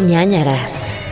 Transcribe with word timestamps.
ñañaras. 0.00 1.03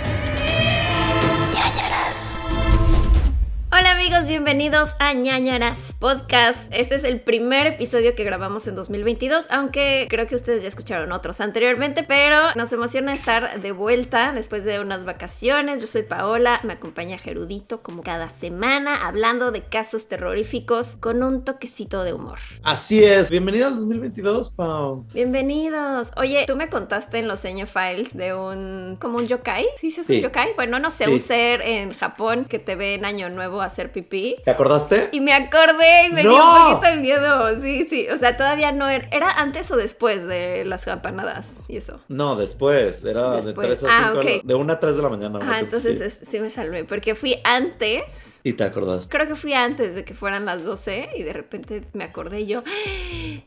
Hola 3.83 3.91
amigos, 3.95 4.29
bienvenidos 4.29 4.95
a 5.01 5.13
ñañaras 5.13 5.97
Podcast. 5.99 6.73
Este 6.73 6.95
es 6.95 7.03
el 7.03 7.21
primer 7.21 7.67
episodio 7.67 8.15
que 8.15 8.23
grabamos 8.23 8.69
en 8.69 8.77
2022, 8.77 9.49
aunque 9.51 10.07
creo 10.09 10.29
que 10.29 10.37
ustedes 10.37 10.63
ya 10.63 10.69
escucharon 10.69 11.11
otros 11.11 11.41
anteriormente, 11.41 12.05
pero 12.05 12.55
nos 12.55 12.73
emociona 12.73 13.13
estar 13.13 13.61
de 13.61 13.73
vuelta 13.73 14.31
después 14.33 14.65
de 14.65 14.79
unas 14.79 15.05
vacaciones. 15.05 15.81
Yo 15.81 15.89
soy 15.89 16.03
Paola, 16.05 16.61
me 16.63 16.75
acompaña 16.75 17.19
Gerudito 17.19 17.83
como 17.83 18.05
cada 18.05 18.29
semana 18.29 19.05
hablando 19.05 19.51
de 19.51 19.63
casos 19.63 20.07
terroríficos 20.09 20.95
con 20.95 21.25
un 21.25 21.45
toquecito 21.45 22.05
de 22.05 22.13
humor. 22.13 22.39
Así 22.63 23.03
es, 23.03 23.31
bienvenido 23.31 23.67
al 23.67 23.75
2022, 23.75 24.51
Pau. 24.51 25.05
Bienvenidos. 25.13 26.13
Oye, 26.17 26.45
tú 26.47 26.55
me 26.55 26.69
contaste 26.69 27.19
en 27.19 27.27
los 27.27 27.41
Seño 27.41 27.67
Files 27.67 28.17
de 28.17 28.33
un 28.33 28.97
como 29.01 29.19
un 29.19 29.27
yokai. 29.27 29.65
¿Sí 29.81 29.89
dices 29.89 30.07
Sí. 30.07 30.19
un 30.19 30.23
yokai? 30.23 30.55
Bueno, 30.55 30.79
no 30.79 30.93
sé, 30.93 31.07
Sí. 31.07 31.11
un 31.11 31.19
ser 31.19 31.63
en 31.63 31.93
Japón 31.95 32.45
que 32.45 32.61
te 32.61 32.77
ve 32.77 32.95
en 32.95 33.05
Año 33.05 33.29
Nuevo 33.29 33.61
hacer 33.73 33.91
pipí. 33.93 34.37
¿Te 34.45 34.51
acordaste? 34.51 35.09
Y 35.13 35.21
me 35.21 35.33
acordé 35.33 36.07
y 36.09 36.13
me 36.13 36.21
dio 36.23 36.31
¡No! 36.31 36.69
un 36.69 36.75
poquito 36.75 36.95
de 36.95 37.01
miedo. 37.01 37.61
Sí, 37.61 37.87
sí. 37.89 38.09
O 38.09 38.19
sea, 38.19 38.37
todavía 38.37 38.73
no 38.73 38.89
era. 38.89 39.09
¿Era 39.11 39.31
antes 39.31 39.71
o 39.71 39.77
después 39.77 40.27
de 40.27 40.65
las 40.65 40.85
campanadas 40.85 41.61
y 41.69 41.77
eso? 41.77 42.01
No, 42.09 42.37
después, 42.37 43.05
era 43.05 43.33
Después. 43.37 43.57
de 43.57 43.77
3 43.77 43.85
a 43.85 43.87
Ah, 43.91 44.11
5, 44.15 44.21
ok. 44.21 44.43
de 44.45 44.55
1 44.55 44.73
a 44.73 44.81
3 44.81 44.97
de 44.97 45.03
la 45.03 45.09
mañana. 45.09 45.39
cosa 45.39 45.59
entonces 45.61 46.01
es- 46.01 46.21
sí 46.29 46.39
me 46.41 46.51
salvé. 46.51 46.85
Porque 46.85 47.15
fui 47.15 47.37
antes. 47.45 48.39
Y 48.45 48.55
te 48.55 48.65
acordaste. 48.65 49.09
Creo 49.17 49.29
que 49.29 49.37
fui 49.37 49.53
antes 49.55 49.95
de 49.95 50.05
que 50.05 50.15
fueran 50.15 50.45
las 50.47 50.65
12 50.65 51.11
y 51.17 51.23
de 51.23 51.33
repente 51.33 51.85
me 51.93 52.03
acordé 52.05 52.41
y 52.41 52.47
yo. 52.47 52.63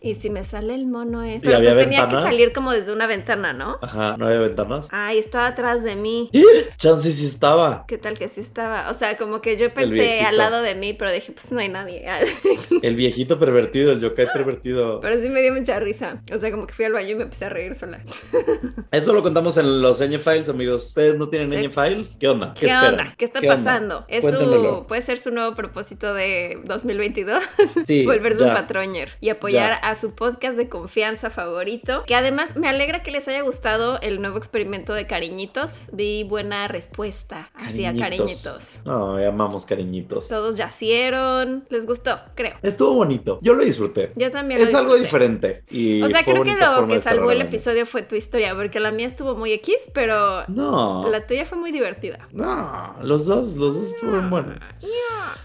Y 0.02 0.16
si 0.16 0.30
me 0.30 0.44
sale 0.46 0.74
el 0.74 0.88
mono 0.88 1.24
es. 1.24 1.44
¿Y 1.44 1.46
Pero 1.46 1.58
había 1.58 1.76
te 1.76 1.84
tenía 1.84 2.02
ventanas? 2.02 2.26
que 2.26 2.32
salir 2.32 2.54
como 2.54 2.72
desde 2.72 2.94
una 2.94 3.06
ventana, 3.08 3.52
¿no? 3.54 3.78
Ajá, 3.82 4.16
no 4.18 4.26
había 4.28 4.40
ventanas. 4.40 4.88
Ay, 4.92 5.18
estaba 5.18 5.48
atrás 5.48 5.84
de 5.84 5.96
mí. 5.96 6.30
¡Ih! 6.32 6.44
Chance 6.78 7.12
sí 7.12 7.26
estaba. 7.26 7.86
¿Qué 7.88 7.98
tal 7.98 8.18
que 8.18 8.30
sí 8.30 8.40
estaba? 8.42 8.90
O 8.90 8.94
sea, 8.94 9.18
como 9.18 9.42
que 9.42 9.58
yo 9.58 9.74
pensé 9.74 9.96
viejito. 10.08 10.28
al 10.30 10.38
lado 10.38 10.62
de 10.62 10.76
mí, 10.76 10.94
pero 10.94 11.12
dije, 11.12 11.32
pues 11.32 11.52
no 11.52 11.60
hay 11.60 11.70
nadie. 11.70 12.06
El 12.82 12.96
viejito 12.96 13.40
pervertido, 13.40 13.92
el 13.92 14.00
yokai 14.00 14.28
pervertido. 14.32 15.00
pero 15.02 15.20
sí 15.22 15.30
me 15.30 15.42
dio 15.42 15.54
mucha 15.54 15.80
risa. 15.80 16.22
O 16.34 16.38
sea, 16.38 16.52
como 16.52 16.68
que 16.68 16.74
fui 16.74 16.86
al 16.86 16.94
baño 16.94 17.10
y 17.12 17.16
me 17.16 17.24
empecé 17.24 17.46
a 17.46 17.50
reír 17.50 17.76
sola. 17.76 18.02
Eso 18.92 19.14
lo 19.14 19.22
contamos 19.24 19.58
en 19.58 19.82
los 19.82 20.00
Ñ 20.02 20.18
Files, 20.20 20.50
amigos. 20.50 20.88
¿Ustedes 20.88 21.16
no 21.18 21.30
tienen 21.30 21.50
Sí. 21.50 21.68
Ñ 21.68 21.72
Files? 21.72 22.18
¿Qué 22.20 22.28
onda? 22.28 22.54
¿Qué, 22.54 22.66
onda? 22.68 23.14
¿Qué 23.18 23.26
está 23.26 23.42
pasando? 23.42 24.06
Es 24.08 24.24
su, 24.24 24.86
puede 24.88 25.02
ser 25.02 25.18
su 25.18 25.32
nuevo 25.32 25.56
propósito 25.56 26.14
de 26.14 26.60
2022. 26.66 27.44
Sí, 27.86 28.06
Volverse 28.06 28.40
ya. 28.40 28.48
un 28.48 28.54
patroñer 28.54 29.12
y 29.22 29.30
apoyar 29.30 29.72
Ya. 29.82 29.90
a 29.90 29.96
su 29.96 30.16
podcast 30.16 30.58
de 30.58 30.70
confianza 30.70 31.30
favorito. 31.30 32.04
Que 32.08 32.16
además 32.16 32.56
me 32.56 32.68
alegra 32.68 33.04
que 33.04 33.12
les 33.12 33.28
haya 33.28 33.42
gustado 33.42 34.00
el 34.02 34.22
nuevo 34.22 34.38
experimento 34.38 34.94
de 34.94 35.06
cariñitos. 35.08 35.88
Vi 35.94 36.24
buena 36.24 36.68
respuesta 36.68 37.50
hacia 37.56 37.96
cariñitos. 37.98 38.82
No, 38.86 39.18
amamos 39.18 39.66
cariñitos. 39.66 39.76
Todos 40.04 40.56
yacieron. 40.56 41.66
Les 41.70 41.86
gustó, 41.86 42.20
creo. 42.36 42.56
Esto 42.62 42.94
bonito. 42.94 43.40
Yo 43.42 43.54
lo 43.54 43.64
disfruté. 43.64 44.12
Yo 44.16 44.32
también 44.32 44.62
lo 44.62 44.68
Es 44.68 44.74
algo 44.74 44.96
diferente. 44.96 45.64
Y 45.70 46.02
O 46.02 46.10
sea, 46.10 46.24
creo 46.24 46.44
que 46.44 46.56
lo 46.56 46.88
que 46.88 47.00
salvó 47.02 47.32
el 47.32 47.42
episodio 47.42 47.86
fue 47.86 48.02
tu 48.04 48.16
historia, 48.16 48.56
porque 48.56 48.80
la 48.80 48.92
mía 48.92 49.08
estuvo 49.08 49.36
muy 49.36 49.52
X, 49.54 49.90
pero 49.94 50.46
No. 50.48 51.08
la 51.10 51.26
tuya 51.26 51.46
fue 51.46 51.58
muy 51.58 51.72
divertida. 51.72 52.28
No, 52.32 52.96
los 53.02 53.26
dos, 53.26 53.56
los 53.58 53.76
dos 53.76 53.88
estuvieron 53.88 54.30
buenos. 54.30 54.58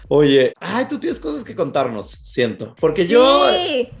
Oye, 0.07 0.53
ay, 0.59 0.85
tú 0.89 0.99
tienes 0.99 1.19
cosas 1.19 1.43
que 1.43 1.55
contarnos, 1.55 2.09
siento. 2.21 2.75
Porque 2.79 3.07
yo 3.07 3.47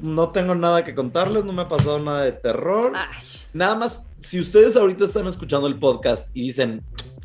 no 0.01 0.29
tengo 0.31 0.55
nada 0.55 0.83
que 0.83 0.93
contarles, 0.93 1.45
no 1.45 1.53
me 1.53 1.61
ha 1.63 1.69
pasado 1.69 1.99
nada 1.99 2.23
de 2.23 2.33
terror. 2.33 2.93
Nada 3.53 3.75
más, 3.75 4.05
si 4.19 4.39
ustedes 4.39 4.75
ahorita 4.75 5.05
están 5.05 5.27
escuchando 5.27 5.67
el 5.67 5.79
podcast 5.79 6.29
y 6.33 6.41
dicen, 6.43 6.83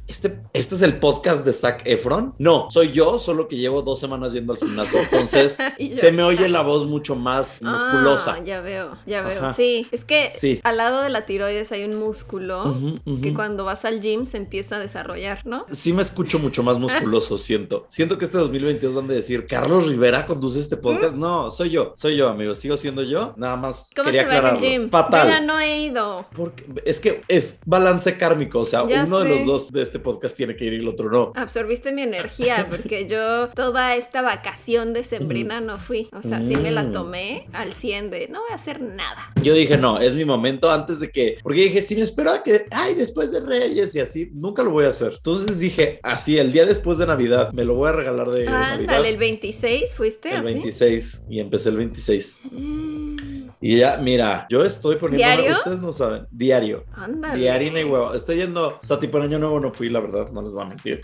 este, 0.09 0.41
este 0.53 0.75
es 0.77 0.83
el 0.83 0.99
podcast 0.99 1.45
de 1.45 1.53
Zac 1.53 1.83
Efron. 1.85 2.35
No, 2.39 2.71
soy 2.71 2.93
yo, 2.93 3.19
solo 3.19 3.49
que 3.49 3.57
llevo 3.57 3.83
dos 3.83 3.99
semanas 3.99 4.33
yendo 4.33 4.53
al 4.53 4.59
gimnasio. 4.59 5.01
Entonces, 5.01 5.57
se 5.93 6.13
me 6.13 6.23
oye 6.23 6.49
la 6.49 6.63
voz 6.63 6.87
mucho 6.87 7.17
más 7.17 7.61
musculosa. 7.63 8.35
Ah, 8.39 8.45
ya 8.45 8.61
veo, 8.61 8.97
ya 9.07 9.23
veo. 9.23 9.43
Ajá. 9.43 9.53
Sí, 9.55 9.87
es 9.91 10.05
que 10.05 10.31
Sí. 10.37 10.61
al 10.65 10.77
lado 10.77 11.03
de 11.03 11.11
la 11.11 11.27
tiroides 11.27 11.73
hay 11.73 11.85
un 11.85 11.97
músculo 11.97 12.77
que 13.23 13.35
cuando 13.35 13.65
vas 13.65 13.85
al 13.85 14.01
gym 14.01 14.27
se 14.27 14.37
empieza 14.37 14.77
a 14.77 14.79
desarrollar, 14.79 15.45
¿no? 15.45 15.67
Sí 15.71 15.93
me 15.93 16.03
escucho 16.03 16.39
mucho 16.39 16.63
más 16.63 16.79
musculoso, 16.79 17.39
siento. 17.39 17.87
Siento 17.89 18.19
que 18.19 18.25
este 18.27 18.39
2022 18.39 18.95
van 18.95 19.09
de 19.09 19.17
decir, 19.17 19.47
Carlos 19.47 19.87
Rivera 19.87 20.27
conduce 20.27 20.61
este 20.61 20.77
podcast. 20.77 21.15
No, 21.15 21.51
soy 21.51 21.71
yo, 21.71 21.95
soy 21.97 22.17
yo, 22.17 22.29
amigos. 22.29 22.59
Sigo 22.59 22.77
siendo 22.77 23.03
yo. 23.03 23.35
Nada 23.37 23.57
más 23.57 23.91
¿Cómo 23.95 24.07
quería 24.07 24.29
te 24.29 24.35
va 24.37 24.39
en 24.41 24.45
el 24.45 24.51
aclararlo. 24.57 24.69
gym? 24.83 24.91
Fatal. 24.91 25.27
Yo 25.29 25.35
ya 25.35 25.41
no 25.41 25.61
he 25.61 25.81
ido. 25.83 26.27
Porque 26.35 26.65
es 26.85 27.01
que 27.01 27.23
es 27.29 27.61
balance 27.67 28.17
kármico. 28.17 28.61
O 28.61 28.65
sea, 28.65 28.87
Ya 28.87 29.05
uno 29.05 29.21
de 29.21 29.29
los 29.31 29.47
dos 29.47 29.73
de 29.73 29.83
este 29.83 29.96
podcast 29.99 30.37
tiene 30.37 30.57
que 30.57 30.65
ir 30.65 30.73
y 30.75 30.77
el 30.77 30.89
otro 30.89 31.11
no. 31.11 31.33
Absorbiste 31.35 31.93
mi 31.93 32.03
energía 32.03 32.67
porque 32.71 33.07
yo 33.09 33.49
toda 33.49 33.97
esta 33.97 34.23
vacación 34.23 34.93
de 34.93 35.05
sembrina 35.05 35.61
no 35.61 35.79
fui. 35.79 36.09
O 36.13 36.23
sea, 36.23 36.43
sí 36.43 36.57
me 36.57 36.71
la 36.71 36.83
Mm. 36.85 36.93
tomé 36.93 37.47
al 37.53 37.73
100 37.73 38.11
de 38.11 38.29
no 38.29 38.41
voy 38.41 38.51
a 38.53 38.55
hacer 38.55 38.81
nada. 38.81 39.33
Yo 39.43 39.55
dije, 39.55 39.77
no, 39.77 39.99
es 40.01 40.15
mi 40.15 40.25
momento 40.25 40.71
antes 40.71 41.01
de 41.01 41.11
que. 41.11 41.39
Porque 41.43 41.63
dije, 41.63 41.83
si 41.83 41.95
me 41.97 42.03
espero 42.03 42.31
a 42.31 42.43
que. 42.43 42.67
Ay, 42.71 42.95
después 42.95 43.33
de 43.33 43.41
Reyes 43.41 43.95
y 43.95 44.01
así, 44.01 44.31
nunca 44.35 44.63
lo 44.63 44.71
voy 44.71 44.85
a 44.85 44.91
hacer. 44.91 45.15
Entonces 45.17 45.61
dije, 45.61 46.01
así, 46.03 46.39
el 46.39 46.53
día 46.53 46.65
después 46.67 46.99
de 46.99 47.07
Navidad, 47.07 47.53
me 47.53 47.65
lo 47.65 47.75
voy 47.75 47.89
a 47.89 47.93
regalar 47.93 48.31
de 48.31 48.45
Navidad. 48.45 48.81
Ándale, 48.81 49.09
el 49.09 49.17
26 49.17 49.95
fuiste 49.95 50.31
El 50.31 50.37
así. 50.39 50.53
26. 50.53 51.25
Y 51.29 51.41
empecé 51.41 51.69
el 51.71 51.77
26. 51.77 52.41
Mm, 52.51 53.17
Y 53.61 53.79
ya, 53.79 53.97
mira, 53.99 54.47
yo 54.51 54.65
estoy 54.65 54.97
poniendo. 54.97 55.19
¿Diario? 55.27 55.53
Ustedes 55.53 55.81
no 55.81 55.93
saben. 55.93 56.27
Diario. 56.31 56.85
Ándale. 56.95 57.41
Diario 57.41 57.81
y 57.81 57.85
huevo. 57.85 58.15
Estoy 58.15 58.37
yendo. 58.37 58.79
O 58.83 58.87
sea, 58.87 58.99
tipo 58.99 59.17
en 59.19 59.25
Año 59.25 59.39
Nuevo 59.39 59.59
no 59.61 59.73
fui, 59.73 59.86
la 59.89 60.01
verdad, 60.01 60.31
no 60.33 60.43
les 60.43 60.53
voy 60.53 60.63
a 60.63 60.67
mentir. 60.67 61.01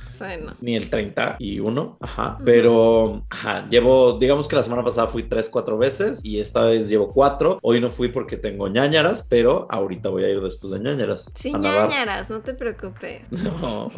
Ni 0.60 0.76
el 0.76 0.88
31, 0.90 1.96
ajá. 2.00 2.34
Ujú. 2.34 2.44
Pero, 2.44 3.26
ajá, 3.30 3.66
llevo, 3.68 4.18
digamos 4.18 4.48
que 4.48 4.56
la 4.56 4.62
semana 4.62 4.84
pasada 4.84 5.06
fui 5.08 5.24
3, 5.24 5.48
4 5.48 5.78
veces 5.78 6.20
y 6.22 6.40
esta 6.40 6.64
vez 6.64 6.88
llevo 6.88 7.12
4. 7.12 7.58
Hoy 7.62 7.80
no 7.80 7.90
fui 7.90 8.08
porque 8.08 8.36
tengo 8.36 8.68
ñañaras, 8.68 9.26
pero 9.28 9.66
ahorita 9.70 10.08
voy 10.08 10.24
a 10.24 10.28
ir 10.30 10.40
después 10.40 10.72
de 10.72 10.80
ñañaras. 10.80 11.30
Sí, 11.34 11.52
ñañaras, 11.52 12.30
no 12.30 12.40
te 12.40 12.54
preocupes. 12.54 13.28
No, 13.62 13.90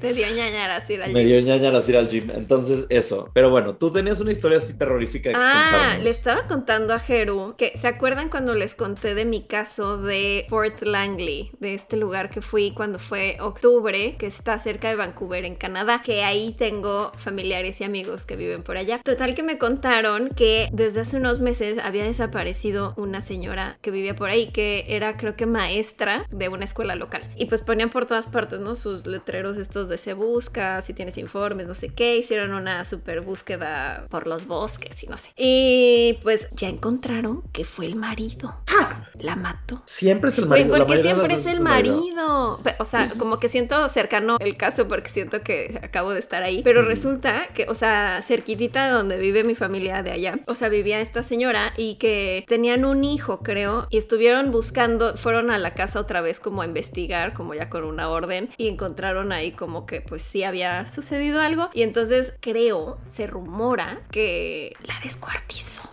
Te 0.00 0.14
dio 0.14 0.26
ñañaras 0.34 0.88
ir 0.90 1.02
al 1.02 1.12
me 1.12 1.20
gym. 1.20 1.28
dio 1.28 1.40
ñañaras 1.40 1.88
ir 1.88 1.96
al 1.96 2.08
gym. 2.08 2.30
Entonces, 2.30 2.86
eso. 2.88 3.30
Pero 3.34 3.50
bueno, 3.50 3.76
tú 3.76 3.90
tenías 3.92 4.20
una 4.20 4.32
historia 4.32 4.58
así 4.58 4.76
terrorífica 4.76 5.30
que 5.30 5.36
Ah, 5.38 5.68
contarnos. 5.70 6.04
le 6.04 6.10
estaba 6.10 6.46
contando 6.48 6.94
a 6.94 6.98
Jeru 6.98 7.54
que 7.56 7.76
se 7.76 7.86
acuerdan 7.88 8.28
cuando 8.30 8.54
les 8.54 8.74
conté 8.74 9.14
de 9.14 9.24
mi 9.24 9.42
caso 9.46 9.98
de 9.98 10.46
Fort 10.48 10.82
Langley, 10.82 11.50
de 11.60 11.74
este 11.74 11.96
lugar 11.96 12.30
que 12.30 12.40
fui 12.40 12.72
cuando 12.72 12.98
fue 12.98 13.36
octubre, 13.40 14.16
que 14.18 14.30
está 14.34 14.58
cerca 14.58 14.88
de 14.88 14.96
Vancouver 14.96 15.44
en 15.44 15.54
Canadá, 15.54 16.02
que 16.04 16.24
ahí 16.24 16.54
tengo 16.58 17.12
familiares 17.16 17.80
y 17.80 17.84
amigos 17.84 18.24
que 18.26 18.36
viven 18.36 18.62
por 18.62 18.76
allá. 18.76 19.00
Total 19.04 19.34
que 19.34 19.42
me 19.42 19.58
contaron 19.58 20.28
que 20.30 20.68
desde 20.72 21.00
hace 21.00 21.16
unos 21.16 21.40
meses 21.40 21.78
había 21.82 22.04
desaparecido 22.04 22.94
una 22.96 23.20
señora 23.20 23.78
que 23.82 23.90
vivía 23.90 24.14
por 24.16 24.30
ahí, 24.30 24.48
que 24.48 24.84
era 24.88 25.16
creo 25.16 25.36
que 25.36 25.46
maestra 25.46 26.26
de 26.30 26.48
una 26.48 26.64
escuela 26.64 26.94
local. 26.94 27.22
Y 27.36 27.46
pues 27.46 27.62
ponían 27.62 27.90
por 27.90 28.06
todas 28.06 28.26
partes, 28.26 28.60
¿no? 28.60 28.74
Sus 28.76 29.06
letreros 29.06 29.56
estos 29.58 29.88
de 29.88 29.98
se 29.98 30.14
busca, 30.14 30.80
si 30.80 30.94
tienes 30.94 31.18
informes, 31.18 31.66
no 31.66 31.74
sé 31.74 31.88
qué, 31.90 32.16
hicieron 32.16 32.52
una 32.54 32.84
super 32.84 33.20
búsqueda 33.20 34.06
por 34.10 34.26
los 34.26 34.46
bosques 34.46 35.02
y 35.02 35.06
no 35.06 35.16
sé. 35.16 35.30
Y 35.36 36.18
pues 36.22 36.48
ya 36.52 36.68
encontraron 36.68 37.42
que 37.52 37.64
fue 37.64 37.86
el 37.86 37.96
marido. 37.96 38.60
La 39.18 39.36
mató. 39.36 39.82
Siempre 39.86 40.30
es 40.30 40.38
el 40.38 40.46
marido. 40.46 40.76
porque 40.76 41.02
siempre 41.02 41.34
es 41.34 41.46
el 41.46 41.60
marido. 41.60 42.60
O 42.78 42.84
sea, 42.84 43.04
Pues- 43.06 43.18
como 43.18 43.38
que 43.38 43.48
siento 43.48 43.88
cercano 43.88 44.21
el 44.40 44.56
caso 44.56 44.88
porque 44.88 45.10
siento 45.10 45.42
que 45.42 45.78
acabo 45.82 46.10
de 46.10 46.20
estar 46.20 46.42
ahí. 46.42 46.62
Pero 46.64 46.82
resulta 46.82 47.48
que, 47.54 47.66
o 47.68 47.74
sea, 47.74 48.20
cerquitita 48.22 48.86
de 48.86 48.92
donde 48.92 49.18
vive 49.18 49.44
mi 49.44 49.54
familia 49.54 50.02
de 50.02 50.12
allá, 50.12 50.38
o 50.46 50.54
sea, 50.54 50.68
vivía 50.68 51.00
esta 51.00 51.22
señora 51.22 51.72
y 51.76 51.96
que 51.96 52.44
tenían 52.48 52.84
un 52.84 53.04
hijo, 53.04 53.40
creo, 53.40 53.86
y 53.90 53.98
estuvieron 53.98 54.50
buscando, 54.50 55.16
fueron 55.16 55.50
a 55.50 55.58
la 55.58 55.74
casa 55.74 56.00
otra 56.00 56.20
vez 56.20 56.40
como 56.40 56.62
a 56.62 56.66
investigar, 56.66 57.32
como 57.32 57.54
ya 57.54 57.68
con 57.68 57.84
una 57.84 58.08
orden, 58.08 58.50
y 58.56 58.68
encontraron 58.68 59.32
ahí 59.32 59.52
como 59.52 59.86
que 59.86 60.00
pues 60.00 60.22
sí 60.22 60.44
había 60.44 60.86
sucedido 60.86 61.40
algo. 61.40 61.70
Y 61.72 61.82
entonces 61.82 62.34
creo, 62.40 62.98
se 63.06 63.26
rumora 63.26 64.00
que 64.10 64.74
la 64.86 64.94
descuartizó. 65.02 65.91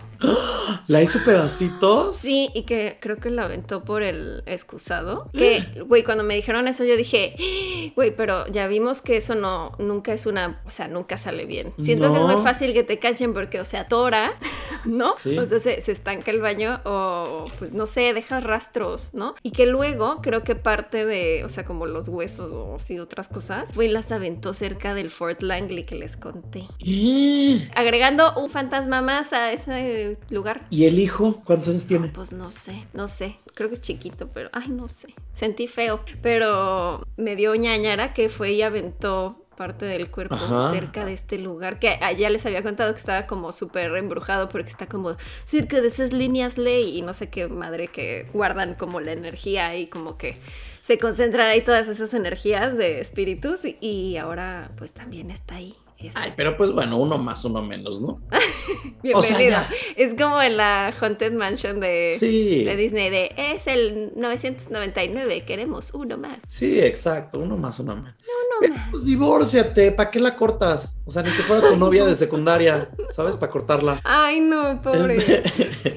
¿La 0.88 1.02
hizo 1.02 1.20
pedacitos? 1.24 2.18
Sí, 2.18 2.50
y 2.54 2.64
que 2.64 2.98
creo 3.00 3.18
que 3.18 3.30
lo 3.30 3.44
aventó 3.44 3.84
por 3.84 4.04
el 4.04 4.44
excusado. 4.46 5.30
Que, 5.34 5.84
güey, 5.86 6.04
cuando 6.04 6.24
me 6.24 6.36
dijeron 6.36 6.68
eso, 6.68 6.84
yo 6.84 6.98
dije, 6.98 7.36
"Ah, 7.40 7.94
güey, 7.96 8.16
pero 8.16 8.48
ya 8.48 8.68
vimos 8.68 9.02
que 9.02 9.18
eso 9.18 9.36
no, 9.36 9.74
nunca 9.80 10.14
es 10.14 10.26
una, 10.26 10.62
o 10.66 10.72
sea, 10.72 10.88
nunca 10.88 11.18
sale 11.18 11.46
bien. 11.46 11.74
Siento 11.80 12.12
que 12.12 12.20
es 12.20 12.26
muy 12.26 12.42
fácil 12.44 12.74
que 12.74 12.84
te 12.84 13.00
cachen 13.00 13.34
porque, 13.34 13.60
o 13.60 13.66
sea, 13.66 13.88
tora, 13.88 14.34
¿no? 14.86 15.16
Sí. 15.20 15.38
O 15.38 15.48
sea, 15.48 15.60
se, 15.60 15.82
se 15.82 15.92
estanca 15.92 16.32
el 16.32 16.42
baño 16.42 16.82
o, 16.86 17.48
pues, 17.60 17.74
no 17.74 17.86
sé, 17.86 18.14
dejas 18.14 18.44
rastros, 18.44 19.14
¿no? 19.14 19.36
Y 19.44 19.52
que 19.52 19.66
luego 19.66 20.22
creo 20.22 20.44
que 20.44 20.56
parte 20.56 21.06
de, 21.06 21.44
o 21.46 21.50
sea, 21.50 21.66
como 21.66 21.86
los 21.86 22.08
huesos 22.08 22.52
o 22.52 22.76
así 22.76 23.00
otras 23.00 23.28
cosas, 23.28 23.72
fue 23.72 23.86
y 23.86 23.90
las 23.90 24.12
aventó 24.12 24.54
cerca 24.54 24.94
del 24.94 25.12
Fort 25.12 25.42
Langley 25.42 25.86
que 25.86 25.96
les 25.96 26.18
conté. 26.18 26.66
¡Eh! 26.80 27.70
Agregando 27.76 28.34
un 28.38 28.50
fantasma 28.50 29.02
más 29.02 29.34
a 29.34 29.52
ese 29.52 30.09
lugar. 30.30 30.66
¿Y 30.70 30.86
el 30.86 31.00
hijo? 31.00 31.42
¿Cuántos 31.46 31.70
años 31.70 31.88
tiene? 31.88 32.08
Pues 32.10 32.32
no 32.32 32.52
sé, 32.52 32.88
no 32.94 33.08
sé. 33.08 33.38
Creo 33.54 33.70
que 33.70 33.76
es 33.76 33.82
chiquito, 33.82 34.30
pero 34.34 34.50
ay, 34.54 34.70
no 34.70 34.90
sé. 34.90 35.14
Sentí 35.34 35.68
feo. 35.68 36.02
Pero 36.22 37.06
me 37.18 37.36
dio 37.36 37.56
ñañara 37.56 38.14
que 38.14 38.30
fue 38.30 38.54
y 38.54 38.62
aventó 38.62 39.46
parte 39.60 39.86
del 39.86 40.10
cuerpo 40.10 40.36
Ajá. 40.36 40.72
cerca 40.72 41.04
de 41.04 41.12
este 41.12 41.38
lugar 41.38 41.80
que 41.80 42.00
ya 42.18 42.30
les 42.30 42.46
había 42.46 42.64
contado 42.64 42.94
que 42.94 43.00
estaba 43.00 43.28
como 43.28 43.52
súper 43.52 43.94
embrujado 43.98 44.48
porque 44.48 44.70
está 44.70 44.88
como 44.88 45.18
cerca 45.44 45.82
de 45.82 45.90
esas 45.90 46.14
líneas 46.14 46.58
ley 46.58 46.98
y 46.98 47.02
no 47.02 47.14
sé 47.14 47.30
qué 47.30 47.50
madre 47.50 47.90
que 47.90 48.30
guardan 48.32 48.76
como 48.76 49.02
la 49.02 49.12
energía 49.12 49.76
y 49.76 49.88
como 49.88 50.18
que 50.18 50.40
se 50.82 50.98
concentran 50.98 51.48
ahí 51.48 51.62
todas 51.62 51.90
esas 51.90 52.14
energías 52.14 52.78
de 52.78 53.02
espíritus 53.02 53.66
y, 53.66 53.78
y 53.82 54.16
ahora 54.16 54.72
pues 54.78 54.94
también 54.94 55.30
está 55.30 55.56
ahí. 55.56 55.76
Eso. 56.02 56.18
Ay, 56.22 56.34
pero 56.36 56.56
pues 56.58 56.72
bueno, 56.72 56.98
uno 56.98 57.18
más, 57.18 57.44
uno 57.46 57.62
menos, 57.62 58.02
¿no? 58.02 58.22
Bienvenido. 59.04 59.20
o 59.20 59.22
sea. 59.24 59.70
Es 59.96 60.16
como 60.16 60.42
en 60.42 60.58
la 60.58 60.94
Haunted 61.00 61.34
Mansion 61.34 61.80
de, 61.80 62.16
Sí. 62.20 62.64
de 62.64 62.76
Disney 62.76 63.10
de 63.10 63.34
es 63.38 63.68
el 63.68 64.12
999, 64.16 65.44
queremos 65.46 65.94
uno 65.94 66.18
más. 66.18 66.38
Sí, 66.48 66.80
exacto, 66.80 67.40
uno 67.40 67.58
más, 67.58 67.80
uno 67.80 67.96
menos. 67.96 68.14
Uno 68.20 68.58
Pero, 68.62 68.74
más. 68.76 68.88
pues 68.92 69.06
divórciate, 69.06 69.92
¿para 69.92 70.12
qué 70.12 70.20
la 70.20 70.36
cortas? 70.36 70.98
O 71.06 71.12
sea, 71.12 71.24
ni 71.24 71.32
que 71.32 71.44
fuera 71.44 71.68
tu 71.70 71.76
novia 71.78 72.06
de 72.06 72.16
secundaria, 72.16 72.90
¿sabes? 73.12 73.36
Para 73.36 73.52
cortarla. 73.52 74.02
Ay, 74.04 74.40
no, 74.42 74.82
pobre. 74.82 75.44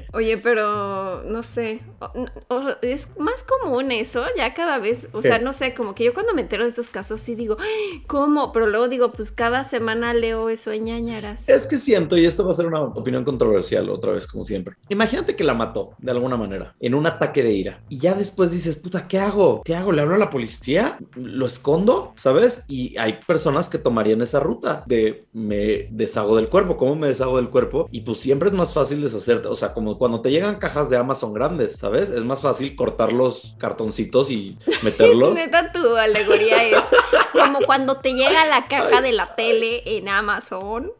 Oye, 0.14 0.38
pero 0.38 1.22
no 1.24 1.42
sé. 1.42 1.80
o- 2.00 2.26
o- 2.54 2.76
es 2.82 3.08
más 3.18 3.42
común 3.42 3.90
eso, 3.92 4.24
ya 4.36 4.54
cada 4.54 4.78
vez. 4.78 5.08
O 5.12 5.22
sea, 5.22 5.38
no 5.38 5.52
sé, 5.52 5.74
como 5.74 5.94
que 5.94 6.04
yo 6.04 6.14
cuando 6.14 6.34
me 6.34 6.42
entero 6.42 6.64
de 6.64 6.70
esos 6.70 6.90
casos 6.90 7.20
sí 7.20 7.34
digo, 7.34 7.56
"Ay, 7.60 8.02
¿cómo? 8.06 8.52
Pero 8.52 8.66
luego 8.66 8.88
digo, 8.88 9.12
pues 9.12 9.32
cada 9.32 9.64
semana 9.64 9.91
leo 9.94 10.48
eso 10.48 10.72
en 10.72 10.84
ñañaras. 10.84 11.48
Es 11.48 11.66
que 11.66 11.78
siento, 11.78 12.16
y 12.16 12.24
esto 12.24 12.44
va 12.44 12.52
a 12.52 12.54
ser 12.54 12.66
una 12.66 12.80
opinión 12.80 13.24
controversial 13.24 13.88
otra 13.90 14.12
vez, 14.12 14.26
como 14.26 14.44
siempre. 14.44 14.76
Imagínate 14.88 15.36
que 15.36 15.44
la 15.44 15.54
mató 15.54 15.90
de 15.98 16.10
alguna 16.10 16.36
manera, 16.36 16.74
en 16.80 16.94
un 16.94 17.06
ataque 17.06 17.42
de 17.42 17.52
ira. 17.52 17.82
Y 17.88 17.98
ya 17.98 18.14
después 18.14 18.50
dices, 18.50 18.76
puta, 18.76 19.08
¿qué 19.08 19.18
hago? 19.18 19.62
¿Qué 19.64 19.74
hago? 19.74 19.92
¿Le 19.92 20.02
hablo 20.02 20.14
a 20.14 20.18
la 20.18 20.30
policía? 20.30 20.98
¿Lo 21.14 21.46
escondo? 21.46 22.12
¿Sabes? 22.16 22.64
Y 22.68 22.96
hay 22.98 23.20
personas 23.26 23.68
que 23.68 23.78
tomarían 23.78 24.22
esa 24.22 24.40
ruta 24.40 24.84
de 24.86 25.26
me 25.32 25.88
deshago 25.90 26.36
del 26.36 26.48
cuerpo. 26.48 26.76
¿Cómo 26.76 26.96
me 26.96 27.08
deshago 27.08 27.36
del 27.36 27.50
cuerpo? 27.50 27.88
Y 27.90 28.02
pues 28.02 28.20
siempre 28.20 28.48
es 28.48 28.54
más 28.54 28.72
fácil 28.72 29.02
deshacerte. 29.02 29.48
O 29.48 29.56
sea, 29.56 29.72
como 29.72 29.98
cuando 29.98 30.20
te 30.20 30.30
llegan 30.30 30.56
cajas 30.56 30.90
de 30.90 30.96
Amazon 30.96 31.32
grandes, 31.32 31.76
¿sabes? 31.76 32.10
Es 32.10 32.24
más 32.24 32.42
fácil 32.42 32.76
cortar 32.76 33.12
los 33.12 33.54
cartoncitos 33.58 34.30
y 34.30 34.56
meterlos. 34.82 35.34
Neta, 35.34 35.72
tu 35.72 35.96
alegoría 35.96 36.64
es 36.64 36.82
como 37.32 37.60
cuando 37.66 37.96
te 37.96 38.14
llega 38.14 38.46
la 38.46 38.68
caja 38.68 39.00
de 39.00 39.12
la 39.12 39.34
tele 39.34 39.81
en 39.84 40.08
Amazon. 40.08 40.92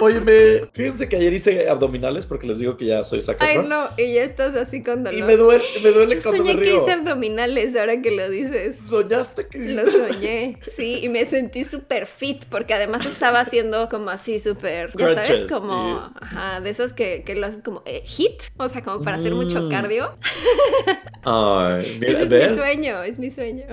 Óyeme, 0.00 0.68
fíjense 0.72 1.08
que 1.08 1.16
ayer 1.16 1.32
hice 1.32 1.68
abdominales 1.68 2.26
porque 2.26 2.46
les 2.46 2.58
digo 2.58 2.76
que 2.76 2.86
ya 2.86 3.04
soy 3.04 3.20
saca 3.20 3.44
Ay, 3.44 3.58
no, 3.58 3.88
y 3.96 4.14
ya 4.14 4.22
estás 4.24 4.54
así 4.54 4.82
con 4.82 5.02
dolor. 5.04 5.18
Y 5.18 5.22
me 5.22 5.36
duele, 5.36 5.64
me 5.82 5.90
duele 5.90 6.14
Yo 6.16 6.22
cuando 6.22 6.38
soñé 6.44 6.54
me 6.54 6.62
que 6.62 6.70
río. 6.70 6.82
hice 6.82 6.92
abdominales 6.92 7.76
ahora 7.76 8.00
que 8.00 8.10
lo 8.10 8.28
dices. 8.30 8.78
Soñaste 8.88 9.46
que 9.48 9.58
Lo 9.58 9.86
soñé, 9.90 10.58
sí, 10.74 11.00
y 11.02 11.08
me 11.08 11.24
sentí 11.24 11.64
súper 11.64 12.06
fit 12.06 12.44
porque 12.46 12.74
además 12.74 13.04
estaba 13.06 13.40
haciendo 13.40 13.88
como 13.88 14.10
así 14.10 14.38
súper, 14.38 14.92
ya 14.96 15.14
sabes, 15.24 15.50
como, 15.50 16.10
ajá, 16.20 16.60
de 16.60 16.70
esos 16.70 16.92
que, 16.92 17.22
que 17.24 17.34
lo 17.34 17.46
haces 17.46 17.62
como 17.62 17.82
eh, 17.86 18.02
hit, 18.06 18.42
o 18.56 18.68
sea, 18.68 18.82
como 18.82 19.02
para 19.02 19.16
hacer 19.16 19.34
mucho 19.34 19.60
Mm. 19.60 19.68
cardio. 19.70 20.16
Ay, 21.22 21.96
mira, 22.00 22.12
Ese 22.12 22.22
es 22.24 22.30
¿ves? 22.30 22.50
mi 22.52 22.58
sueño, 22.58 23.02
es 23.02 23.18
mi 23.18 23.30
sueño. 23.30 23.64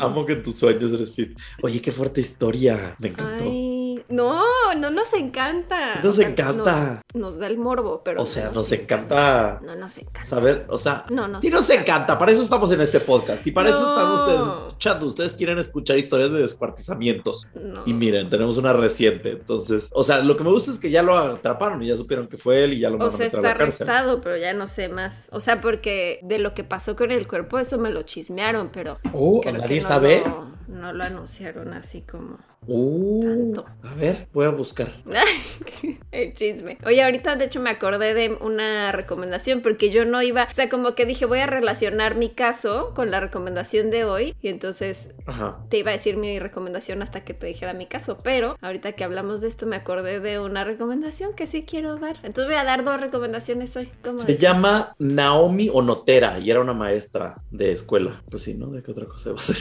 Amo 0.00 0.24
que 0.24 0.32
en 0.34 0.42
tus 0.42 0.56
sueños 0.56 0.92
eres 0.92 1.12
fit. 1.14 1.38
Oye, 1.62 1.80
qué 1.82 1.92
fuerte 1.92 2.20
historia. 2.20 2.96
Me 2.98 3.08
encantó. 3.08 3.44
Ay, 3.44 3.75
no, 4.08 4.42
no 4.76 4.90
nos 4.90 5.12
encanta. 5.14 5.94
Sí 5.94 6.00
nos 6.06 6.18
encanta. 6.18 7.02
Nos, 7.14 7.22
nos 7.22 7.38
da 7.38 7.46
el 7.46 7.58
morbo, 7.58 8.02
pero. 8.04 8.22
o 8.22 8.26
sea, 8.26 8.46
no 8.46 8.54
nos 8.56 8.72
encanta 8.72 9.60
No 9.62 9.74
nos 9.76 9.96
encanta. 9.98 10.22
saber, 10.22 10.66
o 10.68 10.78
sea, 10.78 11.04
No 11.10 11.28
nos 11.28 11.42
sí 11.42 11.50
nos 11.50 11.68
encanta. 11.70 12.18
Para 12.18 12.32
eso 12.32 12.42
estamos 12.42 12.70
en 12.72 12.80
este 12.80 13.00
podcast 13.00 13.46
y 13.46 13.52
para 13.52 13.70
eso 13.70 13.88
están 13.88 14.12
ustedes 14.12 14.42
escuchando. 14.58 15.06
Ustedes 15.06 15.34
quieren 15.34 15.58
escuchar 15.58 15.98
historias 15.98 16.32
de 16.32 16.40
descuartizamientos. 16.42 17.46
No. 17.54 17.82
Y 17.86 17.92
miren, 17.94 18.30
tenemos 18.30 18.56
una 18.58 18.72
reciente. 18.72 19.30
Entonces, 19.30 19.88
o 19.92 20.04
sea, 20.04 20.18
lo 20.18 20.36
que 20.36 20.44
me 20.44 20.50
gusta 20.50 20.70
es 20.70 20.78
que 20.78 20.90
ya 20.90 21.02
lo 21.02 21.16
atraparon 21.16 21.82
y 21.82 21.88
ya 21.88 21.96
supieron 21.96 22.28
que 22.28 22.36
fue 22.36 22.64
él 22.64 22.74
y 22.74 22.80
ya 22.80 22.90
lo 22.90 22.96
O 22.96 22.98
van 22.98 23.08
a 23.08 23.10
sea, 23.10 23.24
a 23.24 23.28
está 23.28 23.40
cárcel. 23.42 23.88
arrestado, 23.88 24.20
pero 24.20 24.36
ya 24.36 24.52
no 24.54 24.68
sé 24.68 24.88
más. 24.88 25.28
O 25.32 25.40
sea, 25.40 25.60
porque 25.60 26.20
de 26.22 26.38
lo 26.38 26.54
que 26.54 26.64
pasó 26.64 26.96
con 26.96 27.10
el 27.10 27.26
cuerpo, 27.26 27.58
eso 27.58 27.78
me 27.78 27.90
lo 27.90 28.02
chismearon, 28.02 28.70
pero. 28.72 28.98
Oh, 29.12 29.40
nadie 29.44 29.80
no 29.80 29.86
sabe. 29.88 30.22
Lo, 30.24 30.45
no 30.76 30.92
lo 30.92 31.04
anunciaron 31.04 31.72
así 31.72 32.02
como. 32.02 32.38
Uh, 32.68 33.20
Tanto. 33.22 33.66
a 33.84 33.94
ver, 33.94 34.28
voy 34.32 34.46
a 34.46 34.50
buscar. 34.50 34.88
el 36.12 36.32
chisme. 36.32 36.78
Oye, 36.84 37.02
ahorita 37.02 37.36
de 37.36 37.44
hecho 37.44 37.60
me 37.60 37.70
acordé 37.70 38.12
de 38.14 38.36
una 38.40 38.90
recomendación 38.90 39.60
porque 39.60 39.90
yo 39.90 40.04
no 40.04 40.20
iba, 40.22 40.44
o 40.50 40.52
sea, 40.52 40.68
como 40.68 40.94
que 40.94 41.06
dije 41.06 41.26
voy 41.26 41.38
a 41.38 41.46
relacionar 41.46 42.16
mi 42.16 42.30
caso 42.30 42.92
con 42.94 43.10
la 43.10 43.20
recomendación 43.20 43.90
de 43.90 44.04
hoy 44.04 44.34
y 44.42 44.48
entonces 44.48 45.10
Ajá. 45.26 45.58
te 45.68 45.78
iba 45.78 45.90
a 45.90 45.92
decir 45.92 46.16
mi 46.16 46.38
recomendación 46.40 47.02
hasta 47.02 47.22
que 47.24 47.34
te 47.34 47.46
dijera 47.46 47.72
mi 47.72 47.86
caso, 47.86 48.18
pero 48.24 48.56
ahorita 48.60 48.92
que 48.92 49.04
hablamos 49.04 49.42
de 49.42 49.48
esto 49.48 49.66
me 49.66 49.76
acordé 49.76 50.18
de 50.18 50.40
una 50.40 50.64
recomendación 50.64 51.34
que 51.34 51.46
sí 51.46 51.64
quiero 51.64 51.96
dar. 51.96 52.16
Entonces 52.24 52.46
voy 52.46 52.56
a 52.56 52.64
dar 52.64 52.82
dos 52.84 53.00
recomendaciones 53.00 53.76
hoy. 53.76 53.90
¿Cómo 54.02 54.18
Se 54.18 54.38
llama 54.38 54.94
Naomi 54.98 55.70
Onotera 55.72 56.40
y 56.40 56.50
era 56.50 56.60
una 56.60 56.72
maestra 56.72 57.42
de 57.50 57.70
escuela. 57.72 58.22
Pues 58.28 58.42
sí, 58.42 58.54
¿no? 58.54 58.68
¿De 58.70 58.82
qué 58.82 58.90
otra 58.90 59.06
cosa 59.06 59.30
va 59.30 59.36
a 59.36 59.40
ser? 59.40 59.56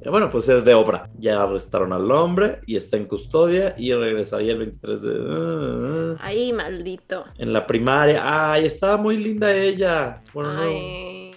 Eh, 0.00 0.08
Bueno, 0.14 0.30
pues 0.30 0.48
es 0.48 0.63
de 0.64 0.74
obra. 0.74 1.10
Ya 1.18 1.42
arrestaron 1.42 1.92
al 1.92 2.10
hombre 2.10 2.60
y 2.66 2.76
está 2.76 2.96
en 2.96 3.06
custodia 3.06 3.74
y 3.78 3.92
regresaría 3.92 4.52
el 4.52 4.58
23 4.58 5.02
de... 5.02 5.14
ah, 5.28 6.16
ah, 6.18 6.22
Ay, 6.26 6.52
maldito. 6.52 7.24
en 7.38 7.52
la 7.52 7.66
primaria. 7.66 8.52
Ay, 8.52 8.66
estaba 8.66 8.96
muy 8.96 9.16
linda 9.16 9.54
ella. 9.54 10.22
Bueno, 10.32 10.52
no. 10.54 11.34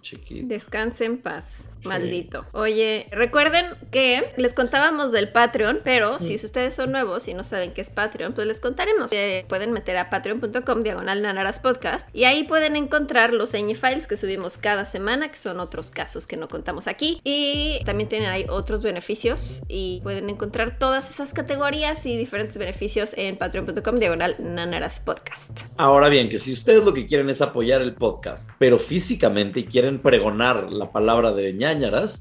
Chiquita. 0.00 0.46
descanse 0.48 1.04
en 1.04 1.18
paz. 1.18 1.64
Maldito. 1.84 2.46
Oye, 2.52 3.06
recuerden 3.10 3.66
que 3.90 4.32
les 4.36 4.54
contábamos 4.54 5.12
del 5.12 5.30
Patreon, 5.30 5.80
pero 5.84 6.18
si 6.20 6.34
ustedes 6.36 6.74
son 6.74 6.92
nuevos 6.92 7.28
y 7.28 7.34
no 7.34 7.44
saben 7.44 7.72
qué 7.72 7.80
es 7.80 7.90
Patreon, 7.90 8.32
pues 8.32 8.46
les 8.46 8.60
contaremos. 8.60 9.12
Eh, 9.12 9.44
pueden 9.48 9.72
meter 9.72 9.96
a 9.96 10.10
patreon.com 10.10 10.82
diagonal 10.82 11.22
nanaras 11.22 11.58
podcast 11.58 12.08
y 12.14 12.24
ahí 12.24 12.44
pueden 12.44 12.76
encontrar 12.76 13.32
los 13.32 13.52
ñ 13.54 13.74
files 13.74 14.06
que 14.06 14.16
subimos 14.16 14.58
cada 14.58 14.84
semana, 14.84 15.30
que 15.30 15.36
son 15.36 15.60
otros 15.60 15.90
casos 15.90 16.26
que 16.26 16.36
no 16.36 16.48
contamos 16.48 16.88
aquí. 16.88 17.20
Y 17.24 17.80
también 17.84 18.08
tienen 18.08 18.30
ahí 18.30 18.46
otros 18.48 18.82
beneficios 18.82 19.62
y 19.68 20.00
pueden 20.02 20.30
encontrar 20.30 20.78
todas 20.78 21.10
esas 21.10 21.32
categorías 21.32 22.04
y 22.06 22.16
diferentes 22.16 22.58
beneficios 22.58 23.14
en 23.16 23.36
patreon.com 23.36 23.98
diagonal 23.98 24.36
nanaras 24.38 25.00
podcast. 25.00 25.60
Ahora 25.76 26.08
bien, 26.08 26.28
que 26.28 26.38
si 26.38 26.52
ustedes 26.52 26.84
lo 26.84 26.94
que 26.94 27.06
quieren 27.06 27.30
es 27.30 27.40
apoyar 27.42 27.82
el 27.82 27.94
podcast, 27.94 28.50
pero 28.58 28.78
físicamente 28.78 29.60
y 29.60 29.64
quieren 29.64 30.00
pregonar 30.00 30.70
la 30.72 30.92
palabra 30.92 31.32
de 31.32 31.52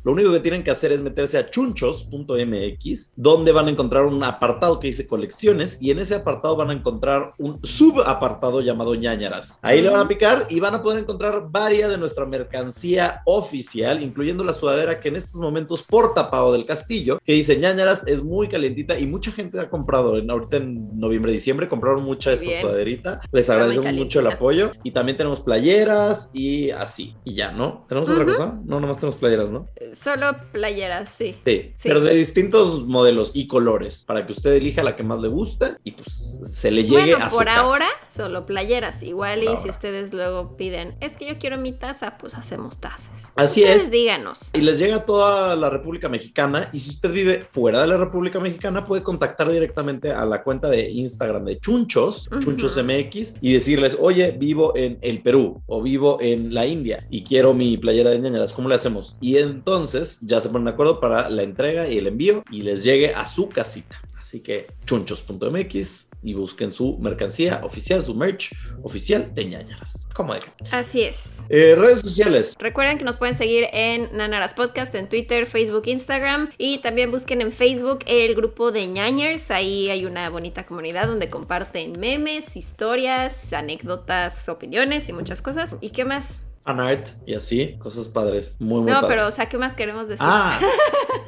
lo 0.04 0.12
único 0.12 0.32
que 0.32 0.40
tienen 0.40 0.64
que 0.64 0.72
hacer 0.72 0.92
es 0.92 1.02
meterse 1.02 1.38
a 1.38 1.50
chunchos.mx, 1.50 3.14
donde 3.16 3.52
van 3.52 3.68
a 3.68 3.72
encontrar 3.72 4.06
un 4.06 4.24
apartado 4.24 4.80
que 4.80 4.88
dice 4.88 5.08
colecciones 5.08 5.82
y 5.82 5.92
en 5.92 6.00
ese 6.00 6.16
apartado 6.16 6.56
van 6.56 6.70
a 6.70 6.74
encontrar 6.74 7.34
un 7.38 7.60
subapartado 7.64 8.62
llamado 8.62 8.96
ñañaras. 8.96 9.60
Ahí 9.62 9.82
le 9.82 9.90
van 9.90 10.02
a 10.02 10.08
picar 10.08 10.46
y 10.50 10.60
van 10.60 10.76
a 10.76 10.82
poder 10.82 11.00
encontrar 11.00 11.50
varias 11.50 11.90
de 11.90 11.98
nuestra 11.98 12.26
mercancía 12.26 13.22
oficial, 13.26 14.02
incluyendo 14.02 14.44
la 14.44 14.54
sudadera 14.54 15.00
que 15.00 15.10
en 15.10 15.16
estos 15.16 15.42
momentos 15.42 15.84
porta 15.84 16.30
Pau 16.30 16.52
del 16.52 16.66
Castillo, 16.66 17.20
que 17.24 17.34
dice 17.34 17.58
ñañaras, 17.58 18.08
es 18.08 18.24
muy 18.24 18.48
calientita 18.48 18.98
y 18.98 19.08
mucha 19.08 19.32
gente 19.32 19.60
ha 19.60 19.70
comprado. 19.70 20.18
En, 20.18 20.30
ahorita 20.30 20.58
en 20.58 21.00
noviembre, 21.00 21.32
diciembre 21.32 21.68
compraron 21.68 22.04
mucha 22.04 22.32
esta 22.32 22.46
Bien. 22.46 22.62
sudaderita. 22.62 23.20
Les 23.32 23.50
agradecemos 23.50 23.94
mucho 23.94 24.20
el 24.20 24.28
apoyo. 24.28 24.72
Y 24.84 24.92
también 24.92 25.18
tenemos 25.18 25.42
playeras 25.42 26.32
y 26.34 26.72
así. 26.72 27.16
Y 27.24 27.34
ya, 27.36 27.52
¿no? 27.52 27.86
¿Tenemos 27.88 28.10
otra 28.10 28.26
cosa? 28.26 28.60
No, 28.66 28.80
nomás 28.80 29.00
tenemos 29.00 29.16
playeras, 29.16 29.41
¿no? 29.50 29.68
Eh, 29.78 29.92
Solo 29.96 30.36
playeras, 30.52 31.10
sí. 31.10 31.36
Sí, 31.46 31.72
Sí. 31.76 31.84
pero 31.90 32.02
de 32.02 32.14
distintos 32.14 32.86
modelos 32.86 33.32
y 33.34 33.48
colores 33.48 34.04
para 34.06 34.26
que 34.26 34.32
usted 34.34 34.52
elija 34.54 34.84
la 34.84 34.96
que 34.96 35.04
más 35.04 35.20
le 35.22 35.28
gusta 35.30 35.78
y 35.84 35.92
pues 35.92 36.08
se 36.44 36.72
le 36.72 36.84
llegue 36.84 37.14
Bueno, 37.14 37.18
a 37.26 37.30
su 37.30 37.38
por 37.38 37.50
ahora, 37.50 37.88
solo 38.08 38.46
playeras. 38.46 39.04
Igual 39.04 39.44
y 39.44 39.58
si 39.58 39.70
ustedes 39.70 40.14
luego 40.14 40.58
piden, 40.58 40.96
es 41.00 41.14
que 41.14 41.28
yo 41.28 41.38
quiero 41.40 41.58
mi 41.58 41.72
taza, 41.72 42.18
pues 42.18 42.36
hacemos 42.36 42.80
tazas. 42.80 43.32
Así 43.36 43.62
Ustedes 43.62 43.84
es. 43.86 43.92
díganos. 43.92 44.50
Y 44.54 44.62
les 44.62 44.80
llega 44.80 44.98
a 44.98 45.06
toda 45.06 45.56
la 45.56 45.70
República 45.70 46.10
Mexicana. 46.10 46.70
Y 46.74 46.80
si 46.80 46.90
usted 46.92 47.12
vive 47.12 47.48
fuera 47.52 47.82
de 47.82 47.88
la 47.88 47.98
República 47.98 48.40
Mexicana, 48.40 48.86
puede 48.86 49.04
contactar 49.04 49.50
directamente 49.52 50.12
a 50.12 50.26
la 50.26 50.44
cuenta 50.44 50.70
de 50.70 50.90
Instagram 50.90 51.46
de 51.46 51.60
Chunchos, 51.60 52.28
Ujú. 52.28 52.40
Chunchos 52.40 52.78
MX, 52.78 53.36
y 53.42 53.54
decirles, 53.54 53.98
oye, 54.00 54.32
vivo 54.32 54.76
en 54.76 54.98
el 55.02 55.22
Perú 55.22 55.62
o 55.68 55.82
vivo 55.82 56.18
en 56.22 56.54
la 56.54 56.66
India 56.66 57.06
y 57.10 57.24
quiero 57.24 57.54
mi 57.54 57.78
playera 57.78 58.10
de 58.10 58.20
ñañaras, 58.20 58.54
¿cómo 58.54 58.68
le 58.70 58.76
hacemos? 58.76 59.16
Y 59.22 59.31
entonces 59.38 60.20
ya 60.22 60.40
se 60.40 60.50
ponen 60.50 60.66
de 60.66 60.72
acuerdo 60.72 61.00
para 61.00 61.30
la 61.30 61.44
entrega 61.44 61.88
y 61.88 61.98
el 61.98 62.08
envío 62.08 62.44
y 62.52 62.62
les 62.62 62.84
llegue 62.84 63.14
a 63.14 63.28
su 63.28 63.50
casita. 63.50 64.02
Así 64.20 64.40
que 64.40 64.68
chunchos.mx, 64.86 66.12
y 66.24 66.34
busquen 66.34 66.72
su 66.72 66.98
mercancía 67.00 67.62
oficial, 67.64 68.04
su 68.06 68.14
merch 68.16 68.54
oficial 68.84 69.34
de 69.34 69.46
ñañaras. 69.46 70.06
¿Cómo 70.14 70.34
de? 70.34 70.40
Así 70.72 71.02
es. 71.02 71.40
Eh, 71.50 71.76
redes 71.76 72.02
sociales. 72.02 72.56
Recuerden 72.60 72.98
que 72.98 73.04
nos 73.04 73.18
pueden 73.18 73.36
seguir 73.36 73.68
en 73.72 74.10
Nanaras 74.16 74.54
Podcast, 74.54 74.94
en 74.96 75.10
Twitter, 75.10 75.46
Facebook, 75.46 75.84
Instagram 75.86 76.52
y 76.58 76.78
también 76.80 77.12
busquen 77.12 77.42
en 77.42 77.52
Facebook 77.52 78.00
el 78.06 78.36
grupo 78.36 78.72
de 78.72 78.88
ñañers. 78.88 79.52
Ahí 79.52 79.90
hay 79.90 80.06
una 80.06 80.30
bonita 80.30 80.66
comunidad 80.66 81.08
donde 81.08 81.30
comparten 81.30 82.00
memes, 82.00 82.56
historias, 82.56 83.52
anécdotas, 83.54 84.48
opiniones 84.50 85.10
y 85.10 85.14
muchas 85.14 85.42
cosas. 85.42 85.76
¿Y 85.82 85.90
qué 85.90 86.06
más? 86.06 86.42
Anart 86.64 87.10
y 87.26 87.34
así, 87.34 87.76
cosas 87.80 88.08
padres, 88.08 88.56
muy, 88.60 88.82
muy 88.82 88.92
No, 88.92 89.02
padres. 89.02 89.10
pero, 89.10 89.28
o 89.28 89.32
sea, 89.32 89.50
¿qué 89.50 89.58
más 89.58 89.74
queremos 89.74 90.08
decir? 90.08 90.26
Ah, 90.28 90.60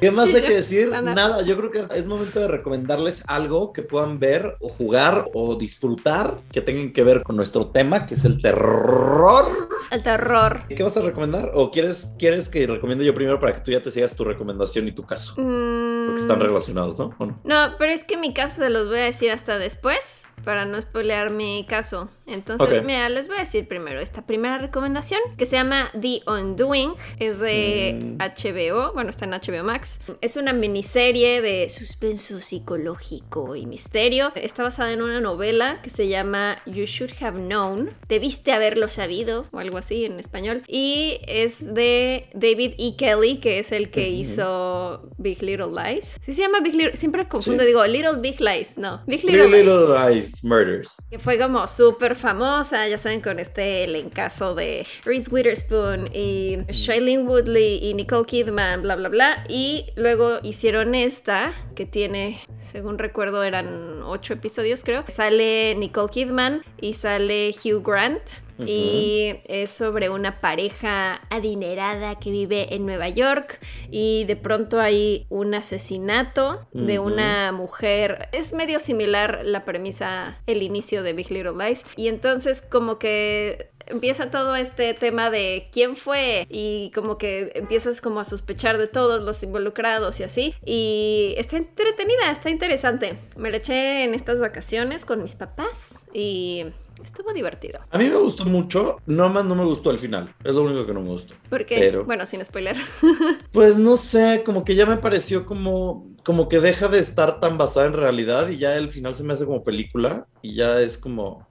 ¿qué 0.00 0.10
más 0.10 0.32
hay 0.34 0.42
que 0.42 0.54
decir? 0.54 0.90
Nada. 0.90 1.14
Nada, 1.14 1.42
yo 1.42 1.56
creo 1.56 1.70
que 1.70 1.82
es 1.96 2.06
momento 2.06 2.38
de 2.40 2.48
recomendarles 2.48 3.24
algo 3.26 3.72
que 3.72 3.82
puedan 3.82 4.18
ver 4.20 4.56
o 4.60 4.68
jugar 4.68 5.26
o 5.34 5.56
disfrutar 5.56 6.38
que 6.52 6.60
tengan 6.60 6.92
que 6.92 7.02
ver 7.02 7.22
con 7.22 7.36
nuestro 7.36 7.66
tema, 7.68 8.06
que 8.06 8.14
es 8.14 8.24
el 8.24 8.40
terror. 8.40 9.44
El 9.90 10.02
terror. 10.02 10.62
¿Qué 10.68 10.82
vas 10.82 10.96
a 10.96 11.02
recomendar? 11.02 11.50
¿O 11.54 11.70
quieres, 11.70 12.14
quieres 12.18 12.48
que 12.48 12.66
recomiende 12.66 13.04
yo 13.04 13.14
primero 13.14 13.38
para 13.40 13.52
que 13.54 13.60
tú 13.60 13.70
ya 13.70 13.82
te 13.82 13.90
sigas 13.90 14.14
tu 14.14 14.24
recomendación 14.24 14.88
y 14.88 14.92
tu 14.92 15.02
caso? 15.04 15.34
Mm, 15.36 16.06
Porque 16.06 16.20
están 16.22 16.40
relacionados, 16.40 16.98
¿no? 16.98 17.14
¿O 17.18 17.26
no? 17.26 17.40
No, 17.44 17.74
pero 17.78 17.92
es 17.92 18.04
que 18.04 18.16
mi 18.16 18.32
caso 18.32 18.56
se 18.58 18.70
los 18.70 18.88
voy 18.88 18.98
a 18.98 19.04
decir 19.04 19.30
hasta 19.30 19.58
después 19.58 20.22
para 20.44 20.64
no 20.64 20.80
spoilear 20.80 21.30
mi 21.30 21.64
caso. 21.68 22.08
Entonces, 22.26 22.78
Ok. 22.78 22.84
mira, 22.86 23.08
les 23.10 23.28
voy 23.28 23.36
a 23.36 23.40
decir 23.40 23.68
primero 23.68 24.00
esta 24.00 24.24
primera 24.26 24.56
recomendación 24.58 25.20
que 25.36 25.44
se 25.46 25.56
llama 25.56 25.90
The 26.00 26.22
Undoing. 26.26 26.92
Es 27.18 27.38
de 27.38 27.98
Mm. 28.02 28.16
HBO, 28.20 28.92
bueno, 28.94 29.10
está 29.10 29.26
en 29.26 29.34
HBO 29.34 29.62
Max. 29.64 30.00
Es 30.22 30.36
una 30.36 30.52
miniserie 30.54 31.42
de 31.42 31.68
suspenso 31.68 32.40
psicológico 32.40 33.56
y 33.56 33.66
misterio. 33.66 34.32
Está 34.34 34.62
basada 34.62 34.92
en 34.92 35.02
una 35.02 35.20
novela 35.20 35.80
que 35.82 35.90
se 35.90 36.08
llama 36.08 36.58
You 36.66 36.84
Should 36.86 37.12
Have 37.22 37.38
Known. 37.40 37.90
Debiste 38.08 38.52
haberlo 38.52 38.88
sabido, 38.88 39.44
o 39.52 39.58
algo 39.58 39.78
así 39.78 40.04
en 40.04 40.18
español. 40.18 40.62
Y 40.66 41.20
es 41.26 41.74
de 41.74 42.28
David 42.34 42.72
E. 42.78 42.96
Kelly, 42.96 43.38
que 43.38 43.58
es 43.58 43.70
el 43.72 43.90
que 43.90 44.08
hizo 44.08 45.08
Big 45.18 45.42
Little 45.42 45.68
Lies. 45.68 46.18
Sí 46.20 46.32
se 46.32 46.42
llama 46.42 46.60
Big 46.60 46.74
Little, 46.74 46.96
siempre 46.96 47.28
confundo, 47.28 47.62
Sí. 47.62 47.66
digo 47.68 47.84
Little 47.86 48.20
Big 48.20 48.40
Lies, 48.40 48.76
no, 48.78 49.02
Big 49.06 49.22
Little, 49.24 49.44
Little, 49.48 49.58
Lies. 49.58 49.66
Little 49.66 50.22
Murders. 50.42 50.94
Que 51.10 51.18
fue 51.18 51.38
como 51.38 51.66
súper 51.66 52.16
famosa, 52.16 52.86
ya 52.88 52.98
saben, 52.98 53.20
con 53.20 53.38
este 53.38 53.84
elencazo 53.84 54.54
de 54.54 54.86
Reese 55.04 55.30
Witherspoon 55.30 56.10
y 56.12 56.58
Shailene 56.68 57.24
Woodley 57.24 57.78
y 57.82 57.94
Nicole 57.94 58.26
Kidman, 58.26 58.82
bla, 58.82 58.96
bla, 58.96 59.08
bla. 59.08 59.44
Y 59.48 59.86
luego 59.96 60.38
hicieron 60.42 60.94
esta, 60.94 61.52
que 61.74 61.86
tiene, 61.86 62.40
según 62.58 62.98
recuerdo, 62.98 63.42
eran 63.42 64.02
ocho 64.02 64.34
episodios, 64.34 64.82
creo. 64.84 65.04
Sale 65.08 65.74
Nicole 65.76 66.08
Kidman 66.10 66.62
y 66.80 66.94
sale 66.94 67.54
Hugh 67.64 67.82
Grant. 67.84 68.22
Y 68.58 69.40
es 69.46 69.70
sobre 69.70 70.10
una 70.10 70.40
pareja 70.40 71.20
adinerada 71.30 72.18
que 72.18 72.30
vive 72.30 72.74
en 72.74 72.86
Nueva 72.86 73.08
York 73.08 73.58
y 73.90 74.24
de 74.24 74.36
pronto 74.36 74.80
hay 74.80 75.26
un 75.28 75.54
asesinato 75.54 76.66
de 76.72 76.98
una 76.98 77.52
mujer. 77.52 78.28
Es 78.32 78.52
medio 78.52 78.80
similar 78.80 79.40
la 79.44 79.64
premisa, 79.64 80.40
el 80.46 80.62
inicio 80.62 81.02
de 81.02 81.12
Big 81.12 81.30
Little 81.30 81.52
Lies. 81.58 81.84
Y 81.96 82.08
entonces 82.08 82.62
como 82.62 82.98
que 82.98 83.70
empieza 83.86 84.30
todo 84.30 84.56
este 84.56 84.94
tema 84.94 85.30
de 85.30 85.68
quién 85.72 85.96
fue 85.96 86.46
y 86.48 86.90
como 86.94 87.18
que 87.18 87.52
empiezas 87.54 88.00
como 88.00 88.20
a 88.20 88.24
sospechar 88.24 88.78
de 88.78 88.86
todos 88.86 89.22
los 89.22 89.42
involucrados 89.42 90.20
y 90.20 90.22
así. 90.22 90.54
Y 90.64 91.34
está 91.38 91.56
entretenida, 91.56 92.30
está 92.30 92.50
interesante. 92.50 93.18
Me 93.36 93.50
la 93.50 93.58
eché 93.58 94.04
en 94.04 94.14
estas 94.14 94.40
vacaciones 94.40 95.04
con 95.04 95.22
mis 95.22 95.36
papás 95.36 95.94
y 96.12 96.66
estuvo 97.04 97.32
divertido. 97.32 97.80
A 97.90 97.98
mí 97.98 98.08
me 98.08 98.16
gustó 98.16 98.44
mucho, 98.44 98.96
nomás 99.06 99.44
no 99.44 99.54
me 99.54 99.64
gustó 99.64 99.90
el 99.90 99.98
final. 99.98 100.34
Es 100.44 100.54
lo 100.54 100.62
único 100.62 100.84
que 100.86 100.92
no 100.94 101.00
me 101.02 101.08
gustó. 101.10 101.34
Porque, 101.50 101.78
Pero- 101.78 102.04
bueno, 102.04 102.26
sin 102.26 102.44
spoiler. 102.44 102.76
Pues 103.52 103.76
no 103.78 103.96
sé, 103.96 104.42
como 104.44 104.64
que 104.64 104.74
ya 104.74 104.86
me 104.86 104.96
pareció 104.96 105.46
como, 105.46 106.06
como 106.24 106.48
que 106.48 106.60
deja 106.60 106.88
de 106.88 106.98
estar 106.98 107.40
tan 107.40 107.56
basada 107.58 107.86
en 107.86 107.92
realidad 107.92 108.48
y 108.48 108.56
ya 108.58 108.76
el 108.76 108.90
final 108.90 109.14
se 109.14 109.22
me 109.24 109.32
hace 109.34 109.44
como 109.46 109.62
película 109.64 110.26
y 110.42 110.54
ya 110.54 110.80
es 110.80 110.98
como 110.98 111.46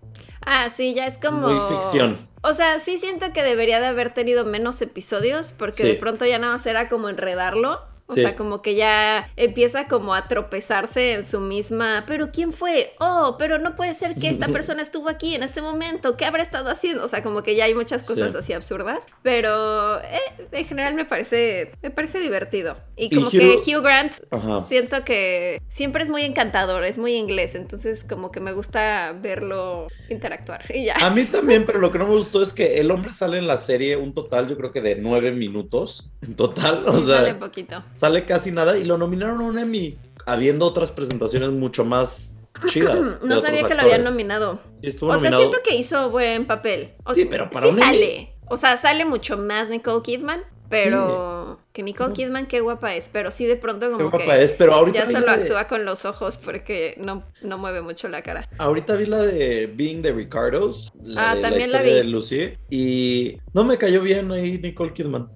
Ah, 0.45 0.69
sí, 0.69 0.93
ya 0.93 1.07
es 1.07 1.17
como... 1.17 1.48
muy 1.48 1.60
ficción. 1.77 2.17
O 2.41 2.53
sea, 2.53 2.79
sí 2.79 2.98
siento 2.98 3.31
que 3.31 3.41
debería 3.43 3.79
de 3.79 3.88
haber 3.88 4.13
tenido 4.13 4.43
menos 4.43 4.81
episodios 4.81 5.53
porque 5.53 5.83
Sí. 5.83 5.89
de 5.89 5.93
pronto 5.95 6.25
ya 6.25 6.38
nada 6.39 6.53
más 6.53 6.65
era 6.65 6.89
como 6.89 7.07
enredarlo. 7.07 7.79
O 8.13 8.15
Sí. 8.15 8.22
sea, 8.22 8.36
como 8.36 8.62
que 8.62 8.75
ya 8.75 9.29
empieza 9.36 9.88
como 9.88 10.13
a 10.13 10.24
tropezarse 10.25 11.13
en 11.13 11.25
su 11.25 11.39
misma, 11.39 12.03
pero 12.08 12.32
¿quién 12.32 12.53
fue? 12.53 12.93
Oh, 13.00 13.36
pero 13.38 13.58
no 13.60 13.75
puede 13.75 13.93
ser 13.93 14.15
que 14.15 14.29
esta 14.29 14.48
persona 14.53 14.82
estuvo 14.82 15.10
aquí 15.10 15.36
en 15.36 15.43
este 15.43 15.62
momento, 15.62 16.15
¿qué 16.17 16.25
habrá 16.25 16.41
estado 16.41 16.70
haciendo? 16.70 17.03
O 17.03 17.08
sea, 17.08 17.24
como 17.24 17.43
que 17.43 17.55
ya 17.55 17.65
hay 17.65 17.74
muchas 17.74 18.05
cosas 18.05 18.32
Sí. 18.34 18.38
así 18.38 18.53
absurdas, 18.53 19.05
pero 19.22 20.00
eh, 20.01 20.20
en 20.51 20.65
general 20.65 20.96
me 20.96 21.05
parece 21.05 21.72
me 21.82 21.89
parece 21.91 22.20
divertido. 22.20 22.77
Y 22.96 23.05
Y 23.05 23.10
como 23.15 23.27
Hugh- 23.27 23.32
que 23.65 23.75
Hugh 23.75 23.82
Grant 23.84 24.13
Ajá. 24.32 24.65
siento 24.67 25.03
que 25.03 25.60
siempre 25.70 26.03
es 26.03 26.10
muy 26.10 26.22
encantador, 26.24 26.84
es 26.86 26.98
muy 26.98 27.13
inglés, 27.15 27.55
entonces 27.55 28.03
como 28.08 28.32
que 28.32 28.39
me 28.39 28.53
gusta 28.53 29.13
verlo 29.20 29.88
interactuar 30.10 30.63
y 30.74 30.86
ya. 30.86 30.96
A 31.01 31.10
mí 31.10 31.25
también, 31.25 31.65
pero 31.65 31.79
lo 31.79 31.91
que 31.91 31.98
no 32.00 32.08
me 32.08 32.15
gustó 32.15 32.41
es 32.43 32.53
que 32.53 32.79
el 32.79 32.91
hombre 32.91 33.12
sale 33.13 33.38
en 33.39 33.48
la 33.48 33.58
serie 33.58 33.98
un 33.98 34.13
total, 34.13 34.48
yo 34.48 34.55
creo 34.58 34.72
que 34.72 34.82
de 34.82 34.96
nueve 34.96 35.32
minutos 35.32 36.10
en 36.22 36.36
total, 36.36 36.84
o 36.88 37.00
sea, 37.00 37.17
sale 37.17 37.34
poquito. 37.36 37.84
Sale 38.03 38.25
casi 38.25 38.51
nada 38.51 38.77
y 38.77 38.83
lo 38.83 38.98
nominaron 38.98 39.39
a 39.39 39.43
un 39.45 39.57
Emmy, 39.57 39.98
habiendo 40.25 40.65
otras 40.65 40.91
presentaciones 40.91 41.51
mucho 41.51 41.86
más 41.86 42.38
chidas. 42.67 43.22
de 43.22 43.27
No 43.27 43.39
sabía 43.39 43.63
que 43.65 43.75
lo 43.75 43.81
habían 43.81 44.03
nominado. 44.03 44.60
Estuvo 44.81 45.12
O 45.12 45.17
sea, 45.17 45.31
siento 45.31 45.60
que 45.63 45.75
hizo 45.77 46.10
buen 46.10 46.45
papel. 46.45 46.95
O- 47.05 47.13
Sí, 47.13 47.24
pero 47.24 47.50
para 47.50 47.67
sí 47.67 47.74
un 47.74 47.81
Emmy. 47.81 48.29
O 48.50 48.57
sea, 48.57 48.75
sale 48.75 49.05
mucho 49.05 49.38
más 49.38 49.69
Nicole 49.69 50.01
Kidman, 50.03 50.41
pero 50.69 51.60
que 51.72 51.81
Nicole 51.81 52.10
sé. 52.10 52.24
Kidman 52.24 52.45
qué 52.48 52.60
guapa 52.60 52.93
es, 52.93 53.10
pero 53.12 53.31
sí 53.31 53.45
de 53.45 53.55
pronto 53.55 53.86
Qué 53.88 53.93
como 53.93 54.10
guapa 54.10 54.25
que 54.36 54.43
es, 54.43 54.51
pero 54.51 54.74
ahorita 54.74 55.00
ya 55.00 55.05
solo 55.05 55.25
de- 55.27 55.31
actúa 55.43 55.67
con 55.69 55.86
los 55.86 56.03
ojos 56.03 56.36
porque 56.38 56.95
no, 57.00 57.24
no 57.41 57.57
mueve 57.57 57.81
mucho 57.81 58.10
la 58.10 58.22
cara. 58.22 58.50
Ahorita 58.57 58.95
vi 58.98 59.05
la 59.05 59.22
de 59.22 59.67
Being 59.67 60.01
the 60.01 60.12
Ricardos, 60.12 60.91
la 61.05 61.31
Ah, 61.31 61.36
de 61.36 61.41
también 61.41 61.72
la 61.72 61.81
vi. 61.81 61.91
de 61.91 62.03
Lucy, 62.03 62.53
y 62.69 63.38
no 63.53 63.63
me 63.63 63.77
cayó 63.77 64.01
bien 64.01 64.29
ahí 64.33 64.57
Nicole 64.57 64.91
Kidman. 64.91 65.29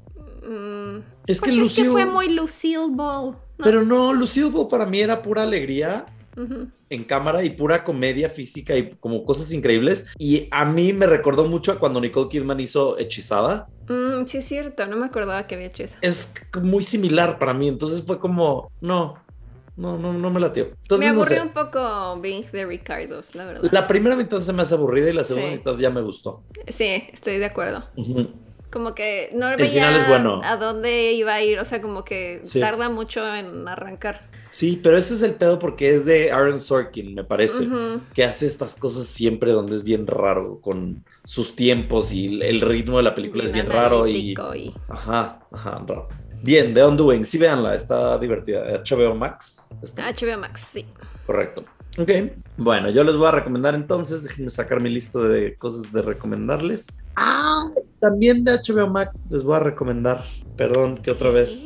Mm, 0.43 0.99
Es 1.27 1.41
que 1.41 1.49
pues 1.49 1.57
Lucille, 1.57 1.87
es 1.89 1.93
que 1.95 2.01
fue 2.03 2.05
muy 2.05 2.29
Lucille 2.29 2.87
Ball. 2.89 3.31
¿no? 3.57 3.63
pero 3.63 3.83
no, 3.83 4.13
Lucille 4.13 4.49
Ball 4.49 4.67
para 4.67 4.85
mí 4.85 4.99
era 5.01 5.21
pura 5.21 5.43
alegría 5.43 6.05
Ujú. 6.37 6.67
en 6.89 7.03
cámara 7.03 7.43
y 7.43 7.49
pura 7.49 7.83
comedia 7.83 8.29
física 8.29 8.75
y 8.77 8.91
como 8.99 9.23
cosas 9.25 9.51
increíbles. 9.51 10.05
Y 10.17 10.47
a 10.51 10.63
mí 10.65 10.93
me 10.93 11.05
recordó 11.07 11.45
mucho 11.45 11.71
a 11.71 11.79
cuando 11.79 11.99
Nicole 11.99 12.29
Kidman 12.29 12.59
hizo 12.59 12.97
Hechizada. 12.97 13.67
Mm, 13.89 14.25
sí, 14.25 14.37
es 14.37 14.45
cierto, 14.45 14.85
no 14.87 14.97
me 14.97 15.05
acordaba 15.07 15.47
que 15.47 15.55
había 15.55 15.67
hecho 15.67 15.83
eso. 15.83 15.97
Es 16.01 16.33
muy 16.61 16.83
similar 16.83 17.39
para 17.39 17.53
mí, 17.53 17.67
entonces 17.67 18.03
fue 18.05 18.19
como, 18.19 18.71
no, 18.81 19.15
no, 19.75 19.97
no, 19.97 20.13
no 20.13 20.29
me 20.29 20.39
latió. 20.39 20.65
Entonces, 20.83 21.07
me 21.07 21.13
no 21.13 21.21
aburrió 21.21 21.37
sé. 21.37 21.47
un 21.47 21.53
poco 21.53 22.19
Being 22.21 22.43
the 22.51 22.65
Ricardos, 22.65 23.33
la 23.35 23.45
verdad. 23.45 23.69
La 23.71 23.87
primera 23.87 24.15
mitad 24.15 24.39
se 24.41 24.53
me 24.53 24.61
hace 24.61 24.75
aburrida 24.75 25.09
y 25.09 25.13
la 25.13 25.23
segunda 25.23 25.49
Sí. 25.49 25.55
mitad 25.57 25.77
ya 25.77 25.89
me 25.89 26.01
gustó. 26.01 26.43
Sí, 26.67 27.03
estoy 27.11 27.37
de 27.37 27.45
acuerdo. 27.45 27.83
Ujú. 27.95 28.29
Como 28.71 28.93
que 28.93 29.29
no 29.33 29.49
El 29.49 29.57
veía 29.57 29.69
final 29.71 29.95
es 29.95 30.07
bueno. 30.07 30.41
a 30.43 30.57
dónde 30.57 31.13
iba 31.13 31.33
a 31.33 31.41
ir, 31.41 31.59
o 31.59 31.65
sea, 31.65 31.81
como 31.81 32.03
que 32.03 32.41
Sí. 32.43 32.59
tarda 32.59 32.89
mucho 32.89 33.25
en 33.35 33.67
arrancar. 33.67 34.27
Sí, 34.51 34.79
pero 34.81 34.97
ese 34.97 35.13
es 35.13 35.21
el 35.21 35.35
pedo 35.35 35.59
porque 35.59 35.93
es 35.93 36.05
de 36.05 36.31
Aaron 36.31 36.59
Sorkin, 36.59 37.13
me 37.13 37.23
parece. 37.23 37.67
Que 38.13 38.23
hace 38.25 38.45
estas 38.45 38.75
cosas 38.75 39.05
siempre 39.07 39.51
donde 39.51 39.75
es 39.75 39.83
bien 39.83 40.07
raro 40.07 40.59
con 40.61 41.05
sus 41.25 41.55
tiempos 41.55 42.11
y 42.11 42.41
el 42.41 42.61
ritmo 42.61 42.97
de 42.97 43.03
la 43.03 43.13
película 43.15 43.43
es 43.43 43.51
bien 43.51 43.69
raro 43.69 44.07
y... 44.07 44.35
Ajá, 44.89 45.39
ajá, 45.51 45.83
raro. 45.87 46.07
Bien, 46.41 46.73
The 46.73 46.83
Undoing, 46.85 47.25
sí 47.25 47.37
véanla, 47.37 47.75
está 47.75 48.17
divertida. 48.17 48.81
HBO 48.83 49.15
Max, 49.15 49.67
está 49.81 50.11
HBO 50.11 50.37
Max, 50.39 50.61
sí. 50.73 50.85
correcto. 51.25 51.63
Ok, 51.99 52.11
bueno, 52.57 52.89
yo 52.91 53.03
les 53.03 53.15
voy 53.17 53.27
a 53.27 53.31
recomendar 53.31 53.73
entonces, 53.75 54.23
déjenme 54.23 54.51
sacar 54.51 54.79
mi 54.79 54.89
lista 54.89 55.19
de 55.19 55.55
cosas 55.55 55.91
de 55.91 56.01
recomendarles. 56.01 56.87
Ah, 57.19 57.71
también 57.99 58.43
de 58.43 58.53
HBO 58.53 58.87
Max 58.87 59.11
les 59.31 59.41
voy 59.41 59.55
a 59.55 59.59
recomendar, 59.59 60.23
perdón 60.55 60.97
que 60.97 61.09
otra 61.09 61.31
vez. 61.31 61.63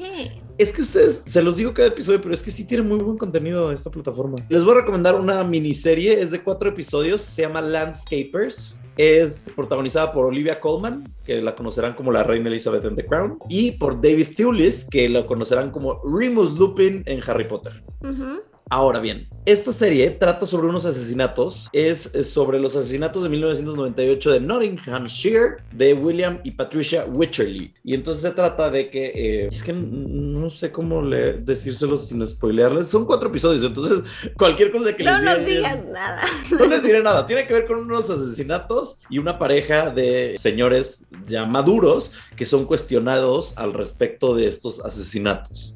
Es 0.58 0.72
que 0.72 0.82
ustedes, 0.82 1.24
se 1.26 1.42
los 1.42 1.58
digo 1.58 1.74
cada 1.74 1.90
episodio, 1.90 2.22
pero 2.22 2.34
es 2.34 2.42
que 2.42 2.52
sí 2.52 2.66
tiene 2.66 2.84
muy 2.84 3.00
buen 3.00 3.18
contenido 3.18 3.72
esta 3.72 3.92
plataforma. 3.92 4.38
Les 4.48 4.64
voy 4.64 4.78
a 4.78 4.82
recomendar 4.82 5.16
una 5.16 5.44
miniserie, 5.44 6.22
es 6.22 6.32
de 6.32 6.42
cuatro 6.42 6.70
episodios, 6.70 7.22
se 7.22 7.42
llama 7.42 7.62
Landscapers. 7.62 8.78
Es 8.98 9.50
protagonizada 9.56 10.12
por 10.12 10.26
Olivia 10.26 10.60
Colman, 10.60 11.14
que 11.26 11.42
la 11.42 11.56
conocerán 11.56 11.96
como 11.96 12.12
la 12.12 12.24
reina 12.24 12.50
Elizabeth 12.50 12.86
en 12.86 12.96
The 12.96 13.06
Crown, 13.06 13.40
y 13.50 13.72
por 13.72 14.02
David 14.02 14.28
Thewlis, 14.36 14.86
que 14.90 15.10
lo 15.10 15.26
conocerán 15.26 15.72
como 15.72 16.02
Remus 16.04 16.58
Lupin 16.58 17.04
en 17.06 17.22
Harry 17.28 17.48
Potter. 17.48 17.84
ujú. 18.02 18.42
Ahora 18.74 19.02
bien, 19.02 19.28
esta 19.46 19.74
serie 19.74 20.10
trata 20.12 20.48
sobre 20.48 20.68
unos 20.68 20.86
asesinatos, 20.86 21.68
es 21.74 22.10
sobre 22.32 22.58
los 22.58 22.74
asesinatos 22.74 23.22
de 23.22 23.28
1998 23.28 24.32
de 24.32 24.40
Nottinghamshire 24.40 25.58
de 25.74 25.94
William 25.94 26.40
y 26.46 26.52
Patricia 26.52 27.04
Wycherley. 27.06 27.74
Y 27.84 27.94
entonces 27.94 28.24
se 28.24 28.32
trata 28.32 28.72
de 28.72 28.90
que, 28.90 29.08
eh, 29.08 29.50
es 29.52 29.62
que 29.62 29.74
no 29.74 30.42
no 30.42 30.50
sé 30.50 30.72
cómo 30.72 31.02
le, 31.02 31.34
decírselo 31.34 31.98
sin 31.98 32.26
spoilearles. 32.26 32.88
Son 32.88 33.06
cuatro 33.06 33.28
episodios, 33.28 33.62
entonces 33.66 34.04
cualquier 34.38 34.72
cosa 34.72 34.96
que 34.96 35.04
no 35.04 35.18
les 35.18 35.24
nos 35.24 35.40
diga 35.40 35.48
digas 35.58 35.80
es- 35.80 35.86
nada. 35.90 36.22
No 36.58 36.66
les 36.68 36.82
diré 36.82 37.04
nada. 37.04 37.28
Tiene 37.28 37.46
que 37.46 37.54
ver 37.54 37.68
con 37.68 37.80
unos 37.80 38.10
asesinatos 38.10 39.00
y 39.10 39.18
una 39.18 39.38
pareja 39.38 39.90
de 39.90 40.38
señores 40.40 41.08
ya 41.28 41.46
maduros 41.46 42.14
que 42.38 42.46
son 42.46 42.64
cuestionados 42.64 43.52
al 43.58 43.74
respecto 43.74 44.34
de 44.34 44.48
estos 44.48 44.80
asesinatos. 44.80 45.76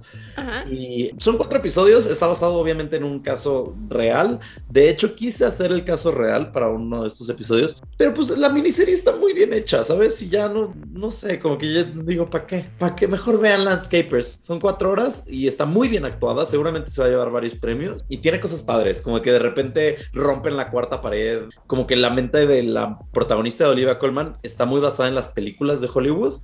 Y 0.70 1.12
son 1.18 1.38
cuatro 1.38 1.60
episodios, 1.60 2.06
está 2.06 2.28
basado 2.28 2.56
obviamente 2.56 2.98
en 2.98 3.04
un 3.04 3.20
caso 3.20 3.76
real. 3.90 4.40
De 4.70 4.90
hecho, 4.90 5.16
quise 5.16 5.46
hacer 5.46 5.72
el 5.72 5.84
caso 5.86 6.12
real 6.12 6.52
para 6.52 6.70
uno 6.70 7.04
de 7.04 7.10
estos 7.10 7.30
episodios, 7.30 7.82
pero 7.98 8.14
pues 8.14 8.30
la 8.38 8.50
miniserie 8.50 8.94
está 8.94 9.16
muy 9.16 9.34
bien 9.34 9.54
hecha, 9.54 9.84
¿sabes? 9.84 10.22
Y 10.22 10.30
ya 10.30 10.50
no, 10.50 10.74
no 10.92 11.12
sé, 11.12 11.40
como 11.40 11.58
que 11.58 11.74
ya 11.74 11.84
digo, 11.84 12.30
¿para 12.30 12.48
qué? 12.48 12.70
¿Para 12.78 12.96
qué? 12.96 13.08
Mejor 13.08 13.40
vean 13.40 13.66
Landscapers. 13.66 14.42
Son 14.44 14.60
cuatro 14.60 14.92
horas 14.92 15.24
y 15.28 15.48
está 15.48 15.66
muy 15.66 15.88
bien 15.88 16.06
actuada, 16.06 16.46
seguramente 16.46 16.90
se 16.90 17.02
va 17.02 17.08
a 17.08 17.10
llevar 17.12 17.32
varios 17.32 17.56
premios 17.56 18.04
y 18.10 18.18
tiene 18.18 18.40
cosas 18.40 18.62
padres, 18.62 19.02
como 19.02 19.22
que 19.22 19.32
de 19.32 19.40
repente 19.40 19.98
rompen 20.14 20.58
la 20.58 20.70
cuarta 20.70 21.02
pared, 21.02 21.44
como 21.68 21.88
que 21.88 21.96
la 21.96 22.10
mente 22.10 22.46
de 22.46 22.64
la 22.64 23.00
protagonista 23.12 23.66
de 23.66 23.72
Olivia 23.72 24.00
Colman 24.00 24.38
está 24.44 24.66
muy 24.66 24.82
basada 24.82 25.10
en 25.10 25.16
las 25.16 25.28
películas 25.28 25.82
de 25.82 25.90
Hollywood. 25.94 26.42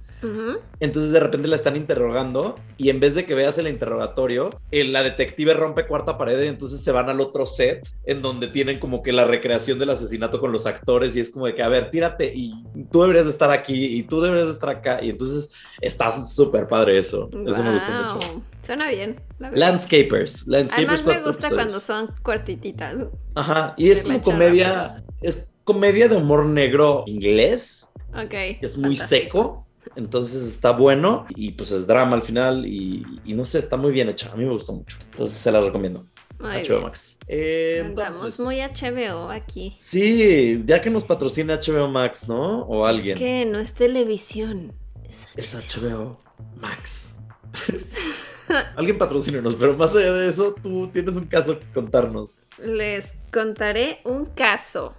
Entonces 0.79 1.11
de 1.11 1.19
repente 1.19 1.47
la 1.47 1.55
están 1.55 1.75
interrogando 1.75 2.59
y 2.77 2.89
en 2.89 2.99
vez 2.99 3.15
de 3.15 3.25
que 3.25 3.33
veas 3.33 3.57
el 3.57 3.67
interrogatorio, 3.67 4.59
la 4.71 5.03
detective 5.03 5.53
rompe 5.53 5.87
cuarta 5.87 6.17
pared 6.17 6.43
y 6.43 6.47
entonces 6.47 6.83
se 6.83 6.91
van 6.91 7.09
al 7.09 7.21
otro 7.21 7.45
set 7.45 7.87
en 8.05 8.21
donde 8.21 8.47
tienen 8.47 8.79
como 8.79 9.01
que 9.01 9.11
la 9.13 9.25
recreación 9.25 9.79
del 9.79 9.89
asesinato 9.89 10.39
con 10.39 10.51
los 10.51 10.65
actores 10.65 11.15
y 11.15 11.19
es 11.19 11.29
como 11.29 11.47
de 11.47 11.55
que, 11.55 11.63
a 11.63 11.69
ver, 11.69 11.91
tírate 11.91 12.31
y 12.33 12.53
tú 12.91 13.01
deberías 13.01 13.27
estar 13.27 13.51
aquí 13.51 13.97
y 13.97 14.03
tú 14.03 14.21
deberías 14.21 14.47
estar 14.47 14.69
acá 14.69 14.99
y 15.01 15.09
entonces 15.09 15.49
está 15.79 16.23
súper 16.23 16.67
padre 16.67 16.97
eso. 16.97 17.29
Eso 17.31 17.63
me 17.63 17.73
gustó 17.73 17.91
Guau. 17.91 18.15
mucho. 18.15 18.43
Suena 18.61 18.89
bien. 18.89 19.19
la. 19.39 19.51
Landscapers. 19.51 20.47
Landscapers 20.47 21.01
Además 21.01 21.05
me 21.05 21.25
gusta 21.25 21.49
cuando 21.49 21.79
son 21.79 22.13
cortititas. 22.21 22.95
Ajá, 23.35 23.73
y 23.77 23.89
es 23.89 24.01
como 24.01 24.21
comedia, 24.21 25.03
es 25.21 25.49
comedia 25.63 26.07
de 26.07 26.17
humor 26.17 26.45
negro 26.45 27.03
inglés. 27.07 27.87
Ok. 28.13 28.33
es 28.61 28.77
muy 28.77 28.97
fantástico. 28.97 29.37
seco, 29.37 29.67
entonces 29.95 30.43
está 30.47 30.71
bueno 30.71 31.25
y 31.35 31.51
pues 31.51 31.71
es 31.71 31.85
drama 31.87 32.15
al 32.15 32.21
final 32.23 32.65
y, 32.65 33.05
y 33.25 33.33
no 33.33 33.45
sé, 33.45 33.59
está 33.59 33.77
muy 33.77 33.91
bien 33.91 34.09
hecha, 34.09 34.31
a 34.31 34.35
mí 34.35 34.43
me 34.45 34.51
gustó 34.51 34.73
mucho, 34.73 34.97
entonces 35.11 35.37
se 35.37 35.51
la 35.51 35.61
recomiendo. 35.61 36.05
Muy 36.39 36.49
HBO 36.49 36.67
bien. 36.69 36.81
Max. 36.83 37.17
Eh, 37.27 37.83
Andamos 37.85 38.15
entonces, 38.17 38.39
muy 38.39 38.57
HBO 38.61 39.29
aquí. 39.29 39.75
Sí, 39.77 40.63
ya 40.65 40.81
que 40.81 40.89
nos 40.89 41.03
patrocina 41.03 41.59
HBO 41.63 41.87
Max, 41.87 42.27
¿no? 42.27 42.61
O 42.63 42.85
alguien. 42.87 43.13
Es 43.13 43.19
que 43.19 43.45
no 43.45 43.59
es 43.59 43.73
televisión. 43.75 44.73
Es 45.07 45.27
Es 45.35 45.53
HBO 45.53 46.19
Max. 46.59 47.15
alguien 48.75 48.97
patrocínenos, 48.97 49.55
pero 49.55 49.75
más 49.77 49.95
allá 49.95 50.13
de 50.13 50.27
eso, 50.27 50.55
tú 50.61 50.87
tienes 50.91 51.15
un 51.15 51.25
caso 51.25 51.59
que 51.59 51.65
contarnos. 51.73 52.37
Les 52.63 53.13
contaré 53.31 53.99
un 54.03 54.25
caso. 54.25 54.93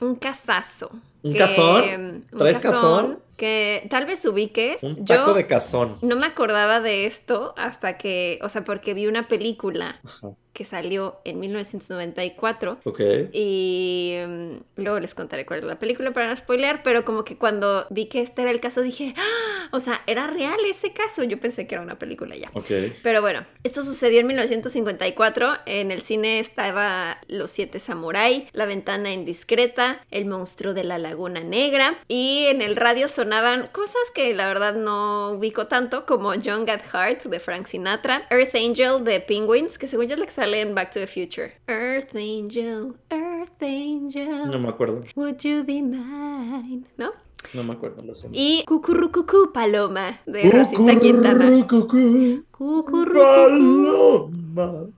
Un 0.00 0.14
casazo. 0.16 0.90
¿Un 1.22 1.32
que- 1.32 1.38
cazón? 1.38 2.24
un 2.32 2.38
¿Traes 2.38 2.58
cazón? 2.58 3.18
Que 3.36 3.86
tal 3.90 4.06
vez 4.06 4.24
ubiques. 4.24 4.82
Un 4.82 4.96
Yo 5.04 5.16
taco 5.16 5.34
de 5.34 5.46
cazón. 5.46 5.96
no 6.02 6.16
me 6.16 6.26
acordaba 6.26 6.80
de 6.80 7.06
esto 7.06 7.54
hasta 7.56 7.96
que, 7.98 8.38
o 8.42 8.48
sea, 8.48 8.62
porque 8.64 8.94
vi 8.94 9.06
una 9.06 9.26
película 9.28 10.00
Ajá. 10.04 10.28
que 10.52 10.64
salió 10.64 11.20
en 11.24 11.40
1994 11.40 12.78
Ok. 12.84 13.00
y 13.32 14.16
mm, 14.26 14.52
luego 14.76 15.00
les 15.00 15.14
contaré 15.14 15.46
cuál 15.46 15.60
es 15.60 15.64
la 15.64 15.78
película 15.78 16.12
para 16.12 16.28
no 16.28 16.36
spoilear, 16.36 16.82
pero 16.82 17.04
como 17.04 17.24
que 17.24 17.36
cuando 17.36 17.86
vi 17.90 18.06
que 18.06 18.20
este 18.20 18.42
era 18.42 18.50
el 18.50 18.60
caso 18.60 18.82
dije, 18.82 19.14
¡Ah! 19.16 19.68
o 19.72 19.80
sea, 19.80 20.02
era 20.06 20.26
real 20.26 20.58
ese 20.68 20.92
caso, 20.92 21.24
yo 21.24 21.40
pensé 21.40 21.66
que 21.66 21.74
era 21.74 21.82
una 21.82 21.98
película 21.98 22.36
ya. 22.36 22.50
Ok. 22.52 22.70
Pero 23.02 23.22
bueno, 23.22 23.46
esto 23.64 23.82
sucedió 23.82 24.20
en 24.20 24.26
1954. 24.26 25.54
En 25.66 25.90
el 25.90 26.02
cine 26.02 26.38
estaba 26.38 27.16
Los 27.28 27.50
Siete 27.50 27.80
Samurai, 27.80 28.46
La 28.52 28.66
Ventana 28.66 29.12
Indiscreta, 29.12 30.04
El 30.10 30.26
Monstruo 30.26 30.74
de 30.74 30.84
la 30.84 30.98
Laguna 30.98 31.40
Negra. 31.40 31.98
Y 32.08 32.44
en 32.48 32.60
el 32.60 32.76
radio 32.76 33.08
sonaban 33.22 33.68
cosas 33.72 34.02
que 34.14 34.34
la 34.34 34.46
verdad 34.46 34.74
no 34.74 35.32
ubico 35.32 35.66
tanto, 35.68 36.04
como 36.06 36.34
Young 36.34 36.68
at 36.68 36.82
Heart 36.92 37.24
de 37.26 37.38
Frank 37.38 37.66
Sinatra, 37.66 38.22
Earth 38.30 38.54
Angel 38.56 39.04
de 39.04 39.20
Penguins, 39.20 39.78
que 39.78 39.86
según 39.86 40.06
yo 40.06 40.14
es 40.14 40.20
la 40.20 40.26
que 40.26 40.32
sale 40.32 40.60
en 40.60 40.74
Back 40.74 40.90
to 40.92 40.98
the 41.00 41.06
Future. 41.06 41.52
Earth 41.68 42.14
Angel, 42.16 42.94
Earth 43.10 43.62
Angel, 43.62 44.50
No 44.50 44.58
me 44.58 44.68
acuerdo. 44.68 45.04
would 45.14 45.36
you 45.42 45.62
be 45.64 45.80
mine? 45.82 46.84
¿No? 46.96 47.12
No 47.54 47.62
me 47.64 47.72
acuerdo, 47.74 48.02
lo 48.02 48.14
sé. 48.14 48.28
Y 48.32 48.64
Cucurrucucú 48.66 49.52
Paloma 49.52 50.20
de 50.26 50.50
Rosita 50.50 50.98
Quintana. 50.98 51.46
Cucurrucucú, 51.68 52.44
Cucurrucucú. 52.50 54.30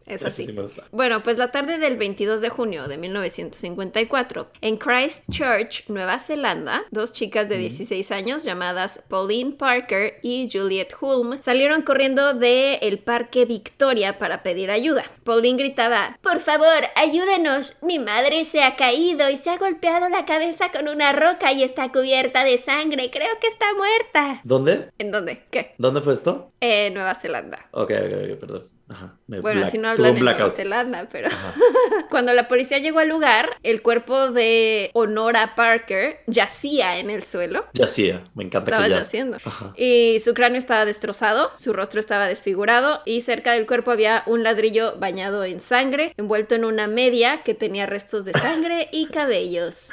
Es 0.07 0.23
así. 0.23 0.47
sí. 0.47 0.57
Bueno, 0.91 1.23
pues 1.23 1.39
la 1.39 1.51
tarde 1.51 1.79
del 1.79 1.97
22 1.97 2.41
de 2.41 2.49
junio 2.49 2.89
de 2.89 2.99
1954, 2.99 4.49
en 4.61 4.77
Christchurch, 4.77 5.89
Nueva 5.89 6.19
Zelanda, 6.19 6.83
dos 6.91 7.13
chicas 7.13 7.49
de 7.49 7.59
16 7.59 8.11
años 8.11 8.45
llamadas 8.45 9.01
Pauline 9.09 9.53
Parker 9.53 10.19
y 10.23 10.49
Juliet 10.53 10.95
Hulme 11.01 11.43
salieron 11.43 11.83
corriendo 11.83 12.35
del 12.35 12.79
el 12.81 12.99
Parque 12.99 13.45
Victoria 13.45 14.19
para 14.19 14.43
pedir 14.43 14.71
ayuda. 14.71 15.05
Pauline 15.25 15.59
gritaba, 15.59 16.19
Por 16.23 16.41
favor, 16.41 16.85
ayúdenos, 16.97 17.83
mi 17.83 17.99
madre 17.99 18.45
se 18.45 18.63
ha 18.63 18.77
caído 18.77 19.31
y 19.31 19.37
se 19.37 19.51
ha 19.51 19.59
golpeado 19.59 20.09
la 20.09 20.25
cabeza 20.25 20.71
con 20.73 20.89
una 20.89 21.13
roca 21.13 21.53
y 21.53 21.63
está 21.63 21.91
cubierta 21.93 22.45
de 22.45 22.59
sangre, 22.59 23.11
creo 23.11 23.39
que 23.41 23.49
está 23.49 23.67
muerta. 23.77 24.41
¿Dónde? 24.45 24.91
¿En 24.99 25.11
dónde? 25.11 25.43
¿Qué? 25.51 25.75
¿Dónde 25.79 26.01
fue 26.03 26.15
esto? 26.15 26.51
En 26.61 26.95
Nueva 26.95 27.15
Zelanda. 27.15 27.67
Ok, 27.73 27.91
ok, 27.91 28.33
ok, 28.33 28.41
perdón. 28.41 28.74
Ajá. 28.89 29.17
Bueno, 29.27 29.43
black- 29.61 29.65
así 29.69 29.79
no 29.79 29.89
hablan 29.89 30.17
en 30.17 30.25
Nueva. 30.25 30.51
Zelanda, 30.51 31.09
pero... 31.11 31.31
Cuando 32.11 32.33
la 32.33 32.49
policía 32.49 32.79
llegó 32.79 32.99
al 33.01 33.09
lugar, 33.09 33.49
el 33.63 33.83
cuerpo 33.83 34.31
de 34.31 34.91
Honora 34.95 35.55
Parker 35.57 36.21
yacía 36.27 36.99
en 36.99 37.11
el 37.11 37.23
suelo. 37.25 37.65
Yacía, 37.73 38.23
me 38.35 38.45
encanta 38.45 38.71
Estaba 38.71 38.85
que 38.85 38.91
ya. 38.91 38.99
yaciendo. 38.99 39.39
Ajá. 39.45 39.73
Y 39.77 40.21
su 40.25 40.35
cráneo 40.35 40.59
estaba 40.59 40.85
destrozado, 40.85 41.53
su 41.57 41.73
rostro 41.73 41.99
estaba 42.01 42.27
desfigurado 42.29 43.01
y 43.05 43.23
cerca 43.23 43.53
del 43.53 43.67
cuerpo 43.67 43.91
había 43.91 44.23
un 44.27 44.43
ladrillo 44.43 44.97
bañado 44.99 45.45
en 45.45 45.61
sangre, 45.61 46.13
envuelto 46.17 46.55
en 46.55 46.65
una 46.65 46.87
media 46.87 47.43
que 47.43 47.55
tenía 47.55 47.87
restos 47.87 48.25
de 48.25 48.33
sangre 48.33 48.89
y 48.93 49.07
cabellos. 49.13 49.89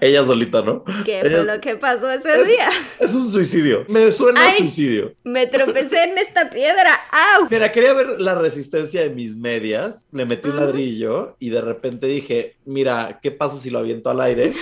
Ella 0.00 0.24
solita, 0.24 0.62
¿no? 0.62 0.84
¿Qué 1.04 1.20
Ella- 1.20 1.30
fue 1.42 1.44
lo 1.44 1.60
que 1.60 1.76
pasó 1.76 2.10
ese 2.10 2.40
Es- 2.42 2.48
día? 2.48 2.68
Es 2.98 3.14
un 3.14 3.30
suicidio. 3.30 3.84
Me 3.88 4.10
suena 4.10 4.46
a 4.48 4.52
suicidio. 4.52 5.14
Me 5.24 5.46
tropecé 5.46 6.04
en 6.04 6.18
esta 6.18 6.48
piedra. 6.50 6.98
¡Au! 7.36 7.46
Mira, 7.50 7.70
quería 7.70 7.92
ver 7.92 8.06
la 8.22 8.34
resistencia 8.34 9.02
de 9.02 9.10
mis 9.10 9.36
medias. 9.36 10.06
Le 10.12 10.24
metí 10.24 10.48
un 10.48 10.56
ladrillo 10.56 11.36
y 11.38 11.50
de 11.50 11.60
repente 11.60 12.06
dije, 12.06 12.56
mira, 12.64 13.18
¿qué 13.22 13.30
pasa 13.30 13.58
si 13.58 13.70
lo 13.70 13.78
aviento 13.80 14.10
al 14.10 14.20
aire 14.20 14.52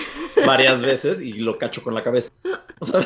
varias 0.45 0.81
veces 0.81 1.21
y 1.21 1.33
lo 1.39 1.57
cacho 1.57 1.83
con 1.83 1.93
la 1.93 2.03
cabeza? 2.03 2.31
O 2.79 2.85
sea, 2.85 2.99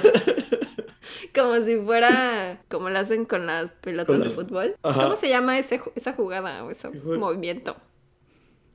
Como 1.33 1.59
si 1.65 1.75
fuera 1.77 2.61
como 2.69 2.89
lo 2.89 2.97
hacen 2.99 3.25
con 3.25 3.45
las 3.45 3.71
pelotas 3.71 4.17
Con 4.17 4.23
de 4.27 4.29
fútbol. 4.33 4.75
Ajá. 4.83 5.03
¿Cómo 5.03 5.15
se 5.15 5.29
llama 5.29 5.59
ese, 5.59 5.81
esa 5.95 6.13
jugada 6.13 6.63
o 6.63 6.71
ese 6.71 6.89
movimiento? 6.89 7.75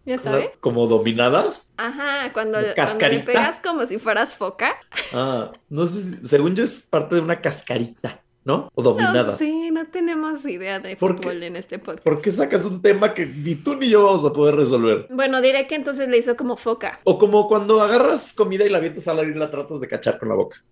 ¿Ya 0.06 0.18
sabes? 0.18 0.50
como 0.60 0.86
dominadas. 0.86 1.70
Ajá, 1.76 2.32
cuando, 2.32 2.58
cuando 2.74 3.08
le 3.08 3.20
pegas 3.20 3.60
como 3.60 3.84
si 3.86 3.98
fueras 3.98 4.34
foca. 4.34 4.74
Ah, 5.12 5.52
no 5.68 5.86
sé, 5.86 6.00
si- 6.16 6.26
según 6.26 6.56
yo 6.56 6.64
es 6.64 6.82
parte 6.82 7.14
de 7.16 7.20
una 7.20 7.40
cascarita, 7.40 8.22
¿no? 8.44 8.70
O 8.74 8.82
No 8.82 8.90
dominadas. 8.90 9.38
sé, 9.38 9.70
no 9.70 9.86
tenemos 9.86 10.44
idea 10.46 10.80
de 10.80 10.96
¿Por 10.96 11.16
qué? 11.16 11.22
fútbol 11.28 11.42
en 11.42 11.56
este 11.56 11.78
podcast. 11.78 12.04
¿Por 12.04 12.20
qué 12.20 12.30
sacas 12.30 12.64
un 12.64 12.80
tema 12.80 13.12
que 13.14 13.26
ni 13.26 13.54
tú 13.54 13.76
ni 13.76 13.88
yo 13.90 14.04
vamos 14.04 14.24
a 14.24 14.32
poder 14.32 14.56
resolver? 14.56 15.06
Bueno, 15.10 15.40
diré 15.42 15.66
que 15.66 15.74
entonces 15.74 16.08
le 16.08 16.18
hizo 16.18 16.36
como 16.36 16.56
foca. 16.56 17.00
O 17.04 17.18
como 17.18 17.48
cuando 17.48 17.80
agarras 17.82 18.32
comida 18.32 18.64
y 18.64 18.70
la 18.70 18.78
avientas 18.78 19.06
al 19.08 19.18
aire 19.18 19.32
y 19.32 19.38
la 19.38 19.50
tratas 19.50 19.80
de 19.80 19.88
cachar 19.88 20.18
con 20.18 20.28
la 20.30 20.34
boca, 20.34 20.62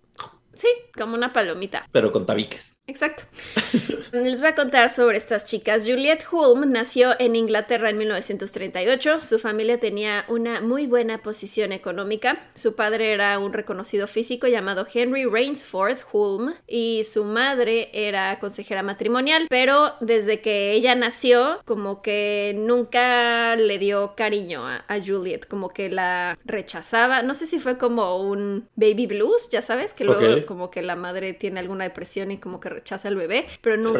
Sí, 0.59 0.67
como 0.93 1.15
una 1.15 1.31
palomita. 1.31 1.87
pero 1.93 2.11
con 2.11 2.25
tabiques. 2.25 2.75
Exacto. 2.85 3.23
Les 4.11 4.41
voy 4.41 4.49
a 4.49 4.55
contar 4.55 4.89
sobre 4.89 5.15
estas 5.15 5.45
chicas. 5.45 5.83
Juliette 5.85 6.25
Hulme 6.29 6.65
nació 6.65 7.15
en 7.17 7.37
Inglaterra 7.37 7.89
en 7.89 7.97
1938. 7.97 9.23
Su 9.23 9.39
familia 9.39 9.79
tenía 9.79 10.25
una 10.27 10.59
muy 10.59 10.85
buena 10.85 11.21
posición 11.21 11.71
económica. 11.71 12.49
Su 12.55 12.75
padre 12.75 13.13
era 13.13 13.39
un 13.39 13.53
reconocido 13.53 14.05
físico 14.07 14.47
llamado 14.47 14.85
Henry 14.93 15.23
Rainsford 15.23 15.99
Hulme 16.11 16.55
y 16.67 17.05
su 17.05 17.23
madre 17.23 17.89
era 17.93 18.37
consejera 18.39 18.83
matrimonial, 18.83 19.47
pero 19.49 19.93
desde 20.01 20.41
que 20.41 20.73
ella 20.73 20.93
nació, 20.93 21.61
como 21.63 22.01
que 22.01 22.53
nunca 22.57 23.55
le 23.55 23.77
dio 23.77 24.13
cariño 24.17 24.67
a, 24.67 24.83
a 24.89 24.99
Juliet, 24.99 25.47
como 25.47 25.69
que 25.69 25.89
la 25.89 26.37
rechazaba. 26.43 27.21
No 27.21 27.33
sé 27.33 27.45
si 27.45 27.59
fue 27.59 27.77
como 27.77 28.19
un 28.19 28.67
baby 28.75 29.07
blues, 29.07 29.49
ya 29.51 29.61
sabes, 29.61 29.93
que 29.93 30.03
luego. 30.03 30.48
Como 30.49 30.71
que 30.71 30.81
la 30.81 30.95
madre 30.95 31.33
tiene 31.33 31.59
alguna 31.59 31.83
depresión 31.83 32.31
y 32.31 32.39
como 32.39 32.59
que 32.59 32.69
rechaza 32.69 33.07
al 33.07 33.15
bebé, 33.15 33.45
pero 33.61 33.77
nunca... 33.77 33.99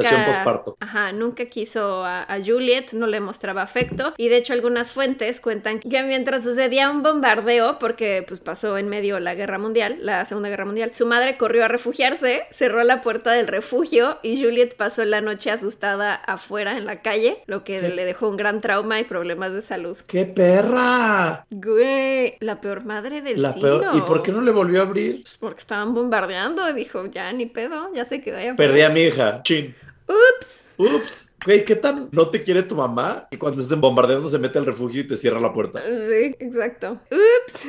Ajá, 0.79 1.12
nunca 1.13 1.45
quiso 1.45 2.03
a, 2.03 2.23
a 2.23 2.39
Juliet, 2.43 2.91
no 2.93 3.05
le 3.05 3.19
mostraba 3.19 3.62
afecto 3.62 4.15
y 4.17 4.29
de 4.29 4.38
hecho 4.38 4.53
algunas 4.53 4.89
fuentes 4.89 5.39
cuentan 5.39 5.79
que 5.79 6.01
mientras 6.01 6.41
sucedía 6.43 6.89
un 6.89 7.03
bombardeo, 7.03 7.77
porque 7.77 8.25
pues 8.27 8.39
pasó 8.39 8.79
en 8.79 8.89
medio 8.89 9.19
la 9.19 9.35
guerra 9.35 9.59
mundial, 9.59 9.97
la 10.01 10.25
segunda 10.25 10.49
guerra 10.49 10.65
mundial, 10.65 10.91
su 10.95 11.05
madre 11.05 11.38
corrió 11.38 11.65
a 11.65 11.67
refugiarse, 11.67 12.47
cerró 12.49 12.83
la 12.83 13.01
puerta 13.01 13.31
del 13.31 13.47
refugio 13.47 14.17
y 14.23 14.41
Juliet 14.41 14.75
pasó 14.75 15.05
la 15.05 15.21
noche 15.21 15.51
asustada 15.51 16.15
afuera 16.15 16.77
en 16.77 16.85
la 16.85 17.03
calle, 17.03 17.43
lo 17.45 17.63
que 17.63 17.79
¿Qué? 17.79 17.89
le 17.89 18.05
dejó 18.05 18.27
un 18.27 18.38
gran 18.38 18.59
trauma 18.59 18.99
y 18.99 19.03
problemas 19.03 19.53
de 19.53 19.62
salud. 19.62 19.97
¡Qué 20.07 20.25
perra! 20.25 21.45
Güey, 21.51 22.38
la 22.39 22.59
peor 22.62 22.85
madre 22.85 23.21
del 23.21 23.41
La 23.41 23.53
siglo. 23.53 23.81
peor. 23.81 23.95
¿Y 23.95 24.01
por 24.01 24.23
qué 24.23 24.31
no 24.31 24.41
le 24.41 24.51
volvió 24.51 24.79
a 24.81 24.85
abrir? 24.85 25.21
Pues 25.23 25.38
porque 25.38 25.59
estaban 25.59 25.93
bombardeando, 25.93 26.38
dijo, 26.75 27.06
ya 27.08 27.32
ni 27.34 27.45
pedo, 27.45 27.93
ya 27.93 28.06
se 28.06 28.21
quedó. 28.21 28.56
Perdí 28.56 28.82
a 28.82 28.89
mi 28.89 29.02
hija. 29.02 29.41
Chin. 29.43 29.75
Ups. 30.08 30.63
Ups. 30.78 31.30
Güey, 31.45 31.63
¿qué 31.63 31.75
tan 31.75 32.10
no 32.12 32.30
te 32.30 32.43
quiere 32.43 32.63
tu 32.63 32.75
mamá 32.75 33.28
que 33.32 33.39
cuando 33.39 33.62
estén 33.62 33.80
bombardeando 33.80 34.28
se 34.28 34.38
mete 34.39 34.60
al 34.60 34.65
refugio 34.65 35.02
y 35.02 35.08
te 35.08 35.15
cierra 35.15 35.39
la 35.39 35.54
puerta? 35.54 35.82
Sí, 35.82 36.36
exacto. 36.39 36.99
Ups. 37.12 37.63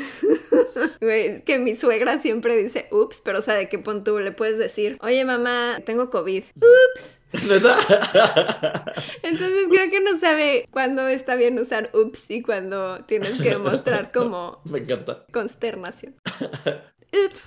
Güey, 1.00 1.26
es 1.26 1.42
que 1.42 1.58
mi 1.58 1.74
suegra 1.74 2.18
siempre 2.18 2.56
dice 2.56 2.86
ups, 2.90 3.20
pero 3.24 3.38
o 3.38 3.42
sea, 3.42 3.54
de 3.54 3.68
qué 3.68 3.78
pon 3.78 4.04
tú 4.04 4.18
le 4.18 4.32
puedes 4.32 4.58
decir, 4.58 4.98
oye 5.02 5.24
mamá, 5.24 5.78
tengo 5.84 6.10
COVID. 6.10 6.44
Ups. 6.56 7.18
¿Verdad? 7.48 7.76
Entonces 9.22 9.66
creo 9.70 9.90
que 9.90 10.00
no 10.00 10.18
sabe 10.18 10.68
cuándo 10.72 11.06
está 11.06 11.36
bien 11.36 11.58
usar 11.58 11.90
ups 11.94 12.24
y 12.28 12.42
cuándo 12.42 13.04
tienes 13.04 13.38
que 13.38 13.50
demostrar 13.50 14.10
como 14.10 14.60
Me 14.70 14.78
encanta. 14.80 15.24
consternación. 15.32 16.16
Ups. 17.12 17.42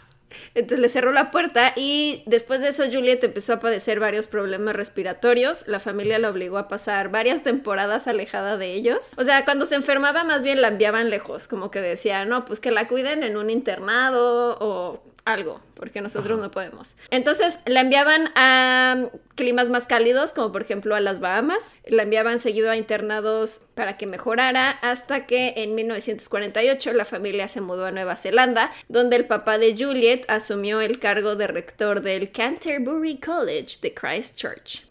Entonces 0.56 0.80
le 0.80 0.90
cerró 0.90 1.12
la 1.12 1.32
puerta 1.32 1.74
y 1.76 2.24
después 2.26 2.62
de 2.62 2.70
eso 2.70 2.84
Juliet 2.86 3.24
empezó 3.24 3.54
a 3.54 3.60
padecer 3.60 4.00
varios 4.00 4.28
problemas 4.28 4.76
respiratorios. 4.76 5.68
La 5.68 5.80
familia 5.80 6.20
la 6.20 6.30
obligó 6.30 6.58
a 6.58 6.68
pasar 6.68 7.10
varias 7.10 7.44
temporadas 7.44 8.08
alejada 8.08 8.58
de 8.58 8.74
ellos. 8.74 9.14
O 9.18 9.24
sea, 9.24 9.46
cuando 9.46 9.66
se 9.66 9.76
enfermaba 9.76 10.24
más 10.24 10.44
bien 10.44 10.62
la 10.62 10.70
enviaban 10.70 11.10
lejos, 11.10 11.48
como 11.48 11.72
que 11.72 11.82
decía, 11.82 12.26
no, 12.26 12.46
pues 12.46 12.60
que 12.60 12.72
la 12.72 12.88
cuiden 12.88 13.24
en 13.24 13.38
un 13.38 13.50
internado 13.50 14.58
o 14.60 15.13
algo, 15.26 15.62
porque 15.76 16.02
nosotros 16.02 16.38
Ajá. 16.38 16.48
no 16.48 16.52
podemos. 16.52 16.96
Entonces 17.10 17.60
la 17.66 17.82
enviaban 17.82 18.30
a 18.36 19.10
climas 19.36 19.70
más 19.70 19.86
cálidos, 19.86 20.34
como 20.34 20.52
por 20.52 20.62
ejemplo 20.62 20.96
a 20.96 21.00
las 21.00 21.20
Bahamas. 21.20 21.78
La 21.86 22.04
enviaban 22.04 22.40
seguido 22.40 22.70
a 22.70 22.78
internados 22.78 23.62
para 23.74 23.98
que 23.98 24.06
mejorara, 24.06 24.70
hasta 24.70 25.26
que 25.26 25.54
en 25.58 25.76
1948 25.76 26.94
la 26.94 27.06
familia 27.06 27.48
se 27.48 27.62
mudó 27.62 27.86
a 27.86 27.92
Nueva 27.92 28.16
Zelanda, 28.16 28.72
donde 28.90 29.16
el 29.16 29.26
papá 29.26 29.58
de 29.58 29.76
Juliet 29.78 30.26
asumió 30.28 30.82
el 30.82 31.00
cargo 31.00 31.36
de 31.36 31.48
rector 31.48 32.02
del 32.02 32.32
Canterbury 32.32 33.18
College 33.20 33.78
de 33.82 33.94
Christchurch. 33.94 34.86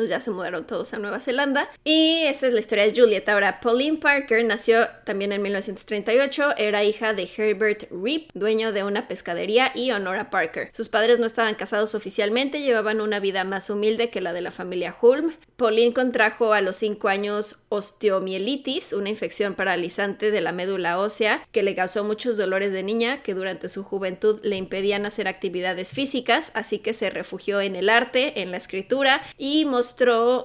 Entonces 0.00 0.16
ya 0.16 0.24
se 0.24 0.30
mudaron 0.30 0.66
todos 0.66 0.94
a 0.94 0.98
Nueva 0.98 1.20
Zelanda. 1.20 1.68
Y 1.84 2.22
esta 2.22 2.46
es 2.46 2.54
la 2.54 2.60
historia 2.60 2.86
de 2.86 2.98
Juliet. 2.98 3.28
Ahora, 3.28 3.60
Pauline 3.60 3.98
Parker 3.98 4.42
nació 4.46 4.88
también 5.04 5.30
en 5.30 5.42
1938. 5.42 6.56
Era 6.56 6.84
hija 6.84 7.12
de 7.12 7.28
Herbert 7.36 7.82
Reap, 7.90 8.30
dueño 8.32 8.72
de 8.72 8.82
una 8.82 9.08
pescadería, 9.08 9.72
y 9.74 9.90
Honora 9.90 10.30
Parker. 10.30 10.70
Sus 10.72 10.88
padres 10.88 11.18
no 11.18 11.26
estaban 11.26 11.54
casados 11.54 11.94
oficialmente, 11.94 12.62
llevaban 12.62 13.02
una 13.02 13.20
vida 13.20 13.44
más 13.44 13.68
humilde 13.68 14.08
que 14.08 14.22
la 14.22 14.32
de 14.32 14.40
la 14.40 14.50
familia 14.50 14.96
Hulme. 14.98 15.34
Pauline 15.56 15.92
contrajo 15.92 16.54
a 16.54 16.62
los 16.62 16.76
5 16.76 17.08
años 17.08 17.58
osteomielitis, 17.68 18.94
una 18.94 19.10
infección 19.10 19.54
paralizante 19.54 20.30
de 20.30 20.40
la 20.40 20.52
médula 20.52 20.98
ósea 20.98 21.46
que 21.52 21.62
le 21.62 21.74
causó 21.74 22.02
muchos 22.02 22.38
dolores 22.38 22.72
de 22.72 22.82
niña 22.82 23.22
que 23.22 23.34
durante 23.34 23.68
su 23.68 23.84
juventud 23.84 24.40
le 24.42 24.56
impedían 24.56 25.04
hacer 25.04 25.28
actividades 25.28 25.90
físicas, 25.90 26.50
así 26.54 26.78
que 26.78 26.94
se 26.94 27.10
refugió 27.10 27.60
en 27.60 27.76
el 27.76 27.90
arte, 27.90 28.40
en 28.40 28.52
la 28.52 28.56
escritura 28.56 29.22
y 29.36 29.66
mostró 29.66 29.89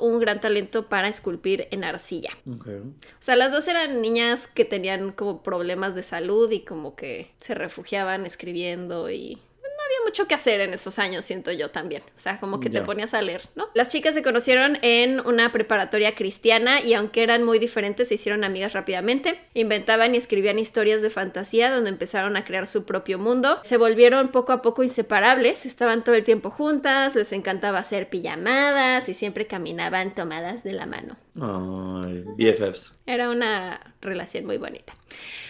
un 0.02 0.20
gran 0.20 0.42
talento 0.42 0.88
para 0.88 1.08
esculpir 1.08 1.68
en 1.72 1.84
arcilla. 1.84 2.32
Ok. 2.50 2.68
O 2.68 3.20
sea, 3.20 3.36
las 3.36 3.52
dos 3.52 3.68
eran 3.68 4.02
niñas 4.02 4.48
que 4.48 4.66
tenían 4.66 5.12
como 5.12 5.44
problemas 5.44 5.96
de 5.96 6.04
salud 6.04 6.52
y 6.52 6.62
como 6.62 6.96
que 6.96 7.32
se 7.40 7.54
refugiaban 7.54 8.26
escribiendo 8.26 9.10
y 9.10 9.40
había 9.86 10.06
mucho 10.06 10.28
que 10.28 10.36
hacer 10.36 10.62
en 10.62 10.74
esos 10.74 11.00
años, 11.00 11.26
siento 11.26 11.52
yo 11.52 11.70
también. 11.70 12.04
O 12.16 12.20
sea, 12.20 12.40
como 12.40 12.60
que 12.60 12.70
te 12.70 12.82
ponías 12.82 13.14
a 13.14 13.22
leer, 13.22 13.42
¿no? 13.56 13.70
Las 13.74 13.90
chicas 13.90 14.14
se 14.14 14.24
conocieron 14.24 14.78
en 14.82 15.20
una 15.22 15.52
preparatoria 15.52 16.16
cristiana 16.16 16.82
y 16.82 16.94
aunque 16.94 17.24
eran 17.24 17.44
muy 17.44 17.60
diferentes, 17.60 18.08
se 18.08 18.16
hicieron 18.16 18.44
amigas 18.44 18.74
rápidamente. 18.74 19.40
Inventaban 19.54 20.16
y 20.16 20.18
escribían 20.18 20.60
historias 20.60 21.02
de 21.02 21.10
fantasía 21.10 21.72
donde 21.72 21.90
empezaron 21.90 22.38
a 22.38 22.46
crear 22.46 22.68
su 22.68 22.86
propio 22.86 23.20
mundo. 23.20 23.60
Se 23.64 23.78
volvieron 23.78 24.30
poco 24.30 24.52
a 24.52 24.62
poco 24.62 24.84
inseparables, 24.84 25.66
estaban 25.66 26.04
todo 26.04 26.16
el 26.16 26.24
tiempo 26.24 26.50
juntas, 26.50 27.16
les 27.16 27.32
encantaba 27.32 27.80
hacer 27.80 28.10
pijamadas 28.10 29.08
y 29.10 29.14
siempre 29.14 29.48
caminaban 29.48 30.14
tomadas 30.14 30.64
de 30.64 30.72
la 30.74 30.86
mano. 30.86 31.18
Ay, 31.40 32.24
BFFs. 32.38 33.00
Era 33.06 33.30
una 33.30 33.94
relación 34.02 34.46
muy 34.46 34.58
bonita. 34.58 34.94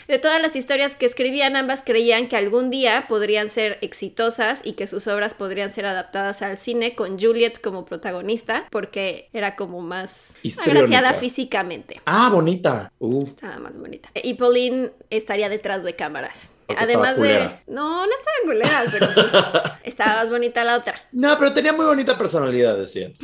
De 0.08 0.20
todas 0.20 0.40
las 0.40 0.56
historias 0.56 0.96
que 0.96 1.08
escribían, 1.08 1.56
ambas 1.56 1.82
creían 1.84 2.28
que 2.28 2.36
algún 2.36 2.70
día 2.70 3.06
podrían 3.08 3.50
ser 3.50 3.80
exitosas 3.82 4.62
y 4.64 4.74
que 4.74 4.86
sus 4.86 5.08
obras 5.08 5.34
podrían 5.34 5.70
ser 5.72 5.88
adaptadas 5.88 6.44
al 6.44 6.60
cine 6.60 6.96
con 6.96 7.20
Juliet 7.20 7.60
como 7.60 7.86
protagonista, 7.86 8.68
porque 8.70 9.30
era 9.34 9.56
como 9.56 9.82
más 9.82 10.36
Histriónica. 10.44 10.86
agraciada 10.86 11.14
físicamente. 11.16 12.02
Ah, 12.06 12.30
bonita. 12.32 12.92
Uh, 13.00 13.26
Estaba 13.26 13.58
más 13.58 13.78
bonita. 13.78 14.10
Y 14.14 14.36
Pauline 14.36 14.92
estaría 15.10 15.50
detrás 15.50 15.84
de 15.84 15.96
cámaras. 15.96 16.50
Además 16.78 17.18
de. 17.20 17.50
No, 17.68 18.06
no 18.06 18.12
estaba 18.12 18.38
culera, 18.44 18.84
pero 18.92 19.08
pues, 19.14 19.72
estaba 19.84 20.16
más 20.16 20.30
bonita 20.30 20.64
la 20.64 20.78
otra. 20.78 20.96
No, 21.12 21.38
pero 21.38 21.54
tenía 21.54 21.74
muy 21.74 21.86
bonita 21.86 22.18
personalidad, 22.18 22.78
decías. 22.78 23.20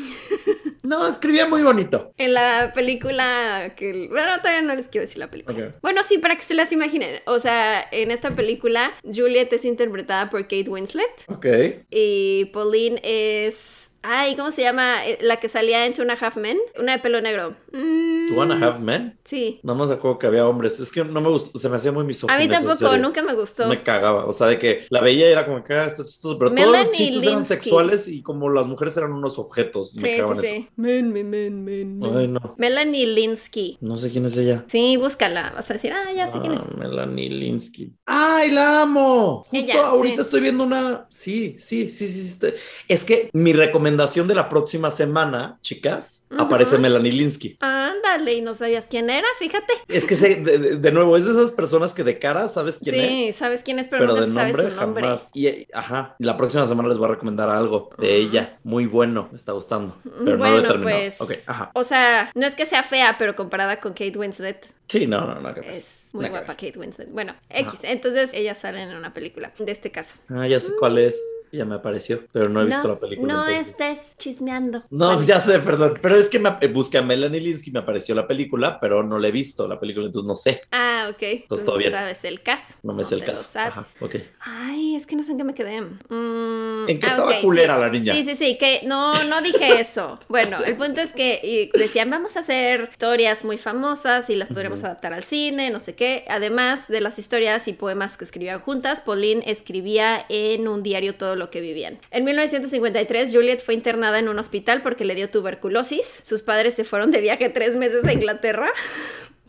No, 0.83 1.07
escribía 1.07 1.45
muy 1.47 1.61
bonito. 1.61 2.11
En 2.17 2.33
la 2.33 2.71
película 2.73 3.73
que... 3.75 4.07
Bueno, 4.09 4.37
todavía 4.39 4.61
no 4.63 4.75
les 4.75 4.87
quiero 4.89 5.05
decir 5.05 5.19
la 5.19 5.29
película. 5.29 5.75
Bueno, 5.81 6.01
sí, 6.03 6.17
para 6.17 6.35
que 6.35 6.41
se 6.41 6.53
las 6.53 6.71
imaginen. 6.71 7.21
O 7.27 7.39
sea, 7.39 7.87
en 7.91 8.11
esta 8.11 8.33
película, 8.35 8.91
Juliet 9.03 9.53
es 9.53 9.63
interpretada 9.63 10.29
por 10.29 10.41
Kate 10.43 10.65
Winslet 10.67 11.25
Ok. 11.27 11.45
y 11.91 12.45
Pauline 12.45 12.99
es... 13.03 13.90
Ay, 14.03 14.35
¿cómo 14.35 14.51
se 14.51 14.61
llama? 14.63 15.05
Eh, 15.05 15.17
La 15.21 15.37
que 15.39 15.47
salía 15.47 15.85
en 15.85 15.93
Two 15.93 16.01
and 16.01 16.11
a 16.11 16.13
Half 16.19 16.37
Men. 16.37 16.57
Una 16.79 16.93
de 16.93 16.99
pelo 16.99 17.21
negro. 17.21 17.55
Mm, 17.71 18.29
¿Tú 18.29 18.33
wanna 18.35 18.55
have 18.65 18.79
men? 18.79 19.19
Sí. 19.23 19.59
No 19.63 19.75
me 19.75 19.83
acuerdo 19.83 20.17
que 20.17 20.27
había 20.27 20.47
hombres. 20.47 20.79
Es 20.79 20.91
que 20.91 21.03
no 21.03 21.21
me 21.21 21.29
gustó, 21.29 21.57
se 21.59 21.69
me 21.69 21.75
hacía 21.75 21.91
muy 21.91 22.03
misógino. 22.03 22.33
A 22.35 22.39
mí 22.39 22.45
esa 22.45 22.55
tampoco, 22.55 22.77
serie. 22.77 22.97
nunca 22.99 23.21
me 23.21 23.33
gustó. 23.35 23.67
Me 23.67 23.83
cagaba. 23.83 24.25
O 24.25 24.33
sea, 24.33 24.47
de 24.47 24.57
que 24.57 24.85
la 24.89 25.01
veía 25.01 25.29
y 25.29 25.31
era 25.31 25.45
como 25.45 25.63
que 25.63 25.73
ah, 25.73 25.85
esto 25.85 26.01
es 26.01 26.09
chistoso, 26.09 26.39
pero 26.39 26.53
todos 26.53 26.67
los 26.71 26.91
chistes 26.91 27.23
eran 27.23 27.45
sexuales 27.45 28.07
y 28.07 28.23
como 28.23 28.49
las 28.49 28.67
mujeres 28.67 28.97
eran 28.97 29.13
unos 29.13 29.37
objetos. 29.37 29.95
Me 29.97 30.01
Sí, 30.01 30.17
cagaban 30.17 30.41
sí, 30.41 30.47
eso. 30.47 30.55
sí. 30.55 30.69
Men, 30.77 31.11
men, 31.13 31.29
men, 31.29 31.63
men, 31.63 31.99
men. 31.99 32.17
Ay, 32.17 32.27
no. 32.27 32.55
Melanie 32.57 33.05
Linsky. 33.05 33.77
No 33.81 33.97
sé 33.97 34.09
quién 34.09 34.25
es 34.25 34.35
ella. 34.35 34.65
Sí, 34.67 34.97
búscala. 34.97 35.51
Vas 35.55 35.69
a 35.69 35.73
decir, 35.73 35.93
ah, 35.93 36.11
ya 36.11 36.27
sé 36.27 36.39
quién 36.39 36.53
es. 36.53 36.61
Ah, 36.61 36.69
Melanie 36.75 37.29
Linsky. 37.29 37.93
¡Ay, 38.07 38.49
la 38.51 38.81
amo! 38.81 39.45
Justo 39.49 39.57
Ella, 39.57 39.85
ahorita 39.87 40.15
sí. 40.15 40.21
estoy 40.21 40.41
viendo 40.41 40.63
una. 40.63 41.05
Sí, 41.11 41.55
sí, 41.59 41.91
sí, 41.91 42.07
sí. 42.07 42.23
sí. 42.23 42.47
Es 42.87 43.05
que 43.05 43.29
mi 43.33 43.53
recomendación 43.53 43.90
de 43.97 44.35
la 44.35 44.49
próxima 44.49 44.91
semana, 44.91 45.57
chicas, 45.61 46.27
aparece 46.37 46.77
Melanie 46.77 47.11
Linsky. 47.11 47.57
Ándale, 47.59 48.33
y 48.35 48.41
no 48.41 48.53
sabías 48.53 48.85
quién 48.89 49.09
era, 49.09 49.27
fíjate. 49.39 49.73
Es 49.87 50.05
que 50.05 50.15
sé, 50.15 50.35
de, 50.35 50.91
nuevo, 50.91 51.17
es 51.17 51.25
de 51.25 51.31
esas 51.31 51.51
personas 51.51 51.93
que 51.93 52.03
de 52.03 52.19
cara 52.19 52.49
sabes 52.49 52.79
quién 52.81 52.95
sí, 52.95 53.27
es. 53.29 53.35
sabes 53.35 53.61
quién 53.63 53.79
es, 53.79 53.87
pero, 53.87 54.07
Pero 54.07 54.13
nunca 54.13 54.21
de 54.21 54.27
te 54.27 54.33
sabes 54.33 54.57
nombre, 54.57 54.75
su 54.75 54.81
nombre. 54.81 55.03
jamás. 55.03 55.31
Y, 55.33 55.67
ajá, 55.73 56.15
la 56.19 56.37
próxima 56.37 56.67
semana 56.67 56.89
les 56.89 56.97
voy 56.97 57.07
a 57.07 57.11
recomendar 57.11 57.49
algo 57.49 57.89
de 57.97 58.15
ella. 58.15 58.57
Muy 58.63 58.85
bueno, 58.85 59.27
me 59.31 59.37
está 59.37 59.51
gustando. 59.51 59.95
Pero 60.03 60.37
no 60.37 60.49
lo 60.49 60.59
he 60.59 60.61
terminado. 60.63 60.83
pues. 60.83 61.21
Ok, 61.21 61.31
ajá. 61.47 61.71
O 61.73 61.83
sea, 61.83 62.29
no 62.35 62.45
es 62.45 62.55
que 62.55 62.65
sea 62.65 62.83
fea, 62.83 63.15
pero 63.17 63.35
comparada 63.35 63.79
con 63.79 63.91
Kate 63.93 64.17
Winslet, 64.17 64.65
Sí, 64.87 65.07
no, 65.07 65.21
no, 65.25 65.35
no. 65.35 65.53
ver. 65.53 65.65
Es 66.11 66.15
muy 66.15 66.27
guapa 66.27 66.55
Kate 66.55 66.77
Winslet. 66.77 67.09
Bueno, 67.09 67.33
X. 67.49 67.79
Entonces 67.83 68.31
ella 68.33 68.53
sale 68.53 68.81
en 68.81 68.93
una 68.95 69.13
película 69.13 69.53
de 69.57 69.71
este 69.71 69.91
caso. 69.91 70.15
Ah, 70.27 70.45
ya 70.45 70.59
sé 70.59 70.73
cuál 70.77 70.97
es. 70.97 71.17
Ya 71.53 71.65
me 71.65 71.75
apareció, 71.75 72.23
pero 72.31 72.47
no 72.47 72.61
he 72.61 72.65
visto 72.65 72.87
la 72.87 72.97
película. 72.97 73.33
No 73.33 73.47
entonces. 73.47 73.67
estés 73.71 74.17
chismeando. 74.17 74.83
No, 74.89 75.15
Vale. 75.15 75.25
ya 75.25 75.41
sé, 75.41 75.59
perdón. 75.59 75.99
Pero 76.01 76.15
es 76.15 76.29
que 76.29 76.39
me 76.39 76.49
busqué 76.67 76.97
a 76.97 77.01
Melanie 77.01 77.41
Linsky, 77.41 77.71
me 77.71 77.79
apareció 77.79 78.15
la 78.15 78.25
película, 78.25 78.79
pero 78.79 79.03
no 79.03 79.17
la 79.19 79.27
he 79.27 79.31
visto 79.31 79.67
la 79.67 79.77
película, 79.77 80.05
entonces 80.05 80.27
no 80.27 80.35
sé. 80.35 80.61
Ah, 80.71 81.09
ok. 81.11 81.21
Entonces 81.21 81.65
todo 81.65 81.75
no 81.75 81.79
bien. 81.79 81.91
sabes 81.91 82.23
el 82.23 82.41
caso. 82.41 82.75
No 82.83 82.93
me 82.93 83.03
sé 83.03 83.15
el 83.15 83.25
caso. 83.25 83.47
Ajá, 83.59 83.85
ok. 83.99 84.15
Ay, 84.39 84.95
es 84.95 85.05
que 85.05 85.17
no 85.17 85.23
sé 85.23 85.31
en 85.31 85.37
qué 85.39 85.43
me 85.43 85.53
quedé. 85.53 85.81
Mm, 85.81 86.89
¿En 86.89 86.99
qué 86.99 87.05
ah, 87.05 87.09
estaba 87.09 87.39
culera 87.41 87.75
sí. 87.75 87.81
la 87.81 87.89
niña? 87.89 88.13
Sí, 88.13 88.23
sí, 88.23 88.35
sí, 88.35 88.57
que 88.57 88.81
no, 88.85 89.21
no 89.25 89.41
dije 89.41 89.81
eso. 89.81 90.19
Bueno, 90.29 90.63
el 90.63 90.77
punto 90.77 91.01
es 91.01 91.11
que 91.11 91.41
y 91.43 91.77
decían, 91.77 92.09
vamos 92.09 92.37
a 92.37 92.41
hacer 92.41 92.89
historias 92.91 93.43
muy 93.43 93.57
famosas 93.57 94.29
y 94.29 94.35
las 94.35 94.47
podremos 94.47 94.83
adaptar 94.83 95.13
al 95.13 95.23
cine, 95.23 95.69
no 95.69 95.79
sé 95.79 95.95
qué. 95.95 96.00
Además 96.27 96.87
de 96.87 97.01
las 97.01 97.19
historias 97.19 97.67
y 97.67 97.73
poemas 97.73 98.17
que 98.17 98.25
escribían 98.25 98.59
juntas, 98.59 99.01
Pauline 99.01 99.43
escribía 99.45 100.25
en 100.29 100.67
un 100.67 100.83
diario 100.83 101.15
todo 101.15 101.35
lo 101.35 101.49
que 101.49 101.61
vivían. 101.61 101.99
En 102.11 102.23
1953, 102.23 103.31
Juliet 103.33 103.59
fue 103.59 103.73
internada 103.73 104.19
en 104.19 104.29
un 104.29 104.39
hospital 104.39 104.81
porque 104.81 105.05
le 105.05 105.15
dio 105.15 105.29
tuberculosis. 105.29 106.21
Sus 106.23 106.41
padres 106.41 106.73
se 106.73 106.83
fueron 106.83 107.11
de 107.11 107.21
viaje 107.21 107.49
tres 107.49 107.75
meses 107.75 108.03
a 108.05 108.13
Inglaterra 108.13 108.69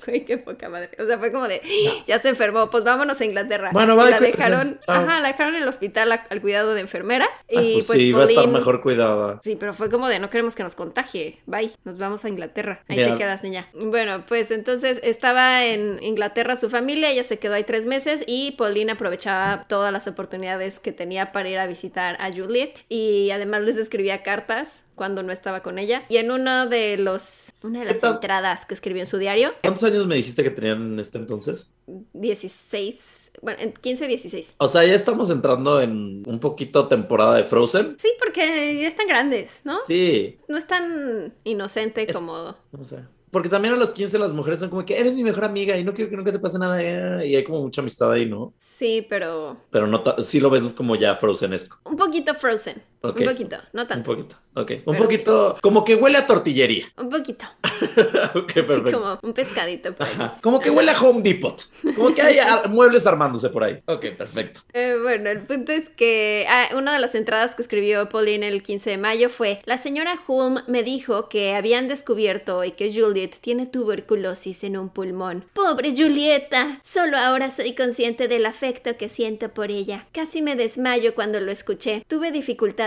Güey, 0.04 0.24
qué 0.24 0.38
poca 0.38 0.68
madre. 0.68 0.90
O 0.98 1.06
sea, 1.06 1.18
fue 1.18 1.30
como 1.30 1.46
de, 1.48 1.60
ya 2.06 2.18
se 2.18 2.28
enfermó, 2.28 2.70
pues 2.70 2.82
vámonos 2.84 3.20
a 3.20 3.24
Inglaterra. 3.24 3.70
Bueno, 3.72 3.96
bye, 3.96 4.10
la 4.10 4.20
dejaron, 4.20 4.80
Chao. 4.86 4.96
ajá, 4.96 5.20
la 5.20 5.28
dejaron 5.28 5.54
en 5.54 5.62
el 5.62 5.68
hospital 5.68 6.10
a- 6.12 6.26
al 6.28 6.40
cuidado 6.40 6.74
de 6.74 6.80
enfermeras. 6.80 7.28
Ah, 7.56 7.60
Y 7.62 7.74
pues 7.74 7.86
pues, 7.86 7.98
sí, 7.98 8.12
va 8.12 8.22
a 8.22 8.24
estar 8.24 8.44
Pauline- 8.44 8.52
mejor 8.58 8.82
cuidada. 8.82 9.40
Sí, 9.44 9.56
pero 9.58 9.74
fue 9.74 9.90
como 9.90 10.08
de 10.08 10.18
no 10.18 10.28
queremos 10.30 10.54
que 10.56 10.62
nos 10.62 10.74
contagie. 10.74 11.38
Bye, 11.46 11.72
nos 11.84 11.98
vamos 11.98 12.24
a 12.24 12.28
Inglaterra. 12.28 12.82
Ahí 12.88 12.96
te 12.96 13.14
quedas, 13.14 13.42
niña. 13.44 13.68
Bueno, 13.74 14.24
pues 14.26 14.50
entonces 14.50 14.98
estaba 15.02 15.64
en 15.64 16.02
Inglaterra 16.02 16.56
su 16.56 16.68
familia, 16.70 17.10
ella 17.10 17.22
se 17.24 17.38
quedó 17.38 17.54
ahí 17.54 17.64
tres 17.64 17.86
meses 17.86 18.24
y 18.26 18.52
Pauline 18.52 18.90
aprovechaba 18.92 19.66
todas 19.68 19.92
las 19.92 20.06
oportunidades 20.08 20.80
que 20.80 20.92
tenía 20.92 21.32
para 21.32 21.48
ir 21.48 21.58
a 21.58 21.66
visitar 21.66 22.16
a 22.20 22.32
Juliet 22.32 22.80
y 22.88 23.30
además 23.30 23.62
les 23.62 23.76
escribía 23.76 24.22
cartas 24.22 24.84
cuando 24.94 25.22
no 25.22 25.32
estaba 25.32 25.60
con 25.60 25.78
ella. 25.78 26.02
Y 26.08 26.18
en 26.18 26.30
uno 26.30 26.66
de 26.66 26.96
los 26.98 27.50
una 27.62 27.80
de 27.80 27.84
las 27.86 27.94
Esta- 27.96 28.10
entradas 28.10 28.66
que 28.66 28.74
escribió 28.74 29.02
en 29.02 29.06
su 29.06 29.18
diario, 29.18 29.52
¿Cuántos 29.62 29.82
años 29.92 30.06
me 30.06 30.16
dijiste 30.16 30.42
que 30.42 30.50
tenían 30.50 30.92
en 30.94 30.98
este 31.00 31.18
entonces? 31.18 31.72
16, 32.14 33.32
bueno, 33.42 33.58
en 33.60 33.72
15, 33.72 34.06
16. 34.06 34.54
O 34.58 34.68
sea, 34.68 34.84
ya 34.84 34.94
estamos 34.94 35.30
entrando 35.30 35.80
en 35.80 36.22
un 36.26 36.38
poquito 36.38 36.88
temporada 36.88 37.34
de 37.36 37.44
Frozen. 37.44 37.96
Sí, 37.98 38.08
porque 38.18 38.80
ya 38.80 38.88
están 38.88 39.06
grandes, 39.06 39.60
¿no? 39.64 39.78
Sí, 39.86 40.38
No 40.48 40.56
es 40.56 40.66
tan 40.66 41.34
inocente 41.44 42.04
Es- 42.08 42.16
como... 42.16 42.54
no 42.72 42.84
sé. 42.84 42.98
Porque 43.30 43.48
también 43.48 43.72
a 43.72 43.78
los 43.78 43.94
15 43.94 44.18
las 44.18 44.34
mujeres 44.34 44.60
son 44.60 44.68
como 44.68 44.84
que 44.84 45.00
eres 45.00 45.14
mi 45.14 45.24
mejor 45.24 45.44
amiga 45.46 45.78
y 45.78 45.84
no 45.84 45.94
quiero 45.94 46.10
que 46.10 46.16
nunca 46.18 46.30
te 46.32 46.38
pase 46.38 46.58
nada. 46.58 46.82
eh", 46.82 47.26
Y 47.28 47.34
hay 47.34 47.42
como 47.44 47.62
mucha 47.62 47.80
amistad 47.80 48.12
ahí, 48.12 48.26
¿no? 48.26 48.52
Sí, 48.58 49.06
pero 49.08 49.56
Pero 49.70 49.86
no 49.86 50.02
sí 50.18 50.38
lo 50.38 50.50
ves 50.50 50.64
como 50.74 50.96
ya 50.96 51.16
Frozenesco. 51.16 51.78
un 51.90 51.96
poquito 51.96 52.34
frozen. 52.34 52.82
Un 53.02 53.14
poquito, 53.14 53.56
no 53.72 53.82
Un 53.82 53.88
tanto. 53.88 54.10
poquito. 54.14 54.36
Ok. 54.54 54.72
Un 54.84 54.96
poquito. 54.96 55.56
Como 55.62 55.82
que 55.84 55.94
huele 55.94 56.18
a 56.18 56.26
tortillería. 56.26 56.84
Un 56.98 57.08
poquito. 57.08 57.46
ok, 58.34 58.52
Así 58.58 58.92
como 58.92 59.18
un 59.22 59.32
pescadito 59.32 59.94
por 59.94 60.06
ahí. 60.06 60.12
Ajá. 60.14 60.34
Como 60.42 60.60
que 60.60 60.70
huele 60.70 60.90
a 60.90 61.00
Home 61.00 61.22
Depot. 61.22 61.66
Como 61.96 62.14
que 62.14 62.20
hay 62.20 62.38
muebles 62.68 63.06
armándose 63.06 63.48
por 63.48 63.64
ahí. 63.64 63.82
Ok, 63.86 64.06
perfecto. 64.16 64.60
Eh, 64.74 64.96
bueno, 65.02 65.30
el 65.30 65.40
punto 65.40 65.72
es 65.72 65.88
que 65.88 66.46
ah, 66.48 66.68
una 66.76 66.92
de 66.92 66.98
las 66.98 67.14
entradas 67.14 67.54
que 67.54 67.62
escribió 67.62 68.08
Pauline 68.10 68.46
el 68.46 68.62
15 68.62 68.90
de 68.90 68.98
mayo 68.98 69.30
fue: 69.30 69.62
La 69.64 69.78
señora 69.78 70.20
Hulme 70.26 70.62
me 70.68 70.82
dijo 70.82 71.30
que 71.30 71.54
habían 71.54 71.88
descubierto 71.88 72.58
hoy 72.58 72.72
que 72.72 72.92
Juliet 72.94 73.34
tiene 73.40 73.64
tuberculosis 73.66 74.64
en 74.64 74.76
un 74.76 74.90
pulmón. 74.90 75.46
Pobre 75.54 75.94
Julieta, 75.96 76.78
solo 76.82 77.16
ahora 77.16 77.50
soy 77.50 77.74
consciente 77.74 78.28
del 78.28 78.44
afecto 78.44 78.98
que 78.98 79.08
siento 79.08 79.48
por 79.48 79.70
ella. 79.70 80.06
Casi 80.12 80.42
me 80.42 80.56
desmayo 80.56 81.14
cuando 81.14 81.40
lo 81.40 81.50
escuché. 81.50 82.04
Tuve 82.06 82.30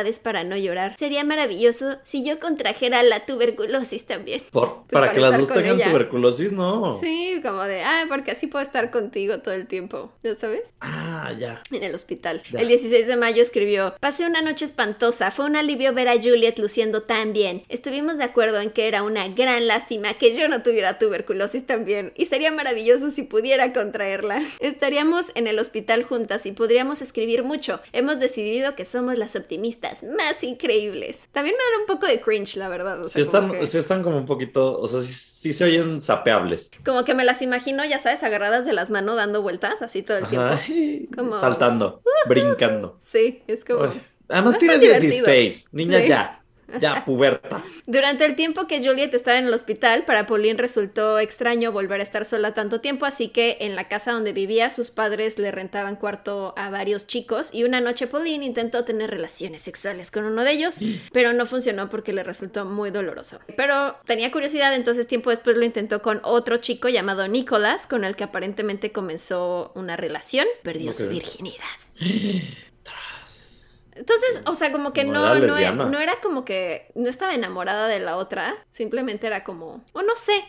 dificultades 0.05 0.19
para 0.19 0.43
no 0.43 0.55
llorar. 0.57 0.95
Sería 0.97 1.23
maravilloso 1.23 1.97
si 2.03 2.23
yo 2.23 2.39
contrajera 2.39 3.03
la 3.03 3.25
tuberculosis 3.25 4.05
también. 4.05 4.41
Por, 4.51 4.75
Pues 4.75 4.91
para 4.91 5.05
para 5.07 5.13
que 5.13 5.19
las 5.19 5.37
dos 5.37 5.47
tengan 5.49 5.75
ella. 5.75 5.89
tuberculosis, 5.91 6.51
no. 6.51 6.99
Sí, 6.99 7.39
como 7.43 7.63
de, 7.63 7.83
ah, 7.83 8.05
porque 8.09 8.31
así 8.31 8.47
puedo 8.47 8.63
estar 8.63 8.91
contigo 8.91 9.39
todo 9.39 9.53
el 9.53 9.67
tiempo, 9.67 10.11
¿ya 10.23 10.35
sabes? 10.35 10.73
Ah, 10.81 11.31
ya. 11.37 11.61
En 11.71 11.83
el 11.83 11.93
hospital. 11.93 12.41
Ya. 12.51 12.61
El 12.61 12.67
16 12.67 13.07
de 13.07 13.17
mayo 13.17 13.41
escribió, 13.41 13.95
pasé 13.99 14.25
una 14.25 14.41
noche 14.41 14.65
espantosa, 14.65 15.31
fue 15.31 15.45
un 15.45 15.55
alivio 15.55 15.93
ver 15.93 16.07
a 16.07 16.15
Juliet 16.15 16.57
luciendo 16.59 17.03
tan 17.03 17.33
bien. 17.33 17.63
Estuvimos 17.69 18.17
de 18.17 18.23
acuerdo 18.23 18.61
en 18.61 18.71
que 18.71 18.87
era 18.87 19.03
una 19.03 19.27
gran 19.29 19.67
lástima 19.67 20.13
que 20.15 20.35
yo 20.35 20.47
no 20.47 20.63
tuviera 20.63 20.97
tuberculosis 20.99 21.65
también, 21.65 22.13
y 22.15 22.25
sería 22.25 22.51
maravilloso 22.51 23.09
si 23.11 23.23
pudiera 23.23 23.73
contraerla. 23.73 24.41
Estaríamos 24.59 25.25
en 25.35 25.47
el 25.47 25.59
hospital 25.59 26.03
juntas 26.03 26.45
y 26.45 26.51
podríamos 26.51 27.01
escribir 27.01 27.43
mucho. 27.43 27.81
Hemos 27.93 28.19
decidido 28.19 28.75
que 28.75 28.85
somos 28.85 29.17
las 29.17 29.35
optimistas 29.35 29.94
más 30.03 30.43
increíbles. 30.43 31.27
También 31.31 31.55
me 31.55 31.63
da 31.75 31.79
un 31.81 31.86
poco 31.88 32.05
de 32.08 32.19
cringe, 32.21 32.55
la 32.58 32.69
verdad. 32.69 33.01
o 33.01 33.05
Sí 33.10 33.13
como 33.13 33.25
están, 33.25 33.51
que- 33.51 33.67
sí 33.67 33.77
están 33.77 34.03
como 34.03 34.17
un 34.17 34.25
poquito, 34.25 34.79
o 34.79 34.88
sea, 34.88 35.01
sí, 35.01 35.13
sí 35.13 35.53
se 35.53 35.63
oyen 35.65 36.01
sapeables. 36.01 36.71
Como 36.84 37.03
que 37.05 37.13
me 37.13 37.23
las 37.25 37.41
imagino, 37.41 37.84
ya 37.86 37.99
sabes, 37.99 38.23
agarradas 38.23 38.65
de 38.65 38.73
las 38.73 38.89
manos 38.91 39.15
dando 39.15 39.41
vueltas 39.41 39.81
así 39.81 40.01
todo 40.03 40.17
el 40.17 40.25
tiempo. 40.27 40.58
Como- 41.15 41.31
Saltando, 41.34 42.01
brincando. 42.27 42.99
Sí, 43.01 43.43
es 43.47 43.63
como... 43.65 43.84
Uy. 43.86 44.01
Además 44.27 44.58
tienes 44.58 44.81
estar 44.81 45.01
16. 45.01 45.69
Niña, 45.71 45.99
Sí. 46.01 46.08
ya. 46.08 46.41
Ya, 46.80 47.06
puberta. 47.06 47.63
Durante 47.86 48.25
el 48.25 48.36
tiempo 48.36 48.67
que 48.67 48.84
Juliet 48.86 49.13
estaba 49.13 49.38
en 49.38 49.45
el 49.45 49.54
hospital, 49.54 50.06
para 50.06 50.25
Pauline 50.25 50.58
resultó 50.58 51.19
extraño 51.19 51.71
volver 51.71 51.99
a 51.99 52.04
estar 52.04 52.25
sola 52.25 52.54
tanto 52.54 52.82
tiempo, 52.82 53.06
así 53.06 53.30
que 53.30 53.58
en 53.62 53.75
la 53.75 53.88
casa 53.88 54.12
donde 54.12 54.34
vivía 54.34 54.69
sus 54.69 54.91
padres 54.91 55.38
le 55.38 55.51
rentaban 55.51 55.95
cuarto 55.95 56.54
a 56.58 56.69
varios 56.69 57.08
chicos 57.08 57.49
y 57.54 57.63
una 57.63 57.82
noche 57.82 58.08
Pauline 58.08 58.45
intentó 58.45 58.84
tener 58.84 59.10
relaciones 59.10 59.62
sexuales 59.62 60.12
con 60.12 60.25
uno 60.25 60.43
de 60.43 60.51
ellos, 60.51 60.78
pero 61.13 61.34
no 61.34 61.45
funcionó 61.45 61.89
porque 61.89 62.13
le 62.13 62.23
resultó 62.23 62.65
muy 62.65 62.91
doloroso. 62.91 63.39
Pero 63.56 63.97
tenía 64.06 64.32
curiosidad, 64.32 64.73
entonces 64.75 65.08
tiempo 65.08 65.30
después 65.30 65.56
lo 65.58 65.65
intentó 65.65 66.01
con 66.01 66.19
otro 66.23 66.58
chico 66.58 66.89
llamado 66.89 67.28
Nicholas, 67.28 67.88
con 67.88 68.04
el 68.04 68.15
que 68.15 68.23
aparentemente 68.23 68.91
comenzó 68.91 69.71
una 69.75 69.95
relación, 69.95 70.47
perdió 70.63 70.93
su 70.93 71.08
virginidad. 71.08 71.63
Entonces, 73.95 74.41
o 74.45 74.53
sea, 74.55 74.71
como 74.71 74.93
que 74.93 75.03
No 75.05 75.13
no, 75.13 75.36
era 75.58 75.71
no, 75.73 75.99
era, 75.99 76.19
como 76.21 76.45
que 76.45 76.91
no 76.95 77.10
estaba 77.10 77.34
enamorada 77.34 77.88
de 77.88 77.99
la 77.99 78.17
otra, 78.17 78.55
simplemente 78.71 79.27
era 79.27 79.43
como, 79.43 79.84
o 79.93 80.01
no 80.01 80.15
sé. 80.15 80.43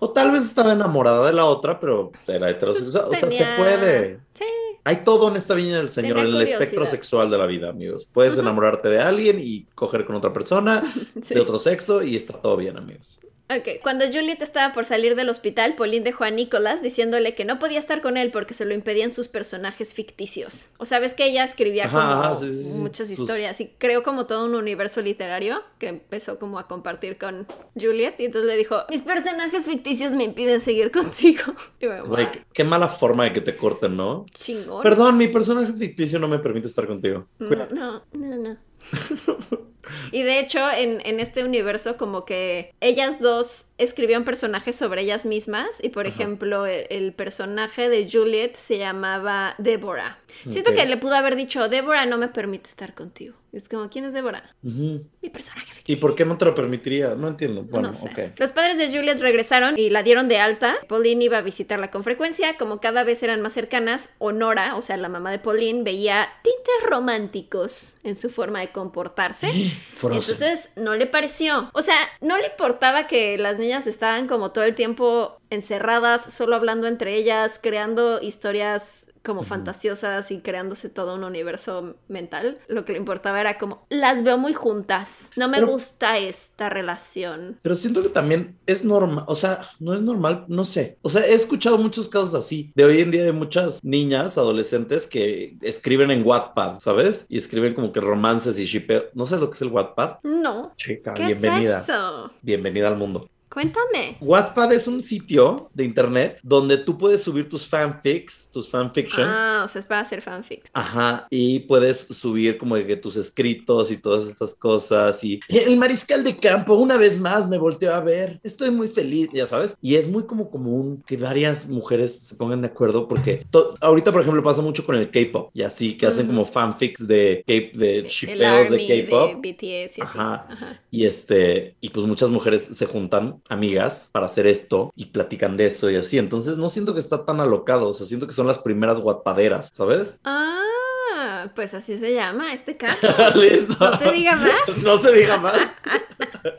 O 0.00 0.10
tal 0.12 0.32
vez 0.32 0.42
estaba 0.42 0.72
enamorada 0.72 1.26
de 1.26 1.32
la 1.32 1.44
otra, 1.44 1.78
pero 1.78 2.10
era 2.26 2.50
heterosexual. 2.50 3.06
pues, 3.08 3.22
o 3.22 3.30
sea, 3.30 3.56
se 3.56 3.62
puede. 3.62 4.20
Sí, 4.34 4.44
Hay 4.84 5.04
todo 5.04 5.28
en 5.28 5.36
esta 5.36 5.54
viña 5.54 5.78
del 5.78 5.88
Señor, 5.88 6.16
Tenía 6.16 6.22
en 6.22 6.26
el 6.28 6.32
curiosidad. 6.32 6.62
espectro 6.62 6.86
sexual 6.86 7.30
de 7.30 7.38
la 7.38 7.46
vida, 7.46 7.68
amigos. 7.70 8.06
Puedes 8.12 8.36
enamorarte 8.38 8.88
de 8.88 9.00
alguien 9.00 9.38
y 9.40 9.66
coger 9.74 10.04
con 10.04 10.16
otra 10.16 10.32
persona 10.32 10.82
sí. 11.22 11.34
de 11.34 11.40
otro 11.40 11.58
sexo 11.58 12.02
y 12.02 12.16
está 12.16 12.40
todo 12.40 12.56
bien, 12.56 12.76
amigos. 12.76 13.20
Ok, 13.50 13.80
cuando 13.82 14.04
Juliet 14.06 14.42
estaba 14.42 14.74
por 14.74 14.84
salir 14.84 15.14
del 15.14 15.30
hospital, 15.30 15.74
Pauline 15.74 16.04
dejó 16.04 16.24
a 16.24 16.30
Nicholas 16.30 16.82
diciéndole 16.82 17.34
que 17.34 17.46
no 17.46 17.58
podía 17.58 17.78
estar 17.78 18.02
con 18.02 18.18
él 18.18 18.30
porque 18.30 18.52
se 18.52 18.66
lo 18.66 18.74
impedían 18.74 19.10
sus 19.10 19.28
personajes 19.28 19.94
ficticios. 19.94 20.68
O 20.76 20.84
sabes 20.84 21.14
que 21.14 21.24
ella 21.24 21.44
escribía 21.44 21.86
Ajá, 21.86 21.98
como 21.98 22.12
ajá, 22.22 22.36
sí, 22.36 22.52
sí, 22.52 22.72
sí. 22.72 22.78
muchas 22.78 23.08
Sus- 23.08 23.20
historias 23.20 23.58
y 23.62 23.68
creó 23.78 24.02
como 24.02 24.26
todo 24.26 24.44
un 24.44 24.54
universo 24.54 25.00
literario 25.00 25.62
que 25.78 25.88
empezó 25.88 26.38
como 26.38 26.58
a 26.58 26.68
compartir 26.68 27.16
con 27.16 27.46
Juliet 27.74 28.16
y 28.18 28.26
entonces 28.26 28.48
le 28.50 28.56
dijo, 28.58 28.82
mis 28.90 29.00
personajes 29.00 29.64
ficticios 29.64 30.12
me 30.14 30.24
impiden 30.24 30.60
seguir 30.60 30.90
contigo. 30.92 31.54
Y 31.80 31.86
yo, 31.86 31.90
Güey, 32.04 32.24
"Guau, 32.24 32.32
qué- 32.32 32.44
qué 32.52 32.64
mala 32.64 32.88
forma 32.88 33.24
de 33.24 33.32
que 33.32 33.40
te 33.40 33.56
corten, 33.56 33.96
¿no? 33.96 34.26
chingón. 34.34 34.82
Perdón, 34.82 35.16
mi 35.16 35.28
personaje 35.28 35.72
ficticio 35.72 36.18
no 36.18 36.28
me 36.28 36.38
permite 36.38 36.68
estar 36.68 36.86
contigo. 36.86 37.26
Mm, 37.38 37.48
No, 37.74 38.02
no, 38.12 38.36
no. 38.36 38.56
y 40.12 40.22
de 40.22 40.40
hecho, 40.40 40.58
en, 40.70 41.00
en 41.04 41.20
este 41.20 41.44
universo, 41.44 41.96
como 41.96 42.24
que 42.24 42.72
ellas 42.80 43.20
dos 43.20 43.66
escribían 43.78 44.24
personajes 44.24 44.76
sobre 44.76 45.02
ellas 45.02 45.26
mismas. 45.26 45.82
Y 45.82 45.90
por 45.90 46.06
Ajá. 46.06 46.14
ejemplo, 46.14 46.66
el, 46.66 46.86
el 46.90 47.12
personaje 47.12 47.88
de 47.88 48.08
Juliet 48.10 48.54
se 48.54 48.78
llamaba 48.78 49.54
Deborah. 49.58 50.18
Siento 50.48 50.72
que 50.72 50.86
le 50.86 50.96
pudo 50.96 51.14
haber 51.14 51.36
dicho, 51.36 51.68
Deborah 51.68 52.06
no 52.06 52.18
me 52.18 52.28
permite 52.28 52.68
estar 52.68 52.94
contigo. 52.94 53.34
Es 53.52 53.68
como, 53.68 53.88
¿quién 53.88 54.04
es 54.04 54.12
Deborah? 54.12 54.44
Ujú. 54.62 55.06
Mi 55.22 55.30
personaje 55.30 55.72
¿Y 55.86 55.96
por 55.96 56.14
qué 56.14 56.24
no 56.26 56.36
te 56.36 56.44
lo 56.44 56.54
permitiría? 56.54 57.14
No 57.14 57.28
entiendo. 57.28 57.62
Bueno, 57.62 57.88
no 57.88 57.94
sé. 57.94 58.32
Los 58.38 58.50
padres 58.50 58.76
de 58.76 58.88
Juliet 58.88 59.18
regresaron 59.18 59.78
y 59.78 59.88
la 59.88 60.02
dieron 60.02 60.28
de 60.28 60.38
alta. 60.38 60.76
Pauline 60.86 61.24
iba 61.24 61.38
a 61.38 61.42
visitarla 61.42 61.90
con 61.90 62.04
frecuencia. 62.04 62.56
Como 62.58 62.80
cada 62.80 63.04
vez 63.04 63.22
eran 63.22 63.40
más 63.40 63.54
cercanas, 63.54 64.10
Honora, 64.18 64.76
o 64.76 64.82
sea, 64.82 64.98
la 64.98 65.08
mamá 65.08 65.30
de 65.30 65.38
Pauline, 65.38 65.82
veía 65.82 66.28
tintes 66.42 66.90
románticos 66.90 67.96
en 68.04 68.16
su 68.16 68.28
forma 68.28 68.60
de 68.60 68.68
comportarse. 68.68 69.48
Entonces 70.02 70.70
no 70.76 70.94
le 70.94 71.06
pareció. 71.06 71.70
O 71.72 71.82
sea, 71.82 71.96
no 72.20 72.36
le 72.36 72.48
importaba 72.48 73.06
que 73.06 73.38
las 73.38 73.58
niñas 73.58 73.86
estaban 73.86 74.28
como 74.28 74.52
todo 74.52 74.64
el 74.64 74.74
tiempo 74.74 75.38
encerradas, 75.50 76.32
solo 76.32 76.54
hablando 76.54 76.86
entre 76.86 77.14
ellas, 77.14 77.58
creando 77.62 78.20
historias 78.20 79.06
como 79.24 79.42
fantasiosas 79.42 80.30
y 80.30 80.38
creándose 80.40 80.88
todo 80.88 81.14
un 81.14 81.24
universo 81.24 81.96
mental. 82.08 82.58
Lo 82.68 82.84
que 82.84 82.92
le 82.92 82.98
importaba 82.98 83.40
era 83.40 83.58
como, 83.58 83.86
las 83.90 84.22
veo 84.22 84.38
muy 84.38 84.52
juntas. 84.54 85.30
No 85.36 85.48
me 85.48 85.58
Pero- 85.58 85.68
gusta 85.72 86.18
esta 86.18 86.68
relación. 86.70 87.58
Pero 87.62 87.74
siento 87.74 88.02
que 88.02 88.08
también 88.08 88.58
es 88.66 88.84
normal, 88.84 89.24
o 89.26 89.36
sea, 89.36 89.60
no 89.80 89.94
es 89.94 90.02
normal, 90.02 90.44
no 90.48 90.64
sé. 90.64 90.98
O 91.02 91.10
sea, 91.10 91.26
he 91.26 91.34
escuchado 91.34 91.78
muchos 91.78 92.08
casos 92.08 92.34
así, 92.34 92.72
de 92.74 92.84
hoy 92.84 93.00
en 93.00 93.10
día 93.10 93.24
de 93.24 93.32
muchas 93.32 93.82
niñas, 93.84 94.38
adolescentes 94.38 95.06
que 95.06 95.56
escriben 95.62 96.10
en 96.10 96.26
Wattpad, 96.26 96.80
¿sabes? 96.80 97.26
Y 97.28 97.38
escriben 97.38 97.74
como 97.74 97.92
que 97.92 98.00
romances 98.00 98.58
y 98.58 98.64
shipeo. 98.64 99.04
¿No 99.14 99.26
sabes 99.26 99.40
lo 99.42 99.50
que 99.50 99.54
es 99.54 99.62
el 99.62 99.68
Wattpad? 99.68 100.18
No. 100.22 100.72
Chica, 100.76 101.14
¿Qué 101.14 101.24
bienvenida. 101.26 101.78
es 101.78 101.88
eso? 101.88 102.30
Bienvenida 102.42 102.88
al 102.88 102.96
mundo. 102.96 103.28
Cuéntame. 103.52 104.16
Wattpad 104.20 104.72
es 104.72 104.86
un 104.86 105.00
sitio 105.00 105.70
de 105.74 105.84
internet 105.84 106.38
donde 106.42 106.76
tú 106.78 106.98
puedes 106.98 107.22
subir 107.22 107.48
tus 107.48 107.66
fanfics, 107.66 108.50
tus 108.52 108.68
fanfictions. 108.68 109.34
Ah, 109.36 109.62
o 109.64 109.68
sea, 109.68 109.80
es 109.80 109.86
para 109.86 110.00
hacer 110.02 110.22
fanfics. 110.22 110.70
Ajá, 110.72 111.26
y 111.30 111.60
puedes 111.60 112.00
subir 112.10 112.58
como 112.58 112.74
que 112.76 112.96
tus 112.96 113.16
escritos 113.16 113.90
y 113.90 113.96
todas 113.96 114.28
estas 114.28 114.54
cosas. 114.54 115.22
Y 115.24 115.40
el 115.48 115.76
mariscal 115.76 116.22
de 116.24 116.36
campo, 116.36 116.74
una 116.74 116.96
vez 116.96 117.18
más, 117.18 117.48
me 117.48 117.58
volteó 117.58 117.94
a 117.94 118.00
ver. 118.00 118.38
Estoy 118.42 118.70
muy 118.70 118.88
feliz, 118.88 119.28
ya 119.32 119.46
sabes. 119.46 119.76
Y 119.80 119.96
es 119.96 120.08
muy 120.08 120.24
como 120.24 120.50
común 120.50 121.02
que 121.06 121.16
varias 121.16 121.66
mujeres 121.66 122.18
se 122.18 122.34
pongan 122.34 122.60
de 122.62 122.68
acuerdo 122.68 123.08
porque 123.08 123.46
ahorita, 123.80 124.12
por 124.12 124.20
ejemplo, 124.22 124.42
pasa 124.42 124.62
mucho 124.62 124.84
con 124.84 124.94
el 124.96 125.10
K-pop 125.10 125.50
y 125.54 125.62
así 125.62 125.96
que 125.96 126.06
hacen 126.06 126.26
como 126.26 126.44
fanfics 126.44 127.06
de, 127.06 127.42
K- 127.46 127.76
de 127.78 128.02
shipeos 128.08 128.70
de 128.70 129.06
K-pop. 129.08 129.36
BTS 129.42 129.62
y 129.62 129.84
así. 129.84 130.00
Ajá. 130.02 130.46
Ajá. 130.48 130.82
Y 130.90 131.06
este, 131.06 131.76
y 131.80 131.90
pues 131.90 132.06
muchas 132.06 132.28
mujeres 132.30 132.64
se 132.64 132.86
juntan 132.86 133.37
como 133.46 133.58
amigas 133.58 134.10
para 134.12 134.26
hacer 134.26 134.46
esto 134.46 134.92
y 134.94 135.06
platican 135.06 135.56
de 135.56 135.66
eso 135.66 135.90
y 135.90 135.96
así. 135.96 136.18
Entonces 136.18 136.56
no 136.56 136.68
siento 136.68 136.94
que 136.94 137.00
está 137.00 137.24
tan 137.24 137.40
alocado, 137.40 137.88
o 137.88 137.94
sea, 137.94 138.06
siento 138.06 138.26
que 138.26 138.32
son 138.32 138.46
las 138.46 138.58
primeras 138.58 139.00
guapaderas, 139.00 139.70
¿sabes? 139.72 140.20
Ah, 140.24 141.48
pues 141.54 141.74
así 141.74 141.98
se 141.98 142.14
llama 142.14 142.52
este 142.52 142.76
caso. 142.76 143.06
Listo. 143.34 143.76
No 143.78 143.96
se 143.96 144.12
diga 144.12 144.36
más. 144.36 144.78
No 144.82 144.96
se 144.96 145.12
diga 145.12 145.36
más. 145.38 145.56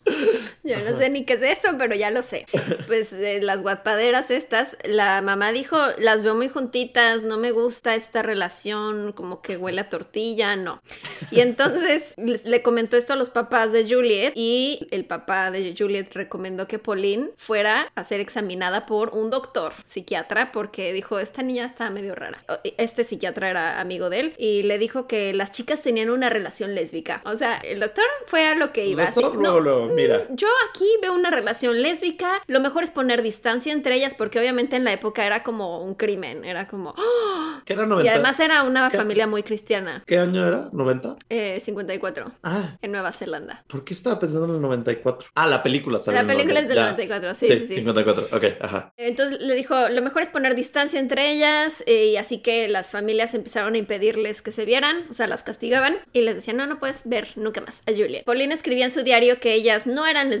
Yo 0.64 0.78
no 0.80 0.98
sé 0.98 1.10
ni 1.10 1.24
qué 1.24 1.34
es 1.34 1.42
eso, 1.42 1.76
pero 1.78 1.94
ya 1.94 2.10
lo 2.10 2.22
sé. 2.22 2.46
Pues 2.86 3.12
eh, 3.12 3.40
las 3.40 3.62
guapaderas 3.62 4.30
estas, 4.32 4.76
la 4.84 5.22
mamá 5.22 5.52
dijo, 5.52 5.76
las 5.98 6.22
veo 6.24 6.34
muy 6.34 6.48
juntitas, 6.48 7.22
no 7.22 7.38
me 7.38 7.52
gusta 7.52 7.94
esta 7.94 8.20
relación, 8.22 9.12
como 9.12 9.42
que 9.42 9.56
huele 9.56 9.80
a 9.82 9.88
tortilla, 9.88 10.56
no. 10.56 10.82
Y 11.30 11.38
entonces 11.40 12.14
le 12.16 12.62
comentó 12.62 12.96
esto 12.96 13.12
a 13.12 13.16
los 13.16 13.30
papás 13.30 13.72
de 13.72 13.88
Juliet 13.88 14.32
y 14.34 14.88
el 14.90 15.04
papá 15.04 15.50
de 15.52 15.74
Juliet 15.78 16.12
recomendó 16.14 16.66
que 16.66 16.78
Pauline 16.80 17.30
fuera 17.36 17.92
a 17.94 18.02
ser 18.04 18.18
examinada 18.20 18.86
por 18.86 19.10
un 19.10 19.30
doctor 19.30 19.72
psiquiatra 19.84 20.50
porque 20.52 20.92
dijo, 20.92 21.18
esta 21.20 21.42
niña 21.42 21.66
está 21.66 21.90
medio 21.90 22.14
rara. 22.16 22.42
O- 22.48 22.58
Este 22.76 23.04
psiquiatra 23.04 23.50
era 23.50 23.80
amigo 23.80 24.10
de 24.10 24.20
él 24.20 24.34
y 24.36 24.64
le 24.64 24.78
dijo 24.78 25.06
que 25.06 25.32
las 25.32 25.52
chicas 25.52 25.80
tenían 25.82 26.10
una 26.10 26.28
relación 26.28 26.74
lésbica. 26.74 27.22
O 27.24 27.36
sea, 27.36 27.58
el 27.58 27.78
doctor 27.78 28.04
fue 28.26 28.46
a 28.46 28.54
lo 28.56 28.72
que 28.72 28.86
iba. 28.86 29.04
así, 29.04 29.20
Doctor, 29.22 29.40
no, 29.40 29.60
luego, 29.60 29.86
luego, 29.86 29.94
mira. 29.94 30.26
yo 30.30 30.48
aquí 30.68 30.84
veo 31.02 31.14
una 31.14 31.30
relación 31.30 31.82
lésbica. 31.82 32.42
Lo 32.46 32.60
mejor 32.60 32.82
es 32.84 32.90
poner 32.90 33.22
distancia 33.22 33.72
entre 33.72 33.94
ellas 33.94 34.14
porque 34.14 34.38
obviamente 34.38 34.76
en 34.76 34.84
la 34.84 34.92
época 34.92 35.24
era 35.26 35.42
como 35.42 35.82
un 35.84 35.94
crimen. 35.94 36.44
Era 36.44 36.66
como... 36.68 36.94
¡ah! 36.96 37.62
¿Qué 37.64 37.72
era 37.74 37.84
Y 37.84 37.88
90? 37.88 38.10
además 38.12 38.40
era 38.40 38.62
una 38.62 38.88
¿Qué? 38.90 38.96
familia 38.96 39.26
muy 39.26 39.42
cristiana. 39.42 40.02
¿Qué 40.06 40.18
año 40.18 40.46
era? 40.46 40.70
¿90? 40.70 41.16
Eh, 41.28 41.60
54 41.60 42.32
Ah, 42.42 42.76
en 42.82 42.92
Nueva 42.92 43.12
Zelanda. 43.12 43.64
¿por 43.68 43.84
qué 43.84 43.94
estaba 43.94 44.18
pensando 44.18 44.46
en 44.48 44.54
el 44.56 44.60
94? 44.62 45.28
Ah, 45.34 45.46
la 45.46 45.62
película 45.62 45.98
La 46.06 46.26
película 46.26 46.60
es 46.60 46.68
del 46.68 46.76
90, 46.78 47.02
ya. 47.02 47.18
94, 47.20 47.34
sí, 47.34 47.46
sí, 47.48 47.66
sí. 47.66 47.74
54, 47.76 48.28
ok, 48.32 48.44
ajá. 48.60 48.92
Entonces 48.96 49.40
le 49.40 49.54
dijo, 49.54 49.88
lo 49.88 50.02
mejor 50.02 50.22
es 50.22 50.28
poner 50.28 50.54
distancia 50.54 50.98
entre 51.00 51.30
ellas 51.32 51.82
eh, 51.86 52.06
y 52.06 52.16
así 52.16 52.38
que 52.38 52.68
las 52.68 52.90
familias 52.90 53.34
empezaron 53.34 53.74
a 53.74 53.78
impedirles 53.78 54.42
que 54.42 54.52
se 54.52 54.64
vieran, 54.64 55.06
o 55.10 55.14
sea, 55.14 55.26
las 55.26 55.42
castigaban 55.42 55.98
y 56.12 56.22
les 56.22 56.34
decían, 56.36 56.56
no, 56.56 56.66
no 56.66 56.78
puedes 56.78 57.02
ver 57.04 57.28
nunca 57.36 57.60
más 57.60 57.82
a 57.86 57.92
Juliet. 57.92 58.24
Pauline 58.24 58.52
escribía 58.54 58.84
en 58.84 58.90
su 58.90 59.02
diario 59.02 59.40
que 59.40 59.54
ellas 59.54 59.86
no 59.86 60.06
eran 60.06 60.30
lesbianas, 60.30 60.39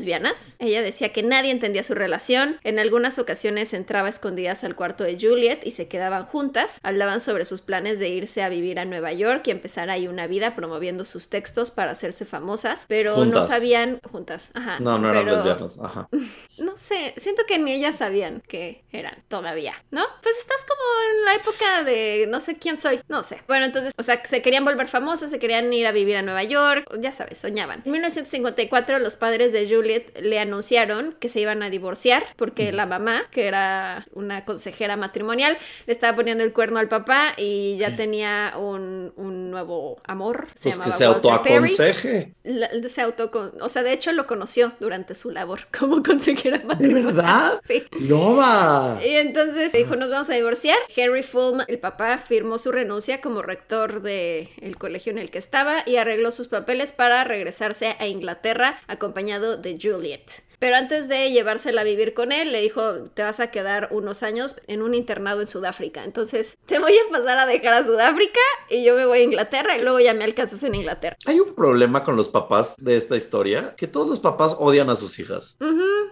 ella 0.58 0.82
decía 0.82 1.12
que 1.12 1.22
nadie 1.22 1.50
entendía 1.50 1.82
su 1.82 1.94
relación, 1.94 2.58
en 2.64 2.78
algunas 2.78 3.18
ocasiones 3.18 3.72
entraba 3.72 4.08
escondidas 4.08 4.64
al 4.64 4.76
cuarto 4.76 5.04
de 5.04 5.18
Juliet 5.20 5.60
y 5.64 5.70
se 5.72 5.88
quedaban 5.88 6.26
juntas, 6.26 6.78
hablaban 6.82 7.20
sobre 7.20 7.44
sus 7.44 7.60
planes 7.60 7.98
de 7.98 8.08
irse 8.08 8.42
a 8.42 8.48
vivir 8.48 8.78
a 8.78 8.84
Nueva 8.84 9.12
York 9.12 9.42
y 9.46 9.50
empezar 9.50 9.90
ahí 9.90 10.08
una 10.08 10.26
vida 10.26 10.54
promoviendo 10.54 11.04
sus 11.04 11.28
textos 11.28 11.70
para 11.70 11.92
hacerse 11.92 12.24
famosas, 12.24 12.84
pero 12.88 13.24
no 13.24 13.42
sabían, 13.42 14.00
juntas, 14.10 14.50
ajá. 14.54 14.78
No, 14.80 14.98
no 14.98 15.10
eran 15.10 15.24
pero- 15.24 15.36
lesbianas, 15.36 15.78
ajá. 15.82 16.08
no 16.58 16.76
sé, 16.76 17.14
siento 17.16 17.42
que 17.46 17.58
ni 17.58 17.72
ellas 17.72 17.96
sabían 17.96 18.42
que 18.46 18.84
eran 18.92 19.16
todavía, 19.28 19.74
¿no? 19.90 20.02
Pues 20.22 20.36
estás 20.38 20.58
como 20.66 20.80
en 21.18 21.24
la 21.24 21.34
época 21.34 21.84
de 21.84 22.26
no 22.28 22.40
sé 22.40 22.56
quién 22.56 22.78
soy, 22.78 23.00
no 23.08 23.22
sé. 23.22 23.40
Bueno, 23.46 23.64
entonces, 23.66 23.92
o 23.96 24.02
sea, 24.02 24.22
se 24.24 24.42
querían 24.42 24.64
volver 24.64 24.86
famosas, 24.86 25.30
se 25.30 25.38
querían 25.38 25.72
ir 25.72 25.86
a 25.86 25.92
vivir 25.92 26.16
a 26.16 26.22
Nueva 26.22 26.42
York, 26.44 26.86
ya 26.98 27.12
sabes, 27.12 27.38
soñaban. 27.38 27.82
En 27.84 27.92
1954 27.92 28.98
los 28.98 29.16
padres 29.16 29.52
de 29.52 29.68
Juliet 29.68 29.89
le 30.20 30.38
anunciaron 30.38 31.16
que 31.20 31.28
se 31.28 31.40
iban 31.40 31.62
a 31.62 31.70
divorciar 31.70 32.24
porque 32.36 32.72
la 32.72 32.86
mamá, 32.86 33.22
que 33.30 33.46
era 33.46 34.04
una 34.14 34.44
consejera 34.44 34.96
matrimonial, 34.96 35.56
le 35.86 35.92
estaba 35.92 36.16
poniendo 36.16 36.44
el 36.44 36.52
cuerno 36.52 36.78
al 36.78 36.88
papá 36.88 37.34
y 37.36 37.76
ya 37.76 37.96
tenía 37.96 38.54
un, 38.58 39.12
un 39.16 39.50
nuevo 39.50 40.00
amor. 40.04 40.48
Se 40.54 40.70
Pues 40.70 40.78
que 40.80 40.90
se 40.92 41.04
autoaconseje. 41.04 42.32
Se 42.88 43.02
autocon- 43.06 43.52
o 43.60 43.68
sea, 43.68 43.82
de 43.82 43.92
hecho 43.92 44.12
lo 44.12 44.26
conoció 44.26 44.72
durante 44.80 45.14
su 45.14 45.30
labor 45.30 45.68
como 45.78 46.02
consejera 46.02 46.58
¿De 46.58 46.64
matrimonial. 46.64 47.04
verdad? 47.14 47.60
Sí. 47.66 47.84
¡Loba! 48.00 49.00
Y 49.04 49.16
entonces 49.16 49.72
dijo, 49.72 49.96
nos 49.96 50.10
vamos 50.10 50.30
a 50.30 50.34
divorciar. 50.34 50.76
Henry 50.94 51.22
Fulham, 51.22 51.64
el 51.68 51.78
papá, 51.78 52.18
firmó 52.18 52.58
su 52.58 52.72
renuncia 52.72 53.20
como 53.20 53.42
rector 53.42 54.02
del 54.02 54.76
colegio 54.78 55.12
en 55.12 55.18
el 55.18 55.30
que 55.30 55.38
estaba 55.38 55.82
y 55.86 55.96
arregló 55.96 56.30
sus 56.30 56.48
papeles 56.48 56.92
para 56.92 57.24
regresarse 57.24 57.96
a 57.98 58.06
Inglaterra 58.06 58.80
acompañado 58.86 59.56
de 59.56 59.76
Juliet. 59.80 60.42
Pero 60.60 60.76
antes 60.76 61.08
de 61.08 61.30
llevársela 61.30 61.80
a 61.80 61.84
vivir 61.84 62.12
con 62.12 62.32
él, 62.32 62.52
le 62.52 62.60
dijo, 62.60 62.82
te 63.14 63.22
vas 63.22 63.40
a 63.40 63.50
quedar 63.50 63.88
unos 63.92 64.22
años 64.22 64.56
en 64.66 64.82
un 64.82 64.94
internado 64.94 65.40
en 65.40 65.46
Sudáfrica. 65.46 66.04
Entonces, 66.04 66.58
te 66.66 66.78
voy 66.78 66.92
a 66.92 67.10
pasar 67.10 67.38
a 67.38 67.46
dejar 67.46 67.72
a 67.72 67.82
Sudáfrica 67.82 68.40
y 68.68 68.84
yo 68.84 68.94
me 68.94 69.06
voy 69.06 69.20
a 69.20 69.22
Inglaterra 69.22 69.78
y 69.78 69.82
luego 69.82 70.00
ya 70.00 70.12
me 70.12 70.22
alcanzas 70.22 70.62
en 70.62 70.74
Inglaterra. 70.74 71.16
Hay 71.24 71.40
un 71.40 71.54
problema 71.54 72.04
con 72.04 72.14
los 72.14 72.28
papás 72.28 72.76
de 72.78 72.98
esta 72.98 73.16
historia, 73.16 73.74
que 73.74 73.86
todos 73.86 74.06
los 74.06 74.20
papás 74.20 74.54
odian 74.58 74.90
a 74.90 74.96
sus 74.96 75.18
hijas. 75.18 75.56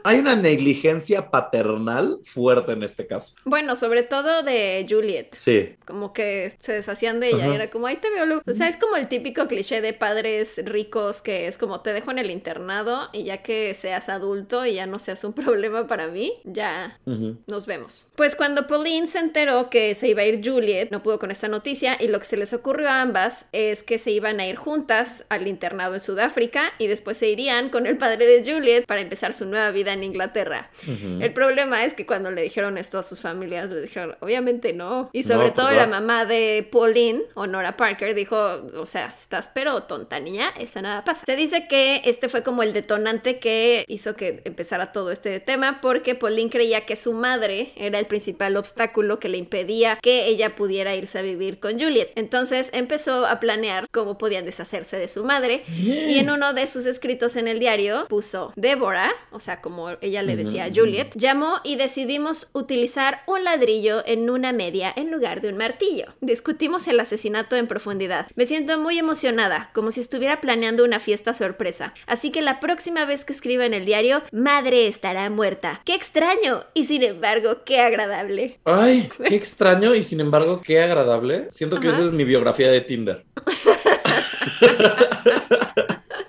Hay 0.04 0.18
una 0.18 0.36
negligencia 0.36 1.30
paternal 1.30 2.18
fuerte 2.24 2.72
en 2.72 2.82
este 2.82 3.06
caso. 3.06 3.34
Bueno, 3.44 3.76
sobre 3.76 4.02
todo 4.02 4.42
de 4.42 4.86
Juliet. 4.88 5.34
Sí. 5.34 5.76
como 5.84 6.12
que 6.12 6.52
se 6.60 6.72
deshacían 6.72 7.20
de 7.20 7.28
ella 7.28 7.44
Ajá. 7.44 7.48
y 7.52 7.54
era 7.54 7.70
como, 7.70 7.86
ahí 7.86 7.96
te 7.96 8.10
veo, 8.10 8.26
Lu". 8.26 8.42
o 8.46 8.52
sea, 8.52 8.68
es 8.68 8.76
como 8.76 8.96
el 8.96 9.08
típico 9.08 9.46
cliché 9.48 9.80
de 9.80 9.92
padres 9.94 10.60
ricos 10.64 11.20
que 11.22 11.46
es 11.46 11.56
como 11.58 11.80
te 11.80 11.92
dejo 11.92 12.10
en 12.10 12.18
el 12.18 12.30
internado 12.30 13.08
y 13.12 13.24
ya 13.24 13.38
que 13.38 13.72
seas 13.74 14.08
adulto 14.08 14.66
y 14.66 14.74
ya 14.74 14.86
no 14.86 14.98
seas 14.98 15.24
un 15.24 15.32
problema 15.34 15.86
para 15.86 16.08
mí, 16.08 16.32
ya 16.44 16.98
nos 17.46 17.66
vemos. 17.66 18.06
Pues 18.16 18.34
cuando 18.36 18.66
Pauline 18.66 19.06
se 19.06 19.18
enteró 19.18 19.70
que 19.70 19.94
se 19.94 20.08
iba 20.08 20.22
a 20.22 20.26
ir 20.26 20.40
Juliet, 20.44 20.90
no 20.90 21.02
pudo 21.02 21.18
con 21.18 21.30
esta 21.30 21.48
noticia 21.48 21.96
y 22.00 22.08
lo 22.08 22.18
que 22.18 22.26
se 22.26 22.36
les 22.36 22.52
ocurrió 22.52 22.88
a 22.88 23.00
ambas 23.02 23.46
es 23.52 23.82
que 23.82 23.98
se 23.98 24.10
iban 24.10 24.40
a 24.40 24.46
ir 24.46 24.56
juntas 24.56 25.24
al 25.28 25.46
internado 25.46 25.94
en 25.94 26.00
Sudáfrica 26.00 26.72
y 26.78 26.86
después 26.86 27.16
se 27.16 27.28
irían 27.28 27.70
con 27.70 27.86
el 27.86 27.96
padre 27.98 28.26
de 28.26 28.44
Juliet 28.44 28.84
para 28.86 29.00
empezar 29.00 29.34
su 29.34 29.46
nueva 29.46 29.70
vida 29.70 29.92
en 29.92 29.97
Inglaterra. 30.04 30.70
Ujú. 30.82 31.22
El 31.22 31.32
problema 31.32 31.84
es 31.84 31.94
que 31.94 32.06
cuando 32.06 32.30
le 32.30 32.42
dijeron 32.42 32.78
esto 32.78 32.98
a 32.98 33.02
sus 33.02 33.20
familias, 33.20 33.70
les 33.70 33.82
dijeron, 33.82 34.16
obviamente 34.20 34.72
no. 34.72 35.10
Y 35.12 35.22
sobre 35.22 35.48
No, 35.48 35.54
todo 35.54 35.66
pues, 35.66 35.76
la 35.76 35.86
mamá 35.86 36.24
de 36.24 36.68
Pauline, 36.70 37.22
Honora 37.34 37.76
Parker, 37.76 38.14
dijo, 38.14 38.36
o 38.76 38.86
sea, 38.86 39.14
estás 39.18 39.50
pero 39.52 39.82
tonta 39.84 40.20
niña, 40.20 40.50
eso 40.58 40.80
nada 40.82 41.04
pasa. 41.04 41.24
Se 41.26 41.36
dice 41.36 41.66
que 41.68 42.02
este 42.04 42.28
fue 42.28 42.42
como 42.42 42.62
el 42.62 42.72
detonante 42.72 43.38
que 43.38 43.84
hizo 43.88 44.16
que 44.16 44.42
empezara 44.44 44.92
todo 44.92 45.10
este 45.10 45.40
tema, 45.40 45.80
porque 45.80 46.14
Pauline 46.14 46.50
creía 46.50 46.86
que 46.86 46.96
su 46.96 47.12
madre 47.12 47.72
era 47.76 47.98
el 47.98 48.06
principal 48.06 48.56
obstáculo 48.56 49.18
que 49.18 49.28
le 49.28 49.38
impedía 49.38 49.98
que 50.02 50.26
ella 50.26 50.56
pudiera 50.56 50.94
irse 50.94 51.18
a 51.18 51.22
vivir 51.22 51.60
con 51.60 51.78
Juliet. 51.80 52.10
Entonces 52.16 52.70
empezó 52.72 53.26
a 53.26 53.40
planear 53.40 53.86
cómo 53.90 54.18
podían 54.18 54.44
deshacerse 54.44 54.98
de 54.98 55.08
su 55.08 55.24
madre 55.24 55.62
y 55.68 56.18
en 56.18 56.30
uno 56.30 56.52
de 56.52 56.66
sus 56.66 56.86
escritos 56.86 57.36
en 57.36 57.48
el 57.48 57.58
diario 57.58 58.06
puso 58.08 58.52
Débora, 58.56 59.10
o 59.30 59.40
sea, 59.40 59.60
como 59.60 59.77
ella 60.00 60.22
le 60.22 60.36
decía 60.36 60.64
a. 60.64 60.70
Juliet, 60.74 61.12
llamó 61.14 61.60
y 61.64 61.76
decidimos 61.76 62.50
utilizar 62.52 63.22
un 63.26 63.44
ladrillo 63.44 64.02
en 64.06 64.30
una 64.30 64.52
media 64.52 64.92
en 64.94 65.10
lugar 65.10 65.40
de 65.40 65.48
un 65.48 65.56
martillo. 65.56 66.06
Discutimos 66.20 66.88
el 66.88 67.00
asesinato 67.00 67.56
en 67.56 67.66
profundidad. 67.66 68.26
Me 68.34 68.46
siento 68.46 68.78
muy 68.78 68.98
emocionada, 68.98 69.70
como 69.72 69.90
si 69.90 70.00
estuviera 70.00 70.40
planeando 70.40 70.84
una 70.84 71.00
fiesta 71.00 71.34
sorpresa. 71.34 71.94
Así 72.06 72.30
que 72.30 72.42
la 72.42 72.60
próxima 72.60 73.04
vez 73.04 73.24
que 73.24 73.32
escriba 73.32 73.64
en 73.64 73.74
el 73.74 73.84
diario, 73.84 74.22
madre 74.32 74.88
estará 74.88 75.28
muerta. 75.30 75.80
¡Qué 75.84 75.94
extraño! 75.94 76.64
Y 76.74 76.84
sin 76.84 77.02
embargo, 77.02 77.64
qué 77.64 77.80
agradable. 77.80 78.58
Ay, 78.64 79.08
qué 79.26 79.34
extraño 79.36 79.94
y 79.94 80.02
sin 80.02 80.20
embargo 80.20 80.60
qué 80.62 80.80
agradable. 80.80 81.46
Siento 81.50 81.80
que 81.80 81.88
Ajá. 81.88 81.98
esa 81.98 82.06
es 82.06 82.12
mi 82.12 82.24
biografía 82.24 82.70
de 82.70 82.80
Tinder. 82.80 83.24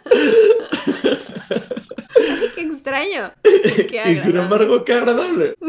¡Qué 2.89 3.03
extraño! 3.03 3.33
¡Qué 3.89 4.11
y 4.11 4.15
sin 4.15 4.37
embargo 4.37 4.83
qué 4.83 4.93
agradable. 4.93 5.55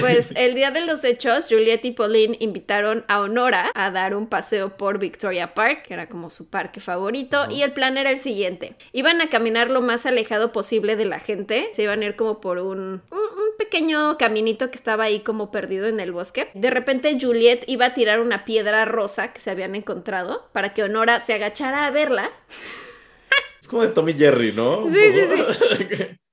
Pues 0.00 0.32
el 0.34 0.56
día 0.56 0.72
de 0.72 0.84
los 0.84 1.04
hechos, 1.04 1.46
Juliet 1.48 1.84
y 1.84 1.92
Pauline 1.92 2.36
invitaron 2.40 3.04
a 3.06 3.20
Honora 3.20 3.70
a 3.72 3.92
dar 3.92 4.16
un 4.16 4.26
paseo 4.26 4.76
por 4.76 4.98
Victoria 4.98 5.54
Park, 5.54 5.84
que 5.86 5.94
era 5.94 6.08
como 6.08 6.28
su 6.28 6.50
parque 6.50 6.80
favorito, 6.80 7.46
y 7.50 7.62
el 7.62 7.72
plan 7.72 7.96
era 7.96 8.10
el 8.10 8.18
siguiente. 8.18 8.74
Iban 8.92 9.20
a 9.20 9.28
caminar 9.30 9.70
lo 9.70 9.82
más 9.82 10.04
alejado 10.04 10.50
posible 10.50 10.96
de 10.96 11.04
la 11.04 11.20
gente, 11.20 11.68
se 11.72 11.84
iban 11.84 12.02
a 12.02 12.06
ir 12.06 12.16
como 12.16 12.40
por 12.40 12.58
un, 12.58 13.00
un, 13.12 13.18
un 13.18 13.56
pequeño 13.58 14.18
caminito 14.18 14.72
que 14.72 14.76
estaba 14.76 15.04
ahí 15.04 15.20
como 15.20 15.52
perdido 15.52 15.86
en 15.86 16.00
el 16.00 16.10
bosque. 16.10 16.48
De 16.54 16.70
repente 16.70 17.16
Juliet 17.20 17.62
iba 17.68 17.86
a 17.86 17.94
tirar 17.94 18.18
una 18.18 18.44
piedra 18.44 18.86
rosa 18.86 19.32
que 19.32 19.40
se 19.40 19.50
habían 19.50 19.76
encontrado 19.76 20.48
para 20.52 20.74
que 20.74 20.82
Honora 20.82 21.20
se 21.20 21.34
agachara 21.34 21.86
a 21.86 21.92
verla 21.92 22.32
Es 23.66 23.70
como 23.70 23.82
de 23.82 23.88
Tommy 23.88 24.14
Jerry, 24.14 24.52
¿no? 24.52 24.88
Sí, 24.88 24.94
sí, 24.94 25.22
poco. 25.28 26.12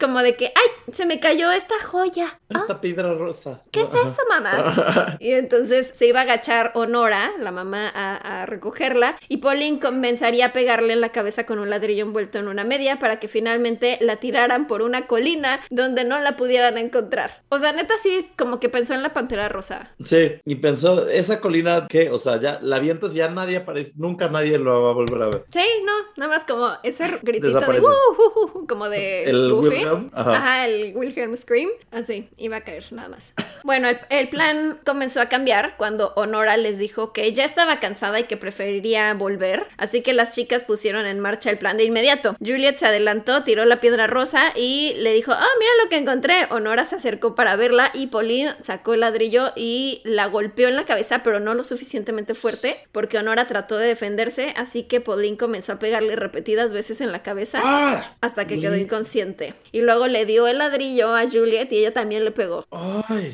como 0.00 0.20
de 0.22 0.34
que, 0.34 0.46
ay, 0.46 0.92
se 0.92 1.06
me 1.06 1.20
cayó 1.20 1.52
esta 1.52 1.74
joya. 1.84 2.40
Esta 2.48 2.74
ah, 2.74 2.80
piedra 2.80 3.14
rosa. 3.14 3.62
¿Qué 3.70 3.82
es 3.82 3.88
eso, 3.88 4.22
mamá? 4.28 5.16
y 5.20 5.32
entonces 5.32 5.92
se 5.94 6.06
iba 6.06 6.20
a 6.20 6.22
agachar 6.22 6.72
Honora, 6.74 7.30
la 7.38 7.52
mamá, 7.52 7.88
a, 7.88 8.46
recogerla, 8.46 9.16
y 9.28 9.36
Pauline 9.36 9.78
comenzaría 9.78 10.46
a 10.46 10.52
pegarle 10.52 10.94
en 10.94 11.00
la 11.00 11.12
cabeza 11.12 11.44
con 11.44 11.58
un 11.58 11.70
ladrillo 11.70 12.04
envuelto 12.04 12.38
en 12.38 12.48
una 12.48 12.64
media 12.64 12.98
para 12.98 13.20
que 13.20 13.28
finalmente 13.28 13.98
la 14.00 14.16
tiraran 14.16 14.66
por 14.66 14.82
una 14.82 15.06
colina 15.06 15.60
donde 15.70 16.04
no 16.04 16.18
la 16.18 16.36
pudieran 16.36 16.78
encontrar. 16.78 17.42
O 17.50 17.58
sea, 17.58 17.72
neta 17.72 17.94
sí, 18.02 18.26
como 18.38 18.58
que 18.58 18.68
pensó 18.68 18.94
en 18.94 19.02
la 19.02 19.12
pantera 19.12 19.48
rosa. 19.48 19.94
Sí, 20.02 20.32
y 20.44 20.56
pensó, 20.56 21.08
esa 21.08 21.40
colina 21.40 21.86
que, 21.88 22.10
o 22.10 22.18
sea, 22.18 22.40
ya 22.40 22.58
la 22.62 22.76
avientas, 22.76 23.12
ya 23.12 23.28
nadie 23.28 23.58
aparece, 23.58 23.92
nunca 23.96 24.28
nadie 24.28 24.58
lo 24.58 24.82
va 24.82 24.90
a 24.90 24.94
volver 24.94 25.22
a 25.22 25.26
ver. 25.26 25.44
Sí, 25.50 25.64
no, 25.84 25.92
nada 26.16 26.32
más 26.32 26.44
como 26.44 26.70
ese 26.82 27.18
gritito 27.22 27.60
de, 27.60 27.80
uh, 27.80 27.84
uh, 27.84 28.58
uh, 28.58 28.66
como 28.66 28.88
de 28.88 29.24
el 29.24 29.52
Ajá. 30.12 30.66
el 30.66 30.96
Wilhelm 30.96 31.36
Scream. 31.36 31.70
Así, 31.90 32.28
iba 32.36 32.56
a 32.56 32.60
caer 32.62 32.84
nada 32.92 33.08
más. 33.08 33.32
Bueno, 33.62 33.88
el, 34.08 34.28
plan 34.28 34.78
comenzó 34.84 35.20
a 35.20 35.28
cambiar 35.28 35.76
cuando 35.76 36.12
Honora 36.16 36.56
les 36.56 36.78
dijo 36.78 37.12
que 37.12 37.32
ya 37.32 37.44
estaba 37.44 37.80
cansada 37.80 38.20
y 38.20 38.24
que 38.24 38.36
preferiría 38.36 39.12
volver. 39.14 39.66
Así 39.76 40.02
que 40.02 40.12
las 40.12 40.34
chicas 40.34 40.64
pusieron 40.64 41.06
en 41.06 41.20
marcha 41.20 41.50
el 41.50 41.58
plan 41.58 41.76
de 41.76 41.84
inmediato. 41.84 42.36
Juliet 42.38 42.76
se 42.76 42.86
adelantó, 42.86 43.44
tiró 43.44 43.64
la 43.64 43.80
piedra 43.80 44.06
rosa 44.06 44.52
y 44.56 44.94
le 44.98 45.12
dijo, 45.12 45.32
ah, 45.32 45.48
mira 45.58 45.70
lo 45.82 45.90
que 45.90 45.96
encontré. 45.96 46.46
Honora 46.50 46.84
se 46.84 46.96
acercó 46.96 47.34
para 47.34 47.56
verla 47.56 47.90
y 47.92 48.06
Pauline 48.06 48.54
sacó 48.60 48.94
el 48.94 49.00
ladrillo 49.00 49.52
y 49.56 50.00
la 50.04 50.26
golpeó 50.26 50.68
en 50.68 50.76
la 50.76 50.86
cabeza, 50.86 51.22
pero 51.22 51.40
no 51.40 51.54
lo 51.54 51.64
suficientemente 51.64 52.34
fuerte 52.34 52.74
porque 52.92 53.18
Honora 53.18 53.46
trató 53.46 53.76
de 53.76 53.88
defenderse. 53.88 54.54
Así 54.56 54.84
que 54.84 55.00
Pauline 55.00 55.36
comenzó 55.36 55.72
a 55.72 55.78
pegarle 55.78 56.16
repetidas 56.16 56.72
veces 56.72 57.00
en 57.00 57.12
la 57.12 57.22
cabeza 57.22 57.60
¡Ah! 57.62 58.16
hasta 58.20 58.46
que 58.46 58.60
quedó 58.60 58.76
inconsciente. 58.76 59.54
Y 59.72 59.79
luego 59.80 60.06
le 60.06 60.26
dio 60.26 60.46
el 60.46 60.58
ladrillo 60.58 61.14
a 61.14 61.28
Juliet 61.28 61.70
y 61.72 61.78
ella 61.78 61.92
también 61.92 62.24
le 62.24 62.30
pegó. 62.30 62.66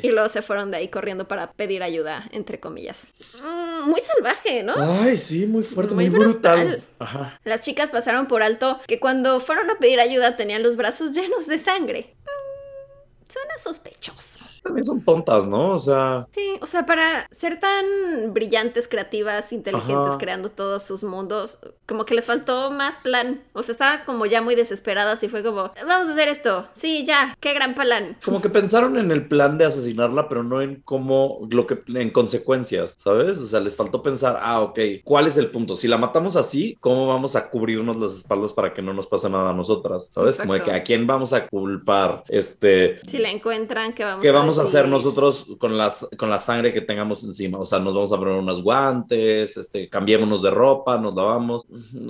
Y 0.03 0.11
luego 0.11 0.29
se 0.29 0.43
fueron 0.43 0.71
de 0.71 0.79
ahí 0.79 0.89
corriendo 0.89 1.29
para 1.29 1.53
pedir 1.53 1.83
ayuda, 1.83 2.29
entre 2.33 2.61
comillas. 2.61 3.09
Mm, 3.43 3.89
muy 3.89 4.01
salvaje, 4.01 4.63
¿no? 4.63 4.75
Ay, 4.77 5.17
sí, 5.17 5.47
muy 5.47 5.65
fuerte, 5.65 5.95
muy, 5.95 6.09
brutal. 6.09 6.83
Ajá. 6.99 7.41
Las 7.45 7.63
chicas 7.63 7.91
pasaron 7.91 8.27
por 8.27 8.43
alto 8.43 8.81
que 8.87 9.01
cuando 9.01 9.41
fueron 9.41 9.71
a 9.71 9.79
pedir 9.79 10.01
ayuda 10.01 10.37
tenían 10.37 10.63
los 10.63 10.77
brazos 10.77 11.13
llenos 11.15 11.47
de 11.47 11.59
sangre. 11.59 12.15
Mm, 12.25 13.31
suena 13.31 13.59
sospechoso 13.59 14.41
también 14.67 14.85
son 14.85 15.01
tontas, 15.03 15.47
¿no? 15.47 15.69
O 15.69 15.79
sea. 15.79 16.27
Sí, 16.33 16.57
o 16.61 16.67
sea, 16.67 16.87
para 16.87 17.27
ser 17.31 17.61
tan 17.61 17.85
brillantes, 18.33 18.89
creativas, 18.89 19.53
inteligentes, 19.53 20.17
creando 20.19 20.49
todos 20.49 20.83
sus 20.83 21.05
mundos, 21.05 21.59
como 21.87 22.05
que 22.05 22.15
les 22.15 22.27
faltó 22.27 22.71
más 22.71 22.99
plan. 22.99 23.43
O 23.53 23.63
sea, 23.63 23.73
estaba 23.73 24.05
como 24.05 24.27
ya 24.27 24.43
muy 24.43 24.55
desesperadas 24.55 25.23
y 25.23 25.29
fue 25.29 25.43
como, 25.43 25.71
vamos 25.87 26.09
a 26.09 26.13
hacer 26.13 26.29
esto. 26.29 26.65
Sí, 26.73 27.05
ya, 27.07 27.37
qué 27.41 27.55
gran 27.55 27.75
plan. 27.75 28.17
Como 28.25 28.43
que 28.43 28.49
pensaron 28.49 28.97
en 28.97 29.11
el 29.13 29.29
plan 29.29 29.59
de 29.59 29.67
asesinarla, 29.67 30.29
pero 30.29 30.43
no 30.43 30.61
en 30.61 30.83
cómo, 30.85 31.47
lo 31.51 31.67
que, 31.67 31.83
en 31.87 32.11
consecuencias, 32.11 32.95
¿sabes? 32.99 33.39
O 33.39 33.47
sea, 33.47 33.61
les 33.61 33.77
faltó 33.77 34.03
pensar, 34.03 34.39
ah, 34.43 34.61
ok, 34.61 34.79
¿cuál 35.05 35.27
es 35.27 35.39
el 35.39 35.51
punto? 35.51 35.77
Si 35.77 35.89
la 35.89 35.99
matamos 35.99 36.37
así, 36.37 36.77
¿cómo 36.81 37.07
vamos 37.07 37.37
a 37.37 37.49
cubrirnos 37.49 37.97
las 37.97 38.17
espaldas 38.17 38.53
para 38.53 38.75
que 38.75 38.83
no 38.83 38.93
nos 38.93 39.07
pase 39.07 39.29
nada 39.31 39.51
a 39.51 39.55
nosotras? 39.55 40.11
¿Sabes? 40.13 40.39
Como 40.39 40.55
de 40.55 40.63
que 40.63 40.73
a 40.73 40.83
quién 40.83 41.07
vamos 41.07 41.33
a 41.33 41.47
culpar, 41.47 42.25
este. 42.29 43.01
Si 43.07 43.19
la 43.19 43.31
encuentran, 43.31 43.93
¿qué 43.95 44.05
vamos, 44.05 44.23
¿qué 44.23 44.31
vamos 44.31 44.56
a 44.56 44.56
hacer 44.59 44.89
nosotros 44.89 45.47
con, 45.59 45.77
las, 45.77 46.09
con 46.17 46.31
la 46.31 46.39
sangre 46.39 46.73
que 46.73 46.81
tengamos 46.81 47.25
encima? 47.25 47.59
O 47.59 47.67
sea, 47.67 47.79
nos 47.79 47.95
vamos 47.95 48.13
a 48.13 48.19
poner 48.19 48.35
unos 48.35 48.63
guantes, 48.63 49.57
este, 49.57 49.89
cambiémonos 49.89 50.43
de 50.43 50.51
ropa, 50.51 50.99
nos 50.99 51.15
lavamos. 51.15 51.67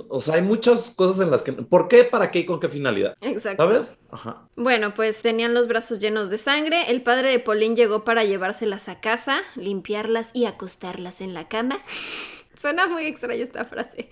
O 0.09 0.19
sea, 0.21 0.35
hay 0.35 0.41
muchas 0.41 0.91
cosas 0.91 1.23
en 1.23 1.31
las 1.31 1.43
que... 1.43 1.53
¿Por 1.53 1.87
qué? 1.87 2.03
¿Para 2.03 2.31
qué? 2.31 2.39
¿Y 2.39 2.45
con 2.45 2.59
qué 2.59 2.69
finalidad? 2.69 3.15
Exacto. 3.21 3.63
¿Sabes? 3.63 3.97
Ajá. 4.11 4.47
Bueno, 4.55 4.93
pues 4.93 5.21
tenían 5.21 5.53
los 5.53 5.67
brazos 5.67 5.99
llenos 5.99 6.29
de 6.29 6.37
sangre. 6.37 6.89
El 6.91 7.03
padre 7.03 7.29
de 7.29 7.39
Pauline 7.39 7.75
llegó 7.75 8.03
para 8.03 8.23
llevárselas 8.23 8.89
a 8.89 8.99
casa, 8.99 9.41
limpiarlas 9.55 10.31
y 10.33 10.45
acostarlas 10.45 11.21
en 11.21 11.33
la 11.33 11.47
cama. 11.47 11.79
Suena 12.55 12.87
muy 12.87 13.05
extraña 13.05 13.43
esta 13.43 13.65
frase. 13.65 14.09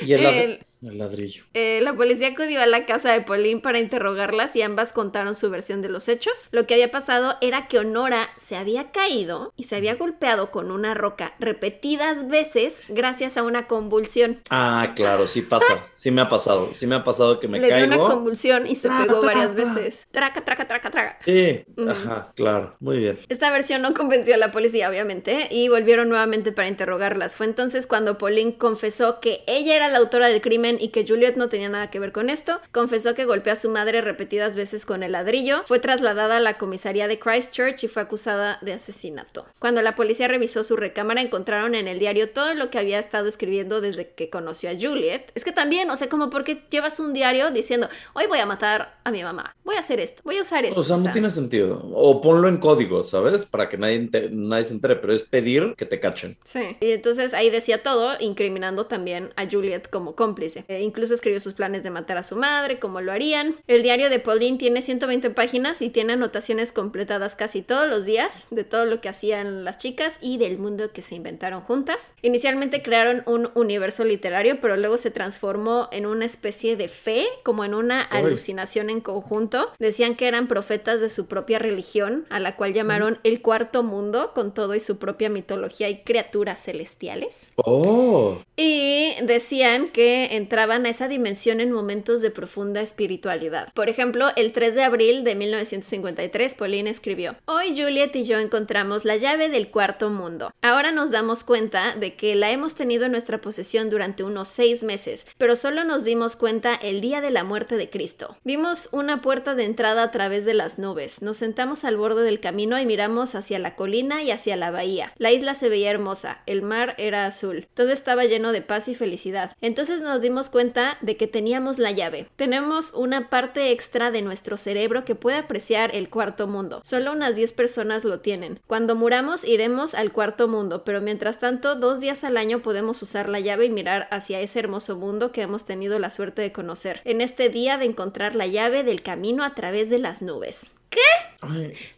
Y 0.00 0.14
el, 0.14 0.24
el 0.24 0.66
ladrillo. 0.80 1.44
Eh, 1.54 1.80
la 1.82 1.94
policía 1.94 2.28
acudió 2.28 2.60
a 2.60 2.66
la 2.66 2.86
casa 2.86 3.12
de 3.12 3.22
Pauline 3.22 3.60
para 3.60 3.78
interrogarlas 3.78 4.54
y 4.56 4.62
ambas 4.62 4.92
contaron 4.92 5.34
su 5.34 5.50
versión 5.50 5.82
de 5.82 5.88
los 5.88 6.08
hechos. 6.08 6.46
Lo 6.50 6.66
que 6.66 6.74
había 6.74 6.90
pasado 6.90 7.36
era 7.40 7.68
que 7.68 7.78
Honora 7.78 8.28
se 8.36 8.56
había 8.56 8.90
caído 8.92 9.52
y 9.56 9.64
se 9.64 9.76
había 9.76 9.94
golpeado 9.94 10.50
con 10.50 10.70
una 10.70 10.94
roca 10.94 11.34
repetidas 11.38 12.28
veces 12.28 12.80
gracias 12.88 13.36
a 13.36 13.42
una 13.42 13.66
convulsión. 13.66 14.42
Ah, 14.50 14.92
claro, 14.94 15.26
sí 15.26 15.42
pasa. 15.42 15.86
Sí 15.94 16.10
me 16.10 16.20
ha 16.20 16.28
pasado. 16.28 16.70
Sí 16.74 16.86
me 16.86 16.96
ha 16.96 17.04
pasado 17.04 17.40
que 17.40 17.48
me 17.48 17.58
Le 17.60 17.68
caigo. 17.68 17.86
dio 17.94 18.02
una 18.04 18.14
convulsión 18.14 18.66
y 18.66 18.76
se 18.76 18.88
pegó 18.88 19.22
varias 19.24 19.54
veces. 19.54 20.06
Traca, 20.10 20.44
traca, 20.44 20.68
traca, 20.68 20.90
traca. 20.90 21.18
Sí, 21.24 21.64
ajá, 21.88 22.32
claro. 22.34 22.76
Muy 22.80 22.98
bien. 22.98 23.18
Esta 23.28 23.50
versión 23.50 23.82
no 23.82 23.94
convenció 23.94 24.34
a 24.34 24.38
la 24.38 24.50
policía, 24.52 24.90
obviamente, 24.90 25.48
y 25.50 25.68
volvieron 25.68 26.08
nuevamente 26.08 26.52
para 26.52 26.68
interrogarlas. 26.68 27.34
Fue 27.34 27.46
entonces 27.46 27.86
cuando 27.86 28.18
Pauline 28.18 28.56
confesó 28.58 29.20
que 29.20 29.42
ella 29.46 29.74
era 29.76 29.88
la 29.88 29.98
autora 29.98 30.28
del 30.28 30.40
crimen 30.40 30.73
y 30.80 30.88
que 30.88 31.06
Juliet 31.06 31.36
no 31.36 31.48
tenía 31.48 31.68
nada 31.68 31.90
que 31.90 31.98
ver 31.98 32.12
con 32.12 32.30
esto. 32.30 32.60
Confesó 32.72 33.14
que 33.14 33.24
golpeó 33.24 33.52
a 33.52 33.56
su 33.56 33.70
madre 33.70 34.00
repetidas 34.00 34.56
veces 34.56 34.86
con 34.86 35.02
el 35.02 35.12
ladrillo. 35.12 35.62
Fue 35.66 35.78
trasladada 35.78 36.36
a 36.38 36.40
la 36.40 36.58
comisaría 36.58 37.08
de 37.08 37.18
Christchurch 37.18 37.84
y 37.84 37.88
fue 37.88 38.02
acusada 38.02 38.58
de 38.62 38.72
asesinato. 38.72 39.46
Cuando 39.58 39.82
la 39.82 39.94
policía 39.94 40.28
revisó 40.28 40.64
su 40.64 40.76
recámara 40.76 41.20
encontraron 41.20 41.74
en 41.74 41.88
el 41.88 41.98
diario 41.98 42.30
todo 42.30 42.54
lo 42.54 42.70
que 42.70 42.78
había 42.78 42.98
estado 42.98 43.28
escribiendo 43.28 43.80
desde 43.80 44.10
que 44.10 44.30
conoció 44.30 44.70
a 44.70 44.74
Juliet. 44.74 45.30
Es 45.34 45.44
que 45.44 45.52
también, 45.52 45.90
o 45.90 45.96
sea, 45.96 46.08
como 46.08 46.30
porque 46.30 46.62
llevas 46.70 47.00
un 47.00 47.12
diario 47.12 47.50
diciendo, 47.50 47.88
hoy 48.14 48.26
voy 48.26 48.38
a 48.38 48.46
matar 48.46 48.98
a 49.04 49.10
mi 49.10 49.22
mamá, 49.22 49.54
voy 49.64 49.76
a 49.76 49.80
hacer 49.80 50.00
esto, 50.00 50.22
voy 50.24 50.38
a 50.38 50.42
usar 50.42 50.64
esto. 50.64 50.80
O 50.80 50.84
sea, 50.84 50.96
no 50.96 51.10
tiene 51.12 51.30
sentido. 51.30 51.82
O 51.94 52.20
ponlo 52.20 52.48
en 52.48 52.58
código, 52.58 53.04
¿sabes? 53.04 53.44
Para 53.44 53.68
que 53.68 53.76
nadie, 53.76 54.08
nadie 54.30 54.64
se 54.64 54.74
entere, 54.74 54.96
pero 54.96 55.12
es 55.12 55.22
pedir 55.22 55.74
que 55.76 55.86
te 55.86 56.00
cachen. 56.00 56.36
Sí. 56.44 56.76
Y 56.80 56.92
entonces 56.92 57.34
ahí 57.34 57.50
decía 57.50 57.82
todo, 57.82 58.14
incriminando 58.20 58.86
también 58.86 59.32
a 59.36 59.48
Juliet 59.50 59.88
como 59.90 60.14
cómplice. 60.14 60.53
Eh, 60.68 60.82
incluso 60.82 61.14
escribió 61.14 61.40
sus 61.40 61.54
planes 61.54 61.82
de 61.82 61.90
matar 61.90 62.16
a 62.16 62.22
su 62.22 62.36
madre, 62.36 62.78
cómo 62.78 63.00
lo 63.00 63.12
harían. 63.12 63.56
El 63.66 63.82
diario 63.82 64.10
de 64.10 64.20
Pauline 64.20 64.58
tiene 64.58 64.82
120 64.82 65.30
páginas 65.30 65.82
y 65.82 65.90
tiene 65.90 66.14
anotaciones 66.14 66.72
completadas 66.72 67.36
casi 67.36 67.62
todos 67.62 67.88
los 67.88 68.04
días 68.04 68.46
de 68.50 68.64
todo 68.64 68.86
lo 68.86 69.00
que 69.00 69.08
hacían 69.08 69.64
las 69.64 69.78
chicas 69.78 70.18
y 70.20 70.38
del 70.38 70.58
mundo 70.58 70.92
que 70.92 71.02
se 71.02 71.14
inventaron 71.14 71.60
juntas. 71.60 72.12
Inicialmente 72.22 72.82
crearon 72.82 73.22
un 73.26 73.50
universo 73.54 74.04
literario, 74.04 74.60
pero 74.60 74.76
luego 74.76 74.98
se 74.98 75.10
transformó 75.10 75.88
en 75.92 76.06
una 76.06 76.24
especie 76.24 76.76
de 76.76 76.88
fe, 76.88 77.26
como 77.42 77.64
en 77.64 77.74
una 77.74 78.02
alucinación 78.02 78.90
en 78.90 79.00
conjunto. 79.00 79.72
Decían 79.78 80.16
que 80.16 80.28
eran 80.28 80.48
profetas 80.48 81.00
de 81.00 81.08
su 81.08 81.26
propia 81.26 81.58
religión, 81.58 82.26
a 82.30 82.40
la 82.40 82.56
cual 82.56 82.74
llamaron 82.74 83.18
el 83.24 83.42
cuarto 83.42 83.82
mundo, 83.82 84.32
con 84.34 84.54
todo 84.54 84.74
y 84.74 84.80
su 84.80 84.98
propia 84.98 85.28
mitología 85.28 85.88
y 85.88 86.02
criaturas 86.02 86.62
celestiales. 86.62 87.50
Oh. 87.56 88.38
Y 88.56 89.14
decían 89.22 89.88
que 89.88 90.36
entraban 90.44 90.84
a 90.84 90.90
esa 90.90 91.08
dimensión 91.08 91.58
en 91.60 91.72
momentos 91.72 92.20
de 92.20 92.30
profunda 92.30 92.82
espiritualidad. 92.82 93.72
Por 93.72 93.88
ejemplo, 93.88 94.28
el 94.36 94.52
3 94.52 94.74
de 94.74 94.82
abril 94.82 95.24
de 95.24 95.34
1953, 95.34 96.54
Pauline 96.54 96.90
escribió, 96.90 97.36
Hoy 97.46 97.74
Juliet 97.74 98.14
y 98.14 98.24
yo 98.24 98.38
encontramos 98.38 99.06
la 99.06 99.16
llave 99.16 99.48
del 99.48 99.70
cuarto 99.70 100.10
mundo. 100.10 100.52
Ahora 100.60 100.92
nos 100.92 101.10
damos 101.10 101.44
cuenta 101.44 101.96
de 101.96 102.14
que 102.14 102.34
la 102.34 102.50
hemos 102.50 102.74
tenido 102.74 103.06
en 103.06 103.12
nuestra 103.12 103.40
posesión 103.40 103.88
durante 103.88 104.22
unos 104.22 104.50
seis 104.50 104.82
meses, 104.82 105.26
pero 105.38 105.56
solo 105.56 105.82
nos 105.82 106.04
dimos 106.04 106.36
cuenta 106.36 106.74
el 106.74 107.00
día 107.00 107.22
de 107.22 107.30
la 107.30 107.42
muerte 107.42 107.78
de 107.78 107.88
Cristo. 107.88 108.36
Vimos 108.44 108.90
una 108.92 109.22
puerta 109.22 109.54
de 109.54 109.64
entrada 109.64 110.02
a 110.02 110.10
través 110.10 110.44
de 110.44 110.52
las 110.52 110.78
nubes, 110.78 111.22
nos 111.22 111.38
sentamos 111.38 111.86
al 111.86 111.96
borde 111.96 112.22
del 112.22 112.40
camino 112.40 112.78
y 112.78 112.84
miramos 112.84 113.34
hacia 113.34 113.58
la 113.58 113.76
colina 113.76 114.22
y 114.22 114.30
hacia 114.30 114.56
la 114.56 114.70
bahía. 114.70 115.14
La 115.16 115.32
isla 115.32 115.54
se 115.54 115.70
veía 115.70 115.90
hermosa, 115.90 116.42
el 116.44 116.60
mar 116.60 116.94
era 116.98 117.24
azul, 117.24 117.66
todo 117.72 117.92
estaba 117.92 118.26
lleno 118.26 118.52
de 118.52 118.60
paz 118.60 118.88
y 118.88 118.94
felicidad. 118.94 119.56
Entonces 119.62 120.02
nos 120.02 120.20
dimos 120.20 120.33
cuenta 120.50 120.98
de 121.00 121.16
que 121.16 121.26
teníamos 121.26 121.78
la 121.78 121.90
llave. 121.90 122.28
Tenemos 122.36 122.92
una 122.94 123.30
parte 123.30 123.70
extra 123.70 124.10
de 124.10 124.22
nuestro 124.22 124.56
cerebro 124.56 125.04
que 125.04 125.14
puede 125.14 125.36
apreciar 125.36 125.94
el 125.94 126.10
cuarto 126.10 126.46
mundo. 126.46 126.80
Solo 126.84 127.12
unas 127.12 127.36
10 127.36 127.52
personas 127.52 128.04
lo 128.04 128.20
tienen. 128.20 128.60
Cuando 128.66 128.96
muramos 128.96 129.44
iremos 129.44 129.94
al 129.94 130.12
cuarto 130.12 130.48
mundo, 130.48 130.84
pero 130.84 131.00
mientras 131.00 131.38
tanto, 131.38 131.76
dos 131.76 132.00
días 132.00 132.24
al 132.24 132.36
año 132.36 132.60
podemos 132.62 133.00
usar 133.02 133.28
la 133.28 133.40
llave 133.40 133.66
y 133.66 133.70
mirar 133.70 134.08
hacia 134.10 134.40
ese 134.40 134.58
hermoso 134.58 134.96
mundo 134.96 135.32
que 135.32 135.42
hemos 135.42 135.64
tenido 135.64 135.98
la 135.98 136.10
suerte 136.10 136.42
de 136.42 136.52
conocer. 136.52 137.00
En 137.04 137.20
este 137.20 137.48
día 137.48 137.78
de 137.78 137.86
encontrar 137.86 138.34
la 138.34 138.46
llave 138.46 138.82
del 138.82 139.02
camino 139.02 139.44
a 139.44 139.54
través 139.54 139.90
de 139.90 139.98
las 139.98 140.22
nubes. 140.22 140.72
¿Qué? 140.90 141.00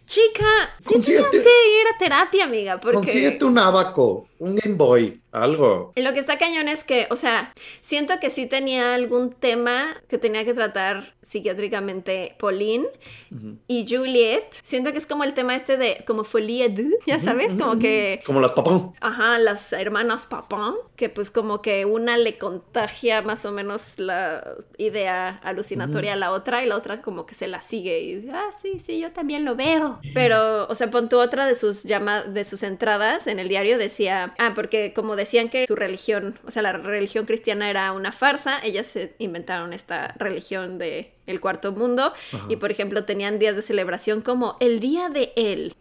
Chica, 0.07 0.45
sí 0.81 0.95
Consíguete- 0.95 1.31
tenías 1.31 1.31
que 1.31 1.39
ir 1.81 1.87
a 1.95 1.99
terapia, 1.99 2.45
amiga, 2.45 2.81
porque... 2.81 2.97
consíguete 2.97 3.45
un 3.45 3.59
abaco, 3.59 4.27
un 4.39 4.57
Game 4.57 4.75
Boy, 4.77 5.21
algo. 5.33 5.93
Lo 5.95 6.13
que 6.15 6.19
está 6.21 6.39
cañón 6.39 6.69
es 6.69 6.83
que, 6.83 7.07
o 7.11 7.17
sea, 7.17 7.53
siento 7.81 8.15
que 8.21 8.31
sí 8.31 8.47
tenía 8.47 8.95
algún 8.95 9.33
tema 9.33 9.95
que 10.09 10.19
tenía 10.19 10.45
que 10.45 10.55
tratar 10.55 11.15
psiquiátricamente 11.23 12.35
Pauline 12.39 12.87
y 13.69 13.87
Juliet. 13.89 14.45
Siento 14.65 14.93
que 14.93 14.99
es 14.99 15.07
como 15.07 15.23
el 15.25 15.35
tema 15.35 15.55
este 15.55 15.77
de 15.77 16.03
como 16.07 16.25
folie 16.25 16.69
de, 16.69 16.97
ya 17.07 17.19
sabes, 17.19 17.55
como 17.55 17.79
que 17.79 18.23
Como 18.27 18.41
las 18.41 18.53
papás. 18.53 18.83
Ajá, 19.01 19.39
las 19.39 19.73
hermanas 19.73 20.27
Papin, 20.27 20.75
que 20.97 21.09
pues 21.09 21.31
como 21.31 21.63
que 21.63 21.85
una 21.85 22.17
le 22.17 22.39
contagia 22.39 23.23
más 23.23 23.45
o 23.45 23.53
menos 23.53 23.99
la 23.99 24.43
idea 24.79 25.39
alucinatoria 25.43 26.15
a 26.15 26.17
la 26.17 26.33
otra 26.33 26.65
y 26.65 26.67
la 26.67 26.77
otra 26.77 27.03
como 27.03 27.27
que 27.27 27.35
se 27.35 27.47
la 27.47 27.61
sigue 27.61 28.01
y 28.01 28.17
dice, 28.17 28.33
ah, 28.33 28.51
sí, 28.61 28.79
sí, 28.79 28.99
yo 28.99 29.13
también 29.13 29.45
lo 29.45 29.57
veo. 29.57 30.01
Pero, 30.15 30.67
o 30.67 30.75
sea, 30.75 30.91
pon 30.91 31.09
tú 31.09 31.19
otra 31.19 31.47
de 31.47 31.55
sus 31.55 31.85
llamadas, 31.85 32.33
de 32.33 32.45
sus 32.45 32.63
entradas 32.63 33.27
en 33.27 33.39
el 33.39 33.49
diario 33.49 33.79
decía, 33.79 34.35
ah, 34.39 34.53
porque 34.55 34.93
como 34.95 35.17
decían 35.17 35.51
que 35.51 35.67
su 35.67 35.77
religión, 35.77 36.39
o 36.47 36.51
sea, 36.51 36.63
la 36.63 36.73
religión 36.73 37.27
cristiana 37.27 37.69
era 37.69 37.93
una 37.93 38.11
farsa, 38.11 38.59
ellas 38.65 38.87
se 38.87 39.15
inventaron 39.19 39.73
esta 39.73 40.15
religión 40.19 40.79
de 40.79 41.13
el 41.27 41.41
cuarto 41.41 41.73
mundo 41.73 42.13
Ajá. 42.33 42.47
y 42.49 42.57
por 42.57 42.71
ejemplo 42.71 43.05
tenían 43.05 43.39
días 43.39 43.57
de 43.57 43.63
celebración 43.63 44.23
como 44.23 44.57
el 44.61 44.81
día 44.81 45.09
de 45.09 45.33
él. 45.37 45.75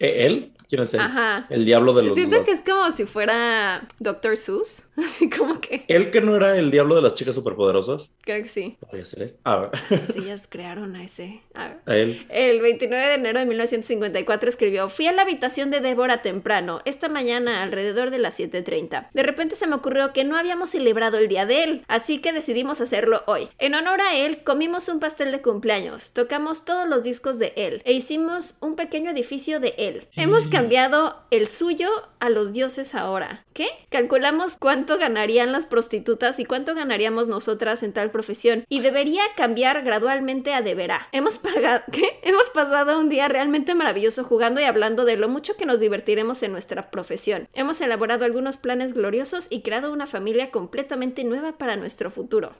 ¿Eh, 0.00 0.26
¿Él? 0.26 0.52
¿Quién 0.68 0.82
es 0.82 0.94
él? 0.94 1.00
Ajá. 1.00 1.46
El 1.50 1.64
diablo 1.64 1.92
de 1.92 2.02
los... 2.04 2.14
Siento 2.14 2.36
los- 2.36 2.44
que 2.46 2.52
es 2.52 2.60
como 2.62 2.90
si 2.92 3.04
fuera 3.06 3.86
Dr. 3.98 4.36
Seuss. 4.36 4.86
Así 4.96 5.28
como 5.28 5.60
que. 5.60 5.84
¿Él 5.88 6.10
que 6.10 6.20
no 6.20 6.36
era 6.36 6.56
el 6.58 6.70
diablo 6.70 6.94
de 6.94 7.02
las 7.02 7.14
chicas 7.14 7.34
superpoderosas? 7.34 8.08
Creo 8.22 8.42
que 8.42 8.48
sí. 8.48 8.76
Podría 8.80 9.04
ser 9.04 9.22
él. 9.22 9.36
A 9.44 9.56
ver. 9.56 9.70
Ellas 10.16 10.46
crearon 10.48 10.96
a 10.96 11.04
ese. 11.04 11.42
A 11.54 11.68
ver. 11.68 11.78
A 11.86 11.96
él. 11.96 12.26
El 12.30 12.60
29 12.62 13.06
de 13.06 13.14
enero 13.14 13.38
de 13.38 13.46
1954 13.46 14.48
escribió, 14.48 14.88
fui 14.88 15.06
a 15.06 15.12
la 15.12 15.22
habitación 15.22 15.70
de 15.70 15.80
Débora 15.80 16.22
temprano, 16.22 16.80
esta 16.84 17.08
mañana 17.08 17.62
alrededor 17.62 18.10
de 18.10 18.18
las 18.18 18.38
7.30. 18.38 19.08
De 19.12 19.22
repente 19.22 19.56
se 19.56 19.66
me 19.66 19.74
ocurrió 19.74 20.12
que 20.12 20.24
no 20.24 20.36
habíamos 20.36 20.70
celebrado 20.70 21.18
el 21.18 21.28
día 21.28 21.44
de 21.46 21.64
él, 21.64 21.84
así 21.88 22.20
que 22.20 22.32
decidimos 22.32 22.80
hacerlo 22.80 23.22
hoy. 23.26 23.48
En 23.58 23.74
honor 23.74 24.00
a 24.00 24.14
él, 24.16 24.42
comimos 24.44 24.88
un 24.88 25.00
pastel 25.00 25.30
de 25.32 25.42
cumpleaños, 25.42 26.12
tocamos 26.12 26.64
todos 26.64 26.88
los 26.88 27.02
discos 27.02 27.38
de 27.38 27.52
él 27.56 27.82
e 27.84 27.92
hicimos 27.92 28.56
un 28.60 28.76
pequeño 28.76 29.10
edificio 29.10 29.60
de 29.60 29.74
él. 29.76 30.06
Hemos 30.16 30.48
cambiado 30.54 31.16
el 31.30 31.48
suyo 31.48 31.88
a 32.20 32.30
los 32.30 32.52
dioses 32.52 32.94
ahora. 32.94 33.44
¿Qué? 33.52 33.68
Calculamos 33.90 34.56
cuánto 34.58 34.98
ganarían 34.98 35.52
las 35.52 35.66
prostitutas 35.66 36.38
y 36.38 36.44
cuánto 36.44 36.74
ganaríamos 36.74 37.28
nosotras 37.28 37.82
en 37.82 37.92
tal 37.92 38.10
profesión 38.10 38.64
y 38.68 38.80
debería 38.80 39.22
cambiar 39.36 39.82
gradualmente 39.82 40.54
a 40.54 40.62
deberá. 40.62 41.08
Hemos 41.12 41.38
pagado, 41.38 41.82
¿qué? 41.92 42.20
Hemos 42.22 42.50
pasado 42.50 42.98
un 43.00 43.08
día 43.08 43.28
realmente 43.28 43.74
maravilloso 43.74 44.24
jugando 44.24 44.60
y 44.60 44.64
hablando 44.64 45.04
de 45.04 45.16
lo 45.16 45.28
mucho 45.28 45.56
que 45.56 45.66
nos 45.66 45.80
divertiremos 45.80 46.42
en 46.42 46.52
nuestra 46.52 46.90
profesión. 46.90 47.48
Hemos 47.54 47.80
elaborado 47.80 48.24
algunos 48.24 48.56
planes 48.56 48.94
gloriosos 48.94 49.48
y 49.50 49.62
creado 49.62 49.92
una 49.92 50.06
familia 50.06 50.50
completamente 50.50 51.24
nueva 51.24 51.58
para 51.58 51.76
nuestro 51.76 52.10
futuro. 52.10 52.52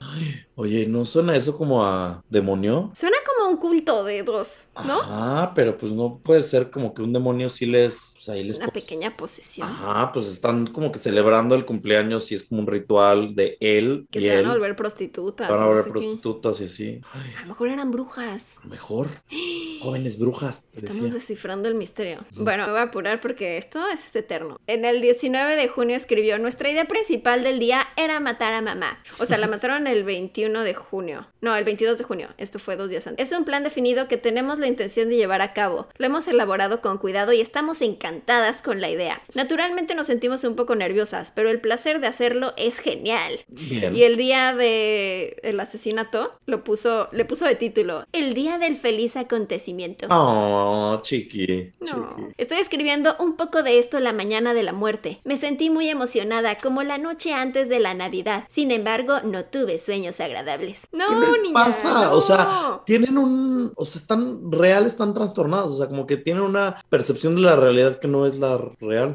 Oye, 0.55 0.85
¿no 0.85 1.05
suena 1.05 1.35
eso 1.35 1.57
como 1.57 1.85
a 1.85 2.23
demonio? 2.29 2.91
Suena 2.93 3.17
como 3.25 3.49
un 3.49 3.57
culto 3.57 4.03
de 4.03 4.23
dos, 4.23 4.67
¿no? 4.85 4.99
Ah, 5.03 5.53
pero 5.55 5.77
pues 5.77 5.91
no 5.91 6.19
puede 6.23 6.43
ser 6.43 6.71
como 6.71 6.93
que 6.93 7.01
un 7.01 7.13
demonio 7.13 7.49
sí 7.49 7.65
les... 7.87 8.11
Pues 8.15 8.29
ahí 8.29 8.43
les 8.43 8.57
Una 8.57 8.67
pos- 8.67 8.73
pequeña 8.83 9.15
posesión. 9.17 9.67
Ajá, 9.67 10.11
pues 10.13 10.27
están 10.27 10.67
como 10.67 10.91
que 10.91 10.99
celebrando 10.99 11.55
el 11.55 11.65
cumpleaños 11.65 12.31
y 12.31 12.35
es 12.35 12.43
como 12.43 12.61
un 12.61 12.67
ritual 12.67 13.35
de 13.35 13.57
él 13.59 14.07
Que 14.11 14.19
y 14.19 14.21
se 14.23 14.29
van 14.29 14.39
él. 14.39 14.45
a 14.45 14.53
volver 14.53 14.75
prostitutas. 14.75 15.49
Van 15.49 15.57
a 15.57 15.61
no 15.61 15.67
volver 15.67 15.85
qué. 15.85 15.91
prostitutas 15.91 16.61
y 16.61 16.65
así. 16.65 17.01
Ay, 17.13 17.33
A 17.37 17.41
lo 17.41 17.47
mejor 17.47 17.69
eran 17.69 17.91
brujas. 17.91 18.57
a 18.59 18.63
lo 18.63 18.69
mejor. 18.69 19.09
Jóvenes 19.81 20.17
brujas. 20.17 20.65
Estamos 20.73 21.01
decía. 21.01 21.13
descifrando 21.15 21.67
el 21.67 21.75
misterio. 21.75 22.25
Bueno, 22.35 22.65
me 22.65 22.71
voy 22.71 22.79
a 22.79 22.83
apurar 22.83 23.19
porque 23.19 23.57
esto 23.57 23.79
es 23.89 24.15
eterno. 24.15 24.57
En 24.67 24.85
el 24.85 25.01
19 25.01 25.55
de 25.55 25.67
junio 25.67 25.95
escribió, 25.95 26.39
nuestra 26.39 26.69
idea 26.69 26.85
principal 26.85 27.43
del 27.43 27.59
día 27.59 27.87
era 27.97 28.19
matar 28.19 28.53
a 28.53 28.61
mamá. 28.61 28.97
O 29.19 29.25
sea, 29.25 29.37
la 29.37 29.47
mataron 29.55 29.87
el 29.87 30.03
21 30.03 30.61
de 30.63 30.73
junio. 30.73 31.27
No, 31.41 31.55
el 31.55 31.63
22 31.63 31.97
de 31.97 32.03
junio. 32.03 32.29
Esto 32.37 32.57
fue 32.59 32.75
dos 32.75 32.89
días 32.89 33.05
antes. 33.07 33.31
Es 33.31 33.37
un 33.37 33.45
plan 33.45 33.63
definido 33.63 34.07
que 34.07 34.17
tenemos 34.17 34.57
la 34.59 34.67
intención 34.67 35.09
de 35.09 35.17
llevar 35.17 35.41
a 35.41 35.53
cabo. 35.53 35.87
Lo 35.97 36.05
hemos 36.07 36.27
elaborado 36.27 36.81
con 36.81 36.97
cuidado 36.97 37.33
y 37.33 37.41
estamos 37.41 37.74
encantadas 37.81 38.61
con 38.61 38.81
la 38.81 38.89
idea. 38.89 39.21
Naturalmente 39.33 39.95
nos 39.95 40.07
sentimos 40.07 40.43
un 40.43 40.55
poco 40.55 40.75
nerviosas, 40.75 41.31
pero 41.35 41.49
el 41.49 41.61
placer 41.61 41.99
de 41.99 42.07
hacerlo 42.07 42.53
es 42.57 42.79
genial. 42.79 43.39
Bien. 43.47 43.95
Y 43.95 44.03
el 44.03 44.17
día 44.17 44.53
de 44.55 45.37
el 45.43 45.59
asesinato 45.59 46.33
lo 46.45 46.63
puso, 46.63 47.09
le 47.11 47.25
puso 47.25 47.45
de 47.45 47.55
título 47.55 48.05
El 48.11 48.33
día 48.33 48.57
del 48.57 48.77
feliz 48.77 49.15
acontecimiento. 49.15 50.07
Oh, 50.09 50.99
chiqui. 51.01 51.71
No. 51.79 51.85
chiqui. 51.85 52.33
Estoy 52.37 52.57
escribiendo 52.59 53.15
un 53.19 53.35
poco 53.35 53.63
de 53.63 53.79
esto 53.79 53.99
la 53.99 54.13
mañana 54.13 54.53
de 54.53 54.63
la 54.63 54.73
muerte. 54.73 55.19
Me 55.23 55.37
sentí 55.37 55.69
muy 55.69 55.89
emocionada, 55.89 56.57
como 56.57 56.83
la 56.83 56.97
noche 56.97 57.33
antes 57.33 57.69
de 57.69 57.79
la 57.79 57.93
Navidad. 57.93 58.45
Sin 58.51 58.71
embargo, 58.71 59.19
no 59.23 59.45
tuve 59.45 59.79
sueños 59.79 60.19
agradables. 60.19 60.87
No, 60.91 61.07
¿Qué 61.09 61.15
les 61.31 61.41
niña, 61.41 61.53
pasa? 61.53 62.05
no. 62.05 62.13
O 62.15 62.21
sea, 62.21 62.81
tienen 62.85 63.17
un, 63.17 63.71
o 63.75 63.85
sea, 63.85 63.99
están 63.99 64.51
reales, 64.51 64.93
están 64.93 65.13
trastornados, 65.13 65.73
o 65.73 65.77
sea, 65.77 65.87
como 65.87 66.05
que 66.07 66.17
tienen 66.17 66.43
una 66.43 66.81
percepción 66.89 67.35
de 67.35 67.41
la 67.41 67.55
realidad 67.65 67.99
que 67.99 68.07
no 68.07 68.25
es 68.25 68.35
la 68.37 68.57
real. 68.79 69.13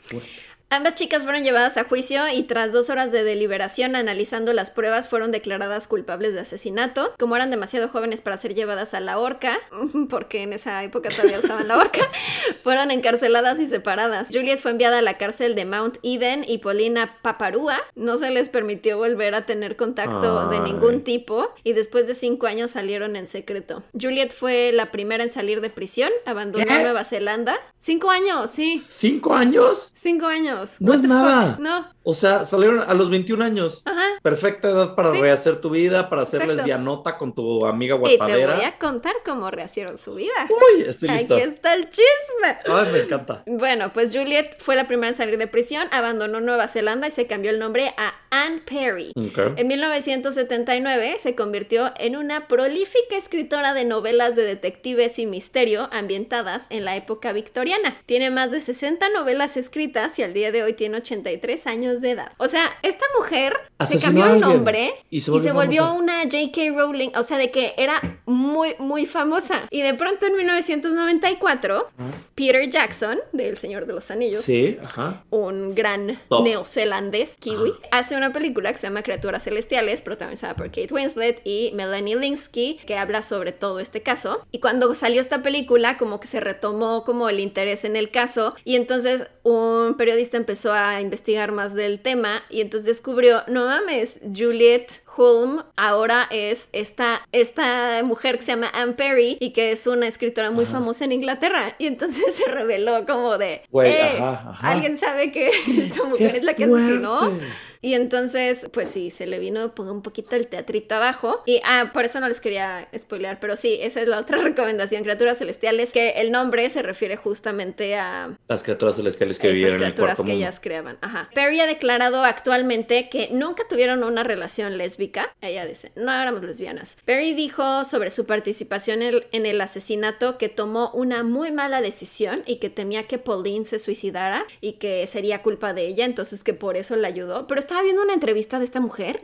Fuerte. 0.00 0.28
Ambas 0.72 0.94
chicas 0.94 1.22
fueron 1.22 1.44
llevadas 1.44 1.76
a 1.76 1.84
juicio 1.84 2.30
y 2.30 2.44
tras 2.44 2.72
dos 2.72 2.88
horas 2.88 3.12
de 3.12 3.24
deliberación 3.24 3.94
analizando 3.94 4.54
las 4.54 4.70
pruebas 4.70 5.06
fueron 5.06 5.30
declaradas 5.30 5.86
culpables 5.86 6.32
de 6.32 6.40
asesinato. 6.40 7.12
Como 7.18 7.36
eran 7.36 7.50
demasiado 7.50 7.88
jóvenes 7.88 8.22
para 8.22 8.38
ser 8.38 8.54
llevadas 8.54 8.94
a 8.94 9.00
la 9.00 9.18
horca, 9.18 9.60
porque 10.08 10.40
en 10.40 10.54
esa 10.54 10.82
época 10.82 11.10
todavía 11.10 11.40
usaban 11.40 11.68
la 11.68 11.76
horca, 11.76 12.00
fueron 12.64 12.90
encarceladas 12.90 13.60
y 13.60 13.66
separadas. 13.66 14.30
Juliet 14.32 14.60
fue 14.60 14.70
enviada 14.70 15.00
a 15.00 15.02
la 15.02 15.18
cárcel 15.18 15.54
de 15.54 15.66
Mount 15.66 15.98
Eden 16.02 16.42
y 16.48 16.56
Paulina 16.56 17.18
Paparúa 17.20 17.78
no 17.94 18.16
se 18.16 18.30
les 18.30 18.48
permitió 18.48 18.96
volver 18.96 19.34
a 19.34 19.44
tener 19.44 19.76
contacto 19.76 20.48
de 20.48 20.60
ningún 20.60 21.04
tipo 21.04 21.50
y 21.64 21.74
después 21.74 22.06
de 22.06 22.14
cinco 22.14 22.46
años 22.46 22.70
salieron 22.70 23.16
en 23.16 23.26
secreto. 23.26 23.82
Juliet 23.92 24.30
fue 24.30 24.72
la 24.72 24.90
primera 24.90 25.22
en 25.22 25.30
salir 25.30 25.60
de 25.60 25.68
prisión, 25.68 26.10
abandonó 26.24 26.64
¿Qué? 26.64 26.82
Nueva 26.82 27.04
Zelanda. 27.04 27.58
Cinco 27.76 28.10
años, 28.10 28.50
sí. 28.50 28.78
¿Cinco 28.78 29.34
años? 29.34 29.92
Cinco 29.94 30.24
años. 30.24 30.61
No 30.80 30.90
What 30.90 30.96
es 30.96 31.02
nada. 31.02 31.50
fuck? 31.52 31.58
No. 31.60 31.86
O 32.04 32.14
sea, 32.14 32.44
salieron 32.46 32.80
a 32.80 32.94
los 32.94 33.10
21 33.10 33.44
años. 33.44 33.82
Ajá. 33.84 34.02
Perfecta 34.22 34.70
edad 34.70 34.94
para 34.96 35.12
Sí. 35.12 35.20
rehacer 35.20 35.60
tu 35.60 35.70
vida, 35.70 36.08
para 36.10 36.26
ser 36.26 36.40
Exacto. 36.42 36.56
lesbianota 36.56 37.16
con 37.18 37.34
tu 37.34 37.64
amiga 37.66 37.96
Y 37.96 38.02
te 38.02 38.16
guapadera. 38.16 38.56
voy 38.56 38.64
a 38.64 38.78
contar 38.78 39.14
cómo 39.24 39.50
rehicieron 39.50 39.98
su 39.98 40.14
vida. 40.14 40.32
Uy, 40.48 40.82
estoy 40.82 41.10
listo. 41.10 41.34
Aquí 41.36 41.44
está 41.44 41.74
el 41.74 41.88
chisme. 41.90 42.58
Ay, 42.66 42.88
me 42.92 42.98
encanta. 43.00 43.42
Bueno, 43.46 43.92
pues 43.92 44.10
Juliet 44.16 44.56
fue 44.58 44.74
la 44.76 44.86
primera 44.88 45.08
en 45.10 45.14
salir 45.14 45.38
de 45.38 45.46
prisión, 45.46 45.86
abandonó 45.92 46.40
Nueva 46.40 46.66
Zelanda 46.68 47.06
y 47.06 47.10
se 47.10 47.26
cambió 47.26 47.50
el 47.50 47.58
nombre 47.58 47.94
a 47.96 48.14
Anne 48.30 48.62
Perry. 48.66 49.12
Ok. 49.16 49.58
En 49.58 49.66
1979 49.68 51.16
se 51.18 51.34
convirtió 51.34 51.92
en 51.98 52.16
una 52.16 52.46
prolífica 52.48 53.16
escritora 53.16 53.74
de 53.74 53.84
novelas 53.84 54.34
de 54.36 54.44
detectives 54.44 55.18
y 55.18 55.26
misterio 55.26 55.88
ambientadas 55.92 56.66
en 56.70 56.84
la 56.84 56.96
época 56.96 57.32
victoriana. 57.32 57.96
Tiene 58.06 58.30
más 58.30 58.50
de 58.50 58.60
60 58.60 59.08
novelas 59.10 59.56
escritas 59.56 60.18
y 60.18 60.22
al 60.22 60.32
día 60.34 60.51
de 60.52 60.62
hoy 60.62 60.74
tiene 60.74 60.98
83 60.98 61.66
años 61.66 62.00
de 62.00 62.12
edad. 62.12 62.32
O 62.38 62.46
sea, 62.48 62.70
esta 62.82 63.04
mujer 63.18 63.54
se 63.80 63.84
Asesinó 63.96 64.04
cambió 64.06 64.24
a 64.24 64.32
el 64.34 64.40
nombre 64.40 64.94
y 65.10 65.16
y 65.18 65.20
se 65.20 65.26
se 65.26 65.30
volvió 65.32 65.54
volvió, 65.54 65.82
famosa. 65.82 65.98
una 66.02 66.22
J.K. 66.22 66.60
Rowling, 66.76 67.10
o 67.16 67.22
sea, 67.22 67.38
de 67.38 67.50
que 67.50 67.74
era 67.76 68.20
muy, 68.26 68.74
muy 68.78 69.06
famosa. 69.06 69.66
Y 69.70 69.82
de 69.82 69.94
pronto 69.94 70.26
en 70.26 70.36
1994, 70.36 71.90
Peter 72.34 72.68
Jackson, 72.70 73.18
del 73.32 73.56
Señor 73.58 73.86
de 73.86 73.92
los 73.94 74.10
Anillos, 74.10 74.42
Sí, 74.42 74.78
ajá. 74.84 75.24
un 75.30 75.74
gran 75.74 76.20
Top. 76.28 76.44
neozelandés, 76.44 77.36
kiwi, 77.38 77.72
hace 77.90 78.16
una 78.16 78.32
película 78.32 78.72
que 78.72 78.78
se 78.78 78.86
llama 78.86 79.02
Criaturas 79.02 79.44
Celestiales, 79.44 80.02
protagonizada 80.02 80.54
por 80.54 80.66
Kate 80.66 80.88
Winslet 80.92 81.40
y 81.44 81.72
Melanie 81.74 82.16
Linsky, 82.16 82.80
que 82.86 82.96
habla 82.96 83.22
sobre 83.22 83.52
todo 83.52 83.80
este 83.80 84.02
caso. 84.02 84.44
Y 84.50 84.60
cuando 84.60 84.94
salió 84.94 85.20
esta 85.20 85.42
película, 85.42 85.98
como 85.98 86.20
que 86.20 86.26
se 86.26 86.40
retomó 86.40 87.04
como 87.04 87.28
el 87.28 87.40
interés 87.40 87.84
en 87.84 87.96
el 87.96 88.10
caso, 88.10 88.54
y 88.64 88.76
entonces 88.76 89.26
un 89.42 89.94
periodista 89.96 90.36
empezó 90.42 90.72
a 90.72 91.00
investigar 91.00 91.52
más 91.52 91.74
del 91.74 92.00
tema, 92.00 92.42
y 92.50 92.60
entonces 92.60 92.86
descubrió, 92.86 93.42
no 93.48 93.66
mames, 93.66 94.20
Juliet 94.36 94.88
Hulme 95.16 95.62
ahora 95.76 96.26
es 96.30 96.68
esta, 96.72 97.26
esta 97.32 98.02
mujer 98.04 98.36
que 98.38 98.44
se 98.44 98.52
llama 98.52 98.70
Anne 98.74 98.94
Perry 98.94 99.36
y 99.40 99.52
que 99.52 99.70
es 99.72 99.86
una 99.86 100.06
escritora 100.08 100.50
muy 100.50 100.64
Ajá. 100.64 100.74
famosa 100.74 101.04
en 101.04 101.12
Inglaterra. 101.12 101.74
Y 101.78 101.86
entonces 101.86 102.34
se 102.34 102.50
reveló 102.50 103.04
como 103.06 103.36
de, 103.38 103.62
"Eh, 103.84 104.00
ajá, 104.18 104.50
ajá. 104.50 104.68
¿alguien 104.70 104.98
sabe 104.98 105.30
que 105.30 105.48
esta 105.78 106.02
¡Qué 106.02 106.08
mujer 106.08 106.36
es 106.36 106.44
la 106.44 106.54
que 106.54 106.66
fuerte! 106.66 106.86
asesinó? 106.86 107.38
Y 107.82 107.94
entonces, 107.94 108.68
pues 108.72 108.88
sí, 108.88 109.10
se 109.10 109.26
le 109.26 109.40
vino 109.40 109.72
un 109.76 110.02
poquito 110.02 110.36
el 110.36 110.46
teatrito 110.46 110.94
abajo. 110.94 111.42
Y, 111.46 111.60
ah, 111.64 111.90
por 111.92 112.04
eso 112.04 112.20
no 112.20 112.28
les 112.28 112.40
quería 112.40 112.88
spoilear, 112.96 113.40
pero 113.40 113.56
sí, 113.56 113.78
esa 113.80 114.00
es 114.00 114.08
la 114.08 114.18
otra 114.18 114.38
recomendación, 114.42 115.02
criaturas 115.02 115.38
celestiales, 115.38 115.92
que 115.92 116.10
el 116.20 116.30
nombre 116.30 116.70
se 116.70 116.82
refiere 116.82 117.16
justamente 117.16 117.96
a... 117.96 118.38
Las 118.48 118.62
criaturas 118.62 118.96
celestiales 118.96 119.40
que 119.40 119.50
vivían 119.50 119.74
en 119.74 119.82
el 119.82 119.94
cuarto 119.96 120.24
que 120.24 120.32
ellas 120.32 120.60
creaban. 120.60 120.96
Ajá. 121.00 121.28
Perry 121.34 121.60
ha 121.60 121.66
declarado 121.66 122.24
actualmente 122.24 123.08
que 123.08 123.28
nunca 123.32 123.64
tuvieron 123.68 124.04
una 124.04 124.22
relación 124.22 124.78
lésbica. 124.78 125.34
Ella 125.40 125.66
dice, 125.66 125.90
no 125.96 126.12
éramos 126.12 126.44
lesbianas. 126.44 126.96
Perry 127.04 127.34
dijo 127.34 127.84
sobre 127.84 128.10
su 128.10 128.26
participación 128.26 129.02
en 129.02 129.46
el 129.46 129.60
asesinato 129.60 130.38
que 130.38 130.48
tomó 130.48 130.92
una 130.92 131.24
muy 131.24 131.50
mala 131.50 131.80
decisión 131.80 132.44
y 132.46 132.56
que 132.56 132.70
temía 132.70 133.08
que 133.08 133.18
Pauline 133.18 133.64
se 133.64 133.80
suicidara 133.80 134.44
y 134.60 134.74
que 134.74 135.06
sería 135.08 135.42
culpa 135.42 135.72
de 135.72 135.86
ella, 135.86 136.04
entonces 136.04 136.44
que 136.44 136.54
por 136.54 136.76
eso 136.76 136.94
la 136.94 137.08
ayudó. 137.08 137.46
Pero 137.48 137.58
estaba 137.72 137.84
viendo 137.84 138.02
una 138.02 138.12
entrevista 138.12 138.58
de 138.58 138.66
esta 138.66 138.80
mujer 138.80 139.22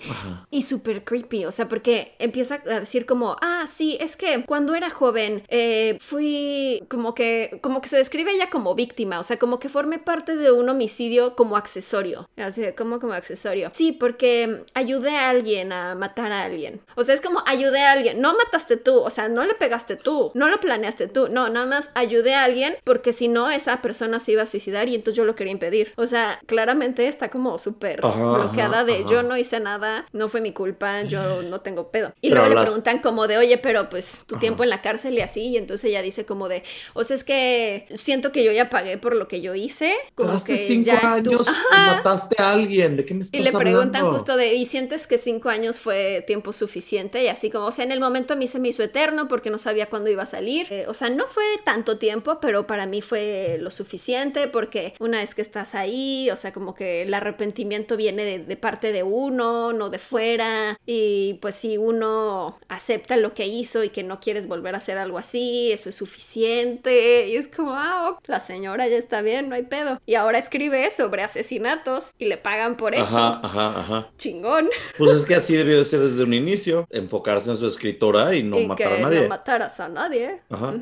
y 0.50 0.62
súper 0.62 1.04
creepy, 1.04 1.44
o 1.44 1.52
sea, 1.52 1.68
porque 1.68 2.14
empieza 2.18 2.62
a 2.66 2.80
decir 2.80 3.04
como, 3.04 3.36
ah, 3.42 3.66
sí, 3.66 3.98
es 4.00 4.16
que 4.16 4.42
cuando 4.46 4.74
era 4.74 4.88
joven 4.88 5.42
eh, 5.48 5.98
fui 6.00 6.82
como 6.88 7.14
que, 7.14 7.58
como 7.60 7.82
que 7.82 7.90
se 7.90 7.98
describe 7.98 8.32
ella 8.32 8.48
como 8.48 8.74
víctima, 8.74 9.20
o 9.20 9.22
sea, 9.22 9.38
como 9.38 9.58
que 9.58 9.68
formé 9.68 9.98
parte 9.98 10.34
de 10.34 10.50
un 10.50 10.66
homicidio 10.66 11.36
como 11.36 11.58
accesorio, 11.58 12.26
así 12.38 12.62
como 12.72 13.00
como 13.00 13.12
accesorio. 13.12 13.68
Sí, 13.74 13.92
porque 13.92 14.64
ayudé 14.72 15.10
a 15.10 15.28
alguien 15.28 15.70
a 15.70 15.94
matar 15.94 16.32
a 16.32 16.44
alguien. 16.44 16.80
O 16.94 17.02
sea, 17.02 17.14
es 17.14 17.20
como 17.20 17.42
ayudé 17.44 17.82
a 17.82 17.92
alguien, 17.92 18.22
no 18.22 18.34
mataste 18.34 18.78
tú, 18.78 18.98
o 19.00 19.10
sea, 19.10 19.28
no 19.28 19.44
le 19.44 19.52
pegaste 19.54 19.96
tú, 19.96 20.32
no 20.32 20.48
lo 20.48 20.58
planeaste 20.58 21.08
tú, 21.08 21.28
no, 21.28 21.50
nada 21.50 21.66
más 21.66 21.90
ayudé 21.94 22.34
a 22.34 22.44
alguien 22.44 22.76
porque 22.84 23.12
si 23.12 23.28
no 23.28 23.50
esa 23.50 23.82
persona 23.82 24.20
se 24.20 24.32
iba 24.32 24.42
a 24.42 24.46
suicidar 24.46 24.88
y 24.88 24.94
entonces 24.94 25.18
yo 25.18 25.26
lo 25.26 25.34
quería 25.34 25.52
impedir. 25.52 25.92
O 25.96 26.06
sea, 26.06 26.40
claramente 26.46 27.06
está 27.08 27.28
como 27.28 27.58
súper 27.58 28.00
bloqueada 28.42 28.84
de 28.84 29.04
yo 29.08 29.22
no 29.22 29.36
hice 29.36 29.60
nada, 29.60 30.06
no 30.12 30.28
fue 30.28 30.40
mi 30.40 30.52
culpa, 30.52 31.02
yo 31.02 31.42
no 31.42 31.60
tengo 31.60 31.90
pedo. 31.90 32.12
Y 32.20 32.30
luego 32.30 32.48
le 32.48 32.60
preguntan 32.60 33.00
como 33.00 33.26
de, 33.26 33.38
oye, 33.38 33.58
pero 33.58 33.88
pues 33.88 34.24
tu 34.26 34.36
tiempo 34.36 34.62
en 34.62 34.70
la 34.70 34.82
cárcel 34.82 35.14
y 35.14 35.20
así, 35.20 35.48
y 35.48 35.56
entonces 35.56 35.90
ella 35.90 36.02
dice 36.02 36.24
como 36.24 36.48
de, 36.48 36.62
o 36.94 37.04
sea, 37.04 37.16
es 37.16 37.24
que 37.24 37.86
siento 37.94 38.32
que 38.32 38.44
yo 38.44 38.52
ya 38.52 38.70
pagué 38.70 38.98
por 38.98 39.14
lo 39.14 39.28
que 39.28 39.40
yo 39.40 39.54
hice. 39.54 39.94
Como 40.14 40.42
que 40.44 40.56
cinco 40.56 40.92
años 41.02 41.46
mataste 41.70 42.40
a 42.42 42.52
alguien, 42.52 42.96
¿de 42.96 43.04
qué 43.04 43.14
me 43.14 43.22
estás 43.22 43.40
Y 43.40 43.42
le 43.42 43.52
preguntan 43.52 44.10
justo 44.12 44.36
de, 44.36 44.54
¿y 44.54 44.66
sientes 44.66 45.06
que 45.06 45.18
cinco 45.18 45.48
años 45.48 45.80
fue 45.80 46.24
tiempo 46.26 46.52
suficiente? 46.52 47.22
Y 47.22 47.28
así 47.28 47.50
como, 47.50 47.66
o 47.66 47.72
sea, 47.72 47.84
en 47.84 47.92
el 47.92 48.00
momento 48.00 48.34
a 48.34 48.36
mí 48.36 48.46
se 48.46 48.58
me 48.58 48.68
hizo 48.68 48.82
eterno 48.82 49.28
porque 49.28 49.50
no 49.50 49.58
sabía 49.58 49.86
cuándo 49.86 50.10
iba 50.10 50.22
a 50.22 50.26
salir. 50.26 50.66
Eh, 50.70 50.86
o 50.88 50.94
sea, 50.94 51.10
no 51.10 51.26
fue 51.28 51.44
tanto 51.64 51.98
tiempo, 51.98 52.38
pero 52.40 52.66
para 52.66 52.86
mí 52.86 53.02
fue 53.02 53.58
lo 53.60 53.70
suficiente 53.70 54.48
porque 54.48 54.94
una 54.98 55.18
vez 55.18 55.34
que 55.34 55.42
estás 55.42 55.74
ahí, 55.74 56.30
o 56.30 56.36
sea, 56.36 56.52
como 56.52 56.74
que 56.74 57.02
el 57.02 57.14
arrepentimiento 57.14 57.96
viene 57.96 58.24
de, 58.24 58.27
de 58.36 58.56
parte 58.56 58.92
de 58.92 59.02
uno, 59.02 59.72
no 59.72 59.88
de 59.88 59.98
fuera. 59.98 60.78
Y 60.84 61.38
pues 61.40 61.54
si 61.54 61.78
uno 61.78 62.58
acepta 62.68 63.16
lo 63.16 63.32
que 63.32 63.46
hizo 63.46 63.84
y 63.84 63.88
que 63.88 64.02
no 64.02 64.20
quieres 64.20 64.46
volver 64.46 64.74
a 64.74 64.78
hacer 64.78 64.98
algo 64.98 65.18
así, 65.18 65.72
eso 65.72 65.88
es 65.88 65.94
suficiente. 65.94 67.28
Y 67.28 67.36
es 67.36 67.48
como, 67.48 67.72
ah, 67.74 68.18
la 68.26 68.40
señora 68.40 68.86
ya 68.88 68.96
está 68.96 69.22
bien, 69.22 69.48
no 69.48 69.54
hay 69.54 69.62
pedo. 69.62 70.00
Y 70.06 70.14
ahora 70.14 70.38
escribe 70.38 70.90
sobre 70.90 71.22
asesinatos 71.22 72.14
y 72.18 72.26
le 72.26 72.36
pagan 72.36 72.76
por 72.76 72.94
eso. 72.94 73.04
Ajá, 73.04 73.40
ajá, 73.42 73.80
ajá. 73.80 74.08
Chingón. 74.18 74.68
Pues 74.96 75.12
es 75.12 75.24
que 75.24 75.34
así 75.34 75.56
debió 75.56 75.78
de 75.78 75.84
ser 75.84 76.00
desde 76.00 76.22
un 76.22 76.34
inicio, 76.34 76.86
enfocarse 76.90 77.50
en 77.50 77.56
su 77.56 77.66
escritora 77.66 78.34
y 78.34 78.42
no 78.42 78.58
matar 78.60 78.92
a 78.92 78.98
nadie. 78.98 79.22
No 79.22 79.28
mataras 79.28 79.80
a 79.80 79.88
nadie. 79.88 80.40
Ajá. 80.50 80.74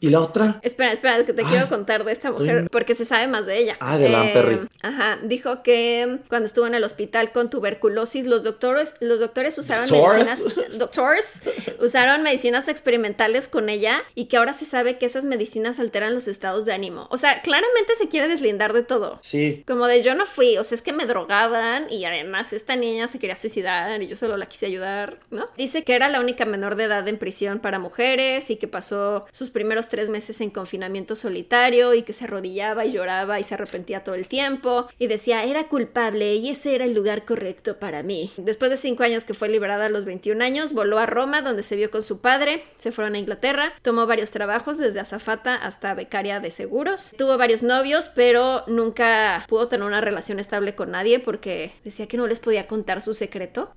¿Y 0.00 0.10
la 0.10 0.20
otra? 0.20 0.60
Espera, 0.62 0.92
espera, 0.92 1.24
que 1.24 1.32
te 1.32 1.42
quiero 1.42 1.68
contar 1.68 2.04
de 2.04 2.12
esta 2.12 2.30
mujer 2.30 2.68
porque 2.70 2.94
se 2.94 3.04
sabe 3.04 3.26
más 3.28 3.46
de 3.46 3.58
ella. 3.58 3.76
Ah, 3.80 3.98
de 3.98 4.06
eh, 4.06 4.30
Perry. 4.34 4.60
Ajá, 4.82 5.18
dijo 5.22 5.62
que 5.62 6.20
cuando 6.28 6.46
estuvo 6.46 6.66
en 6.66 6.74
el 6.74 6.84
hospital 6.84 6.91
con 7.32 7.50
tuberculosis, 7.50 8.26
los 8.26 8.42
doctores, 8.42 8.94
los 9.00 9.20
doctores 9.20 9.56
usaron 9.58 9.90
medicinas, 9.90 10.42
doctores 10.78 11.42
usaron 11.80 12.22
medicinas 12.22 12.68
experimentales 12.68 13.48
con 13.48 13.68
ella 13.68 14.02
y 14.14 14.26
que 14.26 14.36
ahora 14.36 14.52
se 14.52 14.64
sabe 14.64 14.98
que 14.98 15.06
esas 15.06 15.24
medicinas 15.24 15.80
alteran 15.80 16.14
los 16.14 16.28
estados 16.28 16.64
de 16.64 16.72
ánimo. 16.72 17.08
O 17.10 17.16
sea, 17.16 17.42
claramente 17.42 17.96
se 17.96 18.08
quiere 18.08 18.28
deslindar 18.28 18.72
de 18.72 18.82
todo. 18.82 19.18
Sí. 19.22 19.64
Como 19.66 19.86
de 19.86 20.02
yo 20.02 20.14
no 20.14 20.26
fui, 20.26 20.58
o 20.58 20.64
sea, 20.64 20.76
es 20.76 20.82
que 20.82 20.92
me 20.92 21.06
drogaban 21.06 21.90
y 21.90 22.04
además 22.04 22.52
esta 22.52 22.76
niña 22.76 23.08
se 23.08 23.18
quería 23.18 23.36
suicidar 23.36 24.02
y 24.02 24.08
yo 24.08 24.16
solo 24.16 24.36
la 24.36 24.46
quise 24.46 24.66
ayudar, 24.66 25.18
¿no? 25.30 25.46
Dice 25.56 25.82
que 25.82 25.94
era 25.94 26.08
la 26.08 26.20
única 26.20 26.44
menor 26.44 26.76
de 26.76 26.84
edad 26.84 27.06
en 27.08 27.18
prisión 27.18 27.60
para 27.60 27.78
mujeres 27.78 28.50
y 28.50 28.56
que 28.56 28.68
pasó 28.68 29.26
sus 29.30 29.50
primeros 29.50 29.88
tres 29.88 30.08
meses 30.08 30.40
en 30.40 30.50
confinamiento 30.50 31.16
solitario 31.16 31.94
y 31.94 32.02
que 32.02 32.12
se 32.12 32.24
arrodillaba 32.24 32.84
y 32.84 32.92
lloraba 32.92 33.40
y 33.40 33.44
se 33.44 33.54
arrepentía 33.54 34.04
todo 34.04 34.14
el 34.14 34.26
tiempo 34.26 34.88
y 34.98 35.06
decía 35.06 35.44
era 35.44 35.68
culpable 35.68 36.34
y 36.34 36.50
ese 36.50 36.71
era 36.74 36.84
el 36.84 36.94
lugar 36.94 37.24
correcto 37.24 37.78
para 37.78 38.02
mí. 38.02 38.32
Después 38.36 38.70
de 38.70 38.76
cinco 38.76 39.02
años 39.02 39.24
que 39.24 39.34
fue 39.34 39.48
liberada 39.48 39.86
a 39.86 39.90
los 39.90 40.04
21 40.04 40.42
años, 40.42 40.72
voló 40.72 40.98
a 40.98 41.06
Roma 41.06 41.42
donde 41.42 41.62
se 41.62 41.76
vio 41.76 41.90
con 41.90 42.02
su 42.02 42.20
padre, 42.20 42.64
se 42.76 42.92
fueron 42.92 43.14
a 43.14 43.18
Inglaterra, 43.18 43.72
tomó 43.82 44.06
varios 44.06 44.30
trabajos 44.30 44.78
desde 44.78 45.00
azafata 45.00 45.54
hasta 45.54 45.94
becaria 45.94 46.40
de 46.40 46.50
seguros, 46.50 47.12
tuvo 47.16 47.36
varios 47.38 47.62
novios 47.62 48.08
pero 48.14 48.64
nunca 48.66 49.44
pudo 49.48 49.68
tener 49.68 49.86
una 49.86 50.00
relación 50.00 50.38
estable 50.38 50.74
con 50.74 50.90
nadie 50.90 51.20
porque 51.20 51.72
decía 51.84 52.06
que 52.06 52.16
no 52.16 52.26
les 52.26 52.40
podía 52.40 52.66
contar 52.66 53.02
su 53.02 53.14
secreto. 53.14 53.72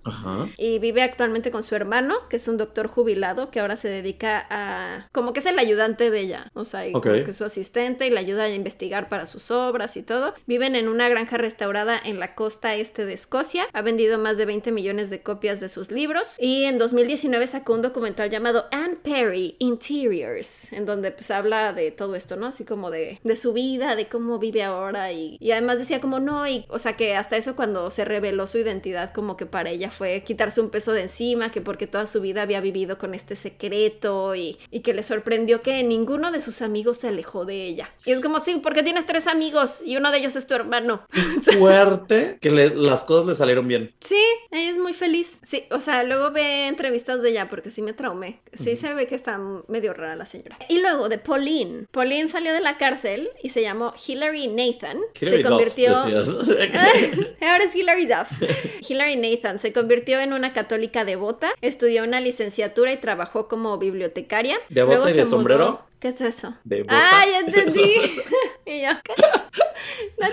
Y 0.57 0.79
vive 0.79 1.01
actualmente 1.01 1.51
con 1.51 1.63
su 1.63 1.75
hermano, 1.75 2.15
que 2.29 2.37
es 2.37 2.47
un 2.47 2.57
doctor 2.57 2.87
jubilado 2.87 3.51
que 3.51 3.59
ahora 3.59 3.77
se 3.77 3.89
dedica 3.89 4.45
a... 4.49 5.07
como 5.11 5.33
que 5.33 5.39
es 5.39 5.45
el 5.45 5.59
ayudante 5.59 6.09
de 6.09 6.19
ella, 6.19 6.51
o 6.53 6.65
sea, 6.65 6.83
que 6.83 7.25
es 7.27 7.37
su 7.37 7.43
asistente 7.43 8.07
y 8.07 8.09
le 8.09 8.19
ayuda 8.19 8.43
a 8.43 8.49
investigar 8.49 9.09
para 9.09 9.25
sus 9.25 9.51
obras 9.51 9.97
y 9.97 10.03
todo. 10.03 10.33
Viven 10.45 10.75
en 10.75 10.87
una 10.87 11.09
granja 11.09 11.37
restaurada 11.37 11.99
en 12.03 12.19
la 12.19 12.35
costa 12.35 12.75
este 12.85 13.05
de 13.05 13.13
Escocia. 13.13 13.67
Ha 13.73 13.81
vendido 13.81 14.19
más 14.19 14.37
de 14.37 14.45
20 14.45 14.71
millones 14.71 15.09
de 15.09 15.21
copias 15.21 15.59
de 15.59 15.69
sus 15.69 15.91
libros 15.91 16.37
y 16.39 16.65
en 16.65 16.77
2019 16.77 17.47
sacó 17.47 17.73
un 17.73 17.81
documental 17.81 18.29
llamado 18.29 18.65
Anne 18.71 18.97
Perry 19.01 19.55
Interiors, 19.57 20.71
en 20.71 20.85
donde 20.85 21.11
pues 21.11 21.31
habla 21.31 21.73
de 21.73 21.89
todo 21.91 22.15
esto, 22.15 22.35
¿no? 22.35 22.47
Así 22.47 22.63
como 22.63 22.91
de, 22.91 23.19
de 23.23 23.35
su 23.35 23.53
vida, 23.53 23.95
de 23.95 24.07
cómo 24.07 24.37
vive 24.37 24.63
ahora 24.63 25.11
y, 25.11 25.37
y 25.39 25.51
además 25.51 25.79
decía 25.79 25.99
como 25.99 26.19
no, 26.19 26.47
y 26.47 26.65
o 26.69 26.77
sea 26.77 26.95
que 26.95 27.15
hasta 27.15 27.37
eso 27.37 27.55
cuando 27.55 27.89
se 27.89 28.05
reveló 28.05 28.45
su 28.45 28.59
identidad 28.59 29.13
como 29.13 29.35
que 29.35 29.47
para 29.47 29.71
ella 29.71 29.89
fue 29.89 30.23
quitarse 30.23 30.61
un 30.61 30.69
peso 30.69 30.91
de 30.91 31.01
encima, 31.01 31.51
que 31.51 31.61
porque 31.61 31.87
toda 31.87 32.05
su 32.05 32.21
vida 32.21 32.43
había 32.43 32.61
vivido 32.61 32.99
con 32.99 33.15
este 33.15 33.35
secreto 33.35 34.35
y, 34.35 34.57
y 34.69 34.81
que 34.81 34.93
le 34.93 35.01
sorprendió 35.01 35.61
que 35.61 35.83
ninguno 35.83 36.31
de 36.31 36.41
sus 36.41 36.61
amigos 36.61 36.97
se 36.97 37.07
alejó 37.07 37.45
de 37.45 37.65
ella. 37.65 37.89
Y 38.05 38.11
es 38.11 38.21
como, 38.21 38.39
sí, 38.39 38.59
porque 38.61 38.83
tienes 38.83 39.05
tres 39.05 39.27
amigos 39.27 39.81
y 39.83 39.97
uno 39.97 40.11
de 40.11 40.19
ellos 40.19 40.35
es 40.35 40.45
tu 40.45 40.53
hermano. 40.53 41.01
Fuerte 41.57 42.37
que 42.41 42.51
las 42.75 43.03
cosas 43.03 43.25
le 43.25 43.35
salieron 43.35 43.67
bien. 43.67 43.93
Sí, 43.99 44.21
ella 44.51 44.71
es 44.71 44.77
muy 44.77 44.93
feliz. 44.93 45.39
Sí, 45.43 45.63
o 45.71 45.79
sea, 45.79 46.03
luego 46.03 46.31
ve 46.31 46.67
entrevistas 46.67 47.21
de 47.21 47.29
ella 47.29 47.49
porque 47.49 47.71
sí 47.71 47.81
me 47.81 47.93
traumé. 47.93 48.39
Sí 48.53 48.75
se 48.75 48.93
ve 48.93 49.07
que 49.07 49.15
está 49.15 49.39
medio 49.67 49.93
rara 49.93 50.15
la 50.15 50.25
señora. 50.25 50.57
Y 50.69 50.79
luego 50.79 51.09
de 51.09 51.17
Pauline. 51.17 51.87
Pauline 51.91 52.29
salió 52.29 52.53
de 52.53 52.61
la 52.61 52.77
cárcel 52.77 53.29
y 53.41 53.49
se 53.49 53.61
llamó 53.61 53.93
Hillary 54.05 54.47
Nathan. 54.47 54.99
se 55.19 55.43
convirtió... 55.43 55.95
Ahora 57.41 57.63
es 57.63 57.75
Hillary 57.75 58.05
Duff. 58.05 58.29
Hillary 58.89 59.15
Nathan 59.15 59.59
se 59.59 59.73
convirtió 59.73 60.19
en 60.19 60.33
una 60.33 60.53
católica 60.53 61.05
devota, 61.05 61.51
estudió 61.61 62.03
una 62.03 62.19
licenciatura 62.19 62.91
y 62.91 62.97
trabajó 62.97 63.47
como 63.47 63.77
bibliotecaria. 63.77 64.57
¿Devota 64.69 65.09
y 65.11 65.13
de 65.13 65.25
sombrero? 65.25 65.81
¿Qué 65.99 66.09
es 66.09 66.21
eso? 66.21 66.55
Ah, 66.87 67.25
ya 67.29 67.39
entendí. 67.39 67.95
y 68.65 68.81
yo, 68.81 68.89
No 70.19 70.27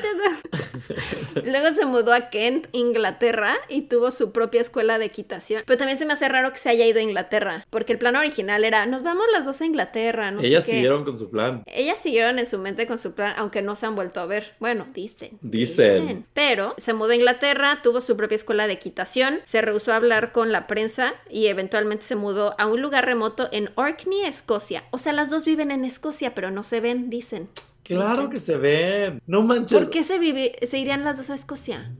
Luego 1.44 1.74
se 1.74 1.86
mudó 1.86 2.12
a 2.12 2.30
Kent, 2.30 2.66
Inglaterra, 2.72 3.54
y 3.68 3.82
tuvo 3.82 4.10
su 4.10 4.32
propia 4.32 4.60
escuela 4.60 4.98
de 4.98 5.06
equitación. 5.06 5.62
Pero 5.66 5.78
también 5.78 5.96
se 5.96 6.06
me 6.06 6.12
hace 6.12 6.28
raro 6.28 6.52
que 6.52 6.58
se 6.58 6.68
haya 6.68 6.86
ido 6.86 6.98
a 6.98 7.02
Inglaterra, 7.02 7.66
porque 7.70 7.92
el 7.92 7.98
plan 7.98 8.16
original 8.16 8.64
era, 8.64 8.86
nos 8.86 9.02
vamos 9.02 9.26
las 9.32 9.44
dos 9.44 9.60
a 9.60 9.66
Inglaterra. 9.66 10.30
No 10.30 10.40
Ellas 10.40 10.64
siguieron 10.64 11.04
con 11.04 11.16
su 11.16 11.30
plan. 11.30 11.62
Ellas 11.66 12.00
siguieron 12.00 12.38
en 12.38 12.46
su 12.46 12.58
mente 12.58 12.86
con 12.86 12.98
su 12.98 13.14
plan, 13.14 13.34
aunque 13.36 13.62
no 13.62 13.76
se 13.76 13.86
han 13.86 13.94
vuelto 13.94 14.20
a 14.20 14.26
ver. 14.26 14.54
Bueno, 14.58 14.86
dicen. 14.92 15.38
Dicen. 15.40 16.26
Pero 16.32 16.74
se 16.76 16.92
mudó 16.92 17.12
a 17.12 17.16
Inglaterra, 17.16 17.80
tuvo 17.82 18.00
su 18.00 18.16
propia 18.16 18.36
escuela 18.36 18.66
de 18.66 18.74
equitación, 18.74 19.40
se 19.44 19.60
rehusó 19.60 19.92
a 19.92 19.96
hablar 19.96 20.32
con 20.32 20.52
la 20.52 20.66
prensa 20.66 21.14
y 21.30 21.46
eventualmente 21.46 22.04
se 22.04 22.16
mudó 22.16 22.54
a 22.58 22.66
un 22.66 22.82
lugar 22.82 23.06
remoto 23.06 23.48
en 23.52 23.70
Orkney, 23.74 24.24
Escocia. 24.24 24.84
O 24.90 24.98
sea, 24.98 25.12
las 25.12 25.30
dos 25.30 25.44
viven 25.52 25.70
en 25.70 25.84
Escocia, 25.84 26.34
pero 26.34 26.50
no 26.50 26.62
se 26.62 26.80
ven, 26.80 27.10
dicen. 27.10 27.50
Claro 27.84 28.30
que 28.30 28.40
se 28.40 28.56
ven. 28.56 29.20
No 29.26 29.42
manches. 29.42 29.76
¿Por 29.76 29.90
qué 29.90 30.04
se, 30.04 30.18
vive, 30.18 30.56
se 30.66 30.78
irían 30.78 31.04
las 31.04 31.16
dos 31.16 31.30
a 31.30 31.34
Escocia? 31.34 31.92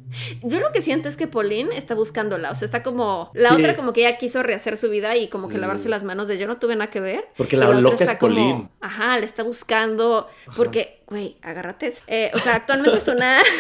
Yo 0.43 0.61
lo 0.61 0.71
que 0.73 0.81
siento 0.81 1.09
es 1.09 1.17
que 1.17 1.27
Pauline 1.27 1.77
está 1.77 1.95
buscándola. 1.95 2.51
O 2.51 2.55
sea, 2.55 2.67
está 2.67 2.83
como. 2.83 3.31
La 3.35 3.53
otra, 3.55 3.77
como 3.77 3.93
que 3.93 4.07
ella 4.07 4.17
quiso 4.17 4.43
rehacer 4.43 4.79
su 4.79 4.89
vida 4.89 5.17
y 5.17 5.29
como 5.29 5.49
que 5.49 5.59
lavarse 5.59 5.89
las 5.89 6.05
manos 6.05 6.29
de 6.29 6.39
yo 6.39 6.47
no 6.47 6.59
tuve 6.59 6.77
nada 6.77 6.91
que 6.91 7.01
ver. 7.01 7.25
Porque 7.37 7.57
la, 7.57 7.69
loca 7.71 8.05
es 8.05 8.13
Pauline. 8.13 8.69
ajá, 8.81 9.19
le 9.19 9.27
está 9.27 9.43
buscando. 9.43 10.29
Porque, 10.57 11.02
güey, 11.13 11.37
agárrate. 11.43 11.93
Eh, 12.07 12.31
o 12.35 12.39
sea, 12.39 12.57
actualmente 12.57 12.99
es 12.99 13.09
una. 13.09 13.41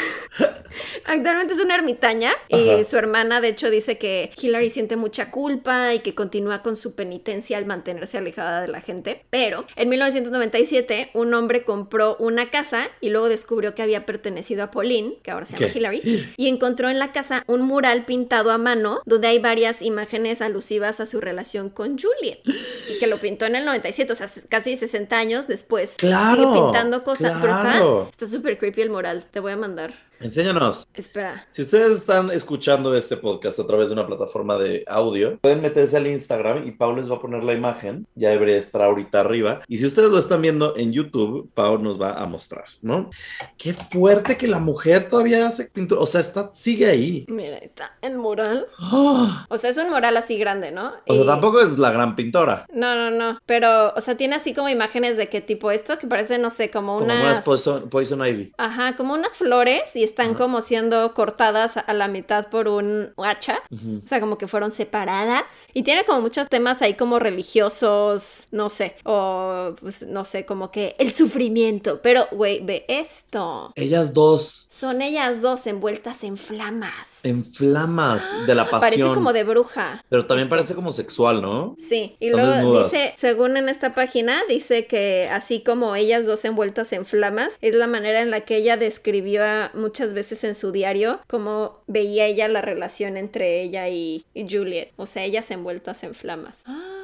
Actualmente 1.04 1.52
es 1.52 1.60
una 1.60 1.74
ermitaña 1.74 2.32
y 2.48 2.70
Ajá. 2.70 2.84
su 2.84 2.96
hermana 2.96 3.40
de 3.42 3.48
hecho 3.48 3.68
dice 3.68 3.98
que 3.98 4.30
Hillary 4.40 4.70
siente 4.70 4.96
mucha 4.96 5.30
culpa 5.30 5.92
y 5.92 5.98
que 5.98 6.14
continúa 6.14 6.62
con 6.62 6.76
su 6.78 6.94
penitencia 6.94 7.58
al 7.58 7.66
mantenerse 7.66 8.16
alejada 8.18 8.62
de 8.62 8.68
la 8.68 8.80
gente. 8.80 9.24
Pero 9.28 9.66
en 9.76 9.88
1997 9.90 11.10
un 11.14 11.34
hombre 11.34 11.64
compró 11.64 12.16
una 12.18 12.50
casa 12.50 12.88
y 13.00 13.10
luego 13.10 13.28
descubrió 13.28 13.74
que 13.74 13.82
había 13.82 14.06
pertenecido 14.06 14.62
a 14.62 14.70
Pauline, 14.70 15.18
que 15.22 15.30
ahora 15.30 15.44
se 15.44 15.54
llama 15.54 15.72
¿Qué? 15.72 15.78
Hillary, 15.78 16.32
y 16.36 16.48
encontró 16.48 16.88
en 16.88 16.98
la 16.98 17.12
casa 17.12 17.44
un 17.46 17.62
mural 17.62 18.04
pintado 18.06 18.50
a 18.50 18.58
mano 18.58 19.02
donde 19.04 19.28
hay 19.28 19.38
varias 19.38 19.82
imágenes 19.82 20.40
alusivas 20.40 21.00
a 21.00 21.06
su 21.06 21.20
relación 21.20 21.68
con 21.68 21.98
Juliet 21.98 22.40
y 22.44 22.98
que 22.98 23.06
lo 23.06 23.18
pintó 23.18 23.44
en 23.44 23.56
el 23.56 23.64
97, 23.64 24.12
o 24.12 24.16
sea, 24.16 24.30
casi 24.48 24.76
60 24.76 25.16
años 25.18 25.48
después. 25.48 25.94
Claro, 25.98 26.42
Sigue 26.42 26.52
pintando 26.54 27.04
cosas, 27.04 27.32
claro. 27.32 27.41
Está 27.50 28.08
está 28.10 28.26
súper 28.26 28.58
creepy 28.58 28.82
el 28.82 28.90
mural. 28.90 29.24
Te 29.30 29.40
voy 29.40 29.52
a 29.52 29.56
mandar. 29.56 29.94
Enséñanos. 30.22 30.86
Espera. 30.94 31.46
Si 31.50 31.62
ustedes 31.62 31.92
están 31.92 32.30
escuchando 32.30 32.94
este 32.96 33.16
podcast 33.16 33.58
a 33.58 33.66
través 33.66 33.88
de 33.88 33.94
una 33.94 34.06
plataforma 34.06 34.56
de 34.56 34.84
audio, 34.86 35.38
pueden 35.38 35.60
meterse 35.62 35.96
al 35.96 36.06
Instagram 36.06 36.66
y 36.66 36.72
Pau 36.72 36.94
les 36.94 37.10
va 37.10 37.16
a 37.16 37.20
poner 37.20 37.42
la 37.42 37.52
imagen. 37.52 38.06
Ya 38.14 38.30
debería 38.30 38.56
estar 38.56 38.82
ahorita 38.82 39.20
arriba. 39.20 39.60
Y 39.66 39.78
si 39.78 39.86
ustedes 39.86 40.10
lo 40.10 40.18
están 40.18 40.42
viendo 40.42 40.76
en 40.76 40.92
YouTube, 40.92 41.50
Pau 41.54 41.78
nos 41.78 42.00
va 42.00 42.12
a 42.14 42.26
mostrar, 42.26 42.64
¿no? 42.82 43.10
Qué 43.58 43.74
fuerte 43.74 44.36
que 44.36 44.46
la 44.46 44.58
mujer 44.58 45.08
todavía 45.08 45.46
hace 45.46 45.64
pintura. 45.66 46.00
O 46.00 46.06
sea, 46.06 46.20
está, 46.20 46.50
sigue 46.54 46.86
ahí. 46.86 47.26
Mira, 47.28 47.58
está 47.58 47.96
el 48.02 48.18
mural. 48.18 48.66
¡Ah! 48.78 49.46
O 49.48 49.58
sea, 49.58 49.70
es 49.70 49.76
un 49.76 49.90
mural 49.90 50.16
así 50.16 50.38
grande, 50.38 50.70
¿no? 50.70 50.92
O 51.06 51.14
sea, 51.14 51.26
tampoco 51.26 51.60
es 51.60 51.78
la 51.78 51.90
gran 51.90 52.14
pintora. 52.14 52.66
No, 52.72 52.94
no, 52.94 53.10
no. 53.10 53.38
Pero, 53.46 53.92
o 53.94 54.00
sea, 54.00 54.16
tiene 54.16 54.36
así 54.36 54.54
como 54.54 54.68
imágenes 54.68 55.16
de 55.16 55.28
qué 55.28 55.40
tipo 55.40 55.70
esto, 55.70 55.98
que 55.98 56.06
parece, 56.06 56.38
no 56.38 56.50
sé, 56.50 56.70
como 56.70 56.98
Como 56.98 57.04
unas. 57.04 57.24
más 57.36 57.44
Poison, 57.44 57.88
Poison 57.88 58.24
Ivy. 58.26 58.52
Ajá, 58.58 58.96
como 58.96 59.14
unas 59.14 59.32
flores 59.32 59.94
y 59.96 60.04
están 60.12 60.30
Ajá. 60.30 60.38
como 60.38 60.60
siendo 60.62 61.14
cortadas 61.14 61.76
a- 61.78 61.92
la 61.92 62.06
mitad 62.08 62.48
por 62.50 62.68
un 62.68 63.12
hacha. 63.16 63.60
O 63.72 64.06
sea, 64.06 64.20
como 64.20 64.36
que 64.38 64.46
fueron 64.46 64.70
separadas. 64.72 65.44
Y 65.72 65.82
tiene 65.82 66.04
como 66.04 66.20
muchos 66.20 66.48
temas 66.48 66.82
ahí 66.82 66.94
como 66.94 67.18
religiosos, 67.18 68.48
no 68.50 68.68
sé. 68.70 68.96
O, 69.04 69.74
pues, 69.80 70.06
no 70.06 70.24
sé, 70.24 70.44
como 70.44 70.70
que 70.70 70.94
el 70.98 71.12
sufrimiento. 71.12 72.00
Pero, 72.02 72.26
güey, 72.32 72.60
ve 72.64 72.84
esto. 72.88 73.72
Ellas 73.76 74.12
dos 74.14 74.66
Son 74.68 75.02
ellas 75.02 75.42
dos 75.42 75.66
envueltas 75.66 76.24
en 76.24 76.36
flamas. 76.36 77.20
en 77.24 77.44
flamas 77.44 78.32
de 78.46 78.54
la 78.54 78.64
pasión. 78.70 78.80
Parece 78.80 79.14
como 79.14 79.32
de 79.32 79.44
bruja. 79.44 80.04
Pero 80.08 80.26
también 80.26 80.46
Esto. 80.46 80.56
parece 80.56 80.74
como 80.74 80.92
sexual, 80.92 81.40
¿no? 81.40 81.74
Sí, 81.78 82.16
y 82.20 82.28
Están 82.28 82.40
luego 82.40 82.56
desnudas. 82.56 82.90
dice, 82.90 83.12
según 83.16 83.56
en 83.56 83.68
esta 83.68 83.94
página, 83.94 84.42
dice 84.48 84.86
que 84.86 85.28
así 85.30 85.62
como 85.62 85.94
ellas 85.94 86.26
dos 86.26 86.44
envueltas 86.44 86.92
en 86.92 87.04
flamas, 87.06 87.58
es 87.60 87.74
la 87.74 87.86
manera 87.86 88.20
en 88.22 88.30
la 88.30 88.40
que 88.42 88.56
ella 88.56 88.76
describió 88.76 89.44
a- 89.44 89.70
muchas 89.74 90.01
veces 90.14 90.44
en 90.44 90.54
su 90.54 90.72
diario 90.72 91.20
cómo 91.28 91.82
veía 91.86 92.26
ella 92.26 92.48
la 92.48 92.60
relación 92.62 93.16
entre 93.16 93.62
ella 93.62 93.88
y, 93.88 94.24
y 94.34 94.46
Juliet. 94.50 94.92
O 94.96 95.06
sea, 95.06 95.24
ellas 95.24 95.50
envueltas 95.50 96.02
en 96.02 96.14
flamas. 96.14 96.62
Ah, 96.66 96.98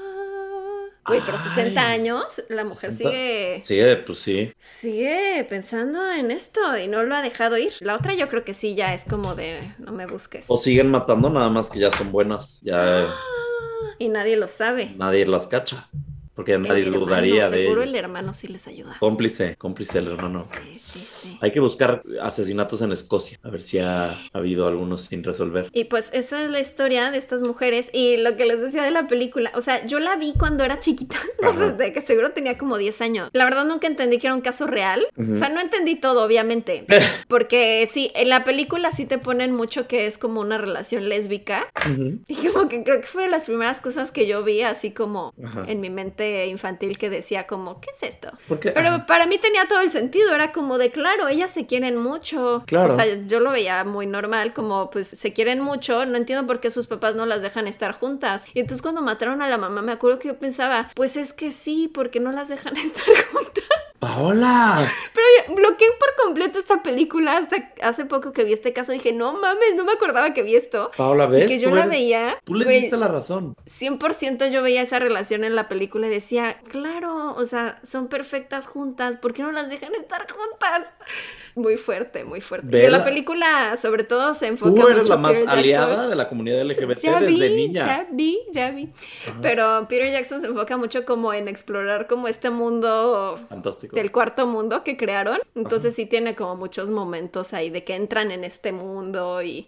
Güey, 1.07 1.22
pero 1.24 1.38
60 1.38 1.80
Ay, 1.80 2.01
años, 2.01 2.42
la 2.51 2.64
mujer 2.64 2.90
60. 2.90 3.11
sigue, 3.11 3.62
Sí, 3.64 4.03
pues 4.07 4.18
sí. 4.18 4.53
sigue 4.59 5.46
pensando 5.49 6.07
en 6.12 6.30
esto 6.30 6.76
y 6.76 6.86
no 6.86 7.03
lo 7.03 7.14
ha 7.14 7.22
dejado 7.22 7.57
ir. 7.57 7.72
La 7.80 7.94
otra 7.94 8.14
yo 8.14 8.28
creo 8.28 8.44
que 8.44 8.53
sí, 8.53 8.74
ya 8.74 8.92
es 8.92 9.05
como 9.05 9.34
de, 9.34 9.59
no 9.78 9.92
me 9.92 10.05
busques. 10.07 10.44
O 10.49 10.59
siguen 10.59 10.90
matando, 10.90 11.30
nada 11.30 11.49
más 11.49 11.70
que 11.70 11.78
ya 11.78 11.90
son 11.92 12.12
buenas. 12.12 12.61
Ya 12.62 13.09
Y 13.99 14.09
nadie 14.11 14.36
lo 14.36 14.49
sabe. 14.49 14.92
nadie 14.96 15.26
las 15.26 15.46
cacha. 15.46 15.88
Porque 16.39 16.57
nadie 16.57 16.82
El 16.82 16.95
hermano, 16.95 17.05
dudaría 17.07 17.51
de 17.51 17.57
Seguro 17.64 17.82
ellos. 17.82 17.95
el 17.95 17.99
hermano 17.99 18.32
sí 18.32 18.47
les 18.47 18.68
ayuda. 18.68 18.97
Cómplice, 19.01 19.57
cómplice 19.57 19.99
el 19.99 20.07
hermano. 20.07 20.47
Sí, 20.72 20.78
sí, 20.78 20.99
sí. 21.01 21.39
Hay 21.41 21.51
que 21.51 21.59
buscar 21.59 22.05
asesinatos 22.22 22.80
en 22.80 22.93
Escocia, 22.93 23.41
a 23.43 23.51
ver 23.51 23.61
si 23.61 23.80
ha 23.80 24.16
habido 24.32 24.68
algunos 24.68 25.03
sin 25.03 25.24
resolver. 25.24 25.66
Y 25.72 25.86
pues 25.86 26.11
esa 26.12 26.45
es 26.45 26.51
la 26.53 26.61
historia 26.61 27.11
de 27.11 27.18
estas 27.18 27.43
mujeres 27.43 27.91
y 27.93 28.18
lo 28.18 28.36
que 28.36 28.47
les 28.47 28.61
decía 28.61 28.84
de 28.84 28.93
la 28.93 29.09
película. 29.09 29.51
O 29.57 29.61
sea, 29.62 29.84
yo 29.84 29.99
la 29.99 30.14
vi 30.14 30.32
cuando 30.39 30.62
era 30.62 30.78
chiquita, 30.78 31.16
no 31.43 31.59
sé, 31.59 31.72
de 31.72 31.93
que 31.93 32.03
seguro 32.03 32.30
tenía 32.30 32.57
como 32.57 32.78
10 32.78 33.01
años. 33.01 33.30
La 33.32 33.43
verdad 33.43 33.64
nunca 33.64 33.89
entendí 33.89 34.18
que 34.18 34.28
era 34.28 34.34
un 34.34 34.41
caso 34.41 34.68
real. 34.68 35.09
O 35.32 35.34
sea, 35.34 35.49
no 35.49 35.61
entendí 35.61 35.97
todo, 35.97 36.24
obviamente. 36.24 36.86
Porque 37.26 37.89
sí, 37.93 38.12
en 38.14 38.28
la 38.28 38.45
película 38.45 38.93
sí 38.93 39.07
te 39.07 39.18
ponen 39.18 39.53
mucho 39.53 39.89
que 39.89 40.07
es 40.07 40.18
como 40.18 40.41
una 40.41 40.57
relación 40.57 41.09
lésbica. 41.09 41.66
Y 42.28 42.47
como 42.47 42.68
que 42.68 42.84
creo 42.84 43.01
que 43.01 43.09
fue 43.09 43.24
de 43.24 43.28
las 43.28 43.45
primeras 43.47 43.80
cosas 43.80 44.12
que 44.12 44.28
yo 44.28 44.45
vi 44.45 44.62
así 44.62 44.93
como 44.93 45.34
Ajá. 45.45 45.64
en 45.66 45.80
mi 45.80 45.91
mente 45.91 46.28
infantil 46.47 46.99
que 46.99 47.11
decía 47.11 47.47
como, 47.47 47.81
¿qué 47.81 47.91
es 47.91 48.03
esto? 48.03 48.31
Porque, 48.49 48.70
Pero 48.72 48.89
ah, 48.91 49.07
para 49.07 49.26
mí 49.26 49.39
tenía 49.39 49.66
todo 49.68 49.81
el 49.81 49.91
sentido, 49.91 50.35
era 50.35 50.53
como 50.53 50.79
de, 50.79 50.91
claro, 50.91 51.29
ellas 51.29 51.51
se 51.53 51.66
quieren 51.66 51.97
mucho. 51.97 52.62
Claro. 52.66 52.93
O 52.93 52.97
sea, 52.97 53.05
yo 53.26 53.41
lo 53.41 53.51
veía 53.51 53.85
muy 53.85 54.07
normal, 54.07 54.53
como 54.55 54.91
pues 54.91 55.09
se 55.09 55.33
quieren 55.33 55.61
mucho, 55.61 56.07
no 56.07 56.16
entiendo 56.16 56.47
por 56.47 56.61
qué 56.61 56.70
sus 56.70 56.87
papás 56.87 57.14
no 57.14 57.26
las 57.26 57.43
dejan 57.43 57.66
estar 57.68 57.93
juntas. 57.93 58.47
Y 58.55 58.61
entonces 58.61 58.83
cuando 58.83 59.03
mataron 59.03 59.43
a 59.43 59.49
la 59.49 59.59
mamá, 59.59 59.83
me 59.83 59.93
acuerdo 59.93 60.18
que 60.18 60.29
yo 60.29 60.39
pensaba, 60.39 60.91
pues 60.95 61.16
es 61.16 61.33
que 61.33 61.51
sí, 61.51 61.89
porque 61.93 62.20
no 62.20 62.33
las 62.33 62.49
dejan 62.49 62.76
estar 62.76 63.05
juntas. 63.33 63.64
Paola, 63.99 64.91
Pero 65.12 65.57
bloqueé 65.57 65.89
por 65.99 66.24
completo 66.24 66.59
esta 66.61 66.85
película 66.85 67.37
hasta 67.37 67.72
hace 67.83 68.05
poco 68.05 68.33
que 68.33 68.45
vi 68.45 68.53
este 68.53 68.72
caso. 68.72 68.93
Dije, 68.93 69.12
no 69.12 69.33
mames, 69.33 69.74
no 69.76 69.85
me 69.85 69.91
acordaba 69.93 70.33
que 70.33 70.45
vi 70.45 70.55
esto. 70.55 70.93
Paola, 70.97 71.24
Y 71.24 71.31
¿ves? 71.31 71.49
que 71.49 71.59
yo 71.59 71.70
la 71.70 71.81
eres- 71.81 71.91
veía. 71.91 72.39
Tú 72.45 72.55
le 72.55 72.64
diste 72.70 72.97
la 72.97 73.09
razón. 73.09 73.55
100% 73.66 74.51
yo 74.53 74.62
veía 74.62 74.83
esa 74.83 74.99
relación 75.01 75.43
en 75.43 75.57
la 75.57 75.66
película 75.68 76.07
y 76.07 76.11
decía, 76.20 76.58
claro, 76.70 77.34
o 77.34 77.44
sea, 77.46 77.78
son 77.82 78.08
perfectas 78.08 78.66
juntas, 78.66 79.16
¿por 79.16 79.32
qué 79.32 79.42
no 79.42 79.52
las 79.52 79.68
dejan 79.70 79.94
estar 79.94 80.26
juntas? 80.30 80.86
Muy 81.54 81.76
fuerte, 81.76 82.22
muy 82.22 82.40
fuerte. 82.40 82.68
Y 82.70 82.78
en 82.78 82.86
Vela. 82.86 82.98
la 82.98 83.04
película, 83.04 83.76
sobre 83.82 84.04
todo, 84.04 84.32
se 84.34 84.46
enfoca 84.46 84.70
Tú 84.80 84.86
eres 84.86 85.02
mucho 85.02 85.08
la 85.14 85.16
más 85.16 85.32
Peter 85.32 85.46
Jackson. 85.46 85.58
aliada 85.58 86.06
de 86.08 86.14
la 86.14 86.28
comunidad 86.28 86.62
LGBT 86.64 86.98
Ya 87.00 87.18
desde 87.18 87.48
vi, 87.48 87.56
niña. 87.56 87.84
ya 87.86 88.06
vi, 88.12 88.38
ya 88.52 88.70
vi. 88.70 88.92
Ajá. 89.28 89.38
Pero 89.42 89.86
Peter 89.88 90.08
Jackson 90.12 90.40
se 90.40 90.46
enfoca 90.46 90.76
mucho 90.76 91.04
como 91.04 91.32
en 91.32 91.48
explorar 91.48 92.06
como 92.06 92.28
este 92.28 92.50
mundo 92.50 93.40
Fantástico. 93.48 93.96
del 93.96 94.12
cuarto 94.12 94.46
mundo 94.46 94.84
que 94.84 94.96
crearon. 94.96 95.40
Entonces 95.56 95.96
sí 95.96 96.06
tiene 96.06 96.36
como 96.36 96.54
muchos 96.54 96.90
momentos 96.90 97.52
ahí 97.52 97.70
de 97.70 97.82
que 97.82 97.96
entran 97.96 98.30
en 98.30 98.44
este 98.44 98.70
mundo 98.70 99.42
y 99.42 99.66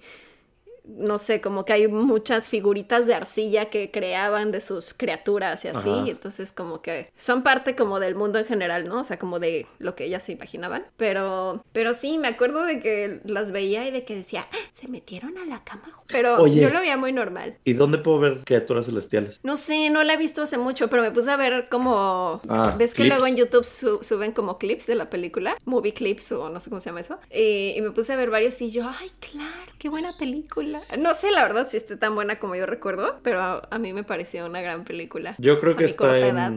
no 0.96 1.18
sé, 1.18 1.40
como 1.40 1.64
que 1.64 1.72
hay 1.72 1.88
muchas 1.88 2.48
figuritas 2.48 3.06
de 3.06 3.14
arcilla 3.14 3.70
que 3.70 3.90
creaban 3.90 4.50
de 4.52 4.60
sus 4.60 4.94
criaturas 4.94 5.64
y 5.64 5.68
así. 5.68 5.90
Ajá. 5.90 6.06
Y 6.06 6.10
entonces 6.10 6.52
como 6.52 6.82
que 6.82 7.10
son 7.18 7.42
parte 7.42 7.76
como 7.76 8.00
del 8.00 8.14
mundo 8.14 8.38
en 8.38 8.44
general, 8.46 8.88
¿no? 8.88 9.00
O 9.00 9.04
sea, 9.04 9.18
como 9.18 9.38
de 9.38 9.66
lo 9.78 9.94
que 9.94 10.04
ellas 10.04 10.22
se 10.22 10.32
imaginaban. 10.32 10.86
Pero, 10.96 11.64
pero 11.72 11.94
sí, 11.94 12.18
me 12.18 12.28
acuerdo 12.28 12.64
de 12.64 12.80
que 12.80 13.20
las 13.24 13.52
veía 13.52 13.86
y 13.86 13.90
de 13.90 14.04
que 14.04 14.16
decía, 14.16 14.46
"Ah, 14.52 14.56
se 14.80 14.88
metieron 14.88 15.36
a 15.38 15.44
la 15.44 15.62
cama. 15.64 15.82
Pero 16.08 16.36
Oye. 16.42 16.60
yo 16.60 16.70
lo 16.70 16.80
veía 16.80 16.96
muy 16.96 17.12
normal. 17.12 17.56
¿Y 17.64 17.74
dónde 17.74 17.98
puedo 17.98 18.18
ver 18.18 18.38
criaturas 18.44 18.86
celestiales? 18.86 19.40
No 19.44 19.56
sé, 19.56 19.90
no 19.90 20.02
la 20.02 20.14
he 20.14 20.16
visto 20.16 20.42
hace 20.42 20.58
mucho, 20.58 20.88
pero 20.88 21.02
me 21.02 21.10
puse 21.10 21.30
a 21.30 21.36
ver 21.36 21.68
como... 21.70 22.40
Ah, 22.48 22.74
¿Ves 22.78 22.94
que 22.94 23.04
luego 23.04 23.26
en 23.26 23.36
YouTube 23.36 23.64
su- 23.64 23.98
suben 24.02 24.32
como 24.32 24.58
clips 24.58 24.86
de 24.86 24.94
la 24.94 25.10
película? 25.10 25.56
Movie 25.64 25.92
clips 25.94 26.32
o 26.32 26.48
no 26.50 26.58
sé 26.60 26.70
cómo 26.70 26.80
se 26.80 26.88
llama 26.90 27.00
eso. 27.00 27.18
Y, 27.32 27.74
y 27.76 27.80
me 27.82 27.90
puse 27.90 28.12
a 28.12 28.16
ver 28.16 28.30
varios 28.30 28.60
y 28.62 28.70
yo, 28.70 28.88
ay, 28.88 29.10
claro, 29.30 29.72
qué 29.78 29.88
buena 29.88 30.12
película. 30.12 30.80
No 30.98 31.14
sé 31.14 31.30
la 31.30 31.42
verdad 31.42 31.68
si 31.70 31.76
esté 31.76 31.96
tan 31.96 32.14
buena 32.14 32.38
como 32.38 32.56
yo 32.56 32.66
recuerdo, 32.66 33.20
pero 33.22 33.40
a, 33.40 33.68
a 33.70 33.78
mí 33.78 33.92
me 33.92 34.02
pareció 34.04 34.46
una 34.46 34.60
gran 34.62 34.84
película. 34.84 35.36
Yo 35.38 35.60
creo 35.60 35.76
que 35.76 35.84
está 35.84 36.16
en. 36.18 36.24
edad. 36.36 36.52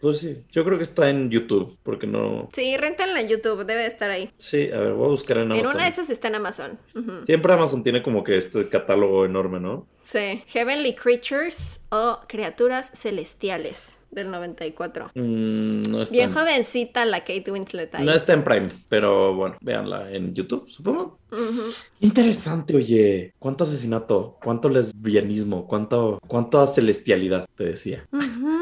Pues 0.00 0.18
sí, 0.18 0.44
yo 0.52 0.64
creo 0.64 0.76
que 0.76 0.84
está 0.84 1.08
en 1.10 1.30
YouTube, 1.30 1.78
porque 1.82 2.06
no. 2.06 2.48
Sí, 2.52 2.76
rentenla 2.76 3.20
en 3.20 3.28
YouTube, 3.28 3.64
debe 3.64 3.82
de 3.82 3.88
estar 3.88 4.10
ahí. 4.10 4.30
Sí, 4.36 4.70
a 4.72 4.78
ver, 4.78 4.92
voy 4.92 5.06
a 5.06 5.10
buscar 5.10 5.38
en 5.38 5.44
En 5.44 5.52
Amazon. 5.52 5.74
una 5.76 5.84
de 5.84 5.90
esas 5.90 6.10
está 6.10 6.28
en 6.28 6.34
Amazon. 6.36 6.78
Ujú. 6.94 7.24
Siempre 7.24 7.53
Amazon 7.54 7.82
tiene 7.82 8.02
como 8.02 8.22
que 8.24 8.36
este 8.36 8.68
catálogo 8.68 9.24
enorme, 9.24 9.60
¿no? 9.60 9.86
Sí, 10.02 10.42
Heavenly 10.48 10.94
Creatures 10.94 11.80
o 11.90 12.18
Criaturas 12.28 12.90
Celestiales 12.94 14.00
del 14.10 14.30
94. 14.30 15.06
Mm, 15.14 15.82
no 15.90 16.02
está. 16.02 16.12
Bien 16.12 16.28
en- 16.28 16.34
jovencita 16.34 17.04
la 17.06 17.20
Kate 17.20 17.50
Winslet 17.50 17.94
ahí. 17.94 18.04
No 18.04 18.12
está 18.12 18.34
en 18.34 18.44
Prime, 18.44 18.68
pero 18.88 19.34
bueno, 19.34 19.56
véanla 19.62 20.12
en 20.12 20.34
YouTube, 20.34 20.68
supongo. 20.68 21.18
Ujú. 21.32 21.62
Interesante, 22.00 22.76
oye. 22.76 23.32
¿Cuánto 23.38 23.64
asesinato? 23.64 24.36
¿Cuánto 24.42 24.68
lesbianismo? 24.68 25.66
¿Cuánto, 25.66 26.18
cuánta 26.28 26.66
celestialidad? 26.66 27.46
Te 27.56 27.64
decía. 27.64 28.06
Ujú, 28.12 28.58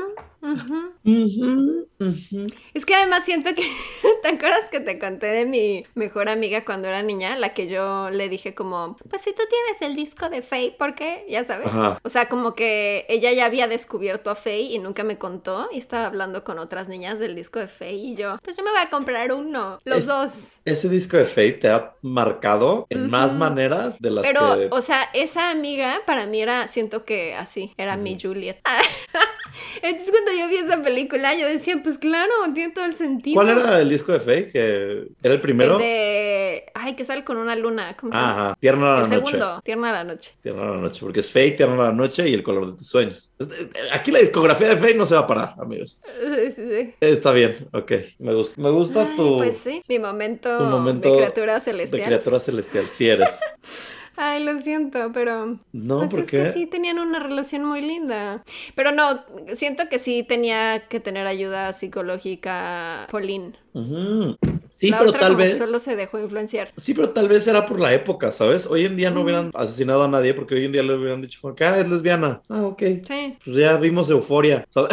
ujú. 1.04 1.88
Es 2.74 2.86
que 2.86 2.94
además 2.94 3.24
siento 3.24 3.54
que, 3.54 3.62
¿te 4.22 4.28
acuerdas 4.28 4.68
que 4.70 4.80
te 4.80 4.98
conté 4.98 5.26
de 5.26 5.46
mi 5.46 5.84
mejor 5.94 6.28
amiga 6.28 6.64
cuando 6.64 6.88
era 6.88 7.02
niña? 7.02 7.36
La 7.36 7.54
que 7.54 7.68
yo 7.68 8.10
le 8.10 8.28
dije 8.28 8.54
como, 8.54 8.96
pues 9.08 9.22
si 9.22 9.32
tú 9.32 9.42
tienes 9.48 9.82
el 9.82 9.96
disco 9.96 10.28
de 10.28 10.42
Faye, 10.42 10.74
¿por 10.78 10.94
qué? 10.94 11.24
Ya 11.28 11.44
sabes. 11.44 11.66
Ajá. 11.68 11.98
O 12.02 12.08
sea, 12.08 12.28
como 12.28 12.54
que 12.54 13.06
ella 13.08 13.32
ya 13.32 13.46
había 13.46 13.68
descubierto 13.68 14.30
a 14.30 14.34
Faye 14.34 14.62
y 14.74 14.78
nunca 14.78 15.04
me 15.04 15.18
contó 15.18 15.68
y 15.72 15.78
estaba 15.78 16.06
hablando 16.06 16.44
con 16.44 16.58
otras 16.58 16.88
niñas 16.88 17.18
del 17.18 17.34
disco 17.34 17.58
de 17.58 17.68
Faye 17.68 17.92
y 17.94 18.16
yo, 18.16 18.38
pues 18.42 18.56
yo 18.56 18.64
me 18.64 18.70
voy 18.70 18.80
a 18.80 18.90
comprar 18.90 19.32
uno, 19.32 19.78
los 19.84 19.98
Es- 19.98 20.06
dos. 20.06 20.60
Ese 20.64 20.88
disco 20.88 21.16
de 21.16 21.26
Fate 21.26 21.52
te 21.52 21.68
ha 21.68 21.94
marcado 22.02 22.86
en 22.90 23.08
más 23.10 23.34
maneras 23.34 24.00
de 24.00 24.10
las 24.10 24.26
Pero, 24.26 24.56
que. 24.56 24.68
o 24.70 24.80
sea, 24.80 25.08
esa 25.14 25.50
amiga 25.50 26.00
para 26.06 26.26
mí 26.26 26.40
era, 26.40 26.68
siento 26.68 27.04
que 27.04 27.34
así, 27.34 27.72
era 27.76 27.96
mi 27.96 28.18
Juliet. 28.20 28.60
Entonces 29.82 30.10
cuando 30.10 30.32
yo 30.32 30.48
vi 30.48 30.56
esa 30.56 30.82
película, 30.82 31.34
yo 31.34 31.46
decía, 31.46 31.78
pues 31.82 31.91
claro, 31.98 32.32
tiene 32.54 32.72
todo 32.72 32.84
el 32.84 32.94
sentido. 32.94 33.34
¿Cuál 33.34 33.48
era 33.58 33.80
el 33.80 33.88
disco 33.88 34.12
de? 34.12 34.48
Que 34.48 35.08
era 35.22 35.34
el 35.34 35.40
primero. 35.40 35.74
El 35.76 35.82
de. 35.82 36.64
Ay, 36.74 36.94
que 36.96 37.04
sale 37.04 37.24
con 37.24 37.36
una 37.36 37.56
luna. 37.56 37.96
¿Cómo 37.98 38.12
se 38.12 38.18
llama? 38.18 38.30
Ajá, 38.46 38.56
Tierna 38.60 38.86
la 38.86 38.94
el 39.04 39.10
noche. 39.10 39.14
segundo, 39.14 39.60
Tierna 39.64 39.92
la 39.92 40.04
noche. 40.04 40.32
Tierna 40.42 40.64
la 40.64 40.76
noche, 40.76 41.00
porque 41.00 41.20
es 41.20 41.30
Faye, 41.30 41.52
Tierna 41.52 41.76
la 41.76 41.92
noche 41.92 42.28
y 42.28 42.34
el 42.34 42.42
color 42.42 42.66
de 42.66 42.78
tus 42.78 42.86
sueños. 42.86 43.32
Aquí 43.92 44.10
la 44.10 44.18
discografía 44.20 44.68
de 44.68 44.76
Faye 44.76 44.94
no 44.94 45.06
se 45.06 45.14
va 45.14 45.20
a 45.22 45.26
parar, 45.26 45.54
amigos. 45.60 46.00
Sí, 46.42 46.50
sí, 46.52 46.62
sí. 46.70 46.94
Está 47.00 47.32
bien, 47.32 47.68
ok. 47.72 47.92
Me 48.18 48.34
gusta, 48.34 48.60
me 48.60 48.70
gusta 48.70 49.02
Ay, 49.08 49.16
tu, 49.16 49.36
Pues 49.36 49.58
sí, 49.58 49.82
mi 49.88 49.98
momento, 49.98 50.58
tu 50.58 50.64
momento 50.64 51.10
de 51.10 51.16
criatura 51.18 51.54
de 51.54 51.60
celestial. 51.60 52.04
criatura 52.06 52.40
celestial. 52.40 52.84
Si 52.86 53.08
eres. 53.08 53.38
Ay, 54.16 54.44
lo 54.44 54.60
siento, 54.60 55.10
pero. 55.12 55.58
No, 55.72 55.98
pues 55.98 56.10
¿por 56.10 56.20
es 56.20 56.30
que 56.30 56.52
sí 56.52 56.66
tenían 56.66 56.98
una 56.98 57.18
relación 57.18 57.64
muy 57.64 57.82
linda. 57.82 58.44
Pero 58.74 58.92
no, 58.92 59.24
siento 59.54 59.88
que 59.88 59.98
sí 59.98 60.22
tenía 60.22 60.88
que 60.88 61.00
tener 61.00 61.26
ayuda 61.26 61.72
psicológica 61.72 63.06
Pauline. 63.10 63.52
Sí, 64.82 64.90
la 64.90 64.98
pero 64.98 65.10
otra 65.10 65.20
tal 65.20 65.36
vez. 65.36 65.58
solo 65.58 65.78
se 65.78 65.96
dejó 65.96 66.18
influenciar. 66.18 66.72
Sí, 66.76 66.92
pero 66.94 67.10
tal 67.10 67.28
vez 67.28 67.46
era 67.48 67.64
por 67.66 67.80
la 67.80 67.94
época, 67.94 68.30
¿sabes? 68.32 68.66
Hoy 68.66 68.84
en 68.84 68.96
día 68.96 69.10
no 69.10 69.20
Mm. 69.20 69.22
hubieran 69.22 69.50
asesinado 69.54 70.02
a 70.02 70.08
nadie 70.08 70.34
porque 70.34 70.54
hoy 70.56 70.64
en 70.64 70.72
día 70.72 70.82
le 70.82 70.94
hubieran 70.94 71.22
dicho 71.22 71.38
como 71.40 71.54
que, 71.54 71.64
ah, 71.64 71.78
es 71.78 71.88
lesbiana. 71.88 72.42
Ah, 72.48 72.62
ok. 72.64 72.82
Sí, 73.06 73.36
Pues 73.44 73.56
ya 73.56 73.76
vimos 73.76 74.10
euforia. 74.10 74.66
¿sabes? 74.74 74.90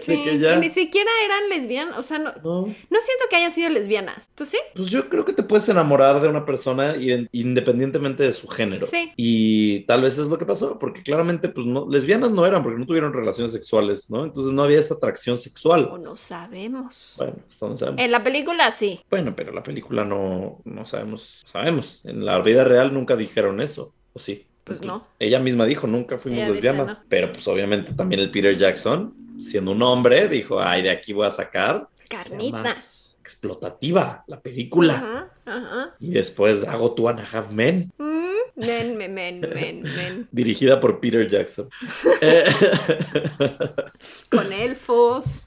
Sí. 0.00 0.22
que 0.24 0.38
ya- 0.38 0.54
Y 0.56 0.60
ni 0.60 0.70
siquiera 0.70 1.10
eran 1.24 1.48
lesbianas. 1.50 1.98
O 1.98 2.02
sea, 2.02 2.18
no, 2.18 2.32
No, 2.42 2.60
no 2.62 2.98
siento 3.00 3.24
que 3.28 3.36
hayan 3.36 3.52
sido 3.52 3.68
lesbianas. 3.70 4.28
¿Tú 4.34 4.46
sí? 4.46 4.56
pues 4.74 4.88
yo 4.88 5.08
creo 5.10 5.24
que 5.24 5.32
te 5.34 5.42
puedes 5.42 5.68
enamorar 5.68 6.20
de 6.22 6.28
una 6.28 6.44
persona 6.46 6.94
independientemente 7.32 8.22
de 8.22 8.32
su 8.32 8.48
género. 8.48 8.86
Sí. 8.86 9.12
Y 9.16 9.80
tal 9.80 10.02
vez 10.02 10.18
es 10.18 10.26
lo 10.26 10.38
que 10.38 10.46
pasó, 10.46 10.78
porque 10.78 11.02
claramente, 11.02 11.48
pues 11.48 11.66
no, 11.66 11.86
lesbianas 11.88 12.30
no 12.30 12.46
eran 12.46 12.62
porque 12.62 12.78
no 12.78 12.86
tuvieron 12.86 13.12
relaciones 13.12 13.52
sexuales, 13.52 14.08
¿no? 14.10 14.24
Entonces 14.24 14.52
no 14.52 14.62
había 14.62 14.80
esa 14.80 14.94
atracción 14.94 15.36
sexual. 15.38 15.88
O 15.92 15.98
no 15.98 16.16
sabemos. 16.16 17.14
Bueno, 17.16 17.34
hasta 17.48 17.66
donde 17.66 17.78
sabemos. 17.78 18.00
En 18.00 18.10
la 18.10 18.22
película 18.22 18.70
sí. 18.70 18.93
Bueno, 19.10 19.34
pero 19.36 19.52
la 19.52 19.62
película 19.62 20.04
no, 20.04 20.60
no 20.64 20.86
sabemos, 20.86 21.44
sabemos. 21.50 22.00
En 22.04 22.24
la 22.24 22.40
vida 22.42 22.64
real 22.64 22.92
nunca 22.92 23.16
dijeron 23.16 23.60
eso, 23.60 23.94
¿o 24.12 24.18
sí? 24.18 24.46
Pues 24.64 24.82
no. 24.82 25.06
Ella 25.18 25.40
misma 25.40 25.66
dijo, 25.66 25.86
nunca 25.86 26.16
fuimos 26.18 26.38
Ella 26.38 26.48
dice 26.48 26.62
lesbianas. 26.62 26.86
no. 26.98 27.04
Pero 27.08 27.32
pues 27.32 27.46
obviamente 27.48 27.92
también 27.92 28.20
el 28.20 28.30
Peter 28.30 28.56
Jackson, 28.56 29.14
siendo 29.40 29.72
un 29.72 29.82
hombre, 29.82 30.28
dijo, 30.28 30.60
ay, 30.60 30.82
de 30.82 30.90
aquí 30.90 31.12
voy 31.12 31.26
a 31.26 31.30
sacar 31.30 31.88
que 32.08 32.16
sea 32.16 32.30
Carnita. 32.30 32.58
más 32.62 33.18
explotativa 33.20 34.24
la 34.26 34.40
película. 34.40 34.94
Ajá, 34.94 35.32
ajá. 35.58 35.94
Y 36.00 36.12
después 36.12 36.66
hago 36.66 36.94
Two 36.94 37.08
and 37.08 37.20
a 37.20 37.22
Half 37.30 37.50
Men, 37.50 37.90
Mm, 37.98 38.60
men, 38.66 38.96
men, 38.96 39.14
men, 39.14 39.40
men, 39.40 39.82
men. 39.82 40.28
dirigida 40.32 40.78
por 40.78 41.00
Peter 41.00 41.26
Jackson. 41.26 41.68
Eh, 42.20 42.44
Con 44.30 44.52
elfos. 44.52 45.42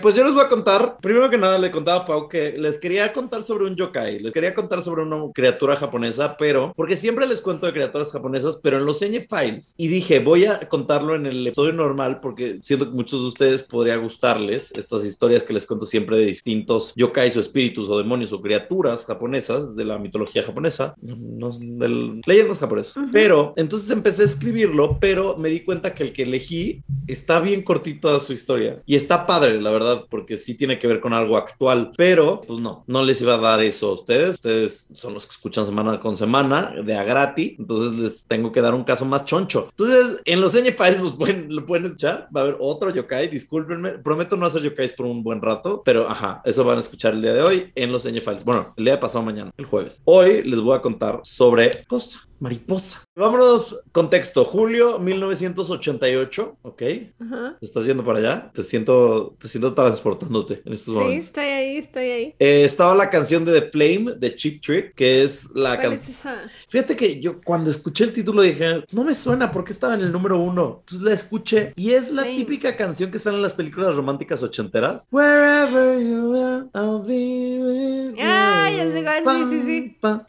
Pues 0.00 0.14
yo 0.14 0.24
les 0.24 0.32
voy 0.32 0.42
a 0.42 0.48
contar, 0.48 0.96
primero 1.02 1.28
que 1.28 1.36
nada 1.36 1.58
le 1.58 1.70
contaba 1.70 1.98
a 1.98 2.04
Pau 2.06 2.26
que 2.26 2.52
les 2.56 2.78
quería 2.78 3.12
contar 3.12 3.42
sobre 3.42 3.66
un 3.66 3.76
yokai, 3.76 4.20
les 4.20 4.32
quería 4.32 4.54
contar 4.54 4.82
sobre 4.82 5.02
una 5.02 5.30
criatura 5.34 5.76
japonesa, 5.76 6.34
pero 6.38 6.72
porque 6.74 6.96
siempre 6.96 7.26
les 7.26 7.42
cuento 7.42 7.66
de 7.66 7.74
criaturas 7.74 8.10
japonesas, 8.10 8.58
pero 8.62 8.78
en 8.78 8.86
los 8.86 9.02
Ñ 9.02 9.20
Files 9.28 9.74
y 9.76 9.88
dije, 9.88 10.20
voy 10.20 10.46
a 10.46 10.60
contarlo 10.60 11.14
en 11.14 11.26
el 11.26 11.46
episodio 11.46 11.74
normal 11.74 12.20
porque 12.20 12.58
siento 12.62 12.86
que 12.86 12.96
muchos 12.96 13.20
de 13.20 13.28
ustedes 13.28 13.62
podría 13.62 13.96
gustarles 13.96 14.72
estas 14.72 15.04
historias 15.04 15.42
que 15.42 15.52
les 15.52 15.66
cuento 15.66 15.84
siempre 15.84 16.16
de 16.16 16.24
distintos 16.24 16.94
yokais 16.96 17.36
o 17.36 17.40
espíritus 17.40 17.90
o 17.90 17.98
demonios 17.98 18.32
o 18.32 18.40
criaturas 18.40 19.04
japonesas 19.04 19.76
de 19.76 19.84
la 19.84 19.98
mitología 19.98 20.42
japonesa, 20.42 20.94
no, 21.02 21.50
de 21.50 22.22
leyendas 22.24 22.60
japonesas. 22.60 22.96
Ujú. 22.96 23.08
Pero 23.12 23.52
entonces 23.56 23.90
empecé 23.90 24.22
a 24.22 24.26
escribirlo, 24.26 24.96
pero 24.98 25.36
me 25.36 25.50
di 25.50 25.60
cuenta 25.60 25.94
que 25.94 26.04
el 26.04 26.12
que 26.14 26.22
elegí 26.22 26.82
está 27.06 27.40
bien 27.40 27.62
cortito 27.62 28.18
su 28.20 28.32
historia 28.32 28.82
y 28.86 28.96
está 28.96 29.26
padre, 29.26 29.60
la 29.60 29.70
verdad, 29.70 29.81
porque 30.08 30.36
sí 30.36 30.54
tiene 30.54 30.78
que 30.78 30.86
ver 30.86 31.00
con 31.00 31.12
algo 31.12 31.36
actual, 31.36 31.92
pero 31.96 32.42
pues 32.46 32.60
no, 32.60 32.84
no 32.86 33.04
les 33.04 33.20
iba 33.20 33.34
a 33.34 33.38
dar 33.38 33.62
eso 33.62 33.90
a 33.90 33.94
ustedes. 33.94 34.36
Ustedes 34.36 34.88
son 34.94 35.14
los 35.14 35.26
que 35.26 35.32
escuchan 35.32 35.66
semana 35.66 36.00
con 36.00 36.16
semana 36.16 36.74
de 36.84 36.94
a 36.94 37.04
gratis, 37.04 37.54
entonces 37.58 37.98
les 37.98 38.26
tengo 38.26 38.52
que 38.52 38.60
dar 38.60 38.74
un 38.74 38.84
caso 38.84 39.04
más 39.04 39.24
choncho. 39.24 39.68
Entonces, 39.70 40.20
en 40.24 40.40
los 40.40 40.52
Files 40.52 41.00
los 41.00 41.12
pueden, 41.12 41.54
lo 41.54 41.66
pueden 41.66 41.86
escuchar. 41.86 42.28
Va 42.34 42.40
a 42.40 42.44
haber 42.44 42.56
otro 42.60 42.90
yokai, 42.90 43.28
discúlpenme, 43.28 43.98
prometo 43.98 44.36
no 44.36 44.46
hacer 44.46 44.62
yokais 44.62 44.92
por 44.92 45.06
un 45.06 45.22
buen 45.22 45.40
rato, 45.40 45.82
pero 45.84 46.08
ajá, 46.08 46.40
eso 46.44 46.64
van 46.64 46.76
a 46.76 46.80
escuchar 46.80 47.14
el 47.14 47.22
día 47.22 47.32
de 47.32 47.42
hoy 47.42 47.72
en 47.74 47.92
los 47.92 48.02
Files. 48.02 48.44
Bueno, 48.44 48.74
el 48.76 48.84
día 48.84 48.94
de 48.94 49.00
pasado 49.00 49.24
mañana, 49.24 49.50
el 49.56 49.64
jueves. 49.64 50.02
Hoy 50.04 50.42
les 50.44 50.60
voy 50.60 50.76
a 50.76 50.80
contar 50.80 51.20
sobre 51.24 51.70
cosa, 51.86 52.20
mariposa. 52.42 53.02
Vámonos, 53.16 53.80
contexto, 53.92 54.44
julio 54.44 54.98
1988, 54.98 56.58
¿ok? 56.62 56.82
Ajá. 57.20 57.56
¿Te 57.60 57.66
estás 57.66 57.86
yendo 57.86 58.04
para 58.04 58.18
allá? 58.18 58.50
Te 58.52 58.62
siento, 58.62 59.36
te 59.38 59.46
siento 59.48 59.72
transportándote 59.74 60.62
en 60.64 60.72
estos 60.72 60.94
Sí, 60.94 61.00
momentos. 61.00 61.24
estoy 61.26 61.44
ahí, 61.44 61.76
estoy 61.78 62.04
ahí. 62.10 62.34
Eh, 62.38 62.64
estaba 62.64 62.94
la 62.94 63.08
canción 63.10 63.44
de 63.44 63.60
The 63.60 63.70
Flame 63.70 64.14
de 64.18 64.34
Cheap 64.34 64.60
Trick, 64.60 64.94
que 64.94 65.22
es 65.22 65.48
la 65.54 65.76
¿Cuál 65.76 65.90
canción. 65.90 66.10
es 66.10 66.18
esa? 66.18 66.36
Fíjate 66.68 66.96
que 66.96 67.20
yo 67.20 67.40
cuando 67.40 67.70
escuché 67.70 68.04
el 68.04 68.12
título 68.12 68.42
dije, 68.42 68.84
no 68.90 69.04
me 69.04 69.14
suena 69.14 69.52
porque 69.52 69.72
estaba 69.72 69.94
en 69.94 70.00
el 70.00 70.10
número 70.12 70.38
uno. 70.38 70.78
Entonces 70.80 71.06
la 71.06 71.12
escuché 71.14 71.72
y 71.76 71.92
es 71.92 72.10
la 72.10 72.22
Flame. 72.22 72.36
típica 72.38 72.76
canción 72.76 73.10
que 73.10 73.18
sale 73.18 73.36
en 73.36 73.42
las 73.42 73.52
películas 73.54 73.94
románticas 73.94 74.42
ochenteras. 74.42 75.06
Wherever 75.12 76.00
you 76.00 76.34
are, 76.34 76.64
I'll 76.74 77.02
be 77.02 77.58
with 77.62 78.10
you. 78.16 78.22
Ah, 78.22 78.68
ya 78.74 78.84
sé 78.92 79.02
cuál, 79.22 79.50
sí, 79.50 79.56
sí, 79.60 79.62
sí. 79.66 79.96
Pa. 80.00 80.26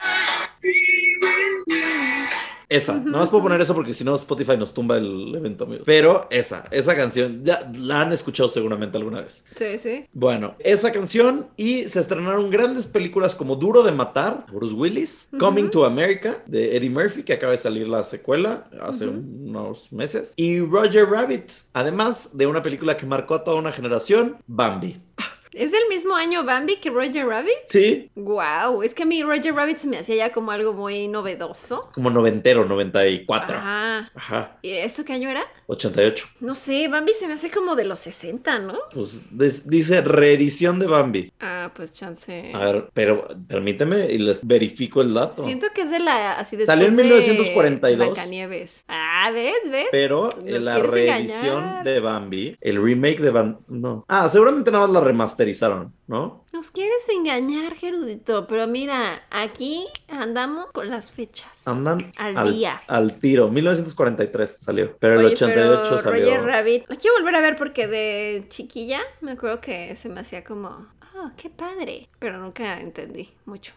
Esa, 2.69 2.95
no 2.95 3.19
más 3.19 3.29
puedo 3.29 3.43
poner 3.43 3.61
eso 3.61 3.75
porque 3.75 3.93
si 3.93 4.03
no 4.03 4.15
Spotify 4.15 4.57
nos 4.57 4.73
tumba 4.73 4.97
el 4.97 5.35
evento, 5.35 5.65
amigo. 5.65 5.83
Pero 5.85 6.27
esa, 6.31 6.65
esa 6.71 6.95
canción, 6.95 7.43
ya 7.43 7.71
la 7.77 8.01
han 8.01 8.11
escuchado 8.11 8.49
seguramente 8.49 8.97
alguna 8.97 9.21
vez. 9.21 9.43
Sí, 9.55 9.77
sí. 9.77 10.05
Bueno, 10.11 10.55
esa 10.57 10.91
canción 10.91 11.47
y 11.55 11.87
se 11.87 11.99
estrenaron 11.99 12.49
grandes 12.49 12.87
películas 12.87 13.35
como 13.35 13.57
Duro 13.57 13.83
de 13.83 13.91
Matar, 13.91 14.47
Bruce 14.51 14.73
Willis. 14.73 15.29
Coming 15.37 15.69
to 15.69 15.85
America 15.85 16.41
de 16.47 16.75
Eddie 16.75 16.89
Murphy, 16.89 17.21
que 17.21 17.33
acaba 17.33 17.51
de 17.51 17.59
salir 17.59 17.87
la 17.87 18.03
secuela 18.03 18.67
hace 18.81 19.05
unos 19.05 19.91
meses, 19.91 20.33
y 20.35 20.59
Roger 20.59 21.05
Rabbit, 21.05 21.51
además 21.73 22.35
de 22.35 22.47
una 22.47 22.63
película 22.63 22.97
que 22.97 23.05
marcó 23.05 23.35
a 23.35 23.43
toda 23.43 23.57
una 23.57 23.71
generación, 23.71 24.37
Bambi. 24.47 24.99
¿Es 25.53 25.71
del 25.71 25.83
mismo 25.89 26.15
año 26.15 26.43
Bambi 26.43 26.77
que 26.77 26.89
Roger 26.89 27.27
Rabbit? 27.27 27.53
Sí, 27.67 28.09
Wow, 28.15 28.81
es 28.83 28.93
que 28.95 29.03
a 29.03 29.05
mí 29.05 29.21
Roger 29.23 29.53
Rabbit 29.53 29.77
se 29.77 29.87
me 29.87 29.97
hacía 29.97 30.15
ya 30.15 30.31
como 30.33 30.51
algo 30.51 30.73
muy 30.73 31.07
novedoso. 31.07 31.89
como 31.93 32.09
noventero, 32.09 32.65
94. 32.65 33.57
Ajá. 33.57 33.82
Ajá, 34.15 34.57
¿Y 34.61 34.71
esto 34.71 35.03
qué 35.05 35.13
año 35.13 35.29
era? 35.29 35.43
88. 35.67 36.27
No 36.39 36.55
sé, 36.55 36.87
Bambi 36.87 37.13
se 37.13 37.27
me 37.27 37.33
hace 37.33 37.49
como 37.49 37.75
de 37.75 37.85
los 37.85 37.99
60, 37.99 38.59
¿no? 38.59 38.77
Pues 38.93 39.25
dice 39.31 40.01
reedición 40.01 40.79
de 40.79 40.87
Bambi. 40.87 41.31
Ah, 41.39 41.71
pues 41.75 41.93
chance. 41.93 42.51
A 42.53 42.59
ver, 42.59 42.89
pero 42.93 43.27
permíteme 43.47 44.07
y 44.11 44.17
les 44.17 44.45
verifico 44.45 45.01
el 45.01 45.13
dato. 45.13 45.45
Siento 45.45 45.67
que 45.73 45.81
es 45.81 45.91
de 45.91 45.99
la 45.99 46.33
así 46.33 46.55
después 46.55 46.67
Salió 46.67 46.87
en 46.87 46.95
de 46.95 47.03
1942. 47.03 48.13
Blancanieves. 48.13 48.83
Ah, 48.87 49.31
¿ves? 49.33 49.53
¿Ves? 49.69 49.87
Pero 49.91 50.29
en 50.45 50.65
la 50.65 50.77
reedición 50.79 51.57
engañar. 51.63 51.83
de 51.83 51.99
Bambi, 51.99 52.57
el 52.61 52.83
remake 52.83 53.19
de 53.19 53.29
Bambi, 53.29 53.57
no. 53.67 54.05
Ah, 54.07 54.27
seguramente 54.29 54.71
nada 54.71 54.87
más 54.87 54.93
la 54.93 55.01
remasterizaron, 55.01 55.93
¿no? 56.07 56.42
Nos 56.63 56.71
quieres 56.71 57.09
engañar, 57.09 57.75
Gerudito, 57.75 58.47
pero 58.47 58.67
mira, 58.67 59.21
aquí 59.31 59.85
andamos 60.07 60.67
con 60.67 60.89
las 60.89 61.11
fechas. 61.11 61.67
Andan 61.67 62.09
Al 62.15 62.53
día. 62.53 62.79
al 62.87 63.19
tiro. 63.19 63.49
1943 63.49 64.59
salió, 64.61 64.95
pero 64.97 65.19
el 65.19 65.25
Oye, 65.25 65.35
88 65.35 65.81
pero 65.83 66.01
salió. 66.01 66.23
Roger 66.23 66.45
Rabbit. 66.45 66.87
Que 66.87 67.11
volver 67.19 67.35
a 67.35 67.41
ver 67.41 67.57
porque 67.57 67.87
de 67.87 68.45
chiquilla 68.47 69.01
me 69.19 69.33
acuerdo 69.33 69.59
que 69.59 69.97
se 69.97 70.07
me 70.07 70.21
hacía 70.21 70.45
como, 70.45 70.69
oh, 70.69 71.31
qué 71.35 71.49
padre. 71.49 72.07
Pero 72.17 72.37
nunca 72.37 72.79
entendí 72.79 73.33
mucho. 73.43 73.73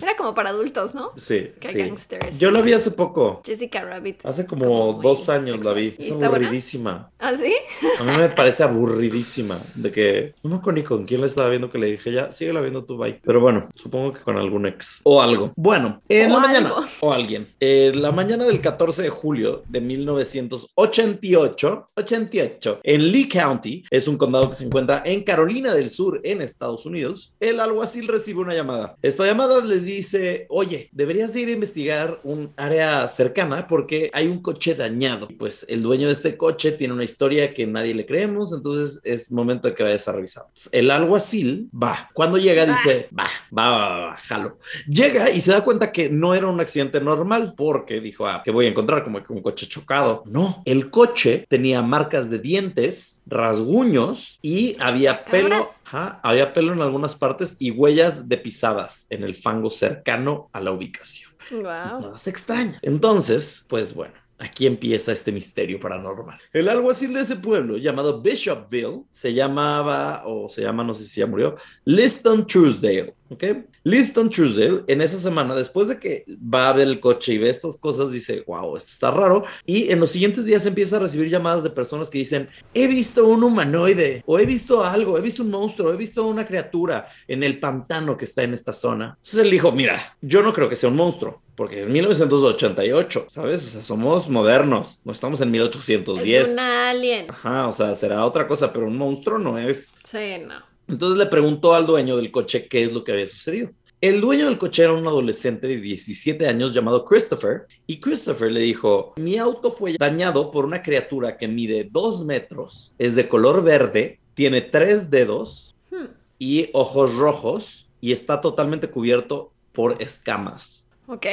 Era 0.00 0.16
como 0.16 0.34
para 0.34 0.50
adultos, 0.50 0.94
¿no? 0.94 1.12
Sí, 1.16 1.50
Qué 1.60 1.68
sí. 1.68 1.78
gangsters. 1.78 2.38
Yo 2.38 2.50
la 2.50 2.62
vi 2.62 2.72
hace 2.72 2.90
poco. 2.92 3.42
Jessica 3.44 3.84
Rabbit. 3.84 4.24
Hace 4.24 4.46
como, 4.46 4.98
dos 5.02 5.28
años 5.28 5.64
la 5.64 5.72
vi. 5.72 5.94
¿Y 5.98 6.02
Es 6.02 6.10
está 6.10 6.28
buena? 6.28 6.36
aburridísima. 6.46 7.10
¿Ah, 7.18 7.34
sí? 7.36 7.52
A 7.98 8.04
mí 8.04 8.16
me 8.16 8.28
parece 8.30 8.62
aburridísima. 8.62 9.58
De 9.74 9.90
que 9.92 10.34
no 10.42 10.50
me 10.50 10.56
acuerdo 10.56 10.78
ni 10.80 10.84
con 10.84 11.04
quién 11.04 11.20
la 11.20 11.26
estaba 11.26 11.48
viendo 11.48 11.70
que 11.70 11.78
le 11.78 11.88
dije 11.92 12.12
ya, 12.12 12.32
síguela 12.32 12.60
viendo 12.60 12.84
tú, 12.84 12.96
bye. 12.96 13.20
Pero 13.24 13.40
bueno, 13.40 13.68
supongo 13.76 14.12
que 14.12 14.20
con 14.20 14.36
algún 14.36 14.66
ex 14.66 15.00
o 15.04 15.20
algo. 15.22 15.52
Bueno, 15.56 16.00
en 16.08 16.30
O 16.30 16.34
la 16.34 16.40
mañana 16.40 16.74
o 17.00 17.12
alguien. 17.12 17.46
Eh, 17.60 17.92
la 17.94 18.12
mañana 18.12 18.44
del 18.44 18.60
14 18.60 19.02
de 19.02 19.08
julio 19.10 19.62
de 19.68 19.80
1988, 19.80 21.90
88, 21.96 22.80
en 22.82 23.12
Lee 23.12 23.28
County, 23.28 23.82
es 23.90 24.08
un 24.08 24.16
condado 24.16 24.48
que 24.48 24.54
se 24.54 24.64
encuentra 24.64 25.02
en 25.04 25.22
Carolina 25.24 25.74
del 25.74 25.90
Sur, 25.90 26.20
en 26.24 26.40
Estados 26.42 26.86
Unidos. 26.86 27.34
El 27.40 27.60
alguacil 27.60 28.08
recibe 28.08 28.40
una 28.40 28.54
llamada. 28.54 28.96
Esta 29.02 29.26
llamada 29.26 29.60
les 29.80 29.86
dice, 29.86 30.46
oye, 30.48 30.88
deberías 30.92 31.32
de 31.32 31.40
ir 31.40 31.48
a 31.48 31.52
investigar 31.52 32.20
un 32.24 32.52
área 32.56 33.08
cercana 33.08 33.66
porque 33.66 34.10
hay 34.12 34.26
un 34.26 34.40
coche 34.40 34.74
dañado. 34.74 35.28
Pues 35.38 35.64
el 35.68 35.82
dueño 35.82 36.06
de 36.06 36.12
este 36.12 36.36
coche 36.36 36.72
tiene 36.72 36.94
una 36.94 37.04
historia 37.04 37.54
que 37.54 37.66
nadie 37.66 37.94
le 37.94 38.06
creemos, 38.06 38.52
entonces 38.52 39.00
es 39.04 39.32
momento 39.32 39.68
de 39.68 39.74
que 39.74 39.82
vayas 39.82 40.06
a 40.08 40.12
revisar. 40.12 40.44
Entonces, 40.48 40.70
el 40.72 40.90
alguacil 40.90 41.70
va. 41.72 42.10
Cuando 42.12 42.38
llega 42.38 42.66
dice, 42.66 43.08
va, 43.18 43.26
va, 43.56 43.70
va, 43.70 44.06
va, 44.06 44.16
jalo. 44.16 44.58
Llega 44.86 45.30
y 45.30 45.40
se 45.40 45.52
da 45.52 45.64
cuenta 45.64 45.92
que 45.92 46.10
no 46.10 46.34
era 46.34 46.46
un 46.46 46.60
accidente 46.60 47.00
normal 47.00 47.54
porque 47.56 48.00
dijo, 48.00 48.26
ah, 48.26 48.42
que 48.44 48.50
voy 48.50 48.66
a 48.66 48.68
encontrar 48.68 49.02
como 49.02 49.22
que 49.22 49.32
un 49.32 49.42
coche 49.42 49.66
chocado. 49.66 50.22
No, 50.26 50.62
el 50.64 50.90
coche 50.90 51.46
tenía 51.48 51.82
marcas 51.82 52.30
de 52.30 52.38
dientes, 52.38 53.22
rasguños 53.26 54.38
y 54.42 54.76
había 54.80 55.24
pelo. 55.24 55.66
Ajá, 55.90 56.20
había 56.22 56.52
pelo 56.52 56.72
en 56.72 56.80
algunas 56.80 57.16
partes 57.16 57.56
y 57.58 57.72
huellas 57.72 58.28
de 58.28 58.38
pisadas 58.38 59.06
en 59.10 59.24
el 59.24 59.34
fango 59.34 59.70
cercano 59.70 60.48
a 60.52 60.60
la 60.60 60.70
ubicación. 60.70 61.32
Wow. 61.50 61.62
Nada 61.62 62.18
se 62.18 62.30
extraña. 62.30 62.78
Entonces, 62.82 63.66
pues 63.68 63.94
bueno. 63.94 64.14
Aquí 64.42 64.66
empieza 64.66 65.12
este 65.12 65.32
misterio 65.32 65.78
paranormal. 65.78 66.38
El 66.54 66.70
alguacil 66.70 67.12
de 67.12 67.20
ese 67.20 67.36
pueblo, 67.36 67.76
llamado 67.76 68.22
Bishopville, 68.22 69.02
se 69.10 69.34
llamaba, 69.34 70.22
o 70.24 70.48
se 70.48 70.62
llama, 70.62 70.82
no 70.82 70.94
sé 70.94 71.04
si 71.04 71.20
ya 71.20 71.26
murió, 71.26 71.56
Liston 71.84 72.46
Truesdale. 72.46 73.14
¿Ok? 73.30 73.44
Liston 73.84 74.28
Truesdale, 74.28 74.82
en 74.88 75.00
esa 75.00 75.16
semana, 75.16 75.54
después 75.54 75.86
de 75.86 75.98
que 75.98 76.24
va 76.28 76.68
a 76.68 76.72
ver 76.72 76.88
el 76.88 76.98
coche 76.98 77.34
y 77.34 77.38
ve 77.38 77.48
estas 77.48 77.78
cosas, 77.78 78.10
dice, 78.10 78.42
wow, 78.46 78.76
esto 78.76 78.90
está 78.90 79.12
raro. 79.12 79.44
Y 79.64 79.90
en 79.92 80.00
los 80.00 80.10
siguientes 80.10 80.46
días 80.46 80.66
empieza 80.66 80.96
a 80.96 81.00
recibir 81.00 81.28
llamadas 81.28 81.62
de 81.62 81.70
personas 81.70 82.10
que 82.10 82.18
dicen, 82.18 82.48
he 82.74 82.88
visto 82.88 83.26
un 83.26 83.44
humanoide, 83.44 84.24
o 84.26 84.38
he 84.40 84.46
visto 84.46 84.84
algo, 84.84 85.16
he 85.16 85.20
visto 85.20 85.44
un 85.44 85.50
monstruo, 85.50 85.92
he 85.92 85.96
visto 85.96 86.26
una 86.26 86.44
criatura 86.44 87.08
en 87.28 87.44
el 87.44 87.60
pantano 87.60 88.16
que 88.16 88.24
está 88.24 88.42
en 88.42 88.52
esta 88.52 88.72
zona. 88.72 89.16
Entonces 89.16 89.44
él 89.44 89.50
dijo, 89.50 89.70
mira, 89.70 90.16
yo 90.20 90.42
no 90.42 90.52
creo 90.52 90.68
que 90.68 90.76
sea 90.76 90.90
un 90.90 90.96
monstruo, 90.96 91.40
porque 91.54 91.80
es 91.80 91.88
1988, 91.88 93.26
¿sabes? 93.28 93.64
O 93.64 93.68
sea, 93.68 93.82
somos 93.84 94.28
modernos, 94.28 94.98
no 95.04 95.12
estamos 95.12 95.40
en 95.40 95.52
1810. 95.52 96.48
Es 96.48 96.52
un 96.54 96.58
alien. 96.58 97.30
Ajá, 97.30 97.68
o 97.68 97.72
sea, 97.72 97.94
será 97.94 98.24
otra 98.24 98.48
cosa, 98.48 98.72
pero 98.72 98.88
un 98.88 98.98
monstruo 98.98 99.38
no 99.38 99.56
es. 99.56 99.94
Sí, 100.02 100.38
no. 100.44 100.69
Entonces 100.90 101.18
le 101.18 101.26
preguntó 101.26 101.74
al 101.74 101.86
dueño 101.86 102.16
del 102.16 102.30
coche 102.30 102.66
qué 102.66 102.82
es 102.82 102.92
lo 102.92 103.04
que 103.04 103.12
había 103.12 103.26
sucedido. 103.28 103.70
El 104.00 104.20
dueño 104.20 104.46
del 104.46 104.56
coche 104.58 104.82
era 104.82 104.92
un 104.92 105.06
adolescente 105.06 105.66
de 105.66 105.76
17 105.76 106.46
años 106.48 106.72
llamado 106.72 107.04
Christopher 107.04 107.66
y 107.86 108.00
Christopher 108.00 108.50
le 108.50 108.60
dijo, 108.60 109.12
mi 109.16 109.36
auto 109.36 109.70
fue 109.70 109.92
dañado 109.98 110.50
por 110.50 110.64
una 110.64 110.82
criatura 110.82 111.36
que 111.36 111.48
mide 111.48 111.88
2 111.90 112.24
metros, 112.24 112.94
es 112.98 113.14
de 113.14 113.28
color 113.28 113.62
verde, 113.62 114.18
tiene 114.34 114.62
tres 114.62 115.10
dedos 115.10 115.70
Hmm. 115.90 116.06
y 116.38 116.70
ojos 116.72 117.16
rojos 117.16 117.90
y 118.00 118.12
está 118.12 118.40
totalmente 118.40 118.88
cubierto 118.88 119.52
por 119.72 120.00
escamas. 120.00 120.88
Ok. 121.06 121.26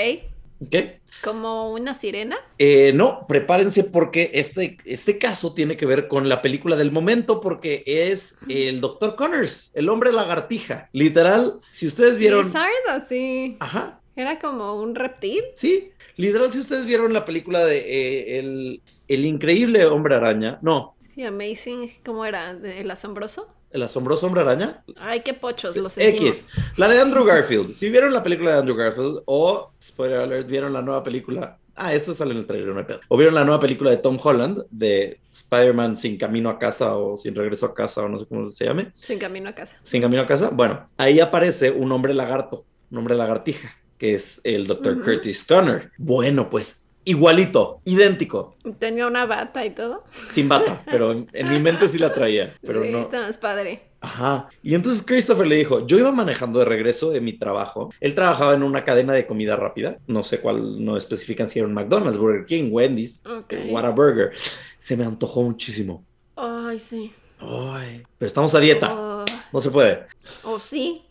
¿Ok? 0.59 0.75
¿Como 1.23 1.71
una 1.73 1.93
sirena? 1.93 2.37
Eh, 2.57 2.91
no, 2.93 3.25
prepárense 3.27 3.83
porque 3.85 4.31
este, 4.33 4.77
este 4.85 5.17
caso 5.17 5.53
tiene 5.53 5.77
que 5.77 5.85
ver 5.85 6.07
con 6.07 6.29
la 6.29 6.41
película 6.41 6.75
del 6.75 6.91
momento 6.91 7.41
porque 7.41 7.83
es 7.85 8.37
el 8.49 8.81
Dr. 8.81 9.15
Connors, 9.15 9.71
el 9.73 9.89
hombre 9.89 10.11
lagartija. 10.11 10.89
Literal, 10.93 11.59
si 11.71 11.87
ustedes 11.87 12.17
vieron... 12.17 12.45
Lizardo, 12.45 13.05
sí. 13.09 13.57
Ajá, 13.59 13.99
Era 14.15 14.39
como 14.39 14.79
un 14.81 14.95
reptil. 14.95 15.43
sí. 15.55 15.91
Literal, 16.19 16.51
si 16.51 16.59
ustedes 16.61 16.87
vieron 16.87 17.13
la 17.13 17.25
película 17.25 17.63
de 17.63 17.77
eh, 17.77 18.39
el, 18.39 18.81
el 19.07 19.25
increíble 19.27 19.85
hombre 19.85 20.15
araña, 20.15 20.57
no, 20.63 20.95
Sí, 21.13 21.23
amazing. 21.23 21.91
¿Cómo 22.05 22.25
era? 22.25 22.55
¿De- 22.55 22.81
¿El 22.81 22.89
asombroso? 22.91 23.47
El 23.71 23.83
asombroso 23.83 24.25
hombre 24.27 24.41
araña. 24.41 24.83
Ay, 25.01 25.21
qué 25.21 25.33
pochos, 25.33 25.73
Sí, 25.73 25.79
lo 25.79 25.89
sentimos. 25.89 26.21
X, 26.21 26.49
la 26.77 26.87
de 26.87 26.99
Andrew 26.99 27.25
Garfield. 27.25 27.73
Si 27.73 27.89
vieron 27.89 28.13
la 28.13 28.23
película 28.23 28.53
de 28.53 28.59
Andrew 28.59 28.75
Garfield 28.75 29.21
o, 29.25 29.71
spoiler 29.81 30.19
alert, 30.19 30.47
vieron 30.47 30.73
la 30.73 30.81
nueva 30.81 31.03
película. 31.03 31.57
Ah, 31.79 31.93
eso 31.93 32.11
sale 32.15 32.31
en 32.31 32.37
el 32.39 32.47
trailer, 32.47 32.69
no 32.69 32.79
hay 32.79 32.85
pedo. 32.85 33.01
O 33.07 33.17
vieron 33.17 33.35
la 33.35 33.43
nueva 33.45 33.59
película 33.59 33.91
de 33.91 33.97
Tom 33.97 34.17
Holland 34.21 34.65
de 34.71 35.19
Spider-Man 35.31 35.95
sin 35.95 36.17
camino 36.17 36.49
a 36.49 36.57
casa 36.57 36.95
o 36.97 37.17
sin 37.17 37.35
regreso 37.35 37.67
a 37.67 37.75
casa 37.75 38.01
o 38.03 38.09
no 38.09 38.17
sé 38.17 38.25
cómo 38.25 38.49
se 38.49 38.65
llame. 38.65 38.91
Sin 38.95 39.19
camino 39.19 39.49
a 39.49 39.53
casa. 39.53 39.77
Sin 39.83 40.01
camino 40.01 40.23
a 40.23 40.25
casa. 40.25 40.49
Bueno, 40.49 40.89
ahí 40.97 41.19
aparece 41.19 41.69
un 41.69 41.91
hombre 41.91 42.15
lagarto, 42.15 42.65
un 42.89 42.97
hombre 42.97 43.13
lagartija, 43.13 43.77
que 43.99 44.15
es 44.15 44.41
el 44.43 44.65
Dr. 44.65 44.95
Ujú. 44.95 45.03
Curtis 45.03 45.45
Connor. 45.45 45.91
Bueno, 45.99 46.49
pues 46.49 46.86
igualito, 47.09 47.81
idéntico, 47.85 48.55
Tenía 48.79 49.07
una 49.07 49.25
bata 49.25 49.65
y 49.65 49.71
todo. 49.71 50.03
sin 50.29 50.47
bata, 50.49 50.81
pero 50.85 51.11
en, 51.11 51.27
en 51.33 51.49
mi 51.49 51.59
mente 51.59 51.87
sí 51.87 51.97
la 51.97 52.13
traía, 52.13 52.55
pero 52.65 52.83
sí, 52.83 52.89
no. 52.89 53.01
está 53.01 53.21
más 53.21 53.37
padre. 53.37 53.81
Ajá. 53.99 54.47
Y 54.61 54.75
entonces 54.75 55.01
Christopher 55.05 55.47
le 55.47 55.55
dijo, 55.55 55.87
yo 55.87 55.97
iba 55.97 56.11
manejando 56.11 56.59
de 56.59 56.65
regreso 56.65 57.09
de 57.09 57.19
mi 57.19 57.33
trabajo. 57.33 57.91
Él 57.99 58.13
trabajaba 58.13 58.53
en 58.53 58.61
una 58.61 58.83
cadena 58.83 59.13
de 59.13 59.25
comida 59.25 59.55
rápida. 59.55 59.97
No 60.05 60.21
sé 60.23 60.39
cuál, 60.39 60.85
no 60.85 60.97
especifican 60.97 61.49
si 61.49 61.57
era 61.59 61.67
un 61.67 61.73
McDonald's, 61.73 62.17
Burger 62.19 62.45
King, 62.45 62.69
Wendy's, 62.71 63.21
Ok. 63.25 63.53
Whataburger. 63.69 64.31
Se 64.77 64.95
me 64.95 65.03
antojó 65.03 65.41
muchísimo. 65.41 66.05
Ay, 66.35 66.77
sí. 66.77 67.11
Ay, 67.39 68.03
pero 68.19 68.27
estamos 68.27 68.53
a 68.53 68.59
dieta. 68.59 68.93
Oh, 68.95 69.25
No 69.51 69.59
se 69.59 69.71
puede. 69.71 70.03
oh, 70.43 70.59
sí. 70.59 71.03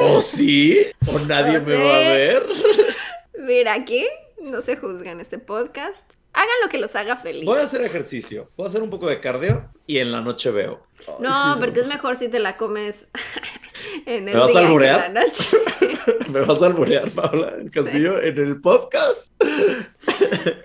¿O 0.00 0.20
sí? 0.20 0.78
¿O 1.08 1.18
nadie 1.26 1.58
O 1.58 1.62
me 1.62 1.74
va 1.76 1.96
a 1.96 1.98
ver? 2.00 2.42
Mira, 3.40 3.74
aquí 3.74 4.04
no 4.40 4.62
se 4.62 4.76
juzga 4.76 5.10
en 5.12 5.20
este 5.20 5.38
podcast. 5.38 6.12
Hagan 6.32 6.48
lo 6.62 6.68
que 6.70 6.78
los 6.78 6.94
haga 6.94 7.16
feliz. 7.16 7.44
Voy 7.44 7.58
a 7.58 7.64
hacer 7.64 7.82
ejercicio. 7.82 8.50
Voy 8.56 8.66
a 8.66 8.70
hacer 8.70 8.82
un 8.82 8.90
poco 8.90 9.08
de 9.08 9.20
cardio 9.20 9.68
y 9.86 9.98
en 9.98 10.12
la 10.12 10.20
noche 10.20 10.52
veo. 10.52 10.80
Ay, 11.00 11.14
No, 11.18 11.54
sí, 11.54 11.60
porque 11.60 11.80
es 11.80 11.88
mejor 11.88 12.14
si 12.14 12.28
te 12.28 12.38
la 12.38 12.56
comes 12.56 13.08
en 14.06 14.28
el 14.28 14.34
¿Me 14.34 14.40
vas 14.40 14.50
a 14.50 14.52
que 14.52 14.58
en 14.60 14.64
alburear? 14.66 15.12
la 15.12 15.22
noche. 15.24 15.44
Me 16.30 16.40
vas 16.40 16.62
a 16.62 16.66
alburear, 16.66 17.10
Paula, 17.10 17.54
Castillo, 17.72 18.20
en 18.22 18.38
el 18.38 18.60
podcast. 18.60 19.28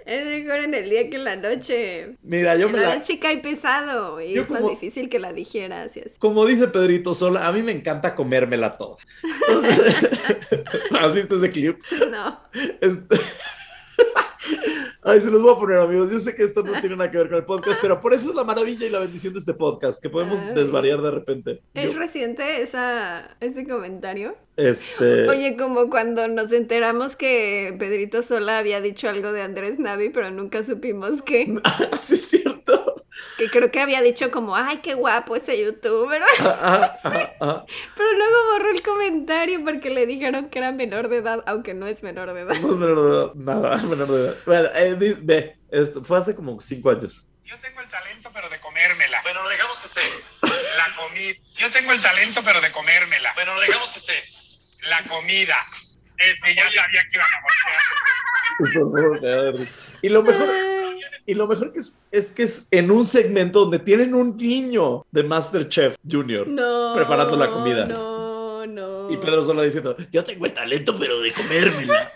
Es 0.06 0.26
mejor 0.26 0.60
en 0.60 0.74
el 0.76 0.90
día 0.90 1.10
que 1.10 1.18
en 1.18 1.24
la 1.24 1.36
noche. 1.36 2.16
Mira, 2.22 2.56
yo 2.56 2.68
en 2.68 2.74
me 2.74 2.80
la 2.80 2.90
la, 2.90 2.96
noche 2.98 3.20
cae 3.20 3.40
pesado 3.40 4.22
y 4.22 4.34
Yo 4.34 4.42
es 4.42 4.50
más 4.50 4.68
difícil 4.68 5.10
que 5.10 5.18
la 5.18 5.34
digieras 5.34 5.90
así. 5.90 6.04
Como 6.20 6.46
dice 6.46 6.68
Pedrito 6.68 7.16
Sola, 7.16 7.48
a 7.48 7.52
mí 7.52 7.64
me 7.64 7.72
encanta 7.72 8.14
comérmela 8.14 8.78
toda. 8.78 8.98
Entonces, 9.48 9.96
¿Has 11.00 11.14
visto 11.14 11.38
ese 11.38 11.50
clip? 11.50 11.80
No. 12.12 12.40
Este- 12.82 13.18
Ay, 15.04 15.22
se 15.22 15.30
los 15.30 15.41
voy 15.41 15.54
a 15.54 15.58
poner, 15.60 15.78
amigos. 15.80 16.10
Yo 16.12 16.20
sé 16.20 16.34
que 16.34 16.43
esto 16.43 16.64
no 16.64 16.80
tiene 16.82 16.96
nada 16.96 17.12
que 17.12 17.18
ver 17.18 17.28
con 17.30 17.38
el 17.38 17.46
podcast, 17.46 17.80
pero 17.82 18.00
por 18.00 18.14
eso 18.14 18.30
es 18.30 18.36
la 18.36 18.43
maravilla 18.43 18.88
y 18.88 18.89
la 18.89 19.00
bendición 19.00 19.34
de 19.34 19.39
este 19.39 19.54
podcast, 19.54 20.02
que 20.02 20.10
podemos 20.10 20.41
Ay. 20.41 20.56
desvariar 20.56 21.02
de 21.02 21.12
repente. 21.12 21.62
¿Es 21.76 21.93
Yo- 21.93 22.00
reciente 22.00 22.62
esa, 22.62 23.38
ese 23.39 23.68
comentario? 23.68 24.36
Este. 24.58 25.28
Oye, 25.30 25.58
como 25.58 25.89
cuando 25.89 26.28
nos 26.28 26.51
enteramos 26.51 27.16
que 27.16 27.76
Pedrito 27.78 28.22
Sola 28.22 28.60
había 28.60 28.82
dicho 28.82 29.10
algo 29.10 29.32
de 29.34 29.41
Andrés 29.41 29.80
Navi, 29.80 30.10
pero 30.10 30.32
nunca 30.32 30.64
supimos 30.64 31.22
que, 31.22 31.56
sí, 31.99 32.16
es 32.16 32.30
cierto. 32.30 33.03
que 33.38 33.49
creo 33.49 33.72
que 33.72 33.80
había 33.82 34.01
dicho 34.01 34.32
como, 34.32 34.56
ay, 34.56 34.78
qué 34.80 34.93
guapo 34.93 35.36
ese 35.36 35.60
youtuber, 35.62 36.22
Ah, 36.39 36.58
ah, 36.62 36.99
ah, 37.03 37.32
ah. 37.41 37.66
pero 37.95 38.12
luego 38.14 38.36
borró 38.53 38.70
el 38.72 38.82
comentario 38.82 39.64
porque 39.64 39.89
le 39.89 40.06
dijeron 40.06 40.49
que 40.49 40.60
era 40.60 40.72
menor 40.72 41.10
de 41.10 41.18
edad, 41.18 41.43
aunque 41.47 41.74
no 41.74 41.88
es 41.88 42.01
menor 42.03 42.34
de 42.34 42.41
edad. 42.41 42.56
No 42.62 42.72
es 42.72 42.78
menor 42.78 43.10
de 43.12 43.18
edad, 43.18 43.32
nada, 43.36 43.78
menor 43.84 44.08
de 44.08 44.24
edad. 44.26 44.36
Bueno, 44.45 44.70
eh, 44.76 44.95
di- 44.99 45.18
ve, 45.22 45.58
esto 45.70 46.03
fue 46.03 46.18
hace 46.18 46.36
como 46.36 46.60
cinco 46.62 46.89
años. 46.91 47.28
Yo 47.43 47.56
tengo 47.60 47.80
el 47.82 47.88
talento, 47.89 48.32
pero 48.34 48.49
de 48.49 48.60
comérmela. 48.60 49.20
Bueno, 49.22 49.43
no 49.43 49.49
digamos 49.49 49.78
ese. 49.86 49.99
La 50.41 50.95
comida. 50.95 51.36
Yo 51.58 51.70
tengo 51.70 51.91
el 51.91 52.01
talento, 52.01 52.41
pero 52.43 52.60
de 52.60 52.72
comérmela. 52.72 53.32
Bueno, 53.36 53.53
no 53.53 53.62
digamos 53.62 53.95
ese. 53.95 54.14
La 54.90 55.04
comida. 55.08 55.56
Ese 56.18 56.56
ya 56.56 56.64
sabía 56.72 57.02
que 57.10 57.18
iban 57.18 57.28
a 57.28 57.42
voltear. 57.42 57.82
Y 60.02 60.10
lo 60.10 60.24
mejor, 60.24 60.50
y 61.26 61.34
lo 61.34 61.48
mejor 61.48 61.74
que 61.74 61.80
es, 61.80 62.00
es 62.12 62.32
que 62.32 62.44
es 62.44 62.68
en 62.72 62.90
un 62.92 63.06
segmento 63.06 63.62
donde 63.62 63.80
tienen 63.80 64.14
un 64.14 64.38
niño 64.38 65.06
de 65.12 65.24
Masterchef 65.24 65.96
Junior. 66.10 66.48
no. 66.48 66.94
Preparando 66.96 67.36
la 67.36 67.52
comida. 67.52 67.86
No, 67.86 68.66
no. 68.66 69.12
Y 69.12 69.18
Pedro 69.18 69.44
solo 69.44 69.62
diciendo, 69.62 69.96
yo 70.12 70.24
tengo 70.24 70.46
el 70.46 70.54
talento, 70.54 70.98
pero 70.98 71.20
de 71.22 71.34
comérmela. 71.34 72.14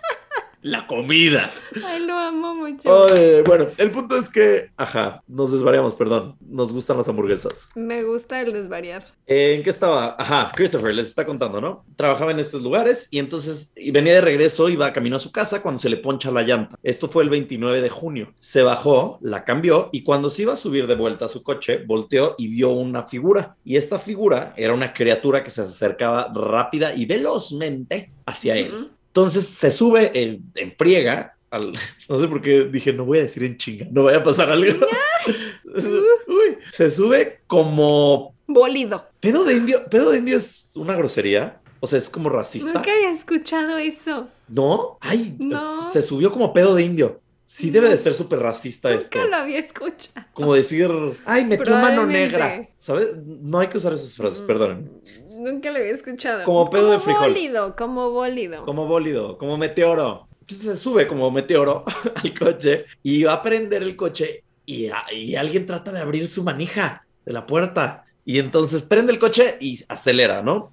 La 0.61 0.87
comida. 0.87 1.49
Ay, 1.85 2.05
lo 2.05 2.17
amo 2.17 2.55
mucho. 2.55 3.07
Ay, 3.07 3.41
bueno, 3.45 3.67
el 3.77 3.91
punto 3.91 4.17
es 4.17 4.29
que, 4.29 4.69
ajá, 4.77 5.23
nos 5.27 5.51
desvariamos, 5.51 5.95
perdón. 5.95 6.35
Nos 6.41 6.71
gustan 6.71 6.97
las 6.97 7.07
hamburguesas. 7.07 7.69
Me 7.75 8.03
gusta 8.03 8.41
el 8.41 8.53
desvariar. 8.53 9.05
¿En 9.25 9.63
qué 9.63 9.69
estaba? 9.69 10.15
Ajá, 10.19 10.51
Christopher 10.55 10.93
les 10.93 11.07
está 11.07 11.25
contando, 11.25 11.61
¿no? 11.61 11.85
Trabajaba 11.95 12.31
en 12.31 12.39
estos 12.39 12.61
lugares 12.61 13.07
y 13.11 13.19
entonces 13.19 13.73
y 13.75 13.91
venía 13.91 14.13
de 14.13 14.21
regreso, 14.21 14.69
iba 14.69 14.91
camino 14.93 15.15
a 15.15 15.19
su 15.19 15.31
casa 15.31 15.61
cuando 15.61 15.79
se 15.79 15.89
le 15.89 15.97
poncha 15.97 16.31
la 16.31 16.43
llanta. 16.43 16.77
Esto 16.83 17.07
fue 17.09 17.23
el 17.23 17.29
29 17.29 17.81
de 17.81 17.89
junio. 17.89 18.33
Se 18.39 18.61
bajó, 18.61 19.19
la 19.21 19.45
cambió 19.45 19.89
y 19.91 20.03
cuando 20.03 20.29
se 20.29 20.43
iba 20.43 20.53
a 20.53 20.57
subir 20.57 20.87
de 20.87 20.95
vuelta 20.95 21.25
a 21.25 21.29
su 21.29 21.43
coche, 21.43 21.83
volteó 21.85 22.35
y 22.37 22.47
vio 22.47 22.69
una 22.69 23.07
figura. 23.07 23.55
Y 23.63 23.77
esta 23.77 23.99
figura 23.99 24.53
era 24.57 24.73
una 24.73 24.93
criatura 24.93 25.43
que 25.43 25.49
se 25.49 25.61
acercaba 25.61 26.31
rápida 26.33 26.93
y 26.95 27.05
velozmente 27.05 28.11
hacia 28.25 28.55
él. 28.55 28.91
Entonces 29.09 29.45
se 29.47 29.71
sube 29.71 30.11
en, 30.13 30.43
en 30.55 30.73
friega. 30.77 31.35
al- 31.51 31.73
no 32.09 32.17
sé 32.17 32.27
por 32.27 32.41
qué 32.41 32.65
dije, 32.65 32.93
no 32.93 33.05
voy 33.05 33.19
a 33.19 33.23
decir 33.23 33.43
en 33.43 33.57
chinga, 33.57 33.87
no 33.91 34.03
vaya 34.03 34.19
a 34.19 34.23
pasar 34.23 34.49
algo. 34.49 34.85
Uy, 35.65 36.57
se 36.71 36.89
sube 36.91 37.41
como 37.47 38.33
Bólido. 38.47 39.05
Pedo 39.19 39.43
de 39.45 39.55
indio, 39.55 39.85
pedo 39.89 40.11
de 40.11 40.17
indio 40.17 40.37
es 40.37 40.71
una 40.75 40.95
grosería. 40.95 41.59
O 41.81 41.87
sea, 41.87 41.97
es 41.97 42.09
como 42.09 42.29
racista. 42.29 42.73
Nunca 42.73 42.91
había 42.91 43.11
escuchado 43.11 43.77
eso. 43.77 44.27
¿No? 44.49 44.97
Ay, 45.01 45.35
No. 45.39 45.83
se 45.89 46.01
subió 46.01 46.31
como 46.31 46.51
pedo 46.53 46.75
de 46.75 46.83
indio. 46.83 47.21
Sí 47.51 47.71
debe 47.71 47.89
de 47.89 47.97
ser 47.97 48.13
súper 48.13 48.37
racista 48.41 48.93
esto. 48.93 49.17
Nunca 49.17 49.27
lo 49.27 49.35
había 49.37 49.57
escuchado. 49.57 50.27
Como 50.33 50.53
decir, 50.53 50.87
ay, 51.25 51.45
metió 51.45 51.75
mano 51.77 52.05
negra. 52.05 52.69
¿Sabes? 52.77 53.17
No 53.25 53.57
hay 53.57 53.65
que 53.67 53.79
usar 53.79 53.91
esas 53.91 54.15
frases, 54.15 54.43
perdonen. 54.43 54.91
Nunca 55.39 55.71
lo 55.71 55.79
había 55.79 55.91
escuchado. 55.93 56.43
Como 56.45 56.69
pedo 56.69 56.91
de 56.91 56.99
frijol. 56.99 57.29
bólido, 57.29 57.75
como 57.75 58.11
bólido. 58.11 58.65
Como 58.65 58.85
bólido, 58.85 59.35
como 59.39 59.57
meteoro. 59.57 60.27
Entonces 60.41 60.67
se 60.67 60.75
sube 60.75 61.07
como 61.07 61.31
meteoro 61.31 61.83
al 62.23 62.37
coche 62.37 62.85
y 63.01 63.23
va 63.23 63.33
a 63.33 63.41
prender 63.41 63.81
el 63.81 63.95
coche 63.95 64.43
y, 64.67 64.89
a- 64.89 65.11
y 65.11 65.35
alguien 65.35 65.65
trata 65.65 65.91
de 65.91 66.01
abrir 66.01 66.27
su 66.27 66.43
manija 66.43 67.03
de 67.25 67.33
la 67.33 67.47
puerta. 67.47 68.05
Y 68.25 68.37
entonces 68.37 68.83
prende 68.83 69.11
el 69.11 69.17
coche 69.17 69.57
y 69.59 69.79
acelera, 69.87 70.43
¿no? 70.43 70.71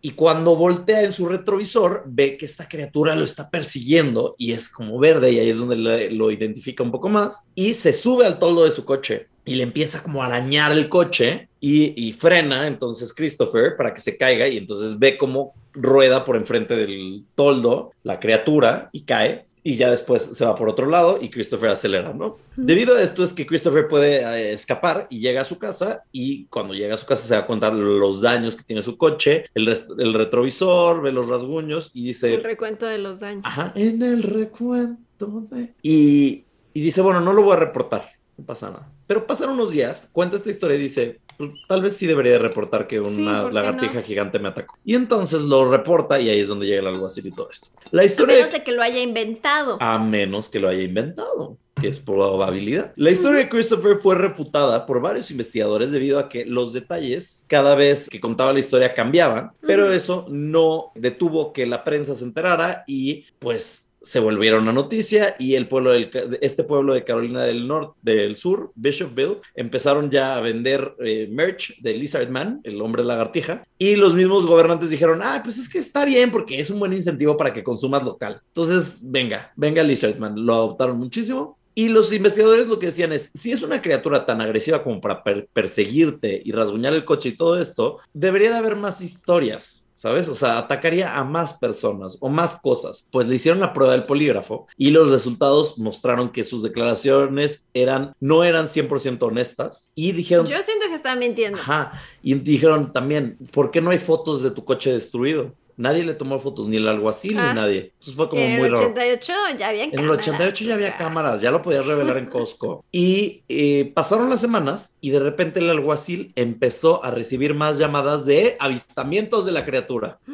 Y 0.00 0.10
cuando 0.12 0.54
voltea 0.54 1.02
en 1.02 1.12
su 1.12 1.26
retrovisor, 1.28 2.04
ve 2.06 2.36
que 2.36 2.46
esta 2.46 2.68
criatura 2.68 3.16
lo 3.16 3.24
está 3.24 3.50
persiguiendo 3.50 4.36
y 4.38 4.52
es 4.52 4.68
como 4.68 4.98
verde 4.98 5.32
y 5.32 5.40
ahí 5.40 5.50
es 5.50 5.58
donde 5.58 5.76
le- 5.76 6.10
lo 6.12 6.30
identifica 6.30 6.82
un 6.84 6.92
poco 6.92 7.08
más 7.08 7.42
y 7.54 7.74
se 7.74 7.92
sube 7.92 8.24
al 8.24 8.38
toldo 8.38 8.64
de 8.64 8.70
su 8.70 8.84
coche 8.84 9.26
y 9.44 9.54
le 9.56 9.64
empieza 9.64 10.02
como 10.02 10.22
a 10.22 10.26
arañar 10.26 10.70
el 10.70 10.88
coche 10.88 11.48
y, 11.60 11.94
y 12.00 12.12
frena 12.12 12.66
entonces 12.68 13.12
Christopher 13.12 13.76
para 13.76 13.92
que 13.92 14.00
se 14.00 14.16
caiga 14.16 14.46
y 14.46 14.56
entonces 14.58 14.96
ve 14.98 15.18
cómo 15.18 15.52
rueda 15.72 16.24
por 16.24 16.36
enfrente 16.36 16.76
del 16.76 17.24
toldo 17.34 17.90
la 18.04 18.20
criatura 18.20 18.90
y 18.92 19.00
cae 19.02 19.46
y 19.68 19.76
ya 19.76 19.90
después 19.90 20.22
se 20.22 20.46
va 20.46 20.54
por 20.56 20.66
otro 20.70 20.86
lado 20.86 21.18
y 21.20 21.28
Christopher 21.28 21.68
acelera, 21.68 22.14
¿no? 22.14 22.38
Debido 22.56 22.96
a 22.96 23.02
esto 23.02 23.22
es 23.22 23.34
que 23.34 23.44
Christopher 23.44 23.86
puede 23.86 24.22
eh, 24.22 24.52
escapar 24.54 25.06
y 25.10 25.20
llega 25.20 25.42
a 25.42 25.44
su 25.44 25.58
casa 25.58 26.04
y 26.10 26.46
cuando 26.46 26.72
llega 26.72 26.94
a 26.94 26.96
su 26.96 27.04
casa 27.04 27.26
se 27.28 27.34
da 27.34 27.44
cuenta 27.46 27.70
los 27.70 28.22
daños 28.22 28.56
que 28.56 28.62
tiene 28.62 28.80
su 28.80 28.96
coche, 28.96 29.44
el, 29.52 29.68
el 29.98 30.14
retrovisor, 30.14 31.02
ve 31.02 31.12
los 31.12 31.28
rasguños 31.28 31.90
y 31.92 32.02
dice, 32.06 32.32
El 32.32 32.44
recuento 32.44 32.86
de 32.86 32.96
los 32.96 33.20
daños. 33.20 33.42
ajá, 33.44 33.74
en 33.74 34.00
el 34.02 34.22
recuento 34.22 35.46
de... 35.50 35.74
Y, 35.82 36.44
y 36.72 36.80
dice, 36.80 37.02
bueno, 37.02 37.20
no 37.20 37.34
lo 37.34 37.42
voy 37.42 37.52
a 37.52 37.56
reportar, 37.56 38.10
no 38.38 38.44
pasa 38.46 38.70
nada. 38.70 38.88
Pero 39.06 39.26
pasan 39.26 39.50
unos 39.50 39.72
días, 39.72 40.08
cuenta 40.12 40.36
esta 40.36 40.48
historia 40.50 40.76
y 40.76 40.80
dice, 40.80 41.20
"Pues, 41.36 41.50
tal 41.68 41.82
vez 41.82 41.96
sí 41.96 42.06
debería 42.06 42.32
de 42.32 42.38
reportar 42.38 42.86
que 42.86 43.00
una 43.00 43.42
¿por 43.42 43.50
qué 43.50 43.54
lagartija 43.56 43.94
no? 43.94 44.02
gigante 44.02 44.38
me 44.38 44.48
atacó. 44.48 44.76
Y 44.84 44.94
entonces 44.94 45.40
lo 45.42 45.70
reporta 45.70 46.20
y 46.20 46.28
ahí 46.30 46.40
es 46.40 46.48
donde 46.48 46.66
llega 46.66 46.80
el 46.80 46.86
alguacil 46.86 47.26
y 47.26 47.32
todo 47.32 47.50
esto. 47.50 47.68
La 47.90 48.02
A 48.02 48.04
historia... 48.04 48.36
menos 48.36 48.52
de 48.52 48.62
que 48.62 48.72
lo 48.72 48.82
haya 48.82 49.00
inventado. 49.02 49.76
A 49.80 49.98
menos 49.98 50.48
que 50.48 50.60
lo 50.60 50.68
haya 50.68 50.82
inventado, 50.82 51.56
que 51.80 51.88
es 51.88 51.98
probabilidad. 51.98 52.92
La 52.96 53.10
historia 53.10 53.38
de 53.38 53.48
Christopher 53.48 53.98
fue 54.00 54.14
refutada 54.14 54.86
por 54.86 55.00
varios 55.00 55.30
investigadores 55.32 55.90
debido 55.90 56.18
a 56.20 56.28
que 56.28 56.44
los 56.44 56.72
detalles 56.72 57.44
cada 57.48 57.74
vez 57.74 58.08
que 58.08 58.20
contaba 58.20 58.52
la 58.52 58.58
historia 58.60 58.94
cambiaban, 58.94 59.50
pero 59.66 59.90
eso 59.92 60.26
no 60.28 60.92
detuvo 60.94 61.52
que 61.52 61.66
la 61.66 61.82
prensa 61.82 62.14
se 62.14 62.24
enterara 62.24 62.84
y 62.86 63.24
pues 63.40 63.87
se 64.00 64.20
volvieron 64.20 64.62
una 64.62 64.72
noticia 64.72 65.34
y 65.38 65.54
el 65.54 65.68
pueblo 65.68 65.92
del, 65.92 66.10
este 66.40 66.64
pueblo 66.64 66.94
de 66.94 67.04
Carolina 67.04 67.44
del 67.44 67.66
Norte, 67.66 67.98
del 68.02 68.36
Sur, 68.36 68.72
Bishopville, 68.74 69.38
empezaron 69.54 70.10
ya 70.10 70.36
a 70.36 70.40
vender 70.40 70.94
eh, 71.04 71.28
merch 71.30 71.80
de 71.80 71.94
Lizard 71.94 72.28
Man, 72.30 72.60
el 72.64 72.80
hombre 72.80 73.04
lagartija, 73.04 73.66
y 73.78 73.96
los 73.96 74.14
mismos 74.14 74.46
gobernantes 74.46 74.90
dijeron, 74.90 75.20
ah, 75.22 75.40
pues 75.42 75.58
es 75.58 75.68
que 75.68 75.78
está 75.78 76.04
bien 76.04 76.30
porque 76.30 76.60
es 76.60 76.70
un 76.70 76.78
buen 76.78 76.92
incentivo 76.92 77.36
para 77.36 77.52
que 77.52 77.62
consumas 77.64 78.04
local. 78.04 78.40
Entonces, 78.48 79.00
venga, 79.02 79.52
venga 79.56 79.82
Lizard 79.82 80.18
Man, 80.18 80.34
lo 80.46 80.54
adoptaron 80.54 80.98
muchísimo. 80.98 81.56
Y 81.74 81.88
los 81.90 82.12
investigadores 82.12 82.66
lo 82.66 82.80
que 82.80 82.86
decían 82.86 83.12
es, 83.12 83.30
si 83.34 83.52
es 83.52 83.62
una 83.62 83.80
criatura 83.80 84.26
tan 84.26 84.40
agresiva 84.40 84.82
como 84.82 85.00
para 85.00 85.22
per- 85.22 85.48
perseguirte 85.52 86.42
y 86.44 86.50
rasguñar 86.50 86.92
el 86.92 87.04
coche 87.04 87.28
y 87.28 87.36
todo 87.36 87.60
esto, 87.60 87.98
debería 88.12 88.50
de 88.50 88.56
haber 88.56 88.74
más 88.74 89.00
historias, 89.00 89.86
¿sabes? 89.98 90.28
O 90.28 90.36
sea, 90.36 90.58
atacaría 90.58 91.18
a 91.18 91.24
más 91.24 91.54
personas 91.54 92.18
o 92.20 92.28
más 92.28 92.60
cosas. 92.60 93.08
Pues 93.10 93.26
le 93.26 93.34
hicieron 93.34 93.58
la 93.58 93.72
prueba 93.72 93.94
del 93.94 94.06
polígrafo 94.06 94.68
y 94.76 94.90
los 94.90 95.10
resultados 95.10 95.76
mostraron 95.76 96.30
que 96.30 96.44
sus 96.44 96.62
declaraciones 96.62 97.68
eran, 97.74 98.14
no 98.20 98.44
eran 98.44 98.66
100% 98.66 99.20
honestas 99.20 99.90
y 99.96 100.12
dijeron... 100.12 100.46
Yo 100.46 100.62
siento 100.62 100.86
que 100.86 100.94
está 100.94 101.16
mintiendo. 101.16 101.58
Ajá, 101.58 102.00
y 102.22 102.34
dijeron 102.34 102.92
también, 102.92 103.38
¿por 103.50 103.72
qué 103.72 103.80
no 103.80 103.90
hay 103.90 103.98
fotos 103.98 104.44
de 104.44 104.52
tu 104.52 104.64
coche 104.64 104.92
destruido? 104.92 105.52
Nadie 105.78 106.04
le 106.04 106.14
tomó 106.14 106.38
fotos, 106.40 106.66
ni 106.68 106.76
el 106.76 106.88
alguacil 106.88 107.38
Ah. 107.38 107.48
ni 107.54 107.60
nadie. 107.60 107.92
Entonces 107.94 108.14
fue 108.16 108.28
como 108.28 108.42
en 108.42 108.56
muy 108.58 108.66
el 108.66 108.72
raro. 108.72 108.84
88 108.88 109.32
ya 109.58 109.68
había 109.68 109.84
En 109.84 109.90
el 109.90 109.96
cámaras, 109.96 110.18
88 110.28 110.64
ya 110.64 110.74
había 110.74 110.88
sea. 110.88 110.96
cámaras, 110.98 111.40
ya 111.40 111.50
lo 111.52 111.62
podías 111.62 111.86
revelar 111.86 112.18
en 112.18 112.26
Costco. 112.26 112.84
Y 112.92 113.44
eh, 113.48 113.92
pasaron 113.94 114.28
las 114.28 114.40
semanas 114.40 114.96
y 115.00 115.10
de 115.10 115.20
repente 115.20 115.60
el 115.60 115.70
alguacil 115.70 116.32
empezó 116.34 117.04
a 117.04 117.12
recibir 117.12 117.54
más 117.54 117.78
llamadas 117.78 118.26
de 118.26 118.56
avistamientos 118.58 119.46
de 119.46 119.52
la 119.52 119.64
criatura. 119.64 120.18
Mm. 120.26 120.32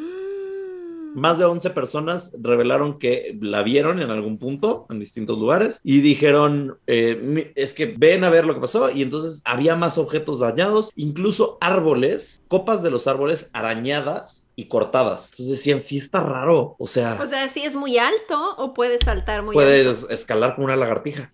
Más 1.15 1.37
de 1.39 1.45
11 1.45 1.69
personas 1.69 2.35
revelaron 2.41 2.99
que 2.99 3.37
la 3.39 3.63
vieron 3.63 4.01
en 4.01 4.09
algún 4.09 4.37
punto, 4.37 4.85
en 4.89 4.99
distintos 4.99 5.37
lugares, 5.39 5.79
y 5.81 6.01
dijeron, 6.01 6.77
eh, 6.87 7.53
es 7.55 7.73
que 7.73 7.95
ven 7.97 8.25
a 8.25 8.29
ver 8.29 8.45
lo 8.45 8.53
que 8.53 8.59
pasó, 8.59 8.91
y 8.91 9.01
entonces 9.01 9.41
había 9.45 9.77
más 9.77 9.97
objetos 9.97 10.41
dañados, 10.41 10.91
incluso 10.97 11.57
árboles, 11.61 12.41
copas 12.49 12.83
de 12.83 12.91
los 12.91 13.07
árboles 13.07 13.49
arañadas 13.53 14.44
y 14.55 14.67
cortadas. 14.67 15.25
Entonces 15.31 15.49
decían, 15.49 15.81
sí 15.81 15.97
está 15.97 16.21
raro, 16.21 16.75
o 16.79 16.87
sea, 16.87 17.17
O 17.21 17.25
sea, 17.25 17.47
si 17.47 17.63
es 17.63 17.75
muy 17.75 17.97
alto 17.97 18.55
o 18.57 18.73
puede 18.73 18.97
saltar 18.99 19.41
muy 19.43 19.55
alto. 19.55 19.65
puedes 19.65 20.05
escalar 20.09 20.55
como 20.55 20.65
una 20.65 20.75
lagartija. 20.75 21.33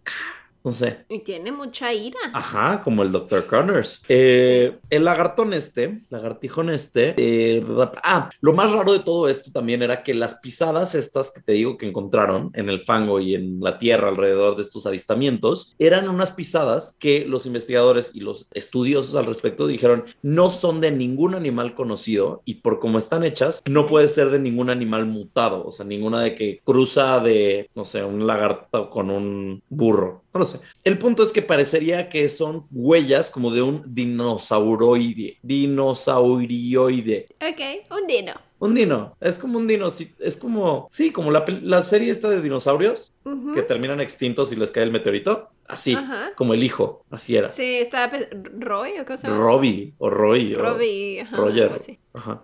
No 0.63 0.71
sé. 0.71 1.05
Y 1.09 1.19
tiene 1.19 1.51
mucha 1.51 1.91
ira. 1.93 2.19
Ajá, 2.33 2.83
como 2.83 3.03
el 3.03 3.11
Dr. 3.11 3.47
Connors. 3.47 4.01
Eh, 4.09 4.77
El 4.89 5.05
lagartón 5.05 5.53
este, 5.53 5.99
lagartijón 6.09 6.69
este. 6.69 7.15
eh, 7.17 7.63
ah, 8.03 8.29
lo 8.41 8.53
más 8.53 8.71
raro 8.71 8.93
de 8.93 8.99
todo 8.99 9.27
esto 9.27 9.51
también 9.51 9.81
era 9.81 10.03
que 10.03 10.13
las 10.13 10.35
pisadas 10.35 10.93
estas 10.95 11.31
que 11.31 11.41
te 11.41 11.53
digo 11.53 11.77
que 11.77 11.87
encontraron 11.87 12.51
en 12.53 12.69
el 12.69 12.85
fango 12.85 13.19
y 13.19 13.35
en 13.35 13.59
la 13.59 13.79
tierra 13.79 14.09
alrededor 14.09 14.55
de 14.55 14.63
estos 14.63 14.85
avistamientos 14.85 15.75
eran 15.79 16.09
unas 16.09 16.31
pisadas 16.31 16.95
que 16.99 17.25
los 17.25 17.45
investigadores 17.45 18.15
y 18.15 18.19
los 18.19 18.47
estudiosos 18.53 19.15
al 19.15 19.25
respecto 19.25 19.67
dijeron 19.67 20.05
no 20.21 20.49
son 20.49 20.81
de 20.81 20.91
ningún 20.91 21.35
animal 21.35 21.73
conocido 21.75 22.41
y 22.45 22.55
por 22.55 22.79
cómo 22.79 22.97
están 22.97 23.23
hechas 23.23 23.61
no 23.67 23.87
puede 23.87 24.07
ser 24.07 24.29
de 24.29 24.39
ningún 24.39 24.69
animal 24.69 25.05
mutado, 25.05 25.65
o 25.65 25.71
sea, 25.71 25.85
ninguna 25.85 26.21
de 26.21 26.35
que 26.35 26.61
cruza 26.63 27.19
de, 27.19 27.69
no 27.75 27.85
sé, 27.85 28.03
un 28.03 28.27
lagarto 28.27 28.89
con 28.89 29.09
un 29.09 29.63
burro. 29.69 30.20
No 30.33 30.39
lo 30.39 30.45
sé. 30.45 30.59
El 30.83 30.97
punto 30.97 31.23
es 31.23 31.33
que 31.33 31.41
parecería 31.41 32.07
que 32.09 32.29
son 32.29 32.65
huellas 32.71 33.29
como 33.29 33.51
de 33.51 33.61
un 33.61 33.83
dinosauroide. 33.85 35.37
Dinosaurioide. 35.41 37.27
Ok, 37.41 37.91
un 37.91 38.07
dino. 38.07 38.33
Un 38.59 38.73
dino. 38.75 39.17
Es 39.19 39.37
como 39.39 39.57
un 39.57 39.67
dino. 39.67 39.89
sí, 39.89 40.13
Es 40.19 40.37
como, 40.37 40.87
sí, 40.91 41.11
como 41.11 41.31
la, 41.31 41.43
la 41.63 41.83
serie 41.83 42.11
esta 42.11 42.29
de 42.29 42.41
dinosaurios 42.41 43.13
que 43.53 43.61
terminan 43.63 43.99
extintos 43.99 44.53
y 44.53 44.55
les 44.55 44.71
cae 44.71 44.83
el 44.83 44.91
meteorito. 44.91 45.49
Así, 45.71 45.93
Ajá. 45.93 46.31
como 46.35 46.53
el 46.53 46.63
hijo. 46.63 47.05
Así 47.09 47.35
era. 47.35 47.49
Sí, 47.49 47.77
estaba... 47.77 48.11
¿Roy 48.57 48.99
o 48.99 49.05
cosa? 49.05 49.29
Robbie 49.29 49.93
o 49.97 50.09
Roy. 50.09 50.55
o- 50.55 50.59
Robbie. 50.61 51.21
ajá, 51.21 51.37
Roger. 51.37 51.63
algo 51.63 51.75
así. 51.75 51.99
Ajá. 52.13 52.41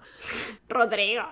Rodrigo. 0.69 1.23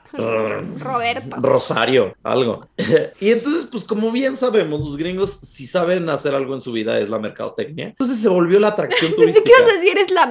Roberto. 0.80 1.36
Rosario, 1.38 2.16
algo. 2.24 2.68
y 3.20 3.32
entonces, 3.32 3.68
pues 3.72 3.84
como 3.84 4.12
bien 4.12 4.36
sabemos, 4.36 4.80
los 4.80 4.98
gringos, 4.98 5.32
si 5.32 5.66
saben 5.68 6.10
hacer 6.10 6.34
algo 6.36 6.54
en 6.54 6.62
su 6.62 6.72
vida, 6.72 7.00
es 7.00 7.10
la 7.10 7.20
mercadotecnia. 7.20 7.88
Entonces 7.88 8.18
se 8.20 8.30
volvió 8.30 8.60
la 8.60 8.70
atracción 8.70 9.12
Pensé 9.18 9.42
que 9.44 9.50
turística. 9.50 9.50
ibas 9.60 9.70
a 9.70 9.74
decir 9.74 9.98
es 9.98 10.12
la 10.12 10.26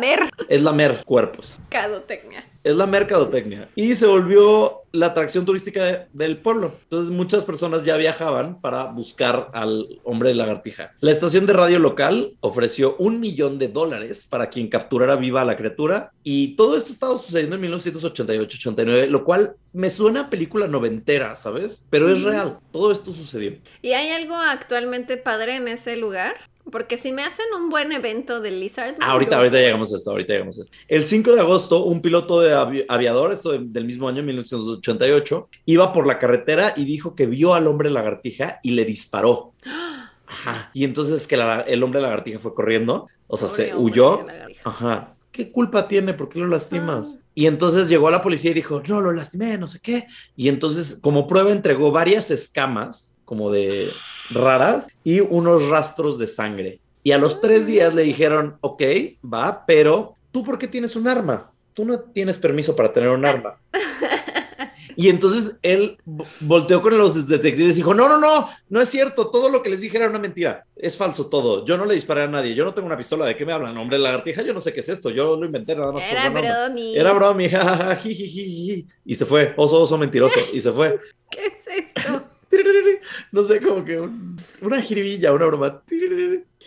Es 0.48 0.62
la 0.62 0.72
mer 0.72 1.04
cuerpos. 1.04 1.58
mercadotecnia. 1.60 2.44
Es 2.64 2.74
la 2.74 2.86
mercadotecnia. 2.86 3.68
Y 3.76 3.94
se 3.94 4.06
volvió 4.06 4.80
la 4.90 5.06
atracción 5.06 5.44
turística 5.44 5.84
de- 5.84 6.06
del 6.12 6.38
pueblo. 6.38 6.72
Entonces 6.84 7.10
muchas 7.10 7.44
personas 7.44 7.84
ya 7.84 7.96
viajaban 7.96 8.60
para 8.60 8.84
buscar 8.84 9.50
al 9.52 10.00
hombre 10.04 10.30
de 10.30 10.36
lagartija. 10.36 10.92
La 11.00 11.10
estación 11.10 11.44
de 11.46 11.52
radio 11.52 11.78
local 11.78 12.32
ofreció 12.40 12.96
un 12.98 13.20
millón 13.20 13.58
de 13.58 13.68
dólares 13.68 14.26
para 14.30 14.48
quien 14.50 14.68
capturara 14.68 15.16
viva 15.16 15.42
a 15.42 15.44
la 15.44 15.56
criatura. 15.56 16.12
Y 16.22 16.56
todo 16.56 16.76
esto 16.76 16.92
estaba 16.92 17.18
sucediendo 17.18 17.56
en 17.56 17.62
1988-89, 17.62 19.08
lo 19.08 19.24
cual 19.24 19.56
me 19.72 19.90
suena 19.90 20.20
a 20.22 20.30
película 20.30 20.68
noventera, 20.68 21.36
¿sabes? 21.36 21.84
Pero 21.90 22.08
es 22.08 22.22
real. 22.22 22.58
Todo 22.72 22.92
esto 22.92 23.12
sucedió. 23.12 23.58
¿Y 23.82 23.92
hay 23.92 24.10
algo 24.10 24.36
actualmente 24.36 25.16
padre 25.16 25.56
en 25.56 25.68
ese 25.68 25.96
lugar? 25.96 26.34
Porque 26.70 26.96
si 26.96 27.12
me 27.12 27.22
hacen 27.24 27.44
un 27.56 27.68
buen 27.68 27.92
evento 27.92 28.40
de 28.40 28.50
Lizard. 28.50 28.94
Ah, 29.00 29.12
ahorita, 29.12 29.36
ahorita 29.36 29.56
llegamos 29.58 29.92
a 29.92 29.96
esto, 29.96 30.10
ahorita 30.10 30.32
llegamos 30.32 30.58
a 30.58 30.62
esto. 30.62 30.76
El 30.88 31.06
5 31.06 31.32
de 31.34 31.40
agosto, 31.40 31.84
un 31.84 32.00
piloto 32.00 32.40
de 32.40 32.54
avi- 32.54 32.84
aviador, 32.88 33.32
esto 33.32 33.52
de- 33.52 33.60
del 33.62 33.84
mismo 33.84 34.08
año, 34.08 34.22
1988, 34.22 35.48
iba 35.66 35.92
por 35.92 36.06
la 36.06 36.18
carretera 36.18 36.72
y 36.76 36.84
dijo 36.84 37.14
que 37.14 37.26
vio 37.26 37.54
al 37.54 37.66
hombre 37.66 37.90
lagartija 37.90 38.60
y 38.62 38.70
le 38.72 38.84
disparó. 38.84 39.52
Ajá. 40.26 40.70
Y 40.72 40.84
entonces 40.84 41.26
que 41.26 41.36
la- 41.36 41.60
el 41.60 41.82
hombre 41.82 42.00
lagartija 42.00 42.38
fue 42.38 42.54
corriendo, 42.54 43.08
o 43.26 43.36
sea, 43.36 43.48
Pobre 43.48 43.66
se 43.66 43.74
huyó. 43.76 44.26
Ajá. 44.64 45.14
¿Qué 45.30 45.50
culpa 45.50 45.88
tiene? 45.88 46.14
¿Por 46.14 46.28
qué 46.28 46.38
lo 46.38 46.46
lastimas? 46.46 47.16
Ah. 47.18 47.24
Y 47.34 47.46
entonces 47.46 47.88
llegó 47.88 48.08
a 48.08 48.12
la 48.12 48.22
policía 48.22 48.52
y 48.52 48.54
dijo, 48.54 48.80
no, 48.88 49.00
lo 49.00 49.12
lastimé, 49.12 49.58
no 49.58 49.66
sé 49.68 49.80
qué. 49.80 50.06
Y 50.36 50.48
entonces, 50.48 50.98
como 51.02 51.26
prueba, 51.26 51.50
entregó 51.50 51.90
varias 51.90 52.30
escamas, 52.30 53.13
como 53.24 53.50
de 53.50 53.90
raras, 54.30 54.86
y 55.04 55.20
unos 55.20 55.68
rastros 55.68 56.18
de 56.18 56.26
sangre. 56.26 56.80
Y 57.02 57.12
a 57.12 57.18
los 57.18 57.40
tres 57.40 57.66
días 57.66 57.94
le 57.94 58.02
dijeron, 58.02 58.56
ok, 58.60 58.82
va, 59.32 59.64
pero 59.66 60.14
¿tú 60.32 60.42
por 60.44 60.58
qué 60.58 60.66
tienes 60.68 60.96
un 60.96 61.06
arma? 61.08 61.50
Tú 61.74 61.84
no 61.84 61.98
tienes 62.00 62.38
permiso 62.38 62.74
para 62.74 62.92
tener 62.92 63.10
un 63.10 63.24
arma. 63.24 63.56
Y 64.96 65.08
entonces 65.08 65.58
él 65.62 65.98
vo- 66.06 66.24
volteó 66.38 66.80
con 66.80 66.96
los 66.96 67.26
detectives 67.26 67.72
y 67.74 67.78
dijo, 67.78 67.94
no, 67.94 68.08
no, 68.08 68.16
no, 68.16 68.48
no 68.68 68.80
es 68.80 68.88
cierto, 68.88 69.28
todo 69.28 69.48
lo 69.48 69.60
que 69.60 69.68
les 69.68 69.80
dije 69.80 69.96
era 69.96 70.08
una 70.08 70.20
mentira, 70.20 70.64
es 70.76 70.96
falso 70.96 71.26
todo, 71.26 71.64
yo 71.64 71.76
no 71.76 71.84
le 71.84 71.94
disparé 71.94 72.22
a 72.22 72.28
nadie, 72.28 72.54
yo 72.54 72.64
no 72.64 72.74
tengo 72.74 72.86
una 72.86 72.96
pistola, 72.96 73.24
¿de 73.26 73.36
qué 73.36 73.44
me 73.44 73.52
hablan? 73.52 73.76
Hombre, 73.76 73.98
lagartija, 73.98 74.42
yo 74.42 74.54
no 74.54 74.60
sé 74.60 74.72
qué 74.72 74.78
es 74.78 74.88
esto, 74.88 75.10
yo 75.10 75.34
lo 75.34 75.46
inventé 75.46 75.74
nada 75.74 75.90
más 75.90 76.00
por 76.00 76.12
Era 76.12 76.28
onda". 76.28 76.40
bromi. 76.68 76.96
Era 76.96 77.12
bromi. 77.12 77.46
Y 79.04 79.14
se 79.16 79.26
fue, 79.26 79.52
oso, 79.56 79.80
oso 79.82 79.98
mentiroso, 79.98 80.38
y 80.52 80.60
se 80.60 80.70
fue. 80.70 81.00
¿Qué 81.30 81.46
es 81.46 81.86
esto? 81.96 82.24
No 83.32 83.44
sé, 83.44 83.60
como 83.60 83.84
que 83.84 84.00
un- 84.00 84.36
una 84.60 84.80
jiribilla, 84.80 85.32
una 85.32 85.46
broma. 85.46 85.82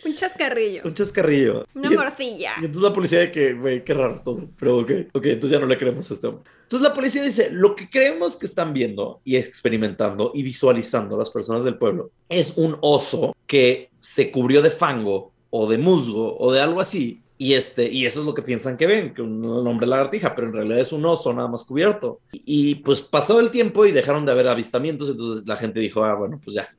Un 0.05 0.15
chascarrillo. 0.15 0.81
Un 0.85 0.93
chascarrillo. 0.93 1.65
Una 1.73 1.91
Y- 1.91 1.95
morcilla. 1.97 2.53
Y 2.61 2.65
entonces 2.65 2.81
la 2.83 2.93
policía 2.93 3.19
de 3.19 3.31
que, 3.31 3.53
güey, 3.53 3.83
qué 3.83 3.93
raro 3.93 4.21
todo. 4.23 4.47
Pero 4.59 4.77
ok, 4.79 4.91
ok, 5.13 5.25
entonces 5.25 5.51
ya 5.51 5.59
no 5.59 5.65
le 5.65 5.77
creemos 5.77 6.09
a 6.09 6.13
este 6.13 6.27
hombre. 6.27 6.43
Entonces 6.63 6.87
la 6.87 6.93
policía 6.93 7.23
dice, 7.23 7.49
lo 7.51 7.75
que 7.75 7.89
creemos 7.89 8.37
que 8.37 8.45
están 8.45 8.73
viendo 8.73 9.21
y 9.23 9.37
experimentando 9.37 10.31
y 10.35 10.43
visualizando 10.43 11.17
las 11.17 11.29
personas 11.29 11.63
del 11.63 11.77
pueblo 11.77 12.11
es 12.29 12.53
un 12.57 12.77
oso 12.81 13.35
que 13.47 13.89
se 14.01 14.29
cubrió 14.31 14.61
de 14.61 14.69
fango 14.69 15.31
o 15.49 15.69
de 15.69 15.77
musgo 15.77 16.37
o 16.37 16.51
de 16.51 16.61
algo 16.61 16.79
así. 16.81 17.21
Y, 17.37 17.53
este, 17.53 17.91
y 17.91 18.05
eso 18.05 18.21
es 18.21 18.25
lo 18.25 18.33
que 18.33 18.41
piensan 18.41 18.77
que 18.77 18.87
ven, 18.87 19.13
que 19.13 19.21
un 19.21 19.45
hombre 19.67 19.87
lagartija, 19.87 20.33
pero 20.35 20.47
en 20.47 20.53
realidad 20.53 20.79
es 20.79 20.91
un 20.91 21.05
oso 21.05 21.33
nada 21.33 21.47
más 21.47 21.63
cubierto. 21.63 22.21
Y, 22.31 22.75
pues 22.75 23.01
pasó 23.01 23.39
el 23.39 23.51
tiempo 23.51 23.85
y 23.85 23.91
dejaron 23.91 24.25
de 24.25 24.31
haber 24.31 24.47
avistamientos, 24.47 25.09
entonces 25.09 25.47
la 25.47 25.55
gente 25.55 25.79
dijo, 25.79 26.03
ah, 26.03 26.15
bueno, 26.15 26.39
pues 26.43 26.55
ya, 26.55 26.69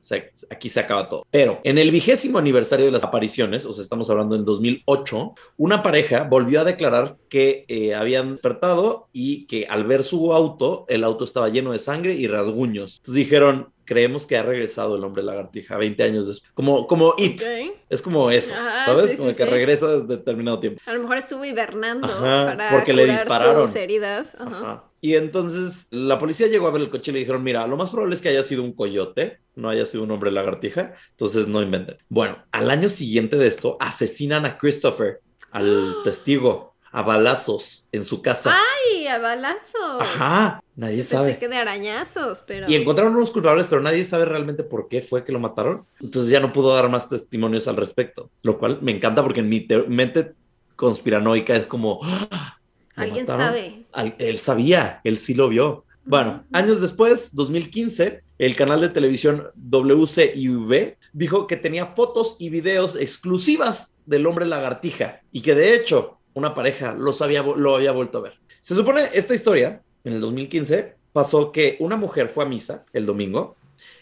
aquí 0.49 0.69
se 0.69 0.79
acaba 0.79 1.09
todo. 1.09 1.25
Pero 1.31 1.59
en 1.63 1.77
el 1.77 1.91
vigésimo 1.91 2.37
aniversario 2.37 2.85
de 2.85 2.91
las 2.91 3.03
apariciones, 3.03 3.65
o 3.65 3.73
sea, 3.73 3.83
estamos 3.83 4.09
hablando 4.09 4.35
en 4.35 4.45
2008, 4.45 5.33
una 5.57 5.81
pareja 5.83 6.23
volvió 6.23 6.61
a 6.61 6.65
declarar 6.65 7.17
que 7.29 7.65
eh, 7.67 7.95
habían 7.95 8.31
despertado 8.31 9.07
y 9.13 9.45
que 9.45 9.65
al 9.67 9.85
ver 9.85 10.03
su 10.03 10.33
auto, 10.33 10.85
el 10.89 11.03
auto 11.03 11.23
estaba 11.23 11.49
lleno 11.49 11.71
de 11.71 11.79
sangre 11.79 12.13
y 12.13 12.27
rasguños. 12.27 12.97
Entonces 12.97 13.25
dijeron, 13.25 13.69
creemos 13.89 14.27
que 14.27 14.37
ha 14.37 14.43
regresado 14.43 14.95
el 14.97 15.03
hombre 15.03 15.23
lagartija 15.23 15.75
20 15.75 16.03
años 16.03 16.27
después. 16.27 16.51
Como, 16.53 16.85
como 16.85 17.15
It, 17.17 17.41
es 17.89 18.03
como 18.03 18.29
eso, 18.29 18.53
Ajá, 18.53 18.85
¿sabes? 18.85 19.09
sí, 19.09 19.17
como 19.17 19.31
sí, 19.31 19.35
que 19.37 19.45
sí. 19.45 19.49
regresa 19.49 19.87
desde 19.87 20.05
determinado 20.17 20.59
tiempo. 20.59 20.79
A 20.85 20.93
lo 20.93 21.01
mejor 21.01 21.17
estuvo 21.17 21.43
hibernando 21.43 22.05
Ajá, 22.05 22.55
para 22.55 22.69
porque 22.69 22.93
le 22.93 23.07
dispararon. 23.07 23.67
sus 23.67 23.75
heridas. 23.75 24.37
Ajá. 24.39 24.83
Y 25.01 25.15
entonces 25.15 25.87
la 25.89 26.19
policía 26.19 26.45
llegó 26.45 26.67
a 26.67 26.71
ver 26.71 26.83
el 26.83 26.91
coche 26.91 27.09
y 27.09 27.13
le 27.15 27.19
dijeron, 27.21 27.41
mira, 27.43 27.65
lo 27.65 27.77
más 27.77 27.89
probable 27.89 28.13
es 28.13 28.21
que 28.21 28.29
haya 28.29 28.43
sido 28.43 28.61
un 28.61 28.73
coyote, 28.73 29.39
no 29.55 29.69
haya 29.69 29.87
sido 29.87 30.03
un 30.03 30.11
hombre 30.11 30.29
lagartija, 30.31 30.93
entonces 31.09 31.47
no 31.47 31.63
inventen. 31.63 31.97
Bueno, 32.09 32.37
al 32.51 32.69
año 32.69 32.89
siguiente 32.89 33.37
de 33.37 33.47
esto, 33.47 33.75
asesinan 33.79 34.45
a 34.45 34.59
Christopher, 34.59 35.21
al 35.49 35.95
testigo, 36.03 36.68
a 36.91 37.01
balazos 37.03 37.85
en 37.91 38.03
su 38.05 38.21
casa. 38.21 38.55
¡Ay, 38.91 39.07
a 39.07 39.19
balazos! 39.19 39.99
Ajá, 40.01 40.63
nadie 40.75 40.97
Yo 40.97 41.03
sabe. 41.03 41.25
Pensé 41.27 41.39
que 41.39 41.47
de 41.47 41.57
arañazos, 41.57 42.43
pero... 42.47 42.69
Y 42.69 42.75
encontraron 42.75 43.15
unos 43.15 43.31
culpables, 43.31 43.67
pero 43.69 43.81
nadie 43.81 44.03
sabe 44.05 44.25
realmente 44.25 44.63
por 44.63 44.87
qué 44.87 45.01
fue 45.01 45.23
que 45.23 45.31
lo 45.31 45.39
mataron. 45.39 45.85
Entonces 46.01 46.31
ya 46.31 46.39
no 46.39 46.51
pudo 46.53 46.73
dar 46.75 46.89
más 46.89 47.07
testimonios 47.09 47.67
al 47.67 47.75
respecto, 47.77 48.31
lo 48.41 48.57
cual 48.57 48.79
me 48.81 48.91
encanta 48.91 49.21
porque 49.23 49.41
en 49.41 49.49
mi 49.49 49.59
te- 49.61 49.83
mente 49.87 50.33
conspiranoica 50.75 51.55
es 51.55 51.67
como... 51.67 51.99
¡Ah! 52.03 52.57
¿Lo 52.95 53.03
Alguien 53.03 53.25
mataron? 53.25 53.45
sabe. 53.45 53.85
Al- 53.93 54.15
él 54.17 54.39
sabía, 54.39 55.01
él 55.03 55.19
sí 55.19 55.33
lo 55.33 55.47
vio. 55.49 55.85
Bueno, 56.05 56.43
años 56.51 56.81
después, 56.81 57.35
2015, 57.35 58.23
el 58.39 58.55
canal 58.55 58.81
de 58.81 58.89
televisión 58.89 59.47
WCIV 59.55 60.95
dijo 61.13 61.47
que 61.47 61.55
tenía 61.57 61.87
fotos 61.87 62.35
y 62.39 62.49
videos 62.49 62.95
exclusivas 62.95 63.95
del 64.05 64.25
hombre 64.25 64.45
lagartija 64.45 65.21
y 65.31 65.41
que 65.41 65.53
de 65.55 65.75
hecho 65.75 66.18
una 66.33 66.53
pareja 66.53 66.93
los 66.93 67.21
había, 67.21 67.41
lo 67.43 67.75
había 67.75 67.91
vuelto 67.91 68.19
a 68.19 68.21
ver. 68.21 68.39
Se 68.61 68.75
supone 68.75 69.03
esta 69.13 69.33
historia, 69.35 69.81
en 70.03 70.13
el 70.13 70.21
2015, 70.21 70.95
pasó 71.13 71.51
que 71.51 71.75
una 71.79 71.95
mujer 71.97 72.27
fue 72.29 72.43
a 72.45 72.47
misa 72.47 72.85
el 72.93 73.05
domingo 73.05 73.55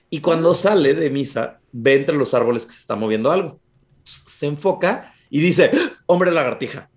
y 0.09 0.19
cuando 0.21 0.53
sale 0.55 0.93
de 0.93 1.09
misa 1.09 1.59
ve 1.71 1.95
entre 1.95 2.15
los 2.15 2.33
árboles 2.33 2.65
que 2.65 2.73
se 2.73 2.79
está 2.79 2.95
moviendo 2.95 3.31
algo. 3.31 3.59
Se 4.03 4.45
enfoca 4.47 5.13
y 5.29 5.39
dice, 5.41 5.71
¡Ah! 5.73 5.91
hombre 6.05 6.31
lagartija. 6.31 6.89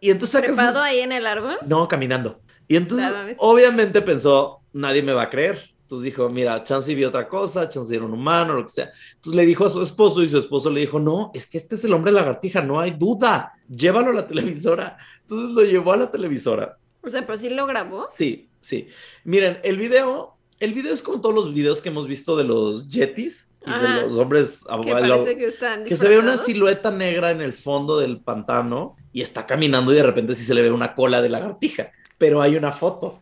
Y 0.00 0.10
entonces 0.10 0.32
saca 0.32 0.48
sus- 0.48 0.56
¿Trepado 0.56 0.82
ahí 0.82 1.00
en 1.00 1.12
el 1.12 1.26
árbol? 1.26 1.56
no, 1.66 1.86
caminando. 1.88 2.40
Y 2.68 2.76
entonces, 2.76 3.34
obviamente 3.38 4.00
pensó, 4.00 4.60
nadie 4.72 5.02
me 5.02 5.12
va 5.12 5.22
a 5.22 5.30
creer. 5.30 5.70
Entonces 5.82 6.04
dijo, 6.04 6.28
mira, 6.28 6.62
Chansey 6.62 6.94
vio 6.94 7.08
otra 7.08 7.28
cosa, 7.28 7.68
Chansey 7.68 7.96
era 7.96 8.06
un 8.06 8.12
humano, 8.14 8.54
lo 8.54 8.62
que 8.62 8.68
sea. 8.68 8.90
Entonces 9.16 9.34
le 9.34 9.44
dijo 9.44 9.66
a 9.66 9.70
su 9.70 9.82
esposo 9.82 10.22
y 10.22 10.28
su 10.28 10.38
esposo 10.38 10.70
le 10.70 10.80
dijo, 10.80 11.00
no, 11.00 11.32
es 11.34 11.46
que 11.46 11.58
este 11.58 11.74
es 11.74 11.84
el 11.84 11.92
hombre 11.92 12.12
lagartija, 12.12 12.62
no 12.62 12.78
hay 12.80 12.92
duda. 12.92 13.52
Llévalo 13.70 14.10
a 14.10 14.14
la 14.14 14.26
televisora. 14.26 14.98
Entonces 15.22 15.50
lo 15.50 15.62
llevó 15.62 15.92
a 15.92 15.96
la 15.96 16.10
televisora. 16.10 16.78
O 17.02 17.08
sea, 17.08 17.24
pero 17.26 17.38
sí 17.38 17.48
lo 17.48 17.66
grabó. 17.66 18.08
Sí, 18.16 18.50
sí. 18.60 18.88
Miren, 19.24 19.58
el 19.62 19.78
video, 19.78 20.36
el 20.58 20.74
video 20.74 20.92
es 20.92 21.02
como 21.02 21.20
todos 21.20 21.34
los 21.34 21.54
videos 21.54 21.80
que 21.80 21.88
hemos 21.88 22.06
visto 22.06 22.36
de 22.36 22.44
los 22.44 22.88
yetis 22.88 23.50
y 23.64 23.70
Ajá. 23.70 24.00
de 24.00 24.02
los 24.08 24.16
hombres 24.16 24.64
Que 24.82 25.36
que 25.36 25.46
están 25.46 25.84
que 25.84 25.96
se 25.96 26.08
ve 26.08 26.18
una 26.18 26.36
silueta 26.36 26.90
negra 26.90 27.30
en 27.30 27.40
el 27.40 27.52
fondo 27.52 27.98
del 27.98 28.20
pantano 28.20 28.96
y 29.12 29.22
está 29.22 29.46
caminando 29.46 29.92
y 29.92 29.96
de 29.96 30.02
repente 30.02 30.34
sí 30.34 30.44
se 30.44 30.54
le 30.54 30.62
ve 30.62 30.70
una 30.70 30.94
cola 30.94 31.22
de 31.22 31.28
lagartija, 31.28 31.92
pero 32.18 32.40
hay 32.40 32.56
una 32.56 32.72
foto. 32.72 33.20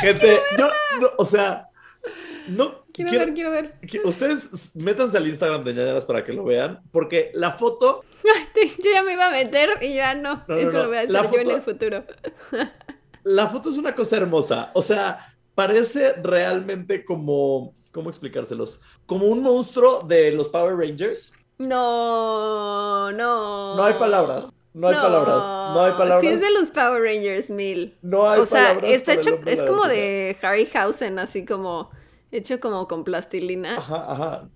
Gente, 0.00 0.40
yo, 0.58 0.68
no, 1.00 1.10
o 1.18 1.24
sea, 1.24 1.68
no 2.48 2.81
Quiero, 2.92 3.10
quiero- 3.10 3.24
ver, 3.24 3.34
quiero 3.34 3.50
ver. 3.50 4.06
ustedes 4.06 4.76
métanse 4.76 5.16
al 5.16 5.26
Instagram 5.26 5.64
de 5.64 5.74
ñañaras 5.74 6.04
para 6.04 6.24
que 6.24 6.32
lo 6.32 6.44
vean, 6.44 6.80
porque 6.92 7.30
la 7.34 7.52
foto, 7.52 8.04
Yo 8.84 8.90
ya 8.92 9.02
me 9.02 9.14
iba 9.14 9.28
a 9.28 9.30
meter 9.30 9.70
y 9.80 9.94
ya 9.94 10.14
no. 10.14 10.36
No, 10.36 10.44
no, 10.48 10.56
Esto 10.56 10.72
no. 10.72 10.82
lo 10.82 10.88
voy 10.88 10.96
a 10.98 11.00
hacer 11.00 11.12
La 11.12 11.30
yo 11.30 11.38
en 11.38 11.50
el 11.50 11.62
futuro. 11.62 12.04
la 13.24 13.48
foto 13.48 13.70
es 13.70 13.78
una 13.78 13.94
cosa 13.94 14.16
hermosa, 14.18 14.70
o 14.74 14.82
sea, 14.82 15.34
parece 15.54 16.14
realmente 16.22 17.04
como, 17.04 17.74
¿cómo 17.92 18.10
explicárselos? 18.10 18.80
Como 19.06 19.26
un 19.26 19.42
monstruo 19.42 20.02
de 20.02 20.32
los 20.32 20.48
Power 20.48 20.76
Rangers. 20.76 21.32
No, 21.58 23.10
no. 23.12 23.76
No 23.76 23.84
hay 23.84 23.94
palabras, 23.94 24.46
no 24.74 24.88
hay 24.88 24.94
palabras, 24.94 25.44
no 25.44 25.84
hay 25.84 25.92
palabras. 25.92 26.20
Sí, 26.20 26.28
es 26.28 26.40
de 26.40 26.50
los 26.52 26.70
Power 26.70 27.02
Rangers 27.02 27.50
mil. 27.50 27.96
No 28.02 28.28
hay 28.28 28.40
o 28.40 28.46
sea, 28.46 28.68
palabras 28.68 28.90
está 28.92 29.14
hecho, 29.14 29.38
es 29.46 29.62
como 29.62 29.86
de 29.86 30.36
Harryhausen, 30.42 31.18
así 31.18 31.44
como 31.44 31.90
hecho 32.32 32.58
como 32.60 32.88
con 32.88 33.04
plastilina, 33.04 33.76
Ajá, 33.76 34.10
ajá. 34.12 34.48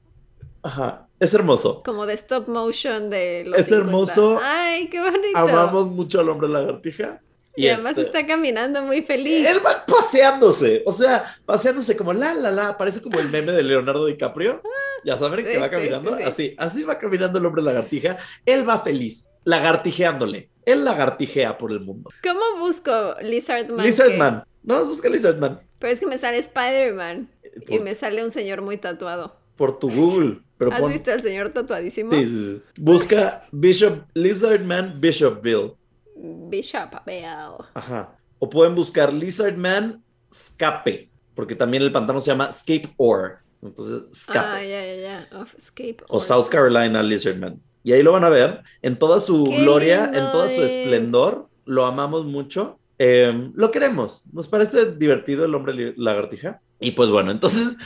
Ajá. 0.62 1.08
Es 1.20 1.32
hermoso. 1.32 1.80
como 1.84 2.06
de 2.06 2.14
stop 2.14 2.48
motion 2.48 3.08
de 3.08 3.44
los 3.46 3.58
Es 3.58 3.66
50. 3.66 3.76
hermoso. 3.86 4.40
Ay, 4.42 4.88
qué 4.88 5.00
bonito. 5.00 5.38
Amamos 5.38 5.86
mucho 5.88 6.18
al 6.20 6.28
hombre 6.28 6.48
lagartija. 6.48 7.20
Y 7.58 7.68
además 7.68 7.92
este- 7.92 8.02
está 8.02 8.26
caminando 8.26 8.82
muy 8.82 9.00
feliz. 9.02 9.48
Él 9.48 9.58
va 9.64 9.86
paseándose, 9.86 10.82
o 10.84 10.92
sea, 10.92 11.36
paseándose 11.46 11.96
como 11.96 12.12
la, 12.12 12.34
la, 12.34 12.50
la, 12.50 12.76
parece 12.76 13.00
como 13.00 13.18
el 13.18 13.30
meme 13.30 13.52
de 13.52 13.62
Leonardo 13.62 14.06
DiCaprio. 14.06 14.60
Ya 15.04 15.16
saben 15.16 15.38
Sí, 15.40 15.52
que 15.52 15.58
va 15.58 15.70
caminando 15.70 16.10
sí, 16.16 16.16
sí. 16.16 16.22
así, 16.28 16.54
así 16.58 16.82
va 16.82 16.98
caminando 16.98 17.38
el 17.38 17.46
hombre 17.46 17.62
lagartija. 17.62 18.16
Él 18.44 18.68
va 18.68 18.80
feliz, 18.80 19.28
lagartijeándole. 19.44 20.50
Él 20.64 20.84
lagartijea 20.84 21.56
por 21.58 21.70
el 21.70 21.78
mundo. 21.80 22.10
¿Cómo 22.24 22.58
busco 22.58 23.14
Lizardman? 23.22 23.86
Lizardman. 23.86 24.44
No, 24.64 24.74
más 24.74 24.88
busca 24.88 25.08
Lizardman 25.08 25.60
Pero 25.78 25.92
es 25.92 26.00
que 26.00 26.06
me 26.06 26.18
sale 26.18 26.38
Spider-Man 26.38 27.28
y 27.68 27.76
por, 27.76 27.82
me 27.82 27.94
sale 27.94 28.24
un 28.24 28.30
señor 28.30 28.62
muy 28.62 28.76
tatuado. 28.78 29.36
por 29.56 29.78
tu 29.78 29.90
Google. 29.90 30.40
Pero 30.58 30.72
¿Has 30.72 30.80
pon- 30.80 30.92
visto 30.92 31.12
al 31.12 31.20
señor 31.20 31.50
tatuadísimo? 31.50 32.10
Sí, 32.10 32.26
sí. 32.26 32.62
Busca 32.80 33.44
Bishop, 33.52 34.04
Lizardman 34.14 35.00
Bishopville. 35.00 35.74
Bishop 36.16 37.04
Bell. 37.04 37.52
Ajá. 37.74 38.16
O 38.38 38.48
pueden 38.48 38.74
buscar 38.74 39.12
Lizardman 39.12 40.02
Escape, 40.30 41.10
porque 41.34 41.54
también 41.54 41.82
el 41.82 41.92
pantano 41.92 42.20
se 42.20 42.30
llama 42.30 42.46
Escape 42.50 42.92
Ore. 42.96 43.34
Entonces, 43.62 44.02
Escape. 44.12 44.38
Ah, 44.46 44.62
ya, 44.62 44.84
ya, 44.94 44.96
ya. 45.30 45.38
Of 45.40 45.54
Escape. 45.56 45.96
o 46.08 46.16
or- 46.18 46.22
South 46.22 46.48
Carolina 46.48 47.02
Lizardman. 47.02 47.60
Y 47.82 47.92
ahí 47.92 48.02
lo 48.02 48.12
van 48.12 48.24
a 48.24 48.28
ver 48.30 48.62
en 48.82 48.98
toda 48.98 49.20
su 49.20 49.44
Qué 49.44 49.60
gloria, 49.62 50.06
en 50.06 50.32
todo 50.32 50.48
su 50.48 50.62
es. 50.62 50.72
esplendor. 50.72 51.48
Lo 51.64 51.84
amamos 51.86 52.24
mucho. 52.26 52.78
Eh, 52.98 53.50
lo 53.54 53.70
queremos. 53.70 54.22
Nos 54.32 54.48
parece 54.48 54.92
divertido 54.92 55.44
el 55.44 55.54
hombre 55.54 55.94
lagartija. 55.96 56.60
Y 56.80 56.92
pues 56.92 57.10
bueno, 57.10 57.30
entonces, 57.30 57.76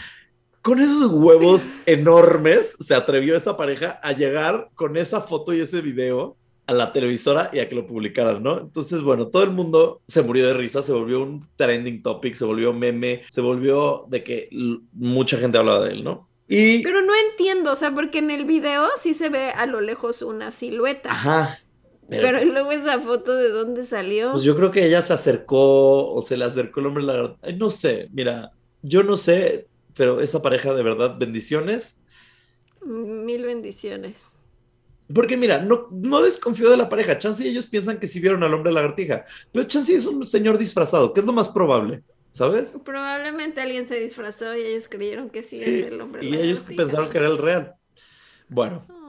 con 0.62 0.80
esos 0.80 1.10
huevos 1.10 1.66
enormes, 1.86 2.76
se 2.80 2.94
atrevió 2.94 3.36
esa 3.36 3.56
pareja 3.56 4.00
a 4.02 4.12
llegar 4.12 4.70
con 4.74 4.96
esa 4.96 5.20
foto 5.20 5.52
y 5.52 5.60
ese 5.60 5.80
video 5.80 6.36
a 6.66 6.72
la 6.72 6.92
televisora 6.92 7.50
y 7.52 7.58
a 7.58 7.68
que 7.68 7.74
lo 7.74 7.84
publicaran, 7.84 8.42
¿no? 8.42 8.60
Entonces, 8.60 9.02
bueno, 9.02 9.26
todo 9.26 9.42
el 9.42 9.50
mundo 9.50 10.02
se 10.06 10.22
murió 10.22 10.46
de 10.46 10.54
risa, 10.54 10.84
se 10.84 10.92
volvió 10.92 11.20
un 11.20 11.44
trending 11.56 12.00
topic, 12.00 12.36
se 12.36 12.44
volvió 12.44 12.72
meme, 12.72 13.22
se 13.28 13.40
volvió 13.40 14.04
de 14.08 14.22
que 14.22 14.48
mucha 14.92 15.36
gente 15.36 15.58
hablaba 15.58 15.84
de 15.84 15.94
él, 15.94 16.04
¿no? 16.04 16.28
Y... 16.46 16.82
Pero 16.82 17.02
no 17.02 17.12
entiendo, 17.30 17.72
o 17.72 17.74
sea, 17.74 17.92
porque 17.92 18.18
en 18.18 18.30
el 18.30 18.44
video 18.44 18.86
sí 18.96 19.14
se 19.14 19.28
ve 19.30 19.50
a 19.50 19.66
lo 19.66 19.80
lejos 19.80 20.22
una 20.22 20.52
silueta. 20.52 21.10
Ajá. 21.10 21.58
Pero, 22.10 22.44
luego 22.44 22.72
esa 22.72 22.98
foto 22.98 23.36
de 23.36 23.48
dónde 23.50 23.84
salió. 23.84 24.32
Pues 24.32 24.42
yo 24.42 24.56
creo 24.56 24.70
que 24.70 24.84
ella 24.84 25.00
se 25.00 25.12
acercó 25.12 26.12
o 26.12 26.22
se 26.22 26.36
le 26.36 26.44
acercó 26.44 26.80
el 26.80 26.86
hombre 26.86 27.04
lagarto. 27.04 27.38
Ay, 27.42 27.56
no 27.56 27.70
sé, 27.70 28.08
mira, 28.12 28.50
yo 28.82 29.02
no 29.02 29.16
sé, 29.16 29.68
pero 29.94 30.20
esa 30.20 30.42
pareja 30.42 30.74
de 30.74 30.82
verdad, 30.82 31.16
bendiciones. 31.18 32.00
Mil 32.84 33.44
bendiciones. 33.44 34.18
Porque 35.12 35.36
mira, 35.36 35.58
no, 35.58 35.88
no 35.90 36.22
desconfío 36.22 36.70
de 36.70 36.76
la 36.76 36.88
pareja. 36.88 37.18
Chance 37.18 37.44
y 37.44 37.48
ellos 37.48 37.66
piensan 37.66 37.98
que 37.98 38.06
sí 38.06 38.20
vieron 38.20 38.42
al 38.42 38.54
hombre 38.54 38.72
lagartija, 38.72 39.24
pero 39.52 39.66
Chance 39.66 39.94
es 39.94 40.06
un 40.06 40.26
señor 40.26 40.58
disfrazado, 40.58 41.12
que 41.12 41.20
es 41.20 41.26
lo 41.26 41.32
más 41.32 41.48
probable. 41.48 42.02
¿sabes? 42.32 42.76
Probablemente 42.84 43.60
alguien 43.60 43.88
se 43.88 43.98
disfrazó 43.98 44.56
y 44.56 44.62
ellos 44.62 44.88
creyeron 44.88 45.30
que 45.30 45.42
sí, 45.42 45.62
es 45.62 45.86
el 45.86 46.00
hombre. 46.00 46.24
Y 46.24 46.36
ellos 46.36 46.62
pensaron 46.62 47.10
que 47.10 47.18
era 47.18 47.26
el 47.26 47.38
real. 47.38 47.74
Bueno, 48.48 48.82
Oh. 48.88 48.99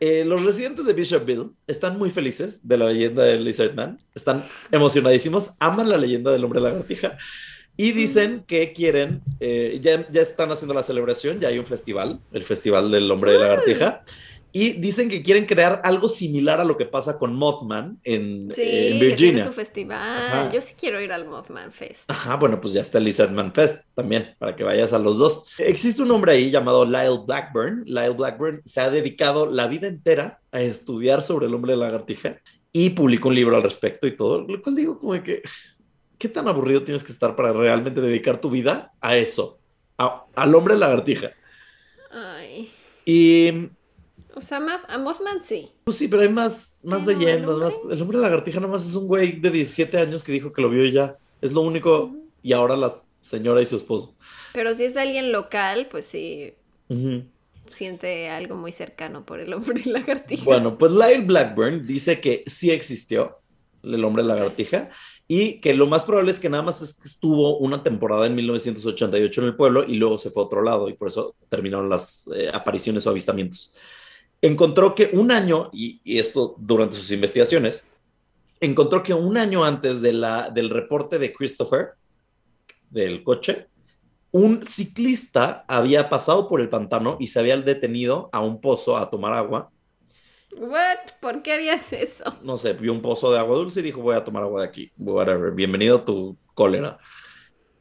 Eh, 0.00 0.24
los 0.24 0.44
residentes 0.44 0.86
de 0.86 0.94
Bishopville 0.94 1.50
están 1.66 1.98
muy 1.98 2.10
felices 2.10 2.66
de 2.66 2.78
la 2.78 2.86
leyenda 2.86 3.22
del 3.22 3.44
Lizard 3.44 3.74
Man. 3.74 4.00
Están 4.14 4.44
emocionadísimos, 4.72 5.50
aman 5.58 5.88
la 5.88 5.98
leyenda 5.98 6.32
del 6.32 6.42
hombre 6.42 6.60
lagartija 6.60 7.18
y 7.76 7.92
dicen 7.92 8.44
que 8.46 8.72
quieren, 8.72 9.22
eh, 9.40 9.78
ya, 9.82 10.06
ya 10.10 10.20
están 10.20 10.50
haciendo 10.52 10.74
la 10.74 10.82
celebración, 10.82 11.40
ya 11.40 11.48
hay 11.48 11.58
un 11.58 11.66
festival, 11.66 12.20
el 12.32 12.42
Festival 12.42 12.90
del 12.90 13.10
Hombre 13.10 13.38
lagartija. 13.38 14.02
Y 14.52 14.72
dicen 14.72 15.08
que 15.08 15.22
quieren 15.22 15.46
crear 15.46 15.80
algo 15.84 16.08
similar 16.08 16.60
a 16.60 16.64
lo 16.64 16.76
que 16.76 16.84
pasa 16.86 17.18
con 17.18 17.34
Mothman 17.36 18.00
en, 18.02 18.50
Sí, 18.52 18.62
eh, 18.62 18.88
en 18.88 18.92
que 18.94 18.98
tiene 18.98 19.08
Virginia. 19.10 19.44
su 19.46 19.52
festival. 19.52 19.98
Ajá. 19.98 20.52
Yo 20.52 20.60
sí 20.60 20.74
quiero 20.78 21.00
ir 21.00 21.12
al 21.12 21.26
Mothman 21.28 21.70
Fest. 21.70 22.10
Ajá, 22.10 22.36
bueno, 22.36 22.60
pues 22.60 22.72
ya 22.72 22.80
está 22.80 22.98
el 22.98 23.04
Lizardman 23.04 23.54
Fest 23.54 23.84
también, 23.94 24.34
para 24.38 24.56
que 24.56 24.64
vayas 24.64 24.92
a 24.92 24.98
los 24.98 25.18
dos. 25.18 25.54
Existe 25.60 26.02
un 26.02 26.10
hombre 26.10 26.32
ahí 26.32 26.50
llamado 26.50 26.84
Lyle 26.84 27.20
Blackburn. 27.26 27.84
Lyle 27.86 28.10
Blackburn 28.16 28.62
se 28.64 28.80
ha 28.80 28.90
dedicado 28.90 29.46
la 29.46 29.66
vida 29.68 29.86
entera 29.86 30.40
a 30.50 30.60
estudiar 30.60 31.22
sobre 31.22 31.46
el 31.46 31.54
hombre 31.54 31.76
lagartija 31.76 32.40
y 32.72 32.90
publicó 32.90 33.28
un 33.28 33.34
libro 33.36 33.56
al 33.56 33.62
respecto 33.62 34.06
y 34.06 34.16
todo, 34.16 34.40
lo 34.42 34.60
cual 34.62 34.74
digo 34.76 34.98
como 34.98 35.12
de 35.14 35.22
que, 35.22 35.42
¿qué 36.18 36.28
tan 36.28 36.48
aburrido 36.48 36.82
tienes 36.82 37.02
que 37.04 37.12
estar 37.12 37.36
para 37.36 37.52
realmente 37.52 38.00
dedicar 38.00 38.38
tu 38.40 38.50
vida 38.50 38.92
a 39.00 39.16
eso? 39.16 39.58
A- 39.98 40.24
al 40.34 40.54
hombre 40.54 40.76
lagartija. 40.76 41.30
Ay. 42.10 42.70
Y 43.04 43.68
O 44.34 44.40
sea, 44.40 44.60
ma- 44.60 44.82
a 44.88 44.98
Mothman 44.98 45.42
sí. 45.42 45.70
pues 45.84 45.96
sí, 45.96 46.08
pero 46.08 46.22
hay 46.22 46.28
más, 46.28 46.78
más 46.82 47.00
Pero 47.04 47.12
el 47.12 47.18
leyendas. 47.18 47.50
hombre- 47.50 47.64
más- 47.66 47.78
el 47.96 48.02
hombre 48.02 48.18
lagartija 48.18 48.60
nomás 48.60 48.88
es 48.88 48.94
un 48.94 49.06
güey 49.06 49.40
de 49.40 49.50
17 49.50 49.98
años 49.98 50.22
que 50.22 50.32
dijo 50.32 50.52
que 50.52 50.62
lo 50.62 50.70
vio 50.70 50.84
y 50.84 50.92
ya. 50.92 51.16
Es 51.40 51.52
lo 51.52 51.62
único. 51.62 52.14
Y 52.42 52.52
ahora 52.52 52.76
la 52.76 52.92
señora 53.20 53.60
y 53.60 53.66
su 53.66 53.76
esposo. 53.76 54.14
Pero 54.52 54.72
si 54.74 54.84
es 54.84 54.96
alguien 54.96 55.30
local, 55.32 55.88
pues 55.90 56.06
sí 56.06 56.54
siente 57.66 58.28
algo 58.30 58.56
muy 58.56 58.72
cercano 58.72 59.24
por 59.24 59.40
el 59.40 59.52
hombre 59.54 59.82
lagartija. 59.86 60.44
Bueno, 60.44 60.76
pues 60.78 60.92
Lyle 60.92 61.24
Blackburn 61.24 61.86
dice 61.86 62.20
que 62.20 62.44
sí 62.46 62.70
existió 62.70 63.38
el 63.82 64.04
hombre 64.04 64.22
lagartija 64.24 64.88
y 65.28 65.60
que 65.60 65.72
lo 65.74 65.86
más 65.86 66.02
probable 66.04 66.32
es 66.32 66.40
que 66.40 66.48
nada 66.50 66.62
más 66.64 66.82
es 66.82 66.94
que 66.94 67.06
estuvo 67.08 67.58
una 67.58 67.82
temporada 67.82 68.26
en 68.26 68.34
1988 68.34 69.40
en 69.42 69.46
el 69.46 69.56
pueblo 69.56 69.84
y 69.86 69.94
luego 69.96 70.18
se 70.18 70.30
fue 70.30 70.42
a 70.42 70.46
otro 70.46 70.62
lado 70.62 70.88
y 70.88 70.94
por 70.94 71.08
eso 71.08 71.36
terminaron 71.48 71.88
las 71.88 72.28
eh, 72.34 72.50
apariciones 72.52 73.06
o 73.06 73.10
avistamientos. 73.10 73.72
Encontró 74.42 74.94
que 74.94 75.10
un 75.12 75.30
año, 75.30 75.70
y, 75.72 76.00
y 76.04 76.18
esto 76.18 76.54
durante 76.58 76.96
sus 76.96 77.10
investigaciones, 77.10 77.84
encontró 78.60 79.02
que 79.02 79.14
un 79.14 79.36
año 79.36 79.64
antes 79.64 80.00
de 80.00 80.12
la, 80.12 80.50
del 80.50 80.70
reporte 80.70 81.18
de 81.18 81.32
Christopher, 81.32 81.90
del 82.90 83.22
coche, 83.22 83.68
un 84.32 84.64
ciclista 84.66 85.64
había 85.66 86.08
pasado 86.08 86.48
por 86.48 86.60
el 86.60 86.68
pantano 86.68 87.16
y 87.20 87.26
se 87.26 87.40
había 87.40 87.56
detenido 87.56 88.28
a 88.32 88.40
un 88.40 88.60
pozo 88.60 88.96
a 88.96 89.10
tomar 89.10 89.32
agua 89.32 89.70
What? 90.56 90.98
¿Por 91.20 91.42
qué 91.42 91.52
harías 91.52 91.92
eso? 91.92 92.24
no 92.42 92.56
sé, 92.56 92.72
vio 92.72 92.92
un 92.92 93.00
pozo 93.00 93.32
de 93.32 93.38
agua 93.38 93.56
dulce 93.56 93.80
y 93.80 93.84
dijo, 93.84 94.02
voy 94.02 94.16
a 94.16 94.24
tomar 94.24 94.42
agua 94.42 94.62
de 94.62 94.68
aquí, 94.68 94.90
whatever, 94.98 95.52
bienvenido 95.52 95.98
a 95.98 96.04
tu 96.04 96.36
cólera. 96.54 96.98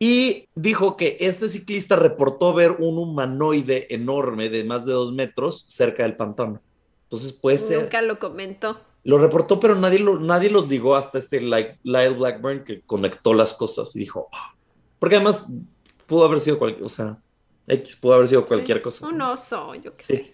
Y 0.02 0.48
dijo 0.56 0.96
que 0.96 1.18
este 1.20 1.50
ciclista 1.50 1.98
reportó 1.98 2.54
ver 2.54 2.72
un 2.80 2.98
humanoide 2.98 3.94
enorme 3.94 4.50
de 4.50 4.64
más 4.64 4.86
de 4.86 4.94
dos 4.94 5.12
metros 5.14 5.66
cerca 5.68 6.04
del 6.04 6.16
pantano. 6.16 6.62
Entonces 7.04 7.34
puede 7.34 7.58
ser, 7.58 7.82
Nunca 7.84 8.02
lo 8.02 8.18
comentó. 8.18 8.80
lo 9.04 9.18
reportó, 9.18 9.60
pero 9.60 9.76
nadie, 9.76 10.00
lo, 10.00 10.20
nadie 10.20 10.50
los 10.50 10.70
ligó 10.70 10.96
hasta 10.96 11.18
este 11.20 11.42
Lyle 11.42 11.78
Lyle 11.84 12.12
Blackburn 12.12 12.64
que 12.64 12.82
conectó 12.82 13.34
las 13.34 13.54
cosas 13.54 13.94
y 13.96 14.00
dijo, 14.00 14.30
"Ah". 14.32 14.54
porque 15.00 15.16
además 15.16 15.46
pudo 16.08 16.24
haber 16.26 16.40
sido 16.40 16.58
cualquier, 16.60 16.86
o 16.86 16.90
sea, 16.90 17.18
X 17.68 17.96
pudo 17.98 18.14
haber 18.14 18.28
sido 18.30 18.46
cualquier 18.46 18.78
Sí. 18.78 18.84
cosa. 18.84 19.08
Un 19.08 19.22
oso, 19.22 19.76
yo 19.76 19.92
qué 19.94 20.04
Sí. 20.04 20.14
sé. 20.16 20.34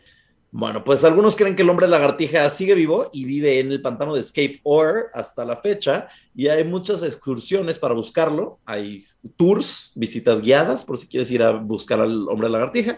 Bueno, 0.57 0.86
pues 0.86 1.03
algunos 1.03 1.36
creen 1.36 1.57
que 1.57 1.64
el 1.64 1.69
hombre 1.69 1.86
lagartija 1.86 2.49
sigue 2.49 2.76
vivo 2.76 3.10
y 3.11 3.26
vive 3.26 3.60
en 3.60 3.73
el 3.73 3.82
pantano 3.82 4.15
de 4.15 4.22
Escape 4.22 4.61
Ore 4.64 5.07
hasta 5.14 5.44
la 5.44 5.57
fecha 5.57 6.07
y 6.34 6.48
hay 6.48 6.64
muchas 6.64 7.03
excursiones 7.03 7.77
para 7.77 7.94
buscarlo. 7.94 8.60
Hay 8.64 9.03
tours, 9.36 9.91
visitas 9.95 10.41
guiadas 10.41 10.86
por 10.86 10.98
si 10.98 11.10
quieres 11.10 11.30
ir 11.30 11.44
a 11.44 11.52
buscar 11.52 11.99
al 11.99 12.30
hombre 12.30 12.48
lagartija. 12.48 12.98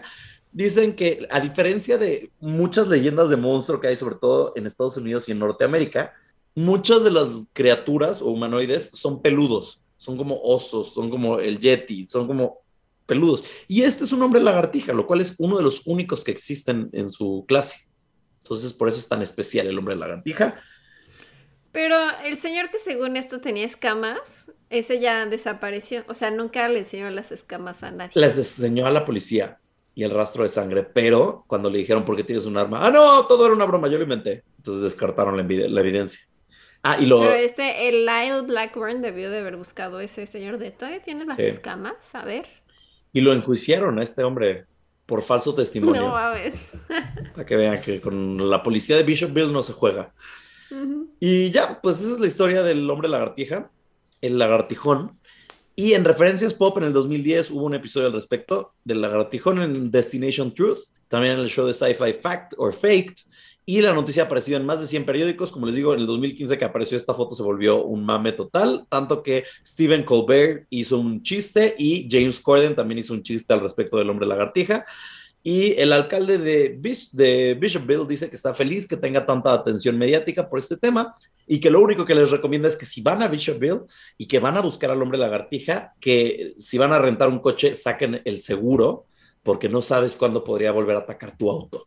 Dicen 0.52 0.94
que 0.94 1.26
a 1.32 1.40
diferencia 1.40 1.98
de 1.98 2.30
muchas 2.38 2.86
leyendas 2.86 3.28
de 3.28 3.36
monstruo 3.36 3.80
que 3.80 3.88
hay 3.88 3.96
sobre 3.96 4.14
todo 4.14 4.52
en 4.54 4.68
Estados 4.68 4.96
Unidos 4.96 5.28
y 5.28 5.32
en 5.32 5.40
Norteamérica, 5.40 6.12
muchas 6.54 7.02
de 7.02 7.10
las 7.10 7.48
criaturas 7.52 8.22
o 8.22 8.26
humanoides 8.26 8.92
son 8.94 9.20
peludos, 9.20 9.80
son 9.96 10.16
como 10.16 10.40
osos, 10.44 10.94
son 10.94 11.10
como 11.10 11.40
el 11.40 11.58
yeti, 11.58 12.06
son 12.06 12.28
como 12.28 12.58
peludos. 13.08 13.42
Y 13.66 13.82
este 13.82 14.04
es 14.04 14.12
un 14.12 14.22
hombre 14.22 14.40
lagartija, 14.40 14.92
lo 14.92 15.06
cual 15.06 15.20
es 15.20 15.34
uno 15.38 15.56
de 15.56 15.64
los 15.64 15.82
únicos 15.86 16.22
que 16.22 16.30
existen 16.30 16.90
en 16.92 17.08
su 17.08 17.44
clase. 17.48 17.88
Entonces, 18.42 18.72
por 18.72 18.88
eso 18.88 18.98
es 18.98 19.08
tan 19.08 19.22
especial 19.22 19.66
el 19.66 19.78
hombre 19.78 19.96
lagartija. 19.96 20.60
Pero 21.72 21.96
el 22.24 22.38
señor 22.38 22.70
que 22.70 22.78
según 22.78 23.16
esto 23.16 23.40
tenía 23.40 23.66
escamas, 23.66 24.50
ese 24.70 25.00
ya 25.00 25.26
desapareció. 25.26 26.04
O 26.08 26.14
sea, 26.14 26.30
nunca 26.30 26.68
le 26.68 26.80
enseñó 26.80 27.10
las 27.10 27.32
escamas 27.32 27.82
a 27.82 27.90
nadie. 27.90 28.12
Les 28.14 28.36
enseñó 28.38 28.86
a 28.86 28.90
la 28.90 29.04
policía 29.04 29.58
y 29.94 30.04
el 30.04 30.10
rastro 30.10 30.44
de 30.44 30.48
sangre, 30.48 30.84
pero 30.84 31.44
cuando 31.46 31.68
le 31.68 31.78
dijeron 31.78 32.04
por 32.04 32.16
qué 32.16 32.24
tienes 32.24 32.46
un 32.46 32.56
arma, 32.56 32.86
ah, 32.86 32.90
no, 32.90 33.26
todo 33.26 33.46
era 33.46 33.54
una 33.54 33.64
broma, 33.64 33.88
yo 33.88 33.98
lo 33.98 34.04
inventé. 34.04 34.44
Entonces 34.58 34.82
descartaron 34.82 35.36
la, 35.36 35.42
evidencia. 35.42 36.20
Ah, 36.82 36.96
y 37.00 37.06
lo... 37.06 37.20
Pero 37.20 37.34
este, 37.34 37.88
el 37.88 38.06
Lyle 38.06 38.42
Blackburn 38.42 39.02
debió 39.02 39.30
de 39.30 39.38
haber 39.38 39.56
buscado 39.56 40.00
ese 40.00 40.26
señor 40.26 40.58
de 40.58 40.70
todavía 40.70 41.02
tiene 41.02 41.24
las 41.24 41.36
Sí. 41.36 41.44
escamas, 41.44 42.14
a 42.14 42.24
ver. 42.24 42.46
Y 43.12 43.20
lo 43.20 43.32
enjuiciaron 43.32 43.98
a 43.98 44.02
este 44.02 44.22
hombre 44.22 44.66
por 45.06 45.22
falso 45.22 45.54
testimonio. 45.54 46.02
No, 46.02 46.16
a 46.16 46.30
ver. 46.30 46.52
Para 47.34 47.46
que 47.46 47.56
vean 47.56 47.80
que 47.80 48.00
con 48.00 48.50
la 48.50 48.62
policía 48.62 48.96
de 48.96 49.02
Bishopville 49.02 49.52
no 49.52 49.62
se 49.62 49.72
juega. 49.72 50.12
Y 51.18 51.50
ya, 51.50 51.80
pues 51.80 52.00
esa 52.00 52.12
es 52.12 52.20
la 52.20 52.26
historia 52.26 52.62
del 52.62 52.88
hombre 52.90 53.08
lagartija, 53.08 53.70
el 54.20 54.38
lagartijón. 54.38 55.18
Y 55.74 55.94
en 55.94 56.04
referencias 56.04 56.52
pop 56.52 56.76
en 56.78 56.84
el 56.84 56.92
2010 56.92 57.52
hubo 57.52 57.64
un 57.64 57.74
episodio 57.74 58.08
al 58.08 58.12
respecto 58.12 58.74
del 58.84 59.00
lagartijón 59.00 59.62
en 59.62 59.90
Destination 59.90 60.52
Truth, 60.52 60.80
también 61.08 61.34
en 61.34 61.40
el 61.40 61.48
show 61.48 61.66
de 61.66 61.72
Sci-Fi 61.72 62.12
Fact 62.14 62.54
or 62.58 62.74
Faked. 62.74 63.14
Y 63.70 63.82
la 63.82 63.92
noticia 63.92 64.22
ha 64.22 64.26
aparecido 64.26 64.56
en 64.58 64.64
más 64.64 64.80
de 64.80 64.86
100 64.86 65.04
periódicos. 65.04 65.52
Como 65.52 65.66
les 65.66 65.76
digo, 65.76 65.92
en 65.92 66.00
el 66.00 66.06
2015 66.06 66.56
que 66.56 66.64
apareció 66.64 66.96
esta 66.96 67.12
foto 67.12 67.34
se 67.34 67.42
volvió 67.42 67.84
un 67.84 68.02
mame 68.02 68.32
total, 68.32 68.86
tanto 68.88 69.22
que 69.22 69.44
Stephen 69.62 70.04
Colbert 70.04 70.66
hizo 70.70 70.98
un 70.98 71.22
chiste 71.22 71.74
y 71.78 72.08
James 72.10 72.40
Corden 72.40 72.74
también 72.74 73.00
hizo 73.00 73.12
un 73.12 73.22
chiste 73.22 73.52
al 73.52 73.60
respecto 73.60 73.98
del 73.98 74.08
hombre 74.08 74.26
lagartija. 74.26 74.86
Y 75.42 75.72
el 75.78 75.92
alcalde 75.92 76.38
de, 76.38 76.80
Bish- 76.80 77.10
de 77.12 77.58
Bishopville 77.60 78.06
dice 78.08 78.30
que 78.30 78.36
está 78.36 78.54
feliz 78.54 78.88
que 78.88 78.96
tenga 78.96 79.26
tanta 79.26 79.52
atención 79.52 79.98
mediática 79.98 80.48
por 80.48 80.60
este 80.60 80.78
tema 80.78 81.14
y 81.46 81.60
que 81.60 81.68
lo 81.68 81.80
único 81.80 82.06
que 82.06 82.14
les 82.14 82.30
recomienda 82.30 82.68
es 82.68 82.76
que 82.78 82.86
si 82.86 83.02
van 83.02 83.22
a 83.22 83.28
Bishopville 83.28 83.82
y 84.16 84.24
que 84.26 84.38
van 84.38 84.56
a 84.56 84.62
buscar 84.62 84.90
al 84.90 85.02
hombre 85.02 85.18
lagartija, 85.18 85.92
que 86.00 86.54
si 86.56 86.78
van 86.78 86.94
a 86.94 86.98
rentar 86.98 87.28
un 87.28 87.40
coche 87.40 87.74
saquen 87.74 88.22
el 88.24 88.40
seguro 88.40 89.04
porque 89.42 89.68
no 89.68 89.82
sabes 89.82 90.16
cuándo 90.16 90.42
podría 90.42 90.72
volver 90.72 90.96
a 90.96 91.00
atacar 91.00 91.36
tu 91.36 91.50
auto. 91.50 91.86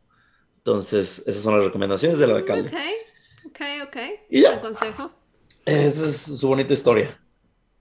Entonces, 0.63 1.23
esas 1.25 1.41
son 1.43 1.55
las 1.55 1.65
recomendaciones 1.65 2.19
del 2.19 2.31
alcalde. 2.31 2.69
Ok, 2.69 3.47
ok, 3.47 3.61
ok. 3.88 3.97
Y 4.29 4.41
ya. 4.41 4.61
Consejo. 4.61 5.11
Esa 5.65 6.07
es 6.09 6.17
su 6.21 6.47
bonita 6.47 6.73
historia. 6.73 7.17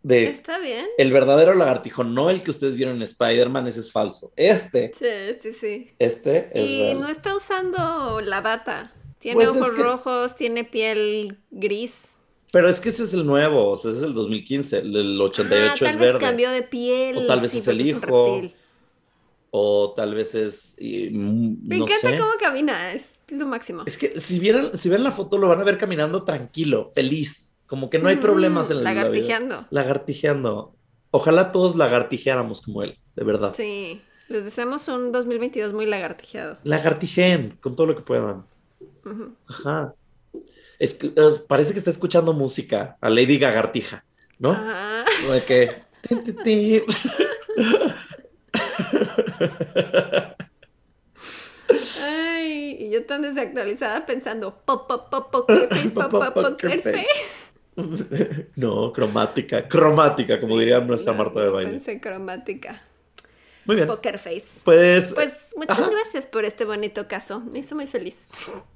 De 0.02 0.24
Está 0.28 0.58
bien. 0.58 0.86
el 0.96 1.12
verdadero 1.12 1.52
lagartijón, 1.54 2.14
no 2.14 2.30
el 2.30 2.42
que 2.42 2.50
ustedes 2.52 2.74
vieron 2.74 2.96
en 2.96 3.02
Spider-Man, 3.02 3.66
ese 3.66 3.80
es 3.80 3.92
falso. 3.92 4.32
Este, 4.34 4.92
Sí, 4.98 5.38
sí, 5.42 5.52
sí. 5.52 5.90
este 5.98 6.50
es 6.54 6.70
Y 6.70 6.78
real. 6.84 7.00
no 7.00 7.08
está 7.08 7.36
usando 7.36 8.22
la 8.22 8.40
bata. 8.40 8.94
Tiene 9.18 9.34
Pues 9.34 9.50
es 9.50 9.56
ojos 9.56 9.72
que- 9.72 9.82
rojos, 9.82 10.36
tiene 10.36 10.64
piel 10.64 11.38
gris. 11.50 12.12
Pero 12.50 12.70
es 12.70 12.80
que 12.80 12.88
ese 12.88 13.04
es 13.04 13.12
el 13.12 13.26
nuevo, 13.26 13.72
o 13.72 13.76
sea, 13.76 13.90
ese 13.90 14.00
es 14.00 14.06
el 14.06 14.14
2015, 14.14 14.78
el 14.78 14.92
del 14.94 15.20
88 15.20 15.72
ah, 15.72 15.74
tal 15.78 15.88
es 15.88 15.96
vez 15.96 16.12
verde. 16.12 16.18
cambió 16.18 16.50
de 16.50 16.62
piel. 16.62 17.18
O 17.18 17.26
tal 17.26 17.40
vez 17.42 17.54
es 17.54 17.68
el 17.68 17.80
hijo. 17.86 18.40
O 19.52 19.94
tal 19.96 20.14
vez 20.14 20.34
es, 20.34 20.76
y, 20.78 21.10
mm, 21.10 21.58
Me 21.68 21.78
no 21.78 21.84
encanta 21.84 22.10
sé. 22.10 22.18
cómo 22.18 22.30
camina, 22.40 22.92
es 22.92 23.20
lo 23.28 23.46
máximo. 23.46 23.82
Es 23.86 23.98
que 23.98 24.20
si 24.20 24.38
vieran, 24.38 24.78
si 24.78 24.88
ven 24.88 25.02
la 25.02 25.10
foto 25.12 25.38
lo 25.38 25.48
van 25.48 25.60
a 25.60 25.64
ver 25.64 25.76
caminando 25.78 26.22
tranquilo, 26.24 26.92
feliz, 26.94 27.56
como 27.66 27.90
que 27.90 27.98
no 27.98 28.08
hay 28.08 28.16
Mm, 28.16 28.20
problemas 28.20 28.70
en 28.70 28.84
la 28.84 28.90
vida. 28.90 29.02
Lagartijeando. 29.02 29.66
Lagartijeando. 29.70 30.74
Ojalá 31.10 31.50
todos 31.50 31.74
lagartijeáramos 31.76 32.62
como 32.62 32.82
él, 32.84 32.98
de 33.16 33.24
verdad. 33.24 33.52
Sí. 33.56 34.00
Les 34.28 34.44
deseamos 34.44 34.86
un 34.86 35.10
2022 35.10 35.72
muy 35.72 35.86
lagartijeado. 35.86 36.58
Lagartijen 36.62 37.58
con 37.60 37.74
todo 37.74 37.88
lo 37.88 37.96
que 37.96 38.02
puedan. 38.02 38.46
Ajá. 39.48 39.94
Es 40.78 40.96
parece 41.48 41.72
que 41.72 41.78
está 41.80 41.90
escuchando 41.90 42.32
música 42.32 42.96
a 43.00 43.10
Lady 43.10 43.38
Gagartija, 43.38 44.04
¿no? 44.38 44.52
Ajá. 44.52 45.04
Como 45.22 45.32
de 45.32 45.42
que. 45.44 45.70
Ay, 52.02 52.76
y 52.80 52.90
yo 52.90 53.04
tan 53.06 53.22
desactualizada 53.22 54.06
pensando 54.06 54.54
pop, 54.64 54.88
pop, 54.88 55.08
pop, 55.10 55.30
poker 55.30 55.68
face, 55.68 55.90
pop, 55.90 56.10
pop, 56.10 56.34
poker 56.34 56.82
face. 56.82 57.06
no, 58.56 58.92
cromática, 58.92 59.68
cromática, 59.68 60.40
como 60.40 60.58
diría 60.58 60.80
nuestra 60.80 61.12
Marta 61.12 61.40
de 61.40 61.48
baile. 61.48 61.70
Pensé 61.72 62.00
cromática. 62.00 62.82
Muy 63.66 63.76
bien. 63.76 63.86
Poker 63.86 64.18
face. 64.18 64.46
Pues, 64.64 65.12
Pues 65.14 65.34
muchas 65.56 65.88
gracias 65.88 66.26
por 66.26 66.44
este 66.44 66.64
bonito 66.64 67.06
caso. 67.06 67.40
Me 67.40 67.60
hizo 67.60 67.74
muy 67.76 67.86
feliz. 67.86 68.16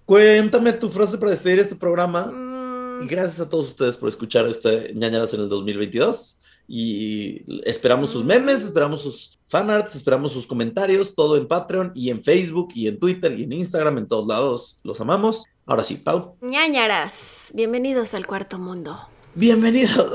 cuéntame 0.04 0.72
tu 0.74 0.88
frase 0.90 1.18
para 1.18 1.30
despedir 1.30 1.58
este 1.58 1.74
programa. 1.74 2.26
Mm, 2.26 3.02
Y 3.04 3.08
gracias 3.08 3.40
a 3.40 3.48
todos 3.48 3.68
ustedes 3.68 3.96
por 3.96 4.08
escuchar 4.08 4.46
este 4.48 4.92
ñañaras 4.94 5.34
en 5.34 5.40
el 5.40 5.48
2022. 5.48 6.38
Y 6.66 7.44
esperamos 7.68 8.10
sus 8.10 8.24
memes, 8.24 8.62
esperamos 8.62 9.02
sus 9.02 9.38
fanarts, 9.46 9.94
esperamos 9.96 10.32
sus 10.32 10.46
comentarios, 10.46 11.14
todo 11.14 11.36
en 11.36 11.46
Patreon 11.46 11.92
y 11.94 12.10
en 12.10 12.22
Facebook 12.24 12.70
y 12.74 12.88
en 12.88 12.98
Twitter 12.98 13.38
y 13.38 13.42
en 13.44 13.52
Instagram, 13.52 13.98
en 13.98 14.08
todos 14.08 14.26
lados. 14.26 14.80
Los 14.82 15.00
amamos. 15.00 15.44
Ahora 15.66 15.84
sí, 15.84 15.96
Pau. 15.96 16.36
ñañaras, 16.40 17.50
bienvenidos 17.54 18.14
al 18.14 18.26
cuarto 18.26 18.58
mundo. 18.58 18.98
Bienvenidos. 19.34 20.12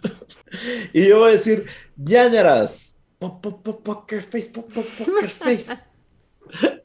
y 0.92 1.06
yo 1.08 1.18
voy 1.20 1.30
a 1.30 1.32
decir, 1.34 1.66
ñañaras. 1.96 2.96
Po- 3.18 3.40
po- 3.40 3.62
po- 3.62 3.80
Poker 3.80 4.22
face, 4.22 4.50
po- 4.50 4.62
po- 4.64 4.82
poker 4.98 5.28
face. 5.28 5.88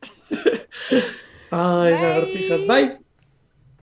Ay, 1.52 1.92
lagartijas, 1.94 2.68
bye. 2.68 3.00